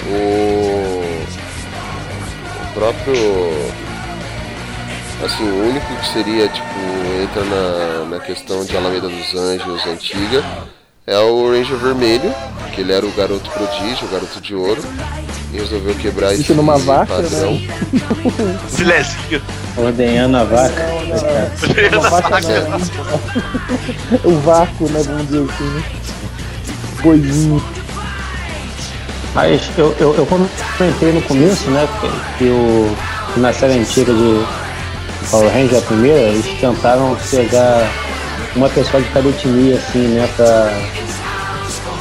O, 0.09 1.05
o 2.62 2.74
próprio. 2.74 3.15
Assim, 5.24 5.45
o 5.45 5.69
único 5.69 5.87
que 5.87 6.09
seria, 6.09 6.49
tipo, 6.49 6.66
entra 7.23 7.45
na, 7.45 8.05
na 8.07 8.20
questão 8.20 8.65
de 8.65 8.77
Alameda 8.77 9.09
dos 9.09 9.35
Anjos 9.35 9.87
antiga 9.87 10.43
é 11.07 11.19
o 11.19 11.51
Ranger 11.51 11.77
Vermelho, 11.77 12.33
que 12.74 12.81
ele 12.81 12.93
era 12.93 13.05
o 13.05 13.11
garoto 13.12 13.51
prodígio, 13.51 14.07
o 14.07 14.11
garoto 14.11 14.41
de 14.41 14.55
ouro, 14.55 14.81
e 15.53 15.57
resolveu 15.57 15.95
quebrar 15.97 16.33
Isso 16.33 16.55
numa 16.55 16.79
vaca, 16.79 17.15
padrão. 17.15 17.53
né? 18.87 19.43
Ordenhando 19.77 20.37
a 20.37 20.45
vaca. 20.45 20.83
Vaca 22.11 22.41
não, 22.41 22.49
né? 22.49 22.91
O 24.24 24.39
vácuo, 24.41 24.89
né? 24.91 25.03
Vamos 25.05 25.27
dizer 25.27 25.51
assim. 25.51 25.65
né? 25.65 25.83
Boizinho. 27.03 27.65
Mas 29.35 29.62
eu, 29.79 29.97
eu, 29.99 30.15
eu 30.15 30.27
comentei 30.27 31.12
no 31.12 31.23
começo, 31.23 31.70
né, 31.70 31.89
que, 32.01 32.39
que 32.39 32.51
o, 32.51 32.97
que 33.33 33.41
na 33.41 33.53
série 33.53 33.79
antiga 33.79 34.12
de 34.12 34.45
Power 35.31 35.51
Ranger, 35.51 35.79
a 35.79 35.83
primeira, 35.83 36.19
eles 36.19 36.47
tentaram 36.61 37.16
pegar 37.31 37.91
uma 38.57 38.69
pessoa 38.69 39.03
de 39.03 39.09
cada 39.11 39.29
etnia, 39.29 39.77
assim, 39.77 40.09
né, 40.09 40.29
pra, 40.37 40.73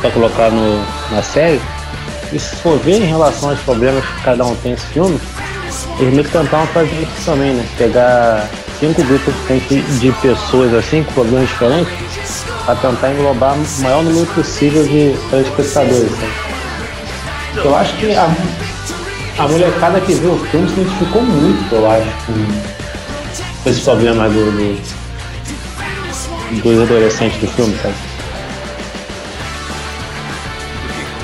pra 0.02 0.12
colocar 0.12 0.50
no, 0.50 0.84
na 1.12 1.22
série. 1.22 1.62
E 2.34 2.40
se 2.40 2.56
for 2.58 2.78
ver 2.80 3.02
em 3.02 3.06
relação 3.06 3.50
aos 3.50 3.60
problemas 3.60 4.04
que 4.06 4.22
cada 4.24 4.46
um 4.46 4.56
tem 4.58 4.72
nesse 4.72 4.86
filme, 4.88 5.20
eles 6.00 6.14
meio 6.14 6.24
que 6.24 6.32
tentaram 6.32 6.68
fazer 6.68 7.02
isso 7.02 7.26
também, 7.26 7.54
né, 7.54 7.66
pegar 7.78 8.50
cinco 8.80 9.04
grupos 9.04 9.34
de 10.00 10.12
pessoas, 10.14 10.74
assim, 10.74 11.04
com 11.04 11.14
problemas 11.14 11.50
diferentes, 11.50 12.46
pra 12.66 12.76
tentar 12.76 13.12
englobar 13.12 13.56
o 13.56 13.82
maior 13.82 14.04
número 14.04 14.26
possível 14.28 14.84
de 14.84 15.16
telespectadores, 15.30 16.12
sabe? 16.12 16.52
Eu 17.64 17.76
acho 17.76 17.96
que 17.98 18.14
a, 18.16 18.34
a 19.38 19.48
molecada 19.48 20.00
que 20.02 20.14
viu 20.14 20.32
o 20.32 20.40
filme 20.48 20.68
se 20.70 20.80
identificou 20.80 21.22
muito, 21.22 21.76
eu 21.76 21.92
acho, 21.92 22.08
com 23.64 23.70
esse 23.70 23.82
problema 23.82 24.30
do, 24.30 24.52
do, 24.52 25.01
dos 26.60 26.82
adolescentes 26.82 27.40
do 27.40 27.48
filme, 27.48 27.78
sabe? 27.82 27.96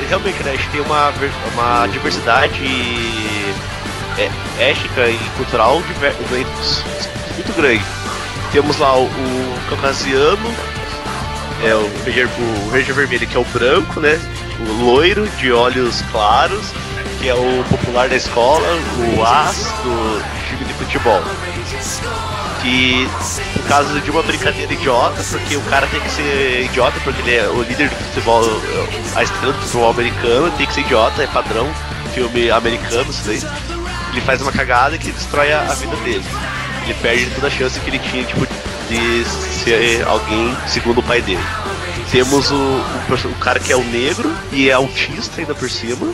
Realmente, 0.08 0.41
né, 0.44 0.52
a 0.52 0.56
gente 0.56 0.70
tem 0.70 0.82
uma, 0.82 1.12
uma 1.54 1.88
diversidade 1.88 2.66
é, 4.18 4.70
étnica 4.70 5.10
e 5.10 5.18
cultural 5.36 5.82
muito 7.36 7.54
grande. 7.56 7.84
Temos 8.52 8.78
lá 8.78 8.98
o, 8.98 9.04
o 9.04 9.60
caucasiano, 9.70 10.56
é, 11.64 11.76
o, 11.76 11.82
o 11.82 12.70
Ranger 12.72 12.95
Vermelho, 12.95 13.28
que 13.28 13.36
é 13.36 13.40
o 13.40 13.45
branco, 13.45 13.99
né? 13.99 14.20
O 14.60 14.84
loiro, 14.86 15.28
de 15.38 15.52
olhos 15.52 16.02
claros, 16.12 16.72
que 17.20 17.28
é 17.28 17.34
o 17.34 17.64
popular 17.70 18.08
da 18.10 18.16
escola, 18.16 18.68
o 19.16 19.24
as 19.24 19.66
do 19.84 20.24
time 20.48 20.66
de 20.66 20.74
futebol. 20.74 21.22
Que, 22.68 23.07
no 23.56 23.64
caso 23.64 24.02
de 24.02 24.11
uma 24.11 24.22
brincadeira 24.22 24.73
idiota, 24.73 25.23
porque 25.31 25.56
o 25.56 25.61
cara 25.61 25.88
tem 25.88 26.02
que 26.02 26.10
ser 26.11 26.65
idiota, 26.65 26.99
porque 27.02 27.22
ele 27.22 27.35
é 27.35 27.48
o 27.48 27.61
líder 27.61 27.88
do 27.88 27.95
futebol, 27.95 28.44
a 29.15 29.23
estrela 29.23 29.53
do 29.53 29.60
futebol 29.61 29.89
americano, 29.89 30.52
tem 30.57 30.68
que 30.68 30.73
ser 30.73 30.81
idiota, 30.81 31.23
é 31.23 31.27
padrão, 31.27 31.65
filme 32.14 32.52
americano, 32.52 33.10
isso 33.10 33.23
daí. 33.26 33.41
Ele 34.11 34.19
faz 34.19 34.41
uma 34.41 34.52
cagada 34.52 34.98
que 34.98 35.10
destrói 35.14 35.53
a, 35.53 35.64
vida 35.76 35.95
dele. 35.98 36.26
Ele 36.84 36.94
perde 36.95 37.30
toda 37.35 37.48
a 37.48 37.49
chance 37.49 37.80
que 37.80 37.89
ele 37.89 37.99
tinha, 37.99 38.26
tipo, 38.26 38.45
de 38.89 39.23
ser 39.64 40.06
alguém 40.06 40.53
segundo 40.68 40.99
o 40.99 41.03
pai 41.03 41.22
dele. 41.22 41.39
Temos 42.11 42.52
o, 42.52 42.56
o, 42.56 43.27
o 43.31 43.35
cara 43.35 43.61
que 43.61 43.72
é 43.72 43.77
o 43.77 43.84
negro 43.85 44.30
e 44.52 44.69
é 44.69 44.73
autista 44.73 45.39
ainda 45.39 45.56
por 45.56 45.69
cima, 45.69 46.14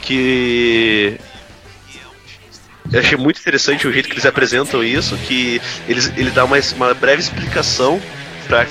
que 0.00 1.20
eu 2.92 3.00
achei 3.00 3.16
muito 3.16 3.40
interessante 3.40 3.86
o 3.86 3.92
jeito 3.92 4.08
que 4.08 4.14
eles 4.14 4.26
apresentam 4.26 4.82
isso, 4.82 5.16
que 5.16 5.60
eles, 5.88 6.12
ele 6.16 6.30
dá 6.30 6.44
uma, 6.44 6.56
uma 6.76 6.94
breve 6.94 7.20
explicação 7.20 8.00
para 8.46 8.66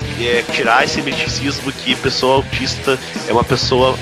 tirar 0.54 0.84
esse 0.86 1.02
miticismo 1.02 1.72
que 1.72 1.96
pessoa 1.96 2.36
autista 2.36 2.98
é 3.28 3.32
uma 3.34 3.44
pessoa 3.44 3.98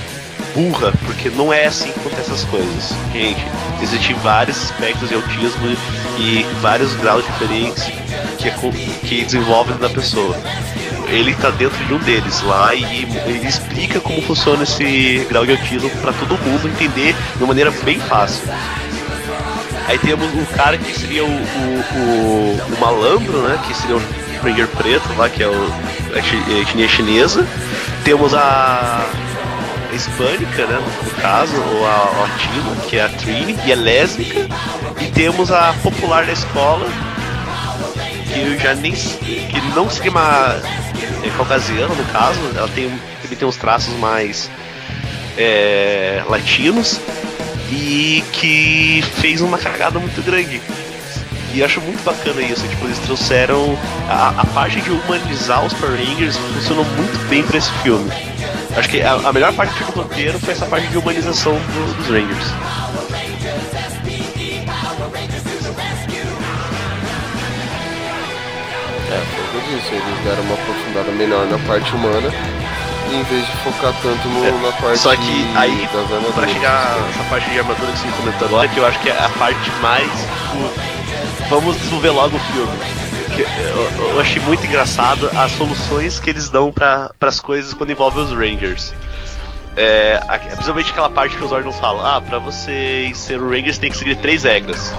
burra, 0.53 0.93
porque 1.05 1.29
não 1.31 1.51
é 1.51 1.65
assim 1.65 1.91
que 1.91 1.99
acontecem 1.99 2.33
essas 2.33 2.45
coisas. 2.45 2.95
Gente, 3.11 3.43
existem 3.81 4.15
vários 4.17 4.57
aspectos 4.57 5.09
de 5.09 5.15
autismo 5.15 5.75
e 6.19 6.45
vários 6.61 6.93
graus 6.95 7.25
diferentes 7.25 7.83
que, 8.37 9.07
que 9.07 9.25
desenvolvem 9.25 9.77
na 9.79 9.89
pessoa. 9.89 10.37
Ele 11.07 11.33
tá 11.35 11.49
dentro 11.49 11.83
de 11.85 11.93
um 11.93 11.99
deles 11.99 12.41
lá 12.43 12.73
e 12.73 12.83
ele 13.25 13.47
explica 13.47 13.99
como 13.99 14.21
funciona 14.21 14.63
esse 14.63 15.25
grau 15.29 15.45
de 15.45 15.51
autismo 15.51 15.89
para 16.01 16.13
todo 16.13 16.37
mundo 16.39 16.67
entender 16.67 17.13
de 17.13 17.39
uma 17.39 17.47
maneira 17.47 17.71
bem 17.83 17.99
fácil. 17.99 18.43
Aí 19.87 19.97
temos 19.99 20.27
o 20.33 20.45
cara 20.55 20.77
que 20.77 20.97
seria 20.97 21.25
o, 21.25 21.27
o, 21.27 21.29
o, 21.29 22.75
o 22.75 22.79
malandro, 22.79 23.41
né? 23.41 23.59
Que 23.67 23.73
seria 23.73 23.97
o 23.97 24.01
Ranger 24.41 24.67
preto 24.67 25.13
lá, 25.17 25.29
que 25.29 25.43
é 25.43 25.47
o, 25.47 25.73
a 26.13 26.59
etnia 26.59 26.87
chinesa. 26.87 27.45
Temos 28.03 28.33
a 28.33 29.05
hispânica, 29.93 30.65
né? 30.65 30.79
No 31.03 31.11
caso, 31.21 31.53
ou 31.55 31.85
a 31.85 32.21
latina, 32.21 32.75
que 32.89 32.97
é 32.97 33.03
a 33.03 33.09
Trini, 33.09 33.57
e 33.65 33.71
é 33.71 33.75
lésbica. 33.75 34.47
E 35.01 35.05
temos 35.07 35.51
a 35.51 35.73
popular 35.83 36.25
da 36.25 36.31
escola, 36.31 36.87
que 38.31 38.39
eu 38.39 38.59
já 38.59 38.73
nem. 38.75 38.93
que 38.93 39.61
não 39.75 39.89
seria 39.89 40.11
uma 40.11 40.55
é, 41.23 41.29
caucasiana, 41.35 41.93
no 41.93 42.05
caso. 42.05 42.39
Ela 42.55 42.69
tem, 42.69 42.89
tem 43.37 43.47
uns 43.47 43.57
traços 43.57 43.93
mais 43.95 44.49
é, 45.37 46.23
latinos 46.29 47.01
e 47.71 48.23
que 48.31 49.03
fez 49.21 49.41
uma 49.41 49.57
cagada 49.57 49.99
muito 49.99 50.21
grande. 50.23 50.61
E 51.53 51.63
acho 51.63 51.79
muito 51.81 52.03
bacana 52.03 52.41
isso, 52.41 52.67
tipo, 52.67 52.85
eles 52.85 52.97
trouxeram 52.99 53.77
a, 54.09 54.29
a 54.41 54.45
parte 54.47 54.81
de 54.81 54.89
humanizar 54.89 55.63
os 55.63 55.71
Power 55.73 55.95
Rangers 55.97 56.35
funcionou 56.35 56.83
muito 56.83 57.29
bem 57.29 57.43
pra 57.43 57.57
esse 57.57 57.71
filme. 57.83 58.09
Acho 58.75 58.89
que 58.89 59.01
a, 59.03 59.13
a 59.13 59.31
melhor 59.31 59.53
parte 59.53 59.83
do 59.83 59.91
roteiro 59.91 60.39
foi 60.39 60.53
essa 60.53 60.65
parte 60.65 60.87
de 60.87 60.97
humanização 60.97 61.53
do- 61.53 61.93
dos 61.95 62.07
Rangers. 62.07 62.47
É, 69.11 69.17
foi 69.17 69.43
o 69.43 69.49
que 69.49 69.57
eu 69.73 69.77
disse, 69.79 69.93
eles 69.93 70.19
deram 70.23 70.43
uma 70.43 70.55
aprofundada 70.55 71.11
melhor 71.11 71.45
na 71.47 71.57
parte 71.67 71.93
humana, 71.95 72.29
em 73.13 73.23
vez 73.23 73.45
de 73.45 73.51
focar 73.57 73.93
tanto 74.01 74.27
no- 74.27 74.61
na 74.61 74.71
parte 74.73 74.93
É, 74.93 74.95
Só 74.97 75.15
que 75.15 75.47
aí, 75.55 75.87
das 75.93 76.01
armaduras. 76.11 76.33
pra 76.35 76.47
chegar 76.47 76.95
nessa 77.07 77.23
parte 77.29 77.49
de 77.49 77.59
armadura 77.59 77.91
que 77.91 77.97
você 77.99 78.07
comentou 78.17 78.47
agora, 78.47 78.67
que 78.67 78.77
eu 78.77 78.85
acho 78.85 78.99
que 78.99 79.09
é 79.09 79.17
a 79.17 79.29
parte 79.29 79.71
mais. 79.81 80.09
tipo, 80.11 81.49
vamos 81.49 81.77
desenvolver 81.77 82.09
logo 82.11 82.37
o 82.37 82.39
filme. 82.39 82.71
Que 83.35 83.41
Eu, 83.41 84.09
eu 84.11 84.19
achei 84.21 84.39
muito 84.43 84.65
engraçado 84.65 85.29
as 85.35 85.51
soluções 85.53 86.19
que 86.19 86.29
eles 86.29 86.49
dão 86.49 86.71
para 86.71 87.11
as 87.21 87.39
coisas 87.39 87.73
quando 87.73 87.91
envolve 87.91 88.19
os 88.19 88.31
Rangers. 88.31 88.93
É, 89.75 90.19
principalmente 90.51 90.91
aquela 90.91 91.09
parte 91.09 91.35
que 91.35 91.43
os 91.43 91.49
Zordon 91.49 91.71
fala: 91.71 92.17
ah, 92.17 92.21
pra 92.21 92.37
vocês 92.37 93.17
ser 93.17 93.41
o 93.41 93.49
Rangers 93.49 93.79
tem 93.79 93.89
que 93.89 93.97
seguir 93.97 94.15
três 94.17 94.43
regras. 94.43 94.93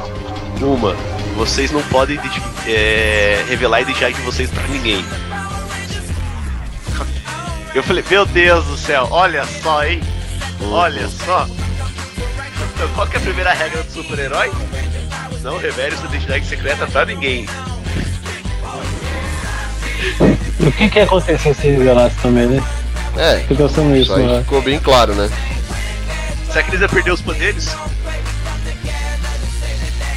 Uma, 0.60 0.96
vocês 1.36 1.70
não 1.70 1.82
podem 1.84 2.18
é, 2.66 3.44
revelar 3.48 3.76
a 3.78 3.80
identidade 3.82 4.14
de 4.16 4.22
vocês 4.22 4.50
pra 4.50 4.62
ninguém. 4.64 5.04
Eu 7.74 7.82
falei, 7.82 8.04
meu 8.08 8.24
Deus 8.24 8.64
do 8.66 8.76
céu, 8.76 9.08
olha 9.10 9.44
só, 9.44 9.84
hein? 9.84 10.00
Olha 10.70 11.08
só. 11.08 11.48
Então, 12.74 12.88
qual 12.94 13.06
que 13.06 13.16
é 13.16 13.18
a 13.18 13.22
primeira 13.22 13.52
regra 13.52 13.82
do 13.82 13.92
super-herói? 13.92 14.52
Não 15.42 15.58
revele 15.58 15.96
sua 15.96 16.06
identidade 16.06 16.46
secreta 16.46 16.86
pra 16.86 17.04
ninguém. 17.04 17.48
O 20.60 20.72
que 20.72 20.88
que 20.88 20.98
ia 20.98 21.04
acontecer 21.04 21.52
se 21.54 21.68
revelasse 21.68 22.14
também, 22.22 22.46
né? 22.46 22.62
É, 23.16 23.38
Tô 23.40 23.56
pensando 23.56 23.88
nisso, 23.90 24.12
isso 24.12 24.14
aí 24.14 24.26
né? 24.26 24.40
ficou 24.40 24.62
bem 24.62 24.78
claro, 24.78 25.14
né? 25.14 25.28
Será 26.46 26.62
que 26.62 26.70
eles 26.70 26.80
iam 26.80 26.88
perder 26.88 27.10
os 27.12 27.20
poderes? 27.20 27.76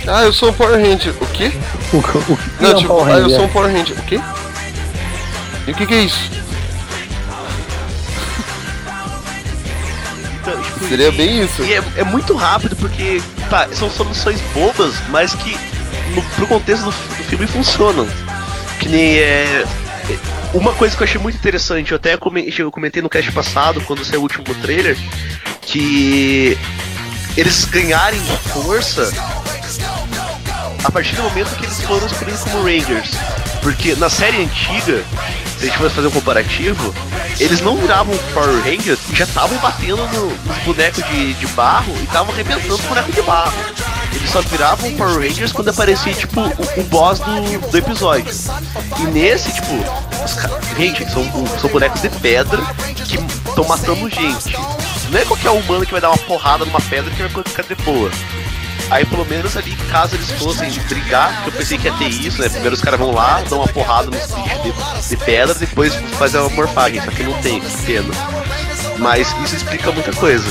Ah, 0.08 0.24
eu 0.24 0.32
sou 0.32 0.50
um 0.50 0.54
Power 0.54 0.80
Ranger. 0.80 1.14
O 1.20 1.26
quê? 1.28 1.52
O, 1.92 1.98
o 2.32 2.38
que 2.38 2.64
Não, 2.64 2.72
um 2.72 2.76
tipo, 2.76 2.88
Power 2.88 3.16
ah, 3.16 3.20
eu 3.20 3.30
sou 3.30 3.46
um 3.46 3.50
Power 3.50 3.72
Ranger. 3.72 3.98
O 3.98 4.04
quê? 4.04 4.22
E 5.68 5.72
o 5.72 5.76
que 5.76 5.86
que 5.86 5.94
é 5.94 6.02
isso? 6.02 6.38
Então, 10.48 10.62
tipo, 10.64 10.88
Seria 10.88 11.12
bem 11.12 11.44
isso. 11.44 11.64
E 11.64 11.74
é, 11.74 11.84
é 11.98 12.04
muito 12.04 12.34
rápido 12.36 12.76
porque 12.76 13.22
tá, 13.50 13.68
são 13.74 13.90
soluções 13.90 14.40
bobas, 14.54 14.96
mas 15.10 15.34
que 15.36 15.58
no, 16.16 16.22
pro 16.36 16.48
contexto 16.48 16.84
do, 16.86 16.92
do 16.92 17.24
filme 17.26 17.48
funcionam. 17.48 18.08
Que 18.80 18.88
nem 18.88 19.18
é. 19.18 19.66
Uma 20.54 20.72
coisa 20.74 20.96
que 20.96 21.04
eu 21.04 21.08
achei 21.08 21.20
muito 21.20 21.36
interessante, 21.36 21.92
eu 21.92 21.98
até 21.98 22.16
come- 22.16 22.54
eu 22.58 22.72
comentei 22.72 23.02
no 23.02 23.10
cast 23.10 23.30
passado, 23.34 23.82
quando 23.82 24.06
saiu 24.06 24.22
o 24.22 24.24
último 24.24 24.46
trailer, 24.62 24.98
que 25.62 26.58
eles 27.36 27.66
ganharem 27.66 28.20
força 28.54 29.12
a 30.84 30.92
partir 30.92 31.16
do 31.16 31.24
momento 31.24 31.56
que 31.58 31.66
eles 31.66 31.82
foram 31.82 32.06
escolhidos 32.08 32.42
como 32.44 32.64
Rangers. 32.64 33.12
Porque 33.62 33.96
na 33.96 34.10
série 34.10 34.44
antiga, 34.44 35.04
se 35.58 35.64
a 35.64 35.66
gente 35.68 35.78
fosse 35.78 35.96
fazer 35.96 36.08
um 36.08 36.12
comparativo, 36.12 36.94
eles 37.40 37.60
não 37.62 37.76
viravam 37.78 38.16
Power 38.34 38.64
Rangers 38.64 39.00
e 39.12 39.16
já 39.16 39.26
estavam 39.26 39.58
batendo 39.58 39.98
no- 40.08 40.30
nos 40.46 40.58
bonecos 40.64 41.04
de, 41.06 41.34
de 41.34 41.48
barro 41.48 41.94
e 42.00 42.04
estavam 42.04 42.34
arrebentando 42.34 42.76
o 42.76 42.78
boneco 42.88 43.12
de 43.12 43.22
barro. 43.24 43.58
Eles 44.14 44.30
só 44.32 44.42
viravam 44.42 44.92
Power 44.96 45.16
Rangers 45.20 45.52
quando 45.52 45.70
aparecia, 45.70 46.14
tipo, 46.14 46.40
o, 46.42 46.80
o 46.80 46.84
boss 46.86 47.20
do, 47.20 47.70
do 47.72 47.78
episódio. 47.78 48.34
E 49.00 49.04
nesse, 49.08 49.52
tipo, 49.52 49.74
os 50.24 50.34
ca- 50.34 50.50
gente, 50.78 51.10
são, 51.12 51.26
são 51.60 51.70
bonecos 51.70 52.02
de 52.02 52.10
pedra 52.10 52.62
que 53.06 53.16
estão 53.50 53.66
matando 53.68 54.10
gente. 54.10 54.56
Não 55.10 55.20
é 55.20 55.26
qualquer 55.26 55.50
humano 55.52 55.86
que 55.86 55.92
vai 55.92 56.02
dar 56.02 56.10
uma 56.10 56.18
porrada 56.20 56.66
numa 56.66 56.82
pedra 56.82 57.10
que 57.12 57.24
vai 57.24 57.44
ficar 57.44 57.64
de 57.64 57.76
boa. 57.84 58.10
Aí 58.90 59.06
pelo 59.06 59.26
menos 59.26 59.58
ali, 59.58 59.76
caso 59.92 60.16
eles 60.16 60.32
fossem 60.32 60.72
brigar, 60.88 61.44
que 61.44 61.50
eu 61.50 61.54
pensei 61.54 61.78
que 61.78 61.88
ia 61.88 61.94
ter 61.94 62.08
isso, 62.08 62.42
né? 62.42 62.48
Primeiro 62.48 62.74
os 62.74 62.82
caras 62.82 63.00
vão 63.00 63.12
lá, 63.12 63.42
dão 63.42 63.60
uma 63.60 63.68
porrada 63.68 64.10
nos 64.10 64.26
bichos 64.32 64.64
de, 64.64 65.10
de 65.10 65.18
pedra, 65.18 65.54
depois 65.54 65.94
fazer 66.18 66.38
uma 66.38 66.50
morfagem, 66.50 67.02
só 67.02 67.12
que 67.12 67.24
não 67.24 67.34
tem, 67.42 67.60
que 67.60 67.86
pena. 67.86 68.14
Mas 68.98 69.36
isso 69.44 69.58
explica 69.58 69.92
muita 69.92 70.14
coisa. 70.14 70.46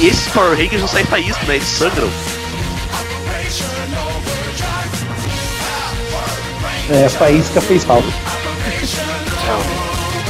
E 0.00 0.06
esses 0.06 0.28
Power 0.32 0.56
Rangers 0.56 0.80
não 0.80 0.88
saem 0.88 1.04
faísca, 1.04 1.44
né? 1.44 1.56
Eles 1.56 1.68
sangram. 1.68 2.10
É, 6.90 7.04
a 7.04 7.10
faísca 7.10 7.60
fez 7.60 7.84
falta. 7.84 8.08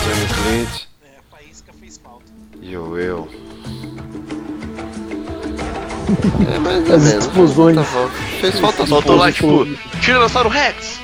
Tony 0.02 0.66
Clint. 0.66 0.88
E 2.60 2.76
o 2.76 2.98
eu. 2.98 3.37
É, 6.54 6.58
mais 6.58 6.88
ou 6.88 6.94
As 6.96 7.02
menos. 7.04 7.24
explosões. 7.26 7.76
Tá 7.76 7.82
bom. 7.92 8.08
Fez 8.40 8.58
falta 8.60 8.78
só 8.86 8.94
Faltou 8.96 9.16
lá, 9.16 9.30
tipo, 9.32 9.66
Tiranossauro 10.00 10.48
Rex! 10.48 10.98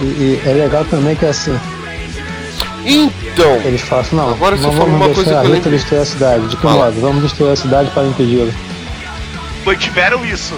E, 0.00 0.04
e 0.04 0.42
é 0.44 0.52
legal 0.52 0.84
também 0.86 1.14
que 1.16 1.24
assim, 1.24 1.58
Então, 2.84 3.52
eles 3.64 3.80
falam 3.82 4.04
assim, 4.04 4.16
não, 4.16 4.30
Agora 4.30 4.56
não 4.56 4.70
vamos 4.70 4.94
uma 4.94 5.06
coisa 5.06 5.24
deixar 5.24 5.40
que 5.42 5.52
a 5.52 5.54
Rita 5.54 5.70
destruir 5.70 6.00
a 6.00 6.04
cidade. 6.04 6.48
De 6.48 6.56
que 6.56 6.62
Fala. 6.62 6.86
modo? 6.86 7.00
Vamos 7.00 7.22
destruir 7.22 7.52
a 7.52 7.56
cidade 7.56 7.90
para 7.90 8.04
impedi-la. 8.06 8.52
Mantiveram 9.64 10.24
isso. 10.24 10.54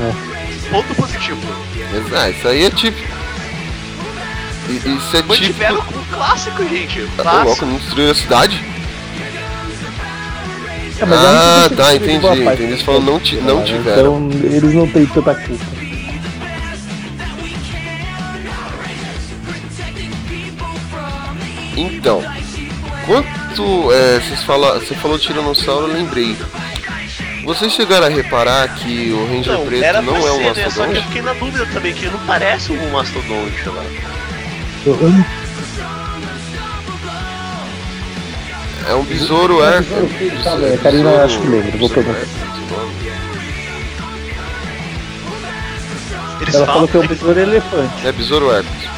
É. 0.00 0.70
Ponto 0.70 0.94
positivo. 0.94 1.38
ah, 2.16 2.30
isso 2.30 2.48
aí 2.48 2.64
é 2.64 2.70
tipo. 2.70 2.98
Isso 4.68 5.16
é 5.16 5.22
Mantiveram 5.22 5.80
tipo. 5.82 5.98
um 5.98 6.04
clássico, 6.12 6.64
gente. 6.68 7.06
Tá 7.16 7.22
louco, 7.32 7.44
Clássico. 7.44 7.66
não 7.66 7.76
destruiu 7.76 8.10
a 8.10 8.14
cidade? 8.14 8.64
É, 11.00 11.04
mas 11.04 11.18
Ah, 11.18 11.62
eu 11.64 11.70
não 11.70 11.76
tá, 11.76 11.94
entendi. 11.94 12.26
entendi. 12.26 12.62
Eles 12.62 12.82
falam 12.82 13.00
não, 13.02 13.18
ti- 13.20 13.36
não 13.36 13.56
Cara, 13.56 13.66
tiveram. 13.66 14.28
Então 14.30 14.50
eles 14.50 14.74
não 14.74 14.86
têm 14.88 15.06
tanta 15.06 15.34
culpa. 15.34 15.64
Então, 21.76 22.22
quanto 23.06 23.92
é, 23.92 24.20
vocês 24.20 24.42
fala, 24.44 24.78
você 24.78 24.94
falou 24.94 25.18
Tiranossauro, 25.18 25.88
eu 25.88 25.92
lembrei. 25.94 26.36
Vocês 27.44 27.72
chegaram 27.72 28.06
a 28.06 28.08
reparar 28.08 28.68
que 28.76 29.12
o 29.12 29.26
Ranger 29.26 29.52
Não, 29.54 29.66
Preto 29.66 29.84
era 29.84 30.00
não 30.00 30.16
é 30.16 30.32
um 30.32 30.54
ser, 30.54 30.54
né? 30.54 30.54
Só 30.54 30.54
que 30.54 30.60
eu 30.60 30.64
mastodonte? 30.94 31.02
fiquei 31.06 31.22
na 31.22 31.32
dúvida 31.34 31.66
também, 31.66 31.92
que 31.92 32.06
não 32.06 32.18
parece 32.20 32.72
um 32.72 32.90
mastodonte 32.90 33.68
lá. 33.68 33.84
É 38.88 38.94
um 38.94 39.02
besouro, 39.04 39.64
É 39.64 39.76
é. 39.76 39.78
um 39.78 39.82
besouro 39.82 40.08
que 40.08 40.74
a 40.74 40.78
Karina 40.78 41.24
acho 41.24 41.40
que 41.40 41.46
lembra, 41.46 41.78
vou 41.78 41.88
perguntar. 41.88 42.26
Eles 46.40 46.54
Ela 46.54 46.66
falam 46.66 46.86
falou 46.86 46.88
que 46.88 46.96
é 46.96 47.00
um 47.00 47.06
besouro 47.06 47.40
elefante. 47.40 48.06
É 48.06 48.12
besouro 48.12 48.50
Hércules. 48.50 48.88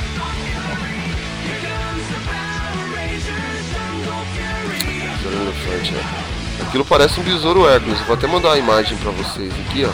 Besouro 5.16 5.42
elefante, 5.42 5.94
é. 5.94 6.62
Aquilo 6.66 6.84
parece 6.84 7.20
um 7.20 7.22
besouro 7.22 7.68
Hércules. 7.68 7.98
Eu 8.00 8.06
vou 8.06 8.16
até 8.16 8.26
mandar 8.26 8.48
uma 8.48 8.58
imagem 8.58 8.96
pra 8.98 9.10
vocês 9.12 9.52
aqui, 9.68 9.84
ó. 9.84 9.90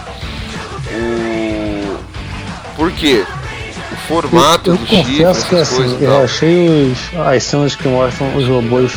O. 0.94 1.98
Por 2.77 2.90
quê? 2.93 3.24
O 3.93 3.97
formato 4.09 4.70
eu 4.70 4.77
do 4.77 4.86
chifre, 4.86 5.19
confesso 5.19 5.47
que 5.47 5.55
essas 5.55 5.60
assim, 5.60 5.77
coisas 5.77 6.01
e 6.01 6.05
eu 6.05 6.24
achei 6.24 6.93
os, 6.93 7.19
as 7.27 7.43
cenas 7.43 7.74
que 7.74 7.86
mostram 7.86 8.35
os 8.35 8.48
robôs 8.48 8.93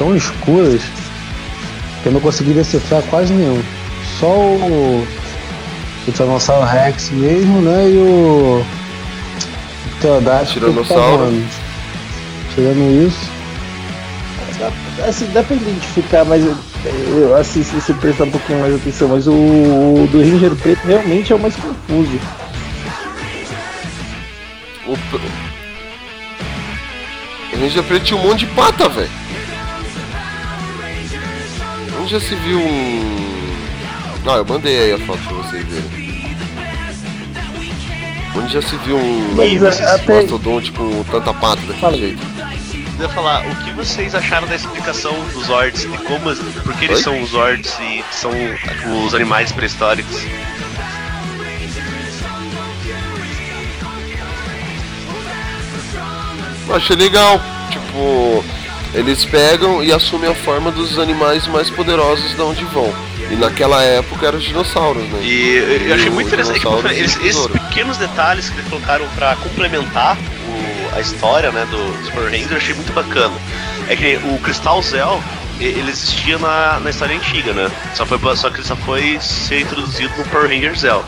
tão 0.00 0.16
escuras 0.16 0.80
que 2.02 2.08
eu 2.08 2.12
não 2.12 2.20
consegui 2.20 2.54
decifrar 2.54 3.02
quase 3.02 3.34
nenhum. 3.34 3.62
Só 4.18 4.26
o, 4.26 5.06
o 6.08 6.12
Tiranossauro 6.12 6.64
Rex 6.64 7.10
mesmo, 7.10 7.60
né? 7.60 7.90
E 7.90 7.96
o. 7.98 8.64
O 9.86 10.00
Teodáctilo 10.00 10.72
que 10.72 10.78
tá 10.78 10.84
Tiranossauro. 10.84 11.44
Tirando 12.54 13.06
isso. 13.06 13.30
Assim, 15.06 15.26
dá 15.32 15.42
pra 15.42 15.56
identificar, 15.56 16.24
mas 16.24 16.44
eu, 16.44 16.56
eu, 16.84 17.36
assim, 17.36 17.62
se 17.62 17.74
você 17.74 17.92
prestar 17.94 18.24
um 18.24 18.30
pouquinho 18.30 18.60
mais 18.60 18.74
atenção, 18.74 19.08
mas 19.08 19.26
o, 19.26 19.32
o 19.32 20.08
do 20.10 20.18
Ranger 20.18 20.54
Preto 20.56 20.86
realmente 20.86 21.32
é 21.32 21.36
o 21.36 21.38
mais 21.38 21.54
confuso. 21.56 22.20
O, 24.86 24.92
o 27.52 27.60
Ranger 27.60 27.82
Preto 27.84 28.04
tinha 28.04 28.20
um 28.20 28.26
monte 28.26 28.40
de 28.40 28.46
pata, 28.48 28.88
velho. 28.88 29.19
Onde 32.12 32.18
já 32.24 32.28
se 32.28 32.34
viu 32.34 32.58
um. 32.58 33.30
Ah, 34.26 34.38
eu 34.38 34.44
mandei 34.44 34.76
aí 34.80 34.92
a 34.94 34.98
foto 35.06 35.20
pra 35.22 35.32
vocês 35.36 35.64
verem. 35.64 36.36
Onde 38.34 38.52
já 38.52 38.60
se 38.62 38.76
viu 38.78 38.96
um 38.96 39.34
Mas, 39.36 39.80
até- 39.80 40.14
mastodonte 40.22 40.72
com 40.72 41.04
tanta 41.04 41.32
pata 41.32 41.60
daquele 41.62 41.78
Fala. 41.80 41.96
jeito? 41.96 42.20
Eu 42.98 43.02
ia 43.04 43.08
falar, 43.10 43.46
o 43.46 43.54
que 43.64 43.70
vocês 43.74 44.12
acharam 44.12 44.48
da 44.48 44.56
explicação 44.56 45.14
dos 45.32 45.46
Zords? 45.46 45.82
De 45.82 45.98
como, 45.98 46.34
por 46.34 46.74
que 46.76 46.86
eles 46.86 46.96
Oi? 46.98 47.02
são 47.04 47.22
os 47.22 47.30
Zords 47.30 47.72
e 47.78 48.04
são 48.10 48.32
os 49.06 49.14
animais 49.14 49.52
pré-históricos? 49.52 50.20
Eu 56.68 56.74
achei 56.74 56.96
legal. 56.96 57.40
Tipo, 57.70 58.44
eles 58.94 59.24
pegam 59.24 59.82
e 59.82 59.92
assumem 59.92 60.30
a 60.30 60.34
forma 60.34 60.70
dos 60.70 60.98
animais 60.98 61.46
mais 61.46 61.70
poderosos 61.70 62.34
de 62.34 62.40
onde 62.42 62.64
vão. 62.66 62.92
E 63.30 63.36
naquela 63.36 63.80
época 63.82 64.26
eram 64.26 64.38
os 64.38 64.44
dinossauros, 64.44 65.04
né? 65.04 65.20
E 65.22 65.56
eu- 65.56 65.86
eu 65.88 65.94
achei 65.94 66.10
muito 66.10 66.26
interessante, 66.26 66.60
falei, 66.60 66.98
eles, 66.98 67.16
e 67.22 67.28
esses 67.28 67.46
pequenos 67.46 67.96
detalhes 67.96 68.48
que 68.50 68.58
eles 68.58 68.68
colocaram 68.68 69.06
pra 69.14 69.36
complementar 69.36 70.16
o- 70.16 70.96
a 70.96 71.00
história 71.00 71.52
né, 71.52 71.64
do, 71.70 71.98
dos 71.98 72.10
Power 72.10 72.28
Rangers 72.30 72.50
eu 72.50 72.56
achei 72.56 72.74
muito 72.74 72.92
bacana. 72.92 73.34
É 73.88 73.94
que 73.94 74.16
o 74.24 74.38
Crystal 74.40 74.82
Zell, 74.82 75.22
e- 75.60 75.64
ele 75.64 75.90
existia 75.90 76.38
na, 76.38 76.80
na 76.80 76.90
história 76.90 77.14
antiga, 77.14 77.52
né? 77.52 77.70
Só, 77.94 78.04
foi, 78.04 78.18
só 78.36 78.50
que 78.50 78.56
ele 78.58 78.66
só 78.66 78.74
foi 78.74 79.18
ser 79.20 79.60
introduzido 79.60 80.12
no 80.18 80.24
Power 80.24 80.48
Ranger 80.48 80.76
Zell. 80.76 81.04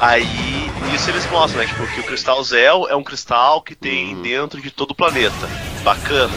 Aí, 0.00 0.69
isso 0.94 1.10
eles 1.10 1.28
mostram, 1.30 1.60
né? 1.62 1.66
Tipo, 1.66 1.86
que 1.86 2.00
o 2.00 2.04
Cristal 2.04 2.42
Zell 2.42 2.86
é 2.88 2.96
um 2.96 3.02
cristal 3.02 3.60
que 3.62 3.74
tem 3.74 4.14
Uhum. 4.14 4.22
dentro 4.22 4.60
de 4.60 4.70
todo 4.70 4.90
o 4.92 4.94
planeta. 4.94 5.48
Bacana. 5.82 6.32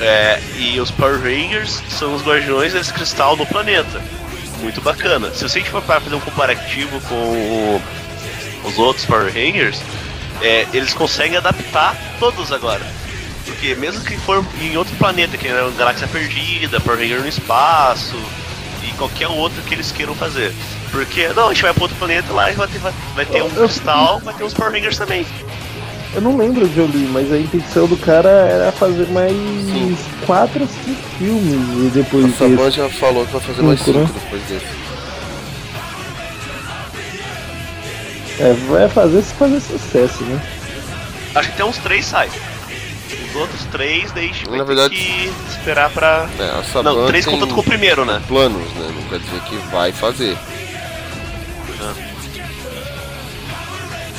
É, 0.00 0.40
e 0.58 0.80
os 0.80 0.90
Power 0.90 1.20
Rangers 1.20 1.82
são 1.90 2.14
os 2.14 2.22
guardiões 2.22 2.72
desse 2.72 2.92
cristal 2.92 3.36
no 3.36 3.46
planeta. 3.46 4.02
Muito 4.60 4.80
bacana. 4.80 5.32
Se 5.34 5.42
você 5.48 5.60
for 5.62 5.82
para 5.82 6.00
fazer 6.00 6.14
um 6.16 6.20
comparativo 6.20 7.00
com 7.02 7.14
o- 7.14 7.82
os 8.64 8.78
outros 8.78 9.04
Power 9.06 9.26
Rangers, 9.32 9.80
é, 10.40 10.66
eles 10.72 10.92
conseguem 10.94 11.36
adaptar 11.36 11.96
todos 12.18 12.52
agora. 12.52 12.84
Porque 13.44 13.52
Porque 13.62 13.74
mesmo 13.76 14.04
que 14.04 14.16
for 14.18 14.44
em 14.60 14.76
outro 14.76 14.94
planeta, 14.96 15.36
que 15.36 15.46
é 15.46 15.62
uma 15.62 15.70
galáxia 15.72 16.08
perdida, 16.08 16.80
Power 16.80 16.98
Ranger 16.98 17.20
no 17.20 17.28
espaço 17.28 18.16
e 18.82 18.92
qualquer 18.94 19.28
outro 19.28 19.60
que 19.62 19.74
eles 19.74 19.92
queiram 19.92 20.14
fazer. 20.16 20.52
Porque, 20.92 21.26
não, 21.28 21.48
a 21.48 21.52
gente 21.54 21.62
vai 21.62 21.72
para 21.72 21.82
outro 21.82 21.96
planeta 21.96 22.32
lá 22.32 22.52
e 22.52 22.54
vai 22.54 22.68
ter, 22.68 22.78
vai, 22.78 23.24
ter 23.26 23.42
um 23.42 23.48
cristal, 23.50 24.20
vai 24.20 24.34
ter 24.34 24.44
uns 24.44 24.52
Power 24.54 24.72
Rangers 24.72 24.98
também. 24.98 25.26
Eu 26.14 26.20
não 26.20 26.36
lembro 26.36 26.68
de 26.68 26.80
onde, 26.82 26.98
mas 26.98 27.32
a 27.32 27.38
intenção 27.38 27.86
do 27.88 27.96
cara 27.96 28.28
era 28.28 28.70
fazer 28.72 29.08
mais 29.08 29.32
quatro 30.26 30.60
ou 30.60 30.68
cinco 30.68 31.02
filmes 31.18 31.86
e 31.86 31.90
depois 31.94 32.26
O 32.26 32.32
Saban 32.36 32.56
desse. 32.66 32.76
já 32.76 32.88
falou 32.90 33.24
que 33.24 33.32
vai 33.32 33.40
fazer 33.40 33.62
mais 33.62 33.80
Cinco, 33.80 33.98
né? 33.98 34.06
cinco 34.06 34.20
depois 34.20 34.42
desse. 34.42 34.82
É, 38.38 38.52
vai 38.68 38.88
fazer 38.88 39.22
se 39.22 39.34
fazer 39.34 39.60
sucesso, 39.60 40.22
né? 40.24 40.40
Acho 41.34 41.48
que 41.48 41.54
até 41.54 41.64
uns 41.64 41.78
três 41.78 42.04
sai. 42.04 42.28
Os 43.30 43.36
outros 43.36 43.64
três, 43.72 44.12
daí 44.12 44.24
a 44.24 44.28
gente 44.28 44.44
vai 44.46 44.58
Na 44.58 44.64
ter 44.64 44.74
verdade- 44.74 44.94
que 44.94 45.32
esperar 45.48 45.88
pra. 45.90 46.28
É, 46.38 46.42
a 46.60 46.62
Saban 46.64 46.92
Não, 46.94 47.06
três 47.06 47.24
tem 47.24 47.32
contando 47.34 47.54
com 47.54 47.60
o 47.60 47.64
primeiro, 47.64 48.04
né? 48.04 48.20
Planos, 48.28 48.70
né? 48.74 48.90
Não 48.94 49.02
quer 49.08 49.18
dizer 49.18 49.40
que 49.48 49.56
vai 49.70 49.92
fazer. 49.92 50.36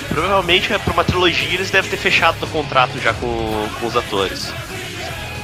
Provavelmente 0.09 0.71
é 0.73 0.77
pra 0.77 0.93
uma 0.93 1.03
trilogia 1.03 1.53
eles 1.53 1.71
devem 1.71 1.89
ter 1.89 1.97
fechado 1.97 2.37
o 2.43 2.47
contrato 2.47 2.99
já 2.99 3.13
com, 3.13 3.67
com 3.79 3.87
os 3.87 3.95
atores. 3.95 4.51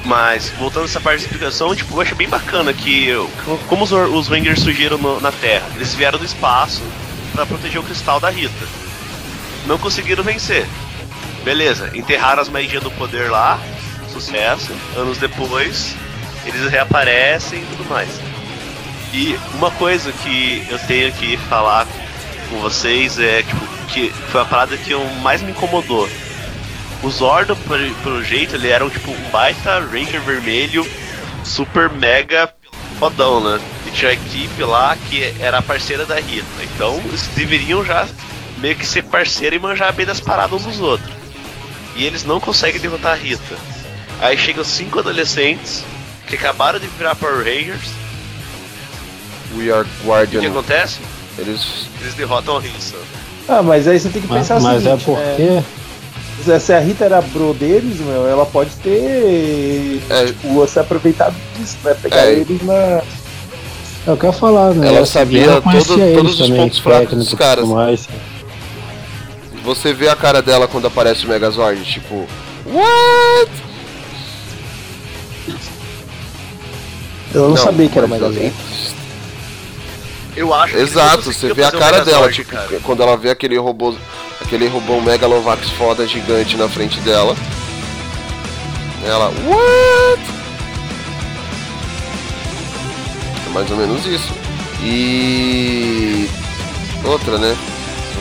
Mas, 0.05 0.49
voltando 0.57 0.83
a 0.83 0.85
essa 0.85 0.99
parte 0.99 1.19
de 1.19 1.25
explicação, 1.25 1.75
tipo, 1.75 1.95
eu 1.95 2.01
achei 2.01 2.15
bem 2.15 2.27
bacana 2.29 2.73
que 2.73 3.09
como 3.67 3.83
os, 3.83 3.91
os 3.91 4.27
Rangers 4.27 4.59
surgiram 4.61 4.97
no- 4.97 5.19
na 5.19 5.31
Terra, 5.31 5.65
eles 5.75 5.93
vieram 5.93 6.17
do 6.17 6.25
espaço 6.25 6.81
pra 7.33 7.45
proteger 7.45 7.79
o 7.79 7.83
cristal 7.83 8.19
da 8.19 8.29
Rita. 8.29 8.65
Não 9.67 9.77
conseguiram 9.77 10.23
vencer. 10.23 10.65
Beleza, 11.43 11.91
enterraram 11.93 12.41
as 12.41 12.49
magias 12.49 12.81
do 12.83 12.91
poder 12.91 13.29
lá, 13.29 13.59
sucesso. 14.11 14.71
Anos 14.95 15.17
depois, 15.17 15.95
eles 16.45 16.69
reaparecem 16.71 17.59
e 17.59 17.65
tudo 17.75 17.89
mais. 17.89 18.09
E 19.13 19.37
uma 19.53 19.71
coisa 19.71 20.11
que 20.11 20.65
eu 20.69 20.79
tenho 20.79 21.11
que 21.13 21.35
falar 21.49 21.85
com 22.49 22.59
vocês 22.61 23.19
é 23.19 23.43
tipo, 23.43 23.61
que 23.93 24.09
foi 24.31 24.41
a 24.41 24.45
parada 24.45 24.77
que 24.77 24.91
eu 24.91 25.03
mais 25.21 25.41
me 25.41 25.51
incomodou. 25.51 26.07
O 27.01 27.09
Zordon, 27.09 27.55
pelo, 28.03 28.23
jeito, 28.23 28.55
ele 28.55 28.67
era 28.69 28.85
um, 28.85 28.89
tipo 28.89 29.11
um 29.11 29.29
baita 29.31 29.79
Ranger 29.79 30.21
vermelho, 30.21 30.85
super 31.43 31.89
mega 31.89 32.53
fodão, 32.99 33.41
né? 33.41 33.59
E 33.87 33.91
tinha 33.91 34.11
a 34.11 34.13
equipe 34.13 34.61
lá 34.63 34.97
que 35.09 35.33
era 35.39 35.61
parceira 35.61 36.05
da 36.05 36.15
Rita. 36.19 36.45
Então 36.61 37.01
eles 37.05 37.27
deveriam 37.35 37.83
já 37.85 38.05
meio 38.57 38.75
que 38.75 38.85
ser 38.85 39.03
parceiro 39.03 39.55
e 39.55 39.59
manjar 39.59 39.93
bem 39.93 40.05
das 40.05 40.19
paradas 40.19 40.53
uns 40.53 40.65
dos 40.65 40.79
outros. 40.81 41.09
E 41.95 42.03
eles 42.03 42.25
não 42.25 42.39
conseguem 42.39 42.81
derrotar 42.81 43.13
a 43.13 43.15
Rita. 43.15 43.55
Aí 44.21 44.37
chegam 44.37 44.63
cinco 44.65 44.99
adolescentes 44.99 45.83
que 46.27 46.35
acabaram 46.35 46.79
de 46.79 46.87
virar 46.87 47.15
Power 47.15 47.37
Rangers. 47.37 47.89
We 49.55 49.71
are 49.71 49.87
E 49.87 49.91
o 49.91 50.01
que 50.03 50.07
Guardian. 50.07 50.49
acontece? 50.49 50.99
Eles. 51.37 51.87
Eles 52.01 52.13
derrotam 52.15 52.57
a 52.57 52.59
Rita. 52.59 52.97
Ah, 53.49 53.63
mas 53.63 53.87
aí 53.87 53.99
você 53.99 54.09
tem 54.09 54.21
que 54.21 54.27
Mas, 54.27 54.41
pensar 54.47 54.59
o 54.59 54.61
mas 54.63 54.85
é 54.85 54.89
seguinte, 54.97 55.05
porque. 55.05 56.51
é, 56.51 56.59
se 56.59 56.71
a 56.73 56.79
Rita 56.79 57.05
era 57.05 57.19
bro 57.21 57.53
deles, 57.53 57.99
meu, 57.99 58.27
ela 58.27 58.45
pode 58.45 58.69
ter 58.83 60.01
É. 60.09 60.25
tipo, 60.27 60.67
se 60.67 60.79
aproveitado 60.79 61.35
disso, 61.57 61.77
né? 61.83 61.95
Pegar 62.01 62.25
É. 62.27 62.31
eles 62.33 62.61
na. 62.63 63.01
Eu 64.07 64.15
quero 64.17 64.33
falar, 64.33 64.73
né? 64.73 64.87
Ela 64.87 64.97
Ela 64.97 65.05
sabia 65.05 65.43
ela 65.43 65.61
conhecia 65.61 65.93
todo- 65.95 66.01
eles 66.03 66.15
todos 66.17 66.39
os 66.39 66.47
também, 66.47 66.61
pontos 66.63 66.79
fracos 66.79 67.17
dos 67.17 67.33
e 67.33 67.35
caras. 67.35 67.63
tudo 67.65 67.75
mais. 67.75 68.07
Você 69.63 69.93
vê 69.93 70.07
a 70.09 70.15
cara 70.15 70.41
dela 70.41 70.67
quando 70.67 70.87
aparece 70.87 71.25
o 71.25 71.29
Megazord, 71.29 71.83
tipo. 71.83 72.25
What? 72.65 73.51
Eu 77.33 77.49
não, 77.49 77.57
sabia 77.57 77.87
que 77.89 77.97
era 77.97 78.07
mas 78.07 78.21
mais 78.21 78.35
eu- 80.39 80.47
Eu 80.47 80.53
acho 80.53 80.73
que 80.73 80.79
Exato, 80.79 81.21
você 81.33 81.53
vê 81.53 81.63
a 81.63 81.67
um 81.67 81.71
cara 81.71 82.03
dela, 82.05 82.31
tipo, 82.31 82.51
cara. 82.51 82.79
quando 82.83 83.03
ela 83.03 83.17
vê 83.17 83.29
aquele 83.29 83.57
robô. 83.57 83.95
Aquele 84.41 84.67
robô 84.67 85.01
Megalovax 85.01 85.69
foda 85.71 86.07
gigante 86.07 86.55
na 86.57 86.67
frente 86.69 86.99
dela. 87.01 87.35
Ela. 89.05 89.27
What? 89.45 90.21
É 93.47 93.53
mais 93.53 93.69
ou 93.71 93.77
menos 93.77 94.05
isso. 94.05 94.31
E. 94.81 96.29
Outra, 97.03 97.37
né? 97.37 97.55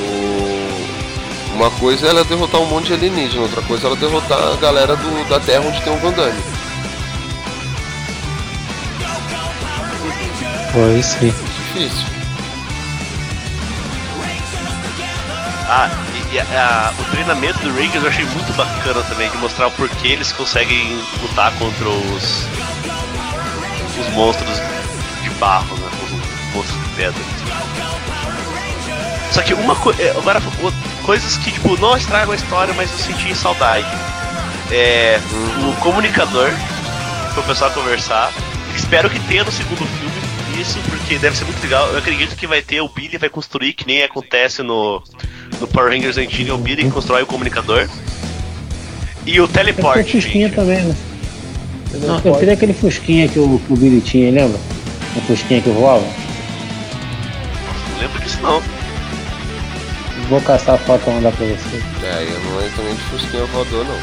O- 0.00 1.54
Uma 1.54 1.70
coisa 1.72 2.06
é 2.06 2.10
ela 2.10 2.22
derrotar 2.24 2.60
um 2.60 2.66
monte 2.66 2.86
de 2.86 2.92
alienígena, 2.94 3.42
outra 3.42 3.60
coisa 3.62 3.84
é 3.84 3.86
ela 3.88 3.96
derrotar 3.96 4.38
a 4.40 4.56
galera 4.56 4.94
do, 4.96 5.28
da 5.28 5.40
Terra 5.40 5.64
onde 5.66 5.80
tem 5.82 5.92
um 5.92 5.98
Van 5.98 6.12
Damme. 6.12 6.40
Foi 10.72 10.98
isso 10.98 11.16
aí. 11.20 11.34
Difícil. 11.78 12.06
Ah, 15.70 15.88
e, 16.14 16.34
e 16.34 16.40
a- 16.40 16.44
a- 16.44 17.00
o 17.00 17.04
treinamento 17.12 17.58
do 17.60 17.70
Rangers 17.72 18.02
eu 18.02 18.08
achei 18.08 18.24
muito 18.24 18.52
bacana 18.56 19.02
também, 19.04 19.30
de 19.30 19.36
mostrar 19.36 19.68
o 19.68 19.70
porquê 19.72 20.08
eles 20.08 20.32
conseguem 20.32 20.98
lutar 21.22 21.52
contra 21.52 21.88
os. 21.88 22.46
os 24.00 24.08
monstros 24.14 24.58
de 25.22 25.30
barro, 25.38 25.76
né? 25.76 25.88
Os 26.04 26.54
monstros 26.54 26.82
de 26.82 26.88
pedra. 26.96 27.22
Só 29.30 29.42
que 29.42 29.54
uma 29.54 29.76
coisa. 29.76 30.10
Agora, 30.18 30.40
o- 30.40 31.04
coisas 31.04 31.36
que, 31.36 31.52
tipo, 31.52 31.76
não 31.80 31.96
estragam 31.96 32.32
a 32.32 32.36
história, 32.36 32.74
mas 32.74 32.90
eu 32.90 32.98
senti 32.98 33.34
saudade. 33.36 33.86
É. 34.72 35.20
O 35.68 35.72
comunicador, 35.80 36.50
pro 37.34 37.42
pessoal 37.44 37.70
conversar. 37.70 38.32
Espero 38.74 39.08
que 39.10 39.18
tenha 39.20 39.44
no 39.44 39.52
segundo 39.52 39.84
filme 39.98 40.07
isso, 40.60 40.78
porque 40.90 41.18
deve 41.18 41.36
ser 41.36 41.44
muito 41.44 41.62
legal. 41.62 41.88
Eu 41.90 41.98
acredito 41.98 42.36
que 42.36 42.46
vai 42.46 42.60
ter, 42.62 42.80
o 42.80 42.88
Billy 42.88 43.16
vai 43.16 43.28
construir, 43.28 43.72
que 43.72 43.86
nem 43.86 44.02
acontece 44.02 44.62
no, 44.62 45.02
no 45.60 45.66
Power 45.68 45.92
Rangers 45.92 46.18
antigo, 46.18 46.50
é 46.50 46.54
o 46.54 46.58
Billy 46.58 46.84
que 46.84 46.90
constrói 46.90 47.22
o 47.22 47.26
comunicador. 47.26 47.88
E 49.26 49.40
o 49.40 49.46
Tem 49.46 49.64
teleporte. 49.64 50.12
fusquinha 50.12 50.46
gente. 50.48 50.56
também, 50.56 50.82
né? 50.82 50.96
Não, 52.06 52.20
eu 52.22 52.34
queria 52.34 52.54
aquele 52.54 52.74
fusquinha 52.74 53.28
que 53.28 53.38
o, 53.38 53.58
que 53.58 53.72
o 53.72 53.76
Billy 53.76 54.00
tinha, 54.00 54.30
lembra? 54.30 54.58
O 55.16 55.20
fusquinha 55.22 55.60
que 55.60 55.70
voava. 55.70 56.04
Não 57.92 57.98
lembro 58.00 58.20
disso 58.20 58.38
não. 58.42 58.62
Vou 60.28 60.40
caçar 60.42 60.74
a 60.74 60.78
foto 60.78 61.08
e 61.08 61.14
mandar 61.14 61.32
pra 61.32 61.46
você. 61.46 61.82
É, 62.04 62.22
eu 62.22 62.40
não 62.40 62.58
lembro 62.58 62.76
também 62.76 62.94
de 62.94 63.00
Fusquinha 63.02 63.44
voador, 63.46 63.86
não. 63.86 63.98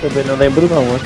Também 0.00 0.24
não 0.24 0.36
lembro 0.36 0.66
não, 0.68 0.82
né? 0.84 1.00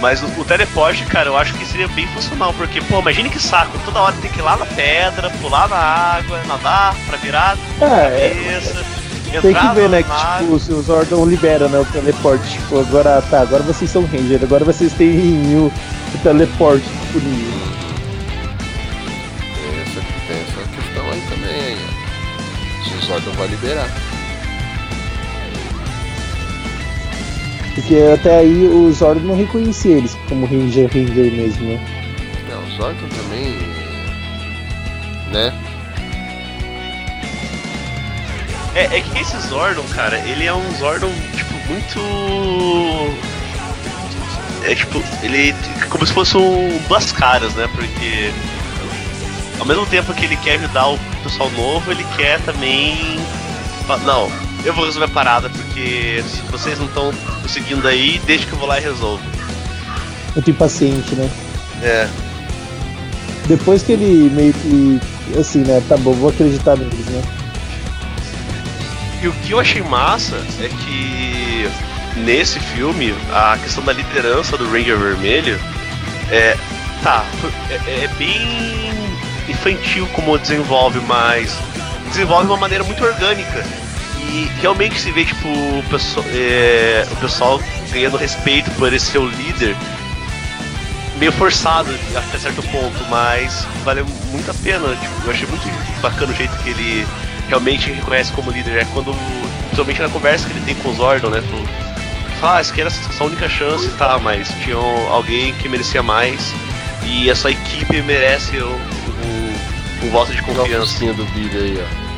Mas 0.00 0.22
o, 0.22 0.26
o 0.40 0.44
teleporte, 0.44 1.04
cara, 1.04 1.28
eu 1.28 1.36
acho 1.36 1.52
que 1.54 1.64
seria 1.66 1.86
bem 1.88 2.06
funcional, 2.08 2.54
porque, 2.54 2.80
pô, 2.80 3.00
imagine 3.00 3.28
que 3.28 3.38
saco, 3.38 3.78
toda 3.84 4.00
hora 4.00 4.14
tem 4.20 4.30
que 4.30 4.38
ir 4.38 4.42
lá 4.42 4.56
na 4.56 4.64
pedra, 4.64 5.30
pular 5.42 5.68
na 5.68 5.76
água, 5.76 6.42
nadar 6.46 6.96
pra 7.06 7.18
virar 7.18 7.58
É, 7.80 7.84
é, 7.84 8.28
cabeça, 8.30 8.84
Tem 9.42 9.50
entrar 9.50 9.68
que 9.68 9.74
ver, 9.74 9.88
né, 9.90 10.02
que 10.02 10.38
tipo, 10.38 10.58
se 10.58 10.72
o 10.72 10.82
Zordon 10.82 11.26
libera, 11.26 11.68
né, 11.68 11.78
o 11.78 11.84
teleporte, 11.84 12.50
tipo, 12.50 12.80
agora 12.80 13.22
tá, 13.30 13.42
agora 13.42 13.62
vocês 13.62 13.90
são 13.90 14.06
Ranger, 14.06 14.40
agora 14.42 14.64
vocês 14.64 14.92
têm 14.94 15.54
o, 15.54 15.66
o 15.66 16.18
teleporte 16.22 16.88
disponível. 16.88 17.60
Tem 19.54 19.80
essa, 19.82 20.00
tem 20.26 20.40
essa 20.40 20.68
questão 20.70 21.10
aí 21.10 21.22
também, 21.28 21.60
aí, 21.60 21.78
ó. 21.86 22.88
Se 22.88 22.94
o 22.94 23.06
Zordon 23.06 23.32
vai 23.32 23.48
liberar. 23.48 23.88
Porque 27.74 27.96
até 28.14 28.38
aí 28.38 28.66
o 28.66 28.92
Zordon 28.92 29.26
não 29.26 29.36
reconhecia 29.36 29.96
eles 29.96 30.16
como 30.28 30.46
Ranger, 30.46 30.90
Ranger 30.92 31.32
mesmo, 31.32 31.68
né? 31.68 31.80
Não, 32.48 32.62
o 32.62 32.76
Zordon 32.76 33.08
também. 33.08 33.56
Né? 35.32 35.52
É, 38.74 38.98
é 38.98 39.00
que 39.00 39.18
esse 39.18 39.38
Zordon, 39.48 39.84
cara, 39.94 40.18
ele 40.28 40.46
é 40.46 40.54
um 40.54 40.74
Zordon, 40.76 41.12
tipo, 41.36 41.54
muito. 41.68 42.00
É 44.64 44.74
tipo, 44.74 45.02
ele 45.22 45.50
é 45.50 45.86
como 45.86 46.06
se 46.06 46.12
fosse 46.12 46.36
um 46.36 46.78
duas 46.88 47.12
caras, 47.12 47.54
né? 47.54 47.68
Porque 47.74 48.30
ao 49.58 49.66
mesmo 49.66 49.86
tempo 49.86 50.12
que 50.14 50.24
ele 50.24 50.36
quer 50.36 50.54
ajudar 50.56 50.88
o 50.88 50.98
pessoal 51.22 51.50
novo, 51.50 51.90
ele 51.90 52.04
quer 52.16 52.40
também. 52.40 53.18
Não, 54.04 54.30
eu 54.64 54.74
vou 54.74 54.84
resolver 54.84 55.06
a 55.06 55.14
parada 55.14 55.48
porque 55.50 56.22
se 56.26 56.42
vocês 56.50 56.78
não 56.78 56.86
estão 56.86 57.12
conseguindo 57.42 57.86
aí, 57.86 58.20
deixa 58.26 58.46
que 58.46 58.52
eu 58.52 58.58
vou 58.58 58.68
lá 58.68 58.78
e 58.78 58.82
resolvo. 58.82 59.22
Muito 60.34 60.50
impaciente, 60.50 61.14
né? 61.14 61.30
É. 61.82 62.08
Depois 63.46 63.82
que 63.82 63.92
ele 63.92 64.30
meio 64.30 64.52
que, 64.52 65.00
assim, 65.38 65.60
né, 65.60 65.82
tá 65.88 65.96
bom, 65.96 66.12
vou 66.12 66.30
acreditar 66.30 66.76
neles, 66.76 67.06
né? 67.06 67.22
E 69.22 69.28
o 69.28 69.32
que 69.32 69.52
eu 69.52 69.60
achei 69.60 69.82
massa 69.82 70.36
é 70.60 70.68
que 70.68 71.68
nesse 72.20 72.58
filme 72.60 73.14
a 73.32 73.58
questão 73.62 73.84
da 73.84 73.92
liderança 73.92 74.56
do 74.56 74.70
Ranger 74.70 74.98
Vermelho 74.98 75.58
é. 76.30 76.56
Tá, 77.02 77.24
é, 77.70 78.04
é 78.04 78.08
bem 78.18 78.90
infantil 79.48 80.06
como 80.08 80.38
desenvolve, 80.38 81.00
mas 81.00 81.56
desenvolve 82.08 82.44
de 82.44 82.52
uma 82.52 82.58
maneira 82.58 82.84
muito 82.84 83.02
orgânica. 83.02 83.64
E 84.28 84.50
realmente 84.60 85.00
se 85.00 85.10
vê, 85.10 85.24
tipo, 85.24 85.48
o 85.48 85.82
pessoal, 85.90 86.24
é, 86.32 87.06
o 87.10 87.16
pessoal 87.16 87.60
ganhando 87.90 88.16
respeito 88.16 88.70
por 88.72 88.88
ele 88.88 89.00
ser 89.00 89.18
o 89.18 89.26
líder. 89.26 89.76
Meio 91.18 91.32
forçado 91.32 91.90
até 92.14 92.38
certo 92.38 92.62
ponto, 92.64 93.04
mas 93.10 93.66
valeu 93.84 94.06
muito 94.30 94.50
a 94.50 94.54
pena. 94.54 94.88
Tipo, 94.96 95.26
eu 95.26 95.30
achei 95.32 95.48
muito 95.48 96.00
bacana 96.00 96.32
o 96.32 96.34
jeito 96.34 96.56
que 96.58 96.70
ele 96.70 97.06
realmente 97.48 97.90
reconhece 97.90 98.32
como 98.32 98.50
líder. 98.50 98.78
É 98.78 98.84
quando, 98.92 99.14
principalmente 99.66 100.00
na 100.00 100.08
conversa 100.08 100.46
que 100.48 100.52
ele 100.52 100.64
tem 100.64 100.74
com 100.76 100.90
o 100.90 100.94
Zordon, 100.94 101.30
né? 101.30 101.42
Fala, 102.40 102.56
ah, 102.56 102.60
essa 102.60 102.72
aqui 102.72 102.80
era 102.80 102.88
a 102.88 102.92
sua 102.92 103.26
única 103.26 103.48
chance, 103.50 103.86
tá, 103.98 104.18
mas 104.18 104.48
tinha 104.64 104.76
alguém 104.76 105.52
que 105.54 105.68
merecia 105.68 106.02
mais 106.02 106.54
e 107.04 107.30
a 107.30 107.34
sua 107.34 107.50
equipe 107.50 108.00
merece 108.00 108.56
um, 108.62 108.70
um, 108.70 110.06
um 110.06 110.10
voto 110.10 110.32
de 110.32 110.40
confiança. 110.40 111.04
do 111.12 111.26
vídeo 111.26 111.60
aí, 111.60 111.78
ó. 112.06 112.09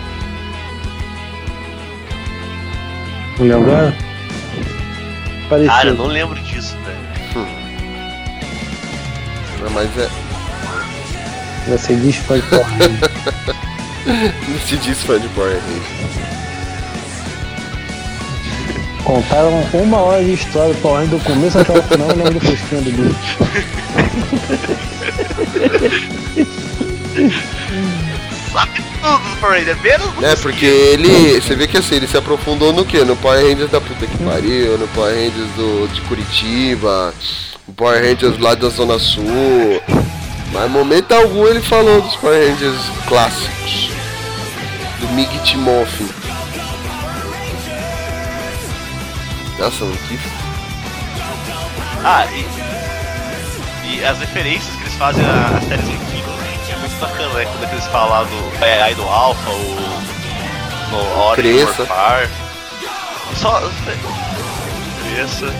Não 3.39 3.47
lembra? 3.47 3.97
Parecido. 5.49 5.75
Cara, 5.75 5.89
eu 5.89 5.95
não 5.95 6.07
lembro 6.07 6.41
disso, 6.41 6.77
velho. 6.85 6.99
Não, 9.63 9.71
Mas 9.71 9.91
é. 9.99 10.09
Vai 11.69 11.79
ser 11.79 11.97
diz 11.97 12.17
pode 12.19 12.43
correr. 12.43 12.91
Não 14.49 14.59
se 14.59 14.77
diz 14.79 15.01
fã 15.03 15.21
de 15.21 15.29
Power. 15.29 15.61
Contaram 19.05 19.63
uma 19.73 19.99
hora 19.99 20.25
de 20.25 20.33
história 20.33 20.75
do 20.75 20.81
Power 20.81 21.07
do 21.07 21.21
começo 21.21 21.59
até 21.59 21.79
o 21.79 21.83
final, 21.85 22.09
eu 22.11 22.17
lembro 22.17 22.35
do 22.35 22.41
festinho 22.41 22.83
do 22.83 22.91
bicho. 22.91 23.39
Sabe 28.53 28.83
tudo 28.83 29.19
do 29.19 29.37
Power 29.41 29.59
Ranger, 29.59 29.81
menos 29.81 30.23
É, 30.23 30.37
porque 30.37 30.66
ele. 30.66 31.41
Você 31.41 31.57
vê 31.57 31.66
que 31.66 31.79
assim, 31.79 31.95
ele 31.95 32.07
se 32.07 32.19
aprofundou 32.19 32.73
no 32.73 32.85
que? 32.85 33.03
No 33.03 33.16
Power 33.16 33.43
Rangers 33.43 33.70
da 33.70 33.81
puta 33.81 34.07
que 34.07 34.19
pariu, 34.19 34.77
no 34.77 34.87
Power 34.89 35.15
Rangers 35.15 35.51
do, 35.57 35.89
de 35.89 36.01
Curitiba, 36.03 37.15
no 37.66 37.74
Power 37.74 38.03
Rangers 38.03 38.39
lá 38.39 38.55
da 38.55 38.69
Zona 38.69 38.99
Sul. 38.99 39.81
Mas 40.53 40.70
momento 40.70 41.12
algum 41.12 41.47
ele 41.47 41.62
falou 41.62 42.03
dos 42.03 42.15
Power 42.16 42.51
Rangers 42.51 42.79
clássicos. 43.09 43.91
Do 45.01 45.09
Mig 45.15 45.31
Timothy. 45.45 46.09
Nossa, 49.59 49.85
mano, 49.85 49.97
que. 50.09 50.19
Ah, 52.05 52.27
e, 52.27 53.97
e 53.97 54.05
as 54.05 54.19
referências 54.19 54.74
que 54.74 54.83
eles 54.83 54.95
fazem 54.95 55.24
às 55.24 55.65
séries 55.65 55.89
antigas 55.89 56.09
é 56.09 56.12
bacana, 57.03 57.35
né? 57.35 57.45
Quando 57.45 57.73
eles 57.73 57.87
falam 57.89 58.11
lá 58.11 58.24
do 58.24 58.65
é, 58.65 58.83
aí 58.83 58.95
do 58.95 59.03
Alpha, 59.03 59.51
o. 59.51 59.93
No 60.91 61.35
Cresça. 61.35 61.83
Warfare. 61.83 62.31
Só. 63.37 63.61
Cresça. 65.03 65.53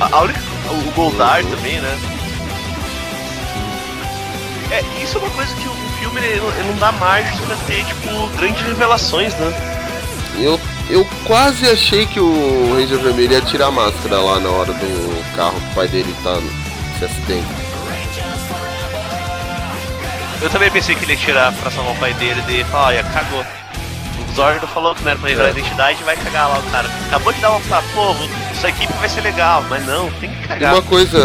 A, 0.00 0.16
a 0.16 0.20
única. 0.22 0.40
O 0.70 0.90
Goldar 0.92 1.44
também, 1.44 1.80
né? 1.80 1.98
É, 4.70 4.84
isso 5.02 5.18
é 5.18 5.20
uma 5.20 5.30
coisa 5.30 5.52
que 5.56 5.68
o 5.68 5.74
filme 5.98 6.20
ele, 6.20 6.38
ele 6.38 6.68
não 6.68 6.76
dá 6.76 6.92
margem 6.92 7.36
pra 7.38 7.56
ter, 7.66 7.84
tipo, 7.84 8.28
grandes 8.36 8.62
revelações, 8.62 9.34
né? 9.34 9.52
Eu, 10.38 10.60
eu 10.88 11.04
quase 11.26 11.68
achei 11.68 12.06
que 12.06 12.20
o 12.20 12.76
Ranger 12.76 12.98
Vermelho 13.00 13.32
ia 13.32 13.40
tirar 13.40 13.66
a 13.66 13.70
máscara 13.72 14.20
lá 14.20 14.38
na 14.38 14.48
hora 14.48 14.72
do 14.72 15.34
carro 15.34 15.60
que 15.60 15.72
o 15.72 15.74
pai 15.74 15.88
dele 15.88 16.14
tá 16.22 16.38
se 16.98 17.04
acidente. 17.04 17.69
Eu 20.42 20.48
também 20.50 20.70
pensei 20.70 20.94
que 20.94 21.04
ele 21.04 21.12
ia 21.12 21.18
tirar 21.18 21.52
pra 21.52 21.70
salvar 21.70 21.94
o 21.94 21.98
pai 21.98 22.14
dele 22.14 22.42
e 22.48 22.64
falar, 22.64 22.86
olha, 22.88 23.04
cagou. 23.04 23.44
O 24.28 24.32
Zordo 24.34 24.66
falou 24.68 24.94
que 24.94 25.02
não 25.02 25.10
era 25.10 25.18
pra 25.20 25.28
revelar 25.28 25.48
a 25.48 25.50
identidade 25.50 25.98
e 26.00 26.04
vai 26.04 26.16
cagar 26.16 26.48
lá 26.48 26.58
o 26.58 26.62
cara. 26.70 26.88
Acabou 27.06 27.32
de 27.32 27.40
dar 27.40 27.50
uma 27.50 27.60
pra 27.60 27.82
povo, 27.94 28.28
essa 28.50 28.68
equipe 28.68 28.92
vai 28.94 29.08
ser 29.08 29.20
legal, 29.22 29.64
mas 29.68 29.84
não, 29.84 30.10
tem 30.12 30.30
que 30.30 30.44
E 30.44 30.48
cagar. 30.48 30.74
uma 30.74 30.82
coisa, 30.82 31.18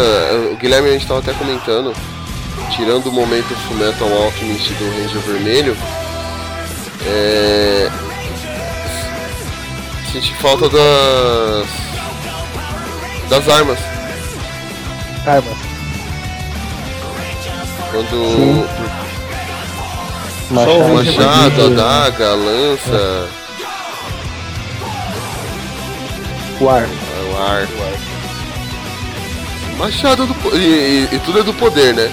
o 0.52 0.56
Guilherme 0.56 0.88
a 0.90 0.92
gente 0.92 1.06
tava 1.06 1.20
até 1.20 1.32
comentando, 1.32 1.94
tirando 2.74 3.06
o 3.06 3.12
momento 3.12 3.54
Fullmetal 3.68 4.12
Alchemist 4.24 4.72
do 4.74 4.84
Ranger 4.90 5.20
Vermelho, 5.22 5.76
é. 7.06 7.90
Senti 10.12 10.34
falta 10.36 10.68
das. 10.68 11.66
das 13.28 13.48
armas. 13.48 13.78
Armas. 15.26 15.56
Quando. 17.90 19.05
Machado, 20.50 20.94
machado, 20.94 21.64
a 21.64 21.68
né? 21.70 21.76
daga, 21.76 22.30
a 22.30 22.34
lança, 22.34 23.28
O 26.60 26.68
ar. 26.70 26.82
o 26.86 27.42
ar. 27.42 27.68
Machado 29.76 30.26
do 30.26 30.34
poder. 30.34 30.58
E, 30.58 31.08
e- 31.12 31.16
e 31.16 31.18
tudo 31.18 31.40
é 31.40 31.42
do 31.42 31.52
poder, 31.52 31.94
né? 31.94 32.10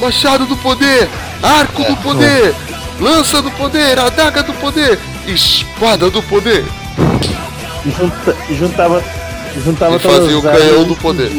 Machado 0.00 0.46
do 0.46 0.56
poder! 0.56 1.08
Arco 1.42 1.84
do 1.84 1.96
poder! 1.98 2.54
Lança 2.98 3.40
do 3.40 3.50
poder! 3.52 3.98
Adaga 4.00 4.42
do 4.42 4.52
poder! 4.54 4.98
Espada 5.26 6.10
do 6.10 6.22
poder! 6.24 6.64
E 7.86 7.90
junta, 7.90 8.36
e 8.48 8.54
juntava. 8.54 9.04
Juntava 9.64 9.96
E 9.96 9.98
fazia 10.00 10.38
o 10.38 10.42
canhão 10.42 10.84
do 10.84 10.94
e 10.94 10.96
poder. 10.96 11.30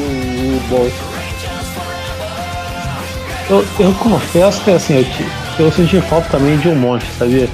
Eu, 3.49 3.65
eu 3.80 3.94
confesso 3.95 4.61
que 4.61 4.72
assim, 4.72 4.98
eu, 4.98 5.03
ti- 5.03 5.27
eu 5.59 5.71
senti 5.71 5.99
falta 6.01 6.27
também 6.30 6.57
de 6.57 6.67
um 6.69 6.75
monstro, 6.75 7.11
sabia? 7.17 7.49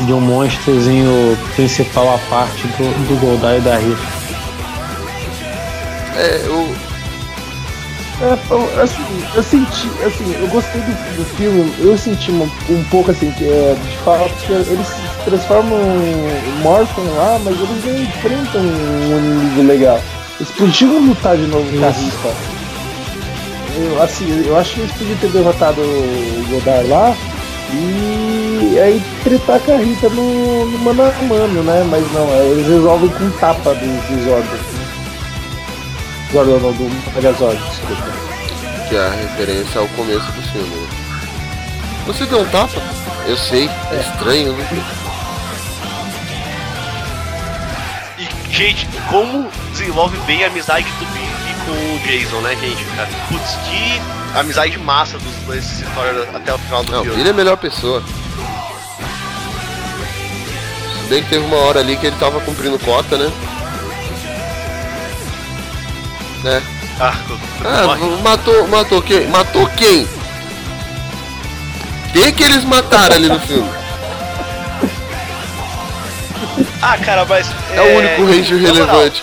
De 0.00 0.12
um 0.12 0.20
monstrozinho 0.20 1.36
principal 1.54 2.14
à 2.14 2.18
parte 2.30 2.66
do, 2.68 3.08
do 3.08 3.20
Goldar 3.20 3.56
e 3.56 3.60
da 3.60 3.76
Rita. 3.76 4.02
É, 6.16 6.42
eu. 6.46 6.74
É, 8.18 8.38
eu- 8.50 8.82
assim, 8.82 9.02
eu 9.34 9.42
senti, 9.42 9.90
assim, 10.06 10.34
eu 10.40 10.48
gostei 10.48 10.80
do, 10.80 11.16
do 11.16 11.24
filme, 11.36 11.70
eu 11.78 11.98
senti 11.98 12.30
um, 12.30 12.50
um 12.70 12.84
pouco 12.84 13.10
assim, 13.10 13.30
que 13.32 13.44
é, 13.44 13.76
de 13.90 13.96
fato 13.98 14.30
que 14.46 14.52
eles 14.52 14.86
se 14.86 15.24
transformam, 15.26 15.78
morfam 16.62 17.02
lá, 17.14 17.38
mas 17.44 17.54
eles 17.54 17.84
não 17.84 18.02
enfrentam 18.02 18.60
um 18.62 19.18
inimigo 19.18 19.62
legal. 19.68 20.00
Eles 20.40 20.50
podiam 20.52 20.98
lutar 21.00 21.36
de 21.36 21.46
novo 21.46 21.64
com 21.70 21.84
a 21.84 21.90
Rita. 21.90 22.55
Eu, 23.76 24.02
assim, 24.02 24.46
eu 24.46 24.56
acho 24.56 24.74
que 24.74 24.80
eles 24.80 24.92
podiam 24.92 25.18
ter 25.18 25.30
derrotado 25.30 25.80
o 25.82 26.46
Godard 26.50 26.88
lá 26.88 27.14
e 27.72 28.78
aí 28.78 29.02
tretar 29.24 29.60
com 29.60 29.72
a 29.72 29.76
Rita 29.76 30.08
no, 30.08 30.66
no 30.70 30.78
mano 30.78 31.02
a 31.02 31.22
mano, 31.24 31.62
né? 31.62 31.84
Mas 31.90 32.10
não, 32.12 32.26
é, 32.28 32.46
eles 32.46 32.66
resolvem 32.66 33.10
com 33.10 33.30
tapa 33.38 33.74
dos, 33.74 34.26
órgãos. 34.28 34.60
Né? 34.60 34.86
Zordon 36.32 36.58
não, 36.58 36.72
do 36.72 37.14
Megazord, 37.14 37.60
desculpa. 37.68 38.02
Que 38.88 38.96
é 38.96 39.06
a 39.06 39.10
referência 39.10 39.80
ao 39.80 39.88
começo 39.88 40.30
do 40.32 40.42
filme. 40.52 40.68
né? 40.68 40.88
Você 42.06 42.24
deu 42.26 42.40
um 42.40 42.48
tapa? 42.48 42.80
Eu 43.26 43.36
sei, 43.36 43.68
é 43.90 44.00
estranho, 44.00 44.52
né? 44.52 44.68
E, 48.18 48.52
gente, 48.52 48.88
como 49.10 49.50
desenvolve 49.72 50.16
bem 50.20 50.44
a 50.44 50.46
amizade 50.46 50.86
do 50.98 51.06
Billy 51.12 51.25
com 51.66 51.72
o 51.72 51.98
Jason, 52.00 52.40
né, 52.40 52.56
gente? 52.56 52.84
Cara, 52.96 53.08
Putz, 53.28 53.56
que 53.68 54.00
amizade 54.38 54.78
massa 54.78 55.18
dos 55.18 55.34
dois 55.46 55.64
se 55.64 55.84
torna 55.94 56.22
até 56.36 56.54
o 56.54 56.58
final 56.58 56.84
do 56.84 56.92
Não, 56.92 57.02
filme. 57.04 57.20
ele 57.20 57.28
é 57.28 57.32
a 57.32 57.34
melhor 57.34 57.56
pessoa. 57.56 58.02
Se 61.02 61.08
bem 61.08 61.22
que 61.22 61.28
teve 61.30 61.44
uma 61.44 61.56
hora 61.56 61.80
ali 61.80 61.96
que 61.96 62.06
ele 62.06 62.16
tava 62.16 62.40
cumprindo 62.40 62.78
cota, 62.78 63.16
né? 63.18 63.30
Né? 66.42 66.62
Ah, 67.00 67.14
Ah, 67.64 67.96
matou, 68.22 68.66
matou 68.68 69.02
quem? 69.02 69.26
Matou 69.28 69.66
quem? 69.76 70.08
Quem 72.12 72.32
que 72.32 72.42
eles 72.42 72.64
mataram 72.64 73.16
ali 73.16 73.28
no 73.28 73.38
filme? 73.40 73.68
Ah, 76.80 76.96
cara, 76.98 77.24
mas. 77.24 77.46
É 77.74 77.80
o 77.80 77.98
único 77.98 78.22
na 78.22 78.28
moral, 78.28 78.58
relevante. 78.58 79.22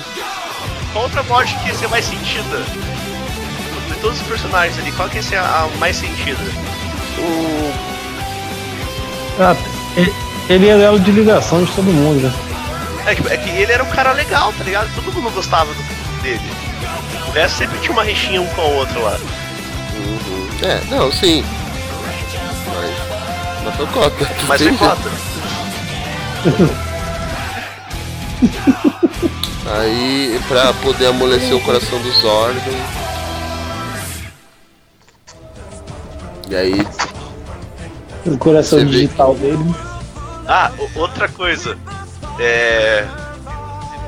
Qual 0.94 1.04
outra 1.06 1.24
morte 1.24 1.56
que 1.60 1.68
ia 1.70 1.76
ser 1.76 1.88
mais 1.90 2.06
sentida? 2.06 2.60
De 3.88 3.96
todos 4.02 4.22
os 4.22 4.28
personagens 4.28 4.78
ali, 4.80 4.92
qual 4.94 5.10
que 5.10 5.18
ia 5.18 5.24
ser 5.24 5.38
a 5.38 5.64
a 5.64 5.68
mais 5.80 5.96
sentida? 5.98 6.40
O... 7.18 7.74
Ah, 9.40 9.56
ele, 9.98 10.14
ele 10.50 10.68
era 10.70 10.84
elo 10.84 11.00
de 11.00 11.12
ligação 11.12 11.64
de 11.64 11.72
todo 11.72 11.86
mundo, 11.86 12.22
né? 12.22 12.34
É 13.08 13.16
que, 13.16 13.28
é 13.34 13.38
que 13.38 13.50
ele 13.50 13.72
era 13.72 13.84
um 13.84 13.90
cara 13.90 14.12
legal, 14.14 14.54
tá 14.58 14.64
ligado? 14.64 14.90
Todo 14.96 15.12
mundo 15.12 15.30
gostava 15.34 15.74
do- 15.74 16.22
dele. 16.22 16.40
O 17.28 17.32
resto 17.32 17.58
sempre 17.58 17.80
tinha 17.80 17.92
uma 17.92 18.04
rixinha 18.04 18.42
um 18.42 18.48
com 18.48 18.62
o 18.62 18.76
outro 18.76 19.02
lá. 19.04 19.18
Uhum. 19.96 20.48
É, 20.62 20.80
não, 20.90 21.12
sim. 21.12 21.44
Mas. 22.68 23.64
Mas 23.66 23.76
foi 23.76 23.88
cota. 23.88 24.30
Mas 24.48 24.62
foi 24.62 24.78
cota. 24.78 25.10
Aí, 29.74 30.40
pra 30.48 30.72
poder 30.74 31.08
amolecer 31.08 31.56
o 31.56 31.62
coração 31.62 32.00
do 32.00 32.12
Zordon. 32.12 32.60
E 36.48 36.56
aí, 36.56 36.88
O 38.26 38.38
coração 38.38 38.80
Você 38.80 38.86
vê 38.86 38.92
digital 38.92 39.34
dele. 39.36 39.76
Ah, 40.48 40.72
outra 40.96 41.28
coisa. 41.28 41.76
É. 42.40 43.08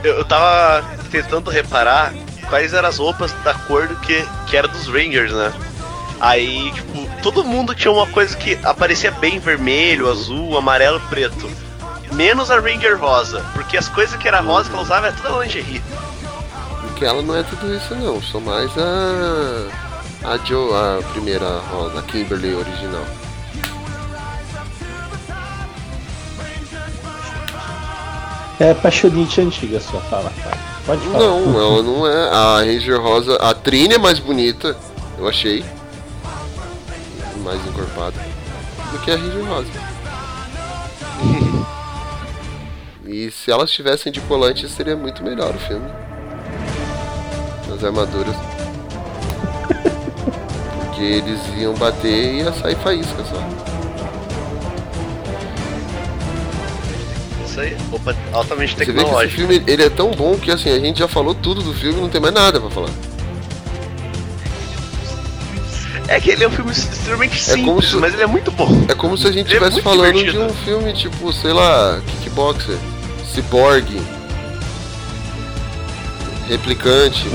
Eu, 0.03 0.19
eu 0.19 0.25
tava 0.25 0.85
tentando 1.09 1.49
reparar 1.49 2.13
quais 2.47 2.73
eram 2.73 2.87
as 2.87 2.99
roupas 2.99 3.33
da 3.43 3.55
cor 3.55 3.87
do 3.87 3.95
que, 3.95 4.23
que 4.47 4.55
era 4.55 4.67
dos 4.67 4.87
Rangers, 4.87 5.31
né? 5.31 5.51
Aí, 6.19 6.71
tipo, 6.71 7.09
todo 7.23 7.43
mundo 7.43 7.73
tinha 7.73 7.91
uma 7.91 8.05
coisa 8.07 8.37
que 8.37 8.57
aparecia 8.63 9.09
bem 9.09 9.39
vermelho, 9.39 10.09
azul, 10.09 10.57
amarelo, 10.57 10.99
preto. 11.09 11.49
Menos 12.15 12.49
a 12.49 12.59
Ranger 12.61 12.97
rosa, 12.97 13.45
porque 13.53 13.77
as 13.77 13.89
coisas 13.89 14.15
que 14.15 14.25
era 14.25 14.39
rosa 14.39 14.69
que 14.69 14.75
ela 14.75 14.83
usava 14.83 15.07
era 15.07 15.15
toda 15.17 15.43
lingerie. 15.43 15.83
Porque 16.81 17.03
ela 17.03 17.21
não 17.21 17.35
é 17.35 17.43
tudo 17.43 17.75
isso 17.75 17.93
não, 17.95 18.21
sou 18.21 18.39
mais 18.39 18.71
a. 18.77 19.85
A 20.23 20.37
Joe, 20.37 20.73
a 20.73 21.03
primeira 21.11 21.59
rosa, 21.69 21.99
a 21.99 22.01
Kimberly 22.03 22.55
original. 22.55 23.05
É 28.59 28.73
paixonite 28.73 29.41
antiga 29.41 29.77
a 29.77 29.81
sua 29.81 29.99
fala, 30.01 30.31
cara. 30.41 30.57
Pode 30.85 31.01
falar. 31.01 31.19
Não, 31.19 31.59
ela 31.59 31.83
não 31.83 32.07
é. 32.07 32.29
A 32.29 32.57
Ranger 32.59 33.01
Rosa, 33.01 33.35
a 33.35 33.53
Trine 33.53 33.95
é 33.95 33.97
mais 33.97 34.19
bonita, 34.19 34.75
eu 35.17 35.27
achei. 35.27 35.65
Mais 37.43 37.59
encorpada 37.67 38.17
do 38.91 38.99
que 38.99 39.11
a 39.11 39.17
Ranger 39.17 39.45
Rosa. 39.45 39.94
E 43.17 43.31
se 43.31 43.49
elas 43.49 43.71
tivessem 43.71 44.11
de 44.11 44.19
colante 44.19 44.67
seria 44.67 44.93
muito 44.97 45.23
melhor 45.23 45.55
o 45.55 45.59
filme. 45.59 45.89
As 47.73 47.81
armaduras. 47.81 48.35
Porque 50.83 51.01
eles 51.01 51.39
iam 51.57 51.73
bater 51.75 52.09
e 52.33 52.37
ia 52.39 52.51
sair 52.51 52.75
faísca 52.75 53.23
só. 53.23 53.41
Isso 57.45 57.59
aí, 57.61 57.77
roupa 57.89 58.13
altamente 58.33 58.75
Você 58.75 58.91
vê 58.91 59.01
que 59.05 59.09
esse 59.11 59.27
filme 59.29 59.63
ele 59.65 59.83
é 59.83 59.89
tão 59.89 60.11
bom 60.11 60.37
que 60.37 60.51
assim, 60.51 60.69
a 60.69 60.77
gente 60.79 60.99
já 60.99 61.07
falou 61.07 61.33
tudo 61.33 61.61
do 61.61 61.73
filme 61.73 62.01
não 62.01 62.09
tem 62.09 62.19
mais 62.19 62.33
nada 62.33 62.59
pra 62.59 62.69
falar. 62.69 62.89
É 66.09 66.19
que 66.19 66.31
ele 66.31 66.43
é 66.43 66.47
um 66.49 66.51
filme 66.51 66.69
extremamente 66.73 67.35
É 67.37 67.39
simples, 67.39 67.89
se- 67.91 67.95
mas 67.95 68.13
ele 68.13 68.23
é 68.23 68.27
muito 68.27 68.51
bom. 68.51 68.67
É 68.89 68.93
como 68.93 69.17
se 69.17 69.25
a 69.25 69.31
gente 69.31 69.47
é 69.47 69.53
estivesse 69.57 69.81
falando 69.81 70.15
divertido. 70.17 70.45
de 70.47 70.51
um 70.51 70.55
filme 70.65 70.91
tipo, 70.93 71.31
sei 71.31 71.53
lá, 71.53 72.01
Kickboxer, 72.05 72.77
Cyborg, 73.35 74.01
Replicante. 76.47 77.25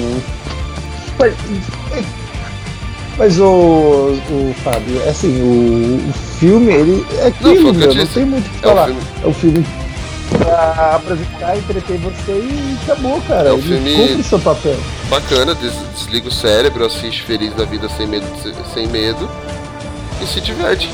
Mas, 1.18 1.34
mas 3.18 3.38
o, 3.40 3.44
o 4.30 4.54
Fábio, 4.62 5.02
assim, 5.08 5.42
o, 5.42 6.08
o 6.08 6.12
filme, 6.38 6.72
ele 6.72 7.06
é 7.18 7.22
Não, 7.22 7.26
aquilo, 7.28 7.50
foi 7.50 7.52
o 7.52 7.60
que 7.60 7.68
eu 7.68 7.72
meu, 7.94 7.94
não 7.94 8.06
tem 8.06 8.24
muito 8.24 8.46
o 8.46 8.50
que 8.50 8.56
É 8.56 8.68
o 8.68 8.74
falar. 8.74 8.86
filme- 8.86 9.02
É 9.22 9.26
o 9.26 9.32
filme 9.34 9.66
pra 10.38 10.94
apresentar, 10.96 11.56
entreter 11.58 11.98
você 11.98 12.32
e 12.32 12.78
acabou, 12.84 13.20
cara. 13.22 13.48
É 13.48 13.52
o 13.52 13.56
Ele 13.56 13.62
filme- 13.62 13.94
cumpre 13.96 14.22
seu 14.22 14.38
papel. 14.38 14.76
Bacana, 15.10 15.54
des- 15.56 15.74
desliga 15.96 16.28
o 16.28 16.32
cérebro, 16.32 16.86
assiste 16.86 17.22
Feliz 17.24 17.52
da 17.54 17.64
Vida 17.64 17.88
sem 17.96 18.06
medo, 18.06 18.26
sem 18.72 18.86
medo 18.86 19.28
e 20.22 20.26
se 20.26 20.40
diverte. 20.40 20.88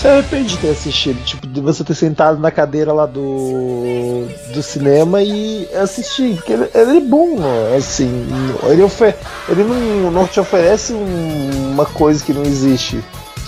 Se 0.00 0.08
arrepende 0.08 0.50
de 0.54 0.56
ter 0.58 0.70
assistido, 0.70 1.22
tipo, 1.24 1.46
de 1.46 1.60
você 1.60 1.84
ter 1.84 1.94
sentado 1.94 2.38
na 2.40 2.50
cadeira 2.50 2.92
lá 2.92 3.04
do, 3.06 4.26
do 4.54 4.62
cinema 4.62 5.22
e 5.22 5.68
assistir, 5.74 6.36
porque 6.36 6.52
ele, 6.54 6.68
ele 6.74 6.96
é 6.98 7.00
bom, 7.00 7.36
assim, 7.76 8.26
ele, 8.64 8.82
ofe 8.82 9.14
ele 9.48 9.62
não, 9.64 10.10
não 10.10 10.26
te 10.26 10.40
oferece 10.40 10.92
um- 10.94 11.70
uma 11.72 11.84
coisa 11.84 12.24
que 12.24 12.32
não 12.32 12.42
existe. 12.44 13.02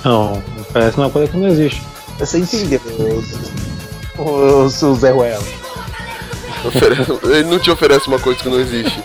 Não, 0.05 0.43
parece 0.73 0.97
uma 0.99 1.09
coisa 1.09 1.31
que 1.31 1.37
não 1.39 1.49
existe. 1.49 1.83
Você 2.19 2.39
entendeu, 2.39 2.81
o, 4.19 4.23
o 4.65 4.71
seu 4.71 4.95
Zé 4.95 5.11
Ruela. 5.11 5.43
Oferece- 6.65 7.13
Ele 7.25 7.45
não 7.51 7.59
te 7.59 7.71
oferece 7.71 8.07
uma 8.09 8.19
coisa 8.19 8.39
que 8.41 8.49
não 8.49 8.61
existe. 8.61 9.03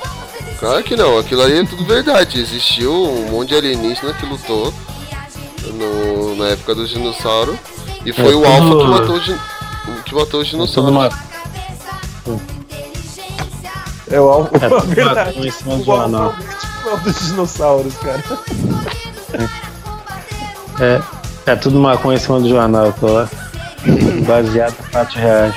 Claro 0.59 0.83
que 0.83 0.95
não, 0.95 1.17
aquilo 1.17 1.41
aí 1.43 1.59
é 1.59 1.63
tudo 1.65 1.85
verdade. 1.85 2.39
Existiu 2.41 2.91
um 2.93 3.31
monte 3.31 3.49
de 3.49 3.55
alienígena 3.55 4.13
que 4.13 4.25
lutou 4.25 4.73
no- 5.73 6.06
na 6.37 6.47
época 6.49 6.75
do 6.75 6.87
dinossauro 6.87 7.57
e 8.05 8.13
foi 8.13 8.31
É 8.31 8.35
o 8.35 8.41
tudo- 8.41 8.45
Alpha 8.47 8.77
que 8.77 8.87
matou, 8.87 9.15
o 9.15 9.19
din- 9.19 9.39
que 10.05 10.15
matou 10.15 10.41
os 10.41 10.49
Tudo 10.49 10.65
dinossauros. 10.65 10.91
uma, 10.91 11.09
É 14.09 14.19
o 14.21 14.29
Alfa, 14.29 14.55
É, 14.57 14.69
tudo 14.69 14.87
verdade. 14.95 15.47
em 15.47 15.51
cima 15.51 15.75
O 15.75 16.89
é 16.89 16.93
o 16.93 16.97
dos 16.99 17.19
dinossauros, 17.27 17.93
cara. 17.97 18.23
é, 20.79 21.51
é 21.51 21.55
tudo 21.55 21.77
maconha 21.79 22.17
em 22.17 22.21
cima 22.21 22.39
do 22.39 22.47
jornal, 22.49 22.93
tô 22.93 23.07
lá. 23.07 23.29
Baseado 24.25 24.75
em 24.79 24.91
fatos 24.91 25.15
reais. 25.15 25.55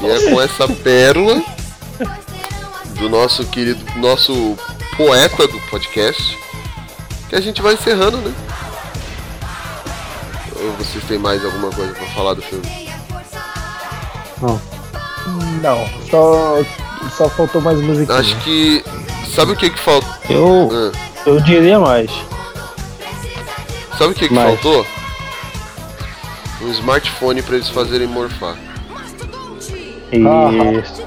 E 0.00 0.06
é 0.06 0.30
com 0.30 0.40
essa 0.40 0.68
pérola 0.68 1.42
do 2.98 3.08
nosso 3.08 3.44
querido, 3.46 3.82
nosso 3.96 4.56
poeta 4.96 5.46
do 5.48 5.58
podcast 5.70 6.38
que 7.28 7.36
a 7.36 7.40
gente 7.40 7.60
vai 7.62 7.74
encerrando, 7.74 8.18
né? 8.18 8.32
Ou 10.64 10.72
vocês 10.72 11.04
têm 11.04 11.18
mais 11.18 11.44
alguma 11.44 11.70
coisa 11.70 11.92
pra 11.92 12.06
falar 12.08 12.34
do 12.34 12.42
filme? 12.42 12.88
Não. 14.40 14.60
Não, 15.62 15.88
só, 16.10 16.58
só 17.16 17.28
faltou 17.30 17.60
mais 17.60 17.80
musiquinha. 17.80 18.18
Acho 18.18 18.36
que. 18.40 18.84
Sabe 19.34 19.52
o 19.52 19.56
que 19.56 19.70
que 19.70 19.78
falta? 19.78 20.06
Eu, 20.28 20.70
Ah, 20.72 20.92
eu 21.26 21.40
diria 21.40 21.78
mais. 21.80 22.10
sabe 23.98 24.12
o 24.12 24.14
que 24.14 24.28
que 24.28 24.34
Mais. 24.34 24.48
faltou? 24.60 24.86
Um 26.62 26.70
smartphone 26.70 27.42
pra 27.42 27.56
eles 27.56 27.68
fazerem 27.68 28.06
morfar. 28.06 28.56
Isso. 30.12 31.02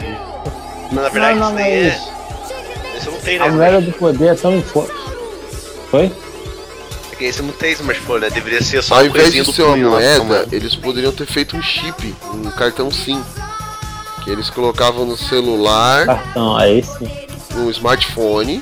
Mas 0.91 1.03
na 1.03 1.09
verdade 1.09 1.39
Não, 1.39 1.47
isso 1.47 1.49
não, 1.49 1.55
daí 1.55 1.71
é. 1.73 1.89
mas- 1.89 2.97
Isso 3.01 3.11
não 3.11 3.19
tem, 3.19 3.37
A 3.39 3.45
né? 3.45 3.51
mulher 3.51 3.81
do 3.81 3.91
poder 3.93 4.27
é 4.27 4.35
tão 4.35 4.61
forte. 4.61 4.93
Foi? 5.91 6.11
Porque 7.17 7.29
isso 7.29 7.41
não 7.41 7.51
tem 7.51 7.71
smartphone, 7.71 8.19
né? 8.21 8.29
Deveria 8.29 8.61
ser 8.61 8.83
só 8.83 8.93
Ao 8.99 9.05
invés 9.07 9.33
de 9.33 9.41
do 9.41 9.51
ser 9.51 9.63
uma 9.63 9.75
moeda, 9.75 10.19
como- 10.19 10.35
eles 10.51 10.75
poderiam 10.75 11.11
ter 11.11 11.25
feito 11.25 11.57
um 11.57 11.61
chip, 11.63 12.15
um 12.31 12.43
cartão 12.51 12.91
SIM. 12.91 13.19
Que 14.23 14.29
eles 14.29 14.51
colocavam 14.51 15.03
no 15.03 15.17
celular, 15.17 16.05
Cartão, 16.05 16.55
aí 16.55 16.83
sim. 16.83 17.09
no 17.55 17.71
smartphone. 17.71 18.61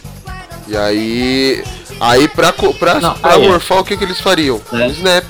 E 0.70 0.78
aí. 0.78 1.64
Aí 2.00 2.30
pra, 2.30 2.54
pra, 2.54 3.02
Não, 3.02 3.14
pra 3.16 3.34
aí 3.34 3.44
é. 3.44 3.48
morfar, 3.50 3.80
o 3.80 3.84
que, 3.84 3.98
que 3.98 4.04
eles 4.06 4.22
fariam? 4.22 4.62
É. 4.72 4.76
Um 4.78 4.88
snap. 4.88 5.26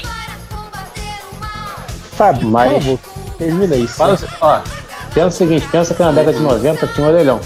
Fábio, 2.15 2.47
Mas- 2.47 2.72
por 2.73 2.81
favor, 2.81 2.99
termina 3.39 3.76
isso. 3.76 3.95
Fala, 3.95 4.18
ó, 4.39 4.60
pensa 5.15 5.27
o 5.27 5.31
seguinte, 5.31 5.68
pensa 5.72 5.93
que 5.95 6.02
na 6.03 6.11
década 6.11 6.38
de 6.38 6.43
90 6.43 6.88
tinha 6.88 7.07
um 7.07 7.10
orelhão. 7.10 7.41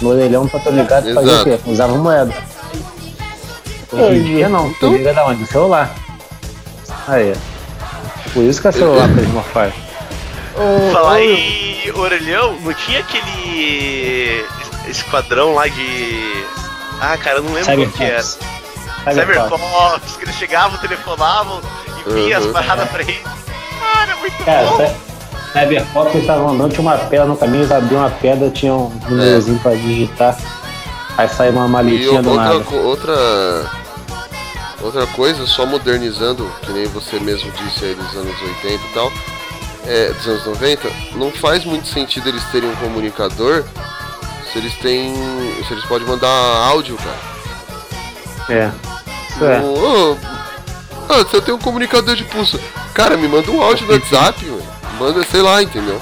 No 0.00 0.10
orelhão, 0.10 0.48
pra 0.48 0.60
tô 0.60 0.70
ligado, 0.70 1.12
fazia 1.12 1.40
o 1.40 1.44
quê? 1.44 1.58
Usava 1.66 1.94
moeda. 1.96 2.32
Hoje 3.92 4.18
em 4.18 4.24
dia 4.24 4.48
não, 4.48 4.72
tu 4.74 4.88
liga 4.92 5.12
da 5.14 5.26
onde? 5.26 5.42
Do 5.42 5.46
celular. 5.48 5.94
Aí. 7.06 7.34
Por 8.34 8.42
isso 8.44 8.60
que 8.60 8.68
é 8.68 8.72
celular 8.72 9.08
pra 9.08 9.22
eles 9.22 9.32
morfarem. 9.32 9.72
Falar 10.92 11.20
em 11.22 11.90
orelhão, 11.94 12.54
não 12.60 12.74
tinha 12.74 13.00
aquele 13.00 14.44
esquadrão 14.88 15.54
lá 15.54 15.66
de. 15.68 16.44
Ah, 17.00 17.16
cara, 17.16 17.38
eu 17.38 17.42
não 17.44 17.52
lembro 17.54 17.74
qual 17.76 17.88
que 17.92 18.04
era. 18.04 18.22
Cyberfox. 18.22 18.38
Cyberfox, 19.04 20.16
que 20.16 20.24
eles 20.24 20.34
chegavam, 20.34 20.78
telefonavam 20.78 21.60
e 22.06 22.12
via 22.12 22.38
as 22.38 22.44
Uhum. 22.44 22.52
paradas 22.52 22.88
pra 22.90 23.02
eles. 23.02 23.20
Cara, 23.22 24.16
muito 24.16 24.44
Cara, 24.44 24.66
bom. 24.66 24.76
Cy- 24.76 24.96
Cyberfox 25.60 26.10
eles 26.10 26.20
estavam 26.22 26.48
andando, 26.50 26.70
tinha 26.72 26.82
uma 26.82 26.98
pedra 26.98 27.24
no 27.26 27.36
caminho, 27.36 27.60
eles 27.62 27.72
abriam 27.72 28.00
uma 28.02 28.10
pedra, 28.10 28.50
tinha 28.50 28.74
um 28.74 28.88
númerozinho 29.08 29.58
pra 29.60 29.72
digitar. 29.74 30.36
Aí 31.18 31.28
saiu 31.28 31.52
uma 31.52 31.66
maletinha 31.66 32.22
do 32.22 32.30
outra, 32.30 32.44
nada. 32.44 32.76
outra, 32.76 33.70
outra 34.80 35.06
coisa, 35.08 35.44
só 35.48 35.66
modernizando, 35.66 36.48
que 36.62 36.70
nem 36.70 36.86
você 36.86 37.18
mesmo 37.18 37.50
disse 37.50 37.86
aí 37.86 37.94
dos 37.96 38.14
anos 38.14 38.40
80 38.40 38.66
e 38.68 38.78
tal, 38.94 39.12
é, 39.84 40.12
dos 40.12 40.28
anos 40.28 40.46
90, 40.46 40.88
não 41.16 41.32
faz 41.32 41.64
muito 41.64 41.88
sentido 41.88 42.28
eles 42.28 42.44
terem 42.52 42.70
um 42.70 42.76
comunicador 42.76 43.64
se 44.52 44.58
eles 44.58 44.72
têm. 44.76 45.12
se 45.66 45.72
eles 45.72 45.84
podem 45.86 46.06
mandar 46.06 46.28
áudio, 46.28 46.96
cara. 46.96 47.18
É. 48.48 48.70
Isso 49.28 49.44
é. 49.44 49.60
Ô, 49.60 50.12
ô, 50.12 50.16
ah, 51.08 51.24
você 51.24 51.40
tem 51.40 51.52
um 51.52 51.58
comunicador 51.58 52.14
de 52.14 52.22
pulso. 52.22 52.60
Cara, 52.94 53.16
me 53.16 53.26
manda 53.26 53.50
um 53.50 53.60
áudio 53.60 53.88
no 53.88 53.92
WhatsApp, 53.92 54.46
mano. 54.46 54.62
Manda, 55.00 55.24
sei 55.24 55.42
lá, 55.42 55.60
entendeu? 55.60 56.00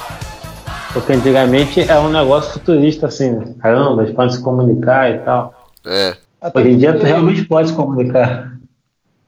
Porque 0.97 1.12
antigamente 1.12 1.81
era 1.81 2.01
um 2.01 2.09
negócio 2.10 2.55
futurista 2.55 3.06
assim, 3.06 3.31
né? 3.32 3.55
caramba, 3.60 4.02
eles 4.02 4.14
podem 4.14 4.35
se 4.35 4.43
comunicar 4.43 5.10
e 5.10 5.18
tal. 5.18 5.68
É, 5.85 6.16
Hoje 6.55 6.70
em 6.70 6.78
dia 6.78 6.98
tu 6.98 7.05
realmente 7.05 7.44
pode 7.44 7.68
se 7.68 7.74
comunicar. 7.74 8.59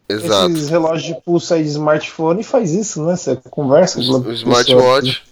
exato. 0.08 0.50
Esses 0.52 0.70
relógios 0.70 1.14
de 1.14 1.22
pulso 1.22 1.52
aí 1.52 1.62
de 1.62 1.68
smartphone 1.68 2.42
faz 2.42 2.72
isso, 2.72 3.04
né? 3.04 3.16
Você 3.16 3.36
conversa 3.50 4.00
com 4.00 4.28
O 4.28 4.32
smartwatch. 4.32 5.22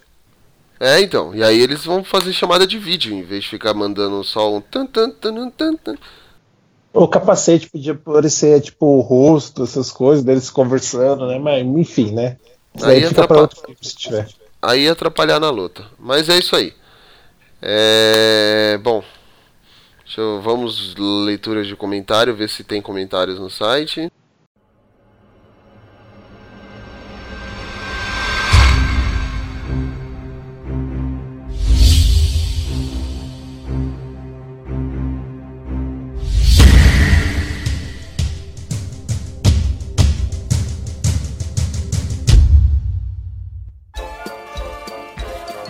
É, 0.78 1.00
então. 1.00 1.34
E 1.34 1.42
aí 1.42 1.58
eles 1.58 1.86
vão 1.86 2.04
fazer 2.04 2.34
chamada 2.34 2.66
de 2.66 2.78
vídeo, 2.78 3.14
em 3.14 3.22
vez 3.22 3.44
de 3.44 3.50
ficar 3.50 3.72
mandando 3.72 4.22
só 4.22 4.54
um 4.54 4.60
tan 4.60 4.84
tan 4.86 5.10
tan 5.10 5.32
tan 5.32 5.50
tan. 5.50 5.76
tan. 5.76 5.94
O 6.92 7.08
capacete 7.08 7.70
podia 7.70 7.94
parecer, 7.94 8.60
tipo, 8.60 8.84
o 8.86 9.00
rosto, 9.00 9.62
essas 9.64 9.90
coisas, 9.90 10.22
deles 10.22 10.50
conversando, 10.50 11.26
né? 11.26 11.38
Mas, 11.38 11.64
enfim, 11.66 12.12
né? 12.12 12.36
Isso 12.74 12.86
Aí 12.86 12.96
aí 12.96 13.08
fica 13.08 13.22
atrapa- 13.22 13.34
pra 13.34 13.42
outro 13.42 13.60
filme, 13.60 13.76
se 13.82 13.96
tiver. 13.96 14.28
Aí 14.60 14.88
atrapalhar 14.88 15.38
na 15.38 15.50
luta. 15.50 15.86
Mas 15.98 16.28
é 16.28 16.38
isso 16.38 16.56
aí. 16.56 16.74
É. 17.62 18.78
Bom. 18.82 19.02
Eu, 20.16 20.40
vamos 20.40 20.94
leituras 20.96 21.66
de 21.66 21.76
comentário, 21.76 22.34
ver 22.34 22.48
se 22.48 22.64
tem 22.64 22.80
comentários 22.80 23.38
no 23.38 23.50
site. 23.50 24.10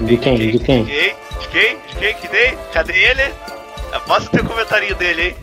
De 0.06 0.16
quem? 0.16 0.36
De 0.38 0.58
quem? 0.58 0.84
De 0.84 0.90
quem? 0.90 1.16
De 1.40 1.48
quem? 1.48 1.76
De 1.88 1.96
quem 1.98 2.14
que 2.14 2.28
tem? 2.28 2.58
Cadê 2.72 2.92
ele? 2.92 3.34
Mostra 4.06 4.28
o 4.28 4.30
teu 4.30 4.44
comentarinho 4.44 4.94
dele, 4.96 5.22
hein? 5.28 5.36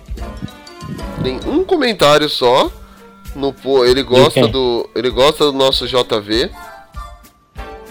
Tem 1.23 1.39
um 1.47 1.63
comentário 1.63 2.29
só. 2.29 2.71
No, 3.35 3.51
pô, 3.51 3.83
ele 3.83 4.03
gosta 4.03 4.41
quem? 4.41 4.51
do. 4.51 4.89
Ele 4.95 5.09
gosta 5.09 5.45
do 5.45 5.53
nosso 5.53 5.87
JV. 5.87 6.49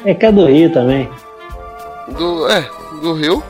É 0.05 0.15
que 0.15 0.27
é 0.27 0.33
do 0.33 0.47
Rio 0.47 0.73
também. 0.73 1.09
Do. 2.17 2.49
É, 2.49 2.61
do 3.01 3.13
Rio. 3.15 3.43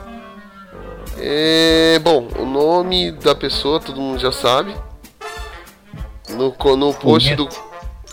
É, 1.19 2.01
bom, 2.03 2.29
o 2.39 2.45
nome 2.47 3.13
da 3.13 3.35
pessoa 3.35 3.79
todo 3.79 4.01
mundo 4.01 4.19
já 4.19 4.33
sabe. 4.33 4.75
No, 6.31 6.55
no 6.77 6.95
post 6.95 7.35
do 7.37 7.47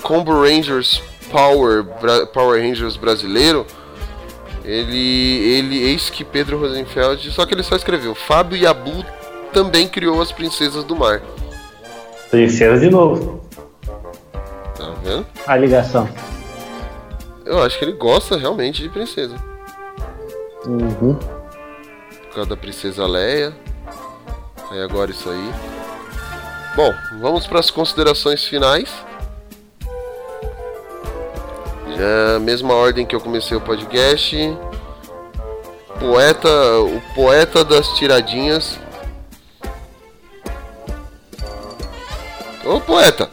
Combo 0.03 0.41
Rangers 0.41 1.01
Power, 1.31 1.83
Bra- 1.83 2.25
Power 2.27 2.61
Rangers 2.61 2.97
brasileiro, 2.97 3.65
ele, 4.63 4.97
ele, 4.97 5.77
eis 5.83 6.09
que 6.09 6.23
Pedro 6.23 6.59
Rosenfeld, 6.59 7.31
só 7.31 7.45
que 7.45 7.53
ele 7.53 7.63
só 7.63 7.75
escreveu: 7.75 8.13
Fábio 8.13 8.57
Yabu 8.57 9.05
também 9.53 9.87
criou 9.87 10.21
as 10.21 10.31
Princesas 10.31 10.83
do 10.83 10.95
Mar. 10.95 11.21
Princesa 12.29 12.79
de 12.79 12.89
novo. 12.89 13.41
Tá 14.75 14.93
vendo? 15.03 15.25
A 15.47 15.55
ligação. 15.55 16.07
Eu 17.45 17.61
acho 17.63 17.79
que 17.79 17.85
ele 17.85 17.93
gosta 17.93 18.37
realmente 18.37 18.83
de 18.83 18.89
princesa. 18.89 19.35
Uhum. 20.67 21.15
Por 21.15 22.35
causa 22.35 22.49
da 22.49 22.57
Princesa 22.57 23.07
Leia. 23.07 23.55
Aí 24.69 24.81
agora 24.83 25.09
isso 25.09 25.27
aí. 25.29 25.51
Bom, 26.75 26.93
vamos 27.19 27.47
para 27.47 27.59
as 27.59 27.71
considerações 27.71 28.45
finais. 28.45 28.93
Já 31.99 32.39
mesma 32.39 32.73
ordem 32.73 33.05
que 33.05 33.13
eu 33.13 33.19
comecei 33.19 33.57
o 33.57 33.61
podcast. 33.61 34.57
Poeta, 35.99 36.47
o 36.79 37.01
poeta 37.13 37.65
das 37.65 37.89
tiradinhas. 37.97 38.79
Ô 42.65 42.79
poeta, 42.79 43.27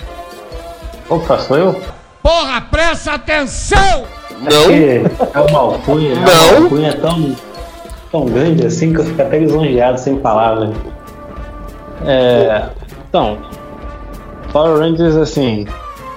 Opa, 1.09 1.39
sou 1.39 1.57
eu? 1.57 1.81
Porra, 2.23 2.61
presta 2.63 3.13
atenção! 3.13 4.05
não, 4.41 4.63
Porque 4.63 5.03
é 5.35 5.41
uma 5.41 5.59
alcunha, 5.61 6.13
é 6.13 6.15
Não. 6.17 6.23
uma 6.59 6.63
alcunha 6.65 7.01
tão, 7.01 7.37
tão 8.11 8.25
grande 8.27 8.67
assim 8.67 8.93
que 8.93 9.01
eu 9.01 9.05
fico 9.05 9.23
até 9.23 9.39
lisonjeado 9.39 9.99
sem 10.01 10.17
palavras. 10.19 10.71
É, 12.05 12.69
então, 13.09 13.39
Power 14.53 14.79
Rangers, 14.79 15.15
assim, 15.17 15.67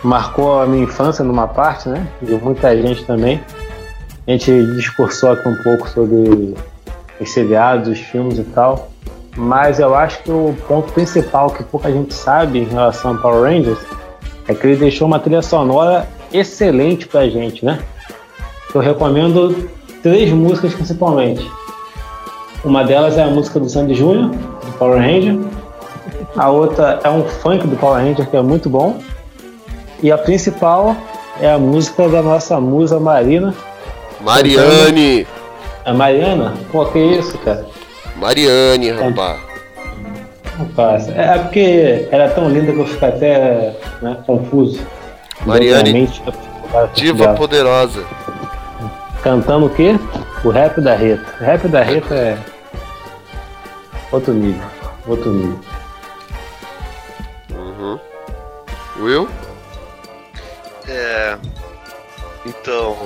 marcou 0.03 0.61
a 0.61 0.65
minha 0.65 0.83
infância 0.83 1.23
numa 1.23 1.47
parte, 1.47 1.89
né? 1.89 2.07
De 2.21 2.33
muita 2.35 2.75
gente 2.75 3.03
também. 3.05 3.41
A 4.27 4.31
gente 4.31 4.51
discursou 4.75 5.31
aqui 5.31 5.47
um 5.47 5.55
pouco 5.63 5.89
sobre 5.89 6.55
os 7.19 7.31
seriados, 7.31 7.89
os 7.89 7.99
filmes 7.99 8.37
e 8.37 8.43
tal. 8.43 8.89
Mas 9.35 9.79
eu 9.79 9.95
acho 9.95 10.23
que 10.23 10.31
o 10.31 10.55
ponto 10.67 10.91
principal 10.93 11.49
que 11.49 11.63
pouca 11.63 11.91
gente 11.91 12.13
sabe 12.13 12.59
em 12.59 12.65
relação 12.65 13.13
a 13.13 13.17
Power 13.17 13.43
Rangers 13.43 13.79
é 14.47 14.53
que 14.53 14.67
ele 14.67 14.75
deixou 14.77 15.07
uma 15.07 15.19
trilha 15.19 15.41
sonora 15.41 16.07
excelente 16.33 17.07
pra 17.07 17.27
gente, 17.29 17.63
né? 17.63 17.79
Eu 18.73 18.81
recomendo 18.81 19.69
três 20.01 20.31
músicas 20.31 20.73
principalmente. 20.73 21.49
Uma 22.63 22.83
delas 22.83 23.17
é 23.17 23.23
a 23.23 23.27
música 23.27 23.59
do 23.59 23.69
Sandy 23.69 23.93
Júnior, 23.93 24.29
do 24.29 24.71
Power 24.77 24.99
Ranger. 24.99 25.39
A 26.35 26.49
outra 26.49 26.99
é 27.03 27.09
um 27.09 27.23
funk 27.23 27.65
do 27.65 27.75
Power 27.77 28.03
Ranger 28.03 28.29
que 28.29 28.35
é 28.35 28.41
muito 28.41 28.69
bom. 28.69 28.99
E 30.01 30.11
a 30.11 30.17
principal 30.17 30.95
é 31.41 31.51
a 31.51 31.57
música 31.57 32.07
da 32.07 32.21
nossa 32.21 32.59
musa 32.59 32.99
Marina. 32.99 33.53
Mariane, 34.21 35.25
A 35.85 35.93
Mariana? 35.93 36.53
Pô, 36.71 36.85
que 36.85 36.99
isso, 36.99 37.37
cara? 37.39 37.65
Mariane, 38.17 38.91
rapaz. 38.91 39.39
Rapaz, 40.57 41.07
é 41.09 41.35
é 41.35 41.37
porque 41.39 42.07
ela 42.11 42.25
é 42.25 42.29
tão 42.29 42.49
linda 42.49 42.73
que 42.73 42.79
eu 42.79 42.85
fico 42.85 43.05
até 43.05 43.75
né, 44.01 44.17
confuso. 44.25 44.85
Mariane, 45.45 46.09
Diva 46.93 47.33
poderosa. 47.33 48.03
Cantando 49.23 49.65
o 49.65 49.69
quê? 49.69 49.97
O 50.43 50.49
rap 50.49 50.79
da 50.81 50.95
Reta. 50.95 51.25
O 51.39 51.43
rap 51.43 51.67
da 51.67 51.81
Reta 51.81 52.13
é. 52.13 52.37
Outro 54.11 54.33
nível. 54.33 54.65
Outro 55.07 55.31
nível. 55.31 55.59
Uhum. 57.53 57.99
Will? 58.99 59.29
É. 60.89 61.37
Então. 62.45 62.97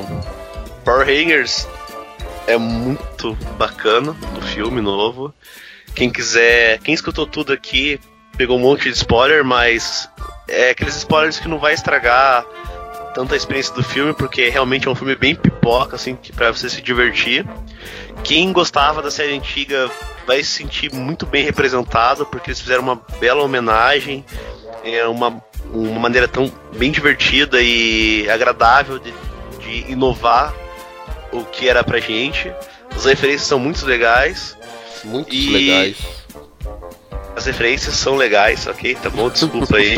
Power 0.84 1.06
Rangers 1.06 1.68
é 2.48 2.58
muito 2.58 3.36
bacana 3.58 4.16
o 4.38 4.42
filme 4.42 4.82
novo. 4.82 5.34
Quem 5.96 6.10
quiser. 6.10 6.80
Quem 6.80 6.94
escutou 6.94 7.26
tudo 7.26 7.54
aqui 7.54 8.00
pegou 8.38 8.58
um 8.58 8.62
monte 8.62 8.90
de 8.90 8.98
spoiler, 8.98 9.44
mas 9.44 10.10
é 10.48 10.72
aqueles 10.72 10.96
spoilers 10.96 11.40
que 11.40 11.48
não 11.48 11.60
vai 11.60 11.74
estragar 11.74 12.46
tanta 13.14 13.36
experiência 13.36 13.74
do 13.76 13.84
filme, 13.84 14.14
porque 14.14 14.50
realmente 14.50 14.88
é 14.88 14.92
um 14.92 14.96
filme 14.96 15.16
bem 15.16 15.36
pipoca, 15.36 15.96
assim, 15.96 16.18
pra 16.36 16.52
você 16.52 16.68
se 16.70 16.82
divertir. 16.82 17.46
Quem 18.24 18.52
gostava 18.52 19.02
da 19.02 19.12
série 19.12 19.36
antiga 19.36 19.90
vai 20.26 20.44
se 20.44 20.50
sentir 20.50 20.92
muito 20.92 21.26
bem 21.26 21.44
representado, 21.44 22.26
porque 22.26 22.50
eles 22.50 22.60
fizeram 22.60 22.82
uma 22.82 23.00
bela 23.20 23.44
homenagem, 23.44 24.26
é 24.84 25.06
uma, 25.08 25.42
uma 25.72 26.00
maneira 26.00 26.28
tão 26.28 26.52
bem 26.76 26.92
divertida 26.92 27.62
e 27.62 28.30
agradável 28.30 29.00
de, 29.00 29.14
de 29.60 29.92
inovar 29.92 30.54
o 31.32 31.44
que 31.46 31.68
era 31.70 31.84
pra 31.84 32.00
gente. 32.00 32.52
As 32.96 33.06
referências 33.06 33.48
são 33.48 33.60
muito 33.60 33.86
legais. 33.86 34.56
Muitos 35.04 35.34
E- 35.34 35.50
legais. 35.50 35.98
As 37.36 37.48
referências 37.48 37.96
são 37.96 38.16
legais, 38.16 38.68
ok? 38.68 38.94
Tá 38.96 39.10
bom? 39.10 39.28
Desculpa 39.28 39.78
aí. 39.78 39.96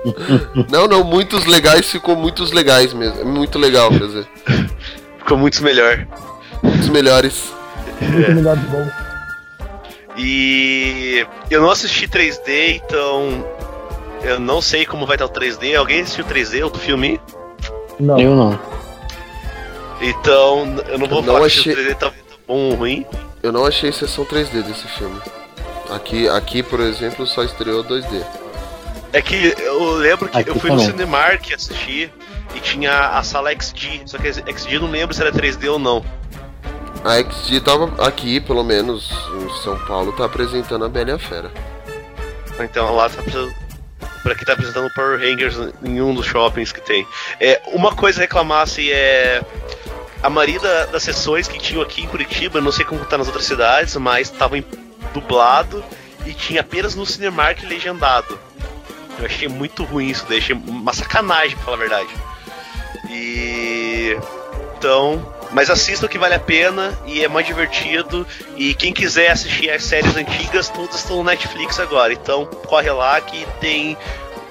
Não, 0.70 0.88
não, 0.88 1.04
muitos 1.04 1.44
legais 1.44 1.90
ficou 1.90 2.16
muitos 2.16 2.52
legais 2.52 2.94
mesmo. 2.94 3.20
É 3.20 3.24
muito 3.24 3.58
legal, 3.58 3.90
quer 3.90 3.98
dizer. 4.06 4.28
Ficou 5.18 5.36
muito 5.36 5.62
melhor. 5.62 6.06
Os 6.62 6.88
melhores. 6.88 7.52
Muito 8.00 8.32
melhor 8.32 8.56
do 8.56 8.66
bom. 8.68 8.90
E 10.16 11.24
eu 11.50 11.60
não 11.62 11.70
assisti 11.70 12.08
3D, 12.08 12.80
então 12.84 13.44
eu 14.22 14.38
não 14.40 14.60
sei 14.60 14.84
como 14.86 15.06
vai 15.06 15.16
estar 15.16 15.26
o 15.26 15.30
3D. 15.30 15.74
Alguém 15.76 16.02
assistiu 16.02 16.24
3D 16.24 16.70
do 16.70 16.78
filme? 16.78 17.20
Não. 17.98 18.18
Eu 18.18 18.34
não. 18.34 18.58
Então 20.00 20.76
eu 20.88 20.98
não 20.98 21.06
vou 21.06 21.18
Eu 21.18 21.24
falar 21.24 21.38
não 21.40 21.46
que 21.46 21.50
se 21.52 21.60
achei- 21.60 21.72
o 21.72 21.76
3D 21.76 21.94
tá 21.96 22.12
bom 22.46 22.70
ou 22.70 22.74
ruim. 22.74 23.06
Eu 23.42 23.52
não 23.52 23.64
achei 23.66 23.90
sessão 23.92 24.24
3D 24.24 24.62
desse 24.62 24.86
filme. 24.88 25.20
Aqui, 25.90 26.28
aqui 26.28 26.62
por 26.62 26.80
exemplo, 26.80 27.26
só 27.26 27.42
estreou 27.42 27.82
2D. 27.84 28.24
É 29.12 29.20
que 29.20 29.54
eu 29.58 29.92
lembro 29.94 30.28
que 30.28 30.38
Aqui 30.38 30.50
eu 30.50 30.54
fui 30.56 30.70
no 30.70 30.76
também. 30.76 30.90
Cinemark 30.92 31.52
assistir 31.52 32.12
e 32.54 32.60
tinha 32.60 33.08
a 33.08 33.22
sala 33.22 33.50
XD. 33.52 34.02
Só 34.06 34.18
que 34.18 34.28
a 34.28 34.32
XD 34.32 34.76
eu 34.76 34.80
não 34.82 34.90
lembro 34.90 35.14
se 35.14 35.20
era 35.20 35.32
3D 35.32 35.68
ou 35.70 35.78
não. 35.78 36.04
A 37.04 37.16
XD 37.18 37.60
tava 37.60 37.92
aqui, 38.06 38.40
pelo 38.40 38.62
menos 38.62 39.10
em 39.34 39.62
São 39.62 39.76
Paulo, 39.86 40.12
tá 40.12 40.26
apresentando 40.26 40.84
a 40.84 40.88
Bela 40.88 41.10
e 41.10 41.12
a 41.14 41.18
Fera. 41.18 41.50
Então 42.60 42.94
lá 42.94 43.08
tá 43.08 43.22
Por 44.22 44.32
aqui 44.32 44.44
tá 44.44 44.52
apresentando 44.52 44.92
Power 44.94 45.18
Rangers 45.18 45.56
em 45.82 46.00
um 46.00 46.14
dos 46.14 46.26
shoppings 46.26 46.72
que 46.72 46.80
tem. 46.80 47.06
É, 47.40 47.60
uma 47.68 47.94
coisa 47.94 48.20
a 48.20 48.22
reclamar 48.22 48.62
assim 48.62 48.88
é. 48.90 49.42
A 50.22 50.28
maioria 50.28 50.60
da- 50.60 50.86
das 50.86 51.02
sessões 51.02 51.48
que 51.48 51.58
tinham 51.58 51.80
aqui 51.80 52.02
em 52.02 52.06
Curitiba, 52.06 52.60
não 52.60 52.70
sei 52.70 52.84
como 52.84 53.02
tá 53.06 53.16
nas 53.16 53.26
outras 53.28 53.46
cidades, 53.46 53.96
mas 53.96 54.28
em 54.58 54.64
dublado 55.14 55.82
e 56.26 56.34
tinha 56.34 56.60
apenas 56.60 56.94
no 56.94 57.06
Cinemark 57.06 57.62
legendado. 57.62 58.38
Eu 59.18 59.24
achei 59.24 59.48
muito 59.48 59.82
ruim 59.84 60.08
isso 60.08 60.26
daí, 60.28 60.38
achei 60.38 60.54
uma 60.54 60.92
sacanagem, 60.92 61.56
pra 61.56 61.64
falar 61.64 61.76
a 61.76 61.80
verdade. 61.80 62.08
E. 63.08 64.16
Então, 64.76 65.34
Mas 65.52 65.68
assistam 65.68 66.06
que 66.06 66.18
vale 66.18 66.34
a 66.34 66.40
pena 66.40 66.96
e 67.06 67.24
é 67.24 67.28
mais 67.28 67.46
divertido. 67.46 68.26
E 68.56 68.74
quem 68.74 68.92
quiser 68.92 69.30
assistir 69.30 69.70
as 69.70 69.82
séries 69.82 70.16
antigas, 70.16 70.68
todas 70.68 70.96
estão 70.96 71.18
no 71.18 71.24
Netflix 71.24 71.80
agora. 71.80 72.12
Então 72.12 72.46
corre 72.46 72.90
lá 72.90 73.20
que 73.20 73.46
tem 73.60 73.96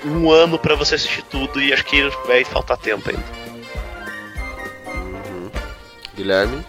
um 0.06 0.30
ano 0.32 0.58
para 0.58 0.76
você 0.76 0.96
assistir 0.96 1.24
tudo 1.24 1.62
e 1.62 1.74
acho 1.74 1.86
que 1.86 2.10
vai 2.28 2.44
faltar 2.44 2.78
tempo 2.78 3.10
ainda. 3.10 3.24
Guilherme? 6.16 6.66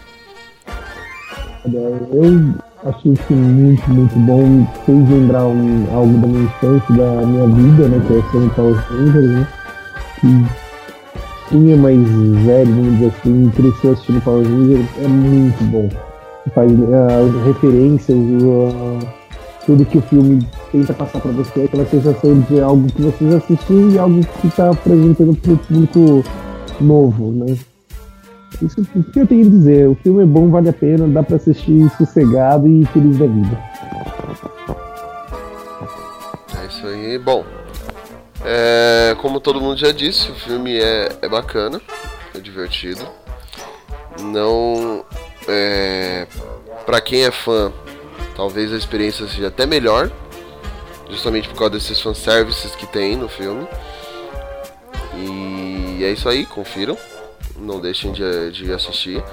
Eu 1.65 2.55
achei 2.89 3.13
esse 3.13 3.33
muito, 3.33 3.89
muito 3.89 4.15
bom. 4.19 4.65
Fez 4.85 5.09
lembrar 5.09 5.45
um, 5.45 5.93
algo 5.93 6.17
da 6.19 6.27
minha 6.27 6.43
infância, 6.43 6.95
da 6.95 7.25
minha 7.25 7.47
vida, 7.47 7.87
né? 7.89 8.03
Que 8.07 8.17
é 8.17 8.31
Sonic 8.31 8.55
Power 8.55 8.75
Rangers, 8.75 9.29
né? 9.29 9.47
Mais 11.57 11.99
velho, 12.45 12.73
vamos 12.73 12.93
dizer 12.93 13.07
assim, 13.07 13.51
cresceu 13.55 13.91
assistindo 13.91 14.21
Power 14.23 14.45
Rangers, 14.45 14.87
é 15.03 15.07
muito 15.07 15.63
bom. 15.65 15.89
Faz 16.53 16.71
uh, 16.71 16.85
as 17.27 17.45
referências, 17.45 18.17
uh, 18.17 18.99
tudo 19.65 19.85
que 19.85 19.97
o 19.97 20.01
filme 20.01 20.45
tenta 20.71 20.93
passar 20.93 21.19
para 21.19 21.31
você, 21.31 21.63
aquela 21.63 21.85
sensação 21.85 22.39
de 22.41 22.59
algo 22.61 22.87
que 22.87 23.01
você 23.01 23.29
já 23.29 23.37
assistiu 23.37 23.91
e 23.91 23.99
algo 23.99 24.21
que 24.41 24.47
está 24.47 24.69
apresentando 24.69 25.35
para 25.35 25.53
o 25.53 25.57
público 25.57 26.23
novo, 26.79 27.31
né? 27.31 27.57
Isso 28.61 28.81
o 28.95 29.03
que 29.03 29.19
eu 29.19 29.27
tenho 29.27 29.47
a 29.47 29.49
dizer. 29.49 29.87
O 29.87 29.95
filme 29.95 30.23
é 30.23 30.25
bom, 30.25 30.49
vale 30.49 30.69
a 30.69 30.73
pena, 30.73 31.07
dá 31.07 31.23
para 31.23 31.35
assistir 31.35 31.89
sossegado 31.97 32.67
e 32.67 32.85
feliz 32.87 33.17
da 33.17 33.25
vida. 33.25 33.57
É 36.61 36.65
isso 36.67 36.85
aí. 36.85 37.19
Bom, 37.19 37.43
é, 38.43 39.15
como 39.21 39.39
todo 39.39 39.61
mundo 39.61 39.77
já 39.77 39.91
disse, 39.91 40.31
o 40.31 40.35
filme 40.35 40.79
é, 40.79 41.09
é 41.21 41.29
bacana, 41.29 41.81
é 42.35 42.39
divertido. 42.39 43.07
Não. 44.19 45.05
É, 45.47 46.27
para 46.85 47.01
quem 47.01 47.25
é 47.25 47.31
fã, 47.31 47.71
talvez 48.35 48.73
a 48.73 48.77
experiência 48.77 49.27
seja 49.27 49.47
até 49.47 49.65
melhor, 49.65 50.11
justamente 51.09 51.49
por 51.49 51.57
causa 51.57 51.71
desses 51.71 51.99
fanservices 51.99 52.75
que 52.75 52.85
tem 52.87 53.15
no 53.15 53.29
filme. 53.29 53.67
E 55.15 56.03
é 56.03 56.11
isso 56.11 56.27
aí, 56.27 56.45
confiram. 56.45 56.97
Não 57.57 57.79
deixem 57.79 58.11
de, 58.11 58.51
de 58.51 58.73
assistir 58.73 59.23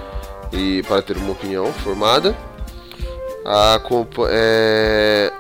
e 0.53 0.83
para 0.83 1.03
ter 1.03 1.17
uma 1.17 1.33
opinião 1.33 1.73
formada. 1.73 2.37
A, 3.45 3.81
é, 4.31 5.33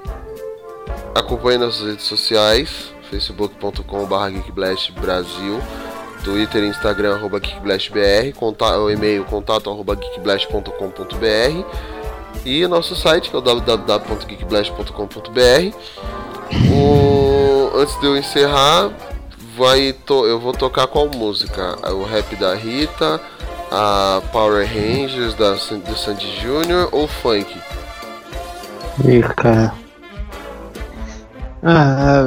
acompanhe 1.15 1.59
nas 1.59 1.81
redes 1.81 2.05
sociais 2.05 2.93
facebook.com.br 3.11 4.31
geekblastbrasil, 4.31 5.61
Twitter 6.25 6.65
e 6.65 6.69
Instagram 6.69 7.17
arroba 7.17 7.41
geekblastbr, 7.41 8.33
o 8.81 8.91
e-mail 8.91 9.25
contato 9.25 9.71
arroba 9.71 9.95
geekblast.com.br 9.95 11.65
e 12.45 12.67
nosso 12.67 12.95
site 12.95 13.31
que 13.31 13.37
é 13.37 13.39
o 13.39 13.43
www.geekblast.com.br. 13.43 15.77
Antes 17.75 18.01
de 18.01 18.07
eu 18.07 18.17
encerrar, 18.17 18.91
vai 19.57 19.93
to, 19.93 20.27
eu 20.27 20.41
vou 20.41 20.53
tocar 20.53 20.87
qual 20.87 21.09
música? 21.09 21.77
O 21.93 22.05
rap 22.05 22.37
da 22.37 22.55
Rita, 22.55 23.21
a 23.71 24.23
Power 24.33 24.67
Rangers 24.67 25.35
da, 25.35 25.53
do 25.53 25.97
Sandy 25.97 26.27
Jr. 26.41 26.89
ou 26.91 27.07
funk? 27.07 27.55
Ih, 29.05 29.23
cara. 29.37 29.88
Ah, 31.63 32.23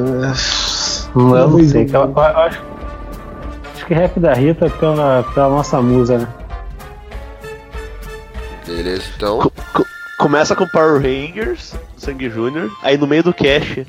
não, 1.15 1.37
eu 1.37 1.49
não 1.49 1.63
sei. 1.63 1.89
Eu, 1.91 2.01
eu, 2.01 2.19
acho, 2.19 2.61
acho 3.73 3.85
que 3.85 3.93
rap 3.93 4.19
da 4.19 4.33
Rita 4.33 4.65
é 4.65 4.69
pela, 4.69 5.23
pela 5.33 5.49
nossa 5.49 5.81
musa, 5.81 6.17
né? 6.17 6.27
Beleza, 8.65 9.03
então. 9.15 9.51
Co 9.73 9.85
começa 10.17 10.55
com 10.55 10.67
Power 10.67 11.01
Rangers, 11.01 11.73
Sangue 11.97 12.29
Júnior, 12.29 12.69
aí 12.83 12.95
no 12.95 13.07
meio 13.07 13.23
do 13.23 13.33
cast, 13.33 13.87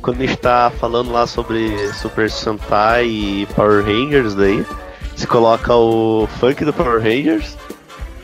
quando 0.00 0.22
a 0.22 0.26
gente 0.26 0.38
tá 0.38 0.72
falando 0.80 1.12
lá 1.12 1.26
sobre 1.26 1.76
Super 1.92 2.30
Sentai 2.30 3.06
e 3.06 3.46
Power 3.54 3.84
Rangers 3.84 4.34
daí, 4.34 4.64
se 5.14 5.26
coloca 5.26 5.74
o 5.74 6.26
funk 6.40 6.64
do 6.64 6.72
Power 6.72 7.02
Rangers, 7.02 7.58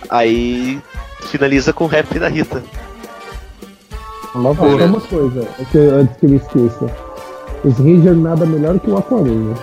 aí 0.09 0.80
finaliza 1.20 1.70
com 1.70 1.84
o 1.84 1.86
rap 1.86 2.18
da 2.18 2.28
Rita. 2.28 2.62
Uma, 4.35 4.51
uma 4.51 5.01
coisa, 5.01 5.48
antes 5.94 6.16
que 6.16 6.27
eu 6.27 6.31
me 6.31 6.36
esqueça. 6.36 6.97
Os 7.65 7.77
Rangers 7.78 8.16
nada 8.16 8.47
melhor 8.47 8.78
que 8.78 8.90
o 8.90 8.97
Aquaman. 8.97 9.55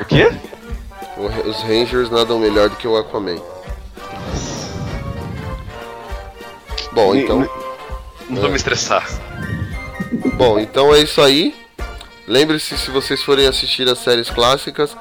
O 0.00 0.04
quê? 0.04 0.30
Os 1.46 1.62
Rangers 1.62 2.10
nada 2.10 2.34
melhor 2.36 2.68
do 2.68 2.76
que 2.76 2.86
o 2.86 2.96
Aquaman. 2.96 3.38
Bom, 6.92 7.14
então. 7.14 7.48
Não 8.28 8.42
vou 8.42 8.50
me 8.50 8.56
estressar. 8.56 9.06
Bom, 10.34 10.58
então 10.58 10.94
é 10.94 11.00
isso 11.00 11.20
aí. 11.20 11.54
Lembre-se, 12.26 12.76
se 12.78 12.90
vocês 12.90 13.22
forem 13.22 13.46
assistir 13.46 13.88
as 13.88 13.98
séries 13.98 14.30
clássicas, 14.30 14.96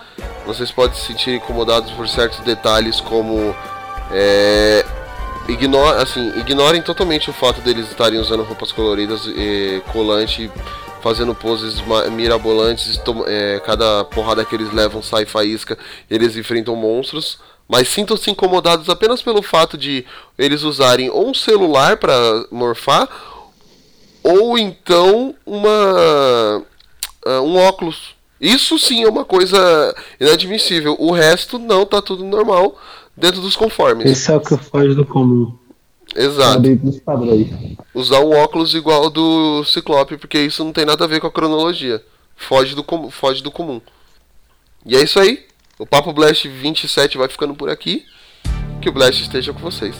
vocês 0.46 0.72
podem 0.72 0.98
se 0.98 1.06
sentir 1.06 1.36
incomodados 1.36 1.92
por 1.92 2.08
certos 2.08 2.40
detalhes, 2.40 3.00
como 3.02 3.56
é, 4.12 4.84
ignor, 5.50 5.96
assim, 5.98 6.32
ignorem 6.40 6.82
totalmente 6.82 7.30
o 7.30 7.34
fato 7.34 7.62
deles 7.62 7.90
estarem 7.90 8.20
usando 8.20 8.44
roupas 8.44 8.72
coloridas 8.72 9.28
colante, 9.92 10.50
fazendo 11.02 11.34
poses 11.34 11.76
mirabolantes, 12.12 13.00
é, 13.28 13.62
cada 13.66 14.04
porrada 14.06 14.46
que 14.46 14.56
eles 14.56 14.72
levam 14.72 15.02
sai 15.02 15.26
faísca, 15.26 15.78
eles 16.10 16.36
enfrentam 16.36 16.76
monstros. 16.76 17.40
Mas 17.68 17.88
sintam-se 17.88 18.32
incomodados 18.32 18.90
apenas 18.90 19.22
pelo 19.22 19.44
fato 19.44 19.78
de 19.78 20.04
eles 20.40 20.64
usarem 20.64 21.10
ou 21.12 21.30
um 21.30 21.36
celular 21.36 21.98
para 21.98 22.16
morfar, 22.50 23.08
ou 24.24 24.58
então 24.58 25.36
uma 25.46 26.64
uh, 27.26 27.42
um 27.42 27.58
óculos. 27.58 28.16
Isso 28.42 28.80
sim 28.80 29.04
é 29.04 29.08
uma 29.08 29.24
coisa 29.24 29.96
inadmissível. 30.20 30.96
O 30.98 31.12
resto 31.12 31.60
não, 31.60 31.86
tá 31.86 32.02
tudo 32.02 32.24
normal 32.24 32.76
dentro 33.20 33.42
dos 33.42 33.56
conformes. 33.56 34.10
Isso 34.10 34.32
é 34.32 34.36
o 34.36 34.42
que 34.42 34.58
foge 34.58 34.96
do 34.96 35.06
comum. 35.06 35.54
Exato. 36.16 36.62
Usar 37.94 38.20
um 38.22 38.32
óculos 38.32 38.74
igual 38.74 39.10
do 39.10 39.64
Ciclope, 39.64 40.18
porque 40.18 40.40
isso 40.40 40.64
não 40.64 40.74
tem 40.74 40.86
nada 40.86 41.04
a 41.04 41.08
ver 41.08 41.20
com 41.20 41.28
a 41.28 41.32
cronologia. 41.32 42.04
Foge 42.36 42.74
do, 42.74 42.84
com... 42.84 43.12
foge 43.12 43.44
do 43.44 43.52
comum. 43.52 43.82
E 44.86 44.96
é 44.96 45.04
isso 45.04 45.20
aí. 45.20 45.46
O 45.78 45.86
Papo 45.86 46.12
Blast 46.12 46.48
27 46.48 47.18
vai 47.18 47.28
ficando 47.28 47.54
por 47.54 47.70
aqui. 47.70 48.06
Que 48.82 48.90
o 48.90 48.94
Blast 48.94 49.22
esteja 49.22 49.54
com 49.54 49.60
vocês. 49.60 49.96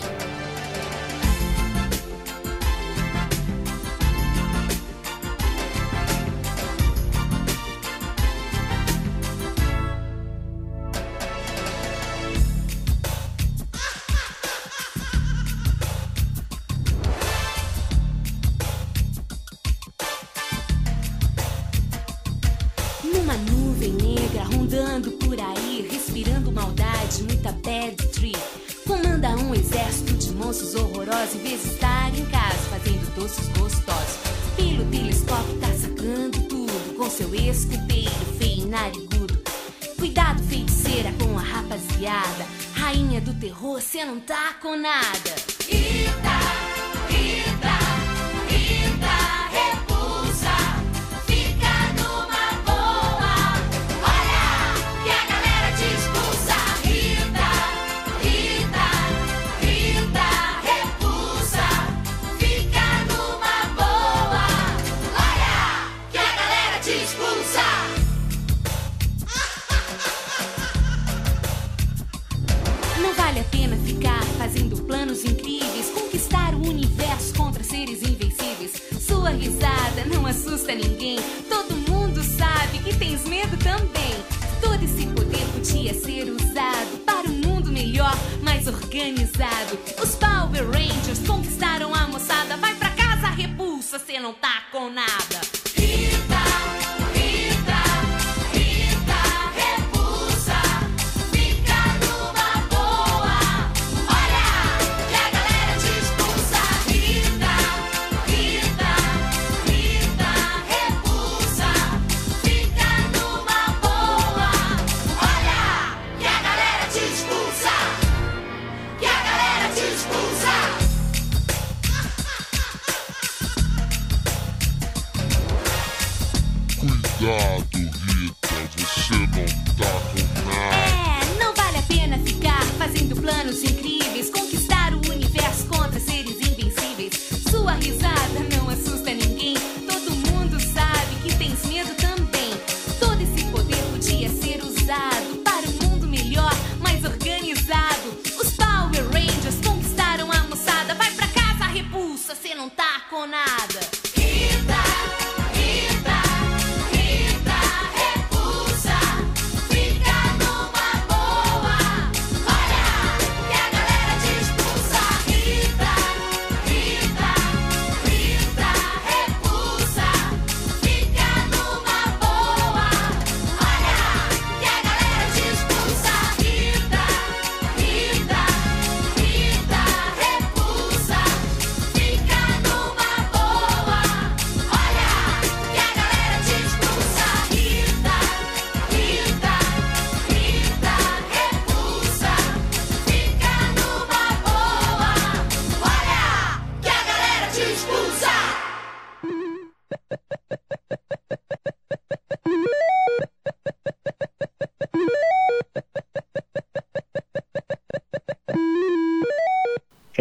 Você 43.90 44.04
não 44.04 44.20
tá 44.20 44.54
com 44.62 44.76
nada. 44.76 45.36
Ita, 45.68 46.79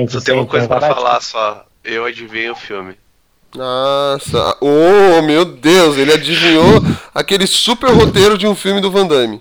Só 0.07 0.21
tem 0.21 0.35
uma 0.35 0.47
coisa 0.47 0.69
pra 0.69 0.81
barato. 0.81 1.01
falar 1.01 1.21
só. 1.21 1.65
Eu 1.83 2.05
adivinho 2.05 2.53
o 2.53 2.57
filme. 2.57 2.95
Nossa, 3.55 4.57
oh 4.61 5.23
meu 5.23 5.45
Deus, 5.45 5.97
ele 5.97 6.13
adivinhou 6.13 6.83
aquele 7.15 7.47
super 7.47 7.91
roteiro 7.91 8.37
de 8.37 8.47
um 8.47 8.55
filme 8.55 8.81
do 8.81 8.91
Van 8.91 9.07
Damme. 9.07 9.41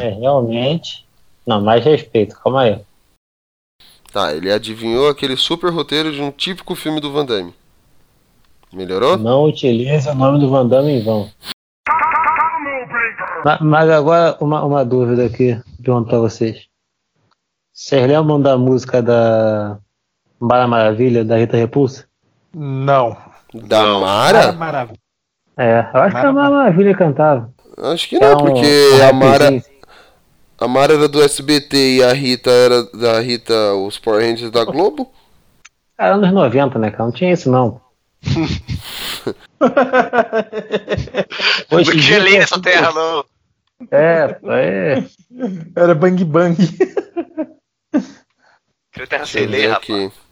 É, 0.00 0.08
realmente. 0.10 1.06
Não, 1.46 1.60
mais 1.62 1.84
respeito, 1.84 2.34
calma 2.42 2.62
aí. 2.62 2.80
Tá, 4.12 4.34
ele 4.34 4.50
adivinhou 4.52 5.08
aquele 5.08 5.36
super 5.36 5.70
roteiro 5.72 6.10
de 6.12 6.20
um 6.20 6.32
típico 6.32 6.74
filme 6.74 7.00
do 7.00 7.12
Van 7.12 7.24
Damme. 7.24 7.54
Melhorou? 8.72 9.16
Não 9.16 9.44
utilize 9.44 10.08
o 10.08 10.14
nome 10.14 10.40
do 10.40 10.50
Van 10.50 10.66
Damme 10.66 10.90
em 10.98 11.02
vão. 11.04 11.30
Ma- 13.44 13.58
Mas 13.60 13.88
agora, 13.90 14.36
uma, 14.40 14.64
uma 14.64 14.84
dúvida 14.84 15.26
aqui, 15.26 15.56
pergunto 15.82 16.08
pra 16.08 16.18
vocês. 16.18 16.66
Vocês 17.76 18.06
lembram 18.08 18.40
da 18.40 18.56
música 18.56 19.02
da 19.02 19.76
Mara 20.40 20.66
Maravilha, 20.66 21.22
da 21.22 21.36
Rita 21.36 21.58
Repulsa? 21.58 22.06
Não. 22.54 23.14
Da 23.52 23.82
Mara 23.84 23.98
Mara? 24.00 24.52
Maravilha. 24.52 24.98
É, 25.58 25.80
eu 25.92 26.00
acho 26.00 26.16
que 26.18 26.26
a 26.26 26.32
Mara 26.32 26.50
Maravilha 26.50 26.96
cantava. 26.96 27.52
Acho 27.76 28.08
que 28.08 28.18
não, 28.18 28.32
um- 28.32 28.36
porque 28.38 28.88
um 28.94 29.08
a 29.08 29.12
Mara, 29.12 29.62
a 30.58 30.66
Mara 30.66 30.94
era 30.94 31.06
do 31.06 31.22
SBT 31.22 31.96
e 31.96 32.02
a 32.02 32.14
Rita 32.14 32.50
era 32.50 32.82
da 32.84 33.20
Rita, 33.20 33.74
os 33.74 33.98
Power 33.98 34.22
Rangers 34.26 34.50
da 34.50 34.64
Globo. 34.64 35.12
Era 35.98 36.14
anos 36.14 36.30
90, 36.30 36.78
né, 36.78 36.90
cara? 36.90 37.04
Não 37.04 37.12
tinha 37.12 37.32
isso, 37.32 37.50
não. 37.50 37.80
Hoje 41.72 41.90
Não 41.94 42.00
tinha 42.02 42.18
lei 42.22 42.38
nessa 42.38 42.60
terra, 42.60 42.92
não. 42.92 43.24
É, 43.90 44.36
é. 44.44 45.04
Era 45.74 45.94
Bang 45.94 46.22
Bang. 46.22 46.56
Sem 49.26 49.46
lei, 49.48 49.66
rapaz. 49.66 50.25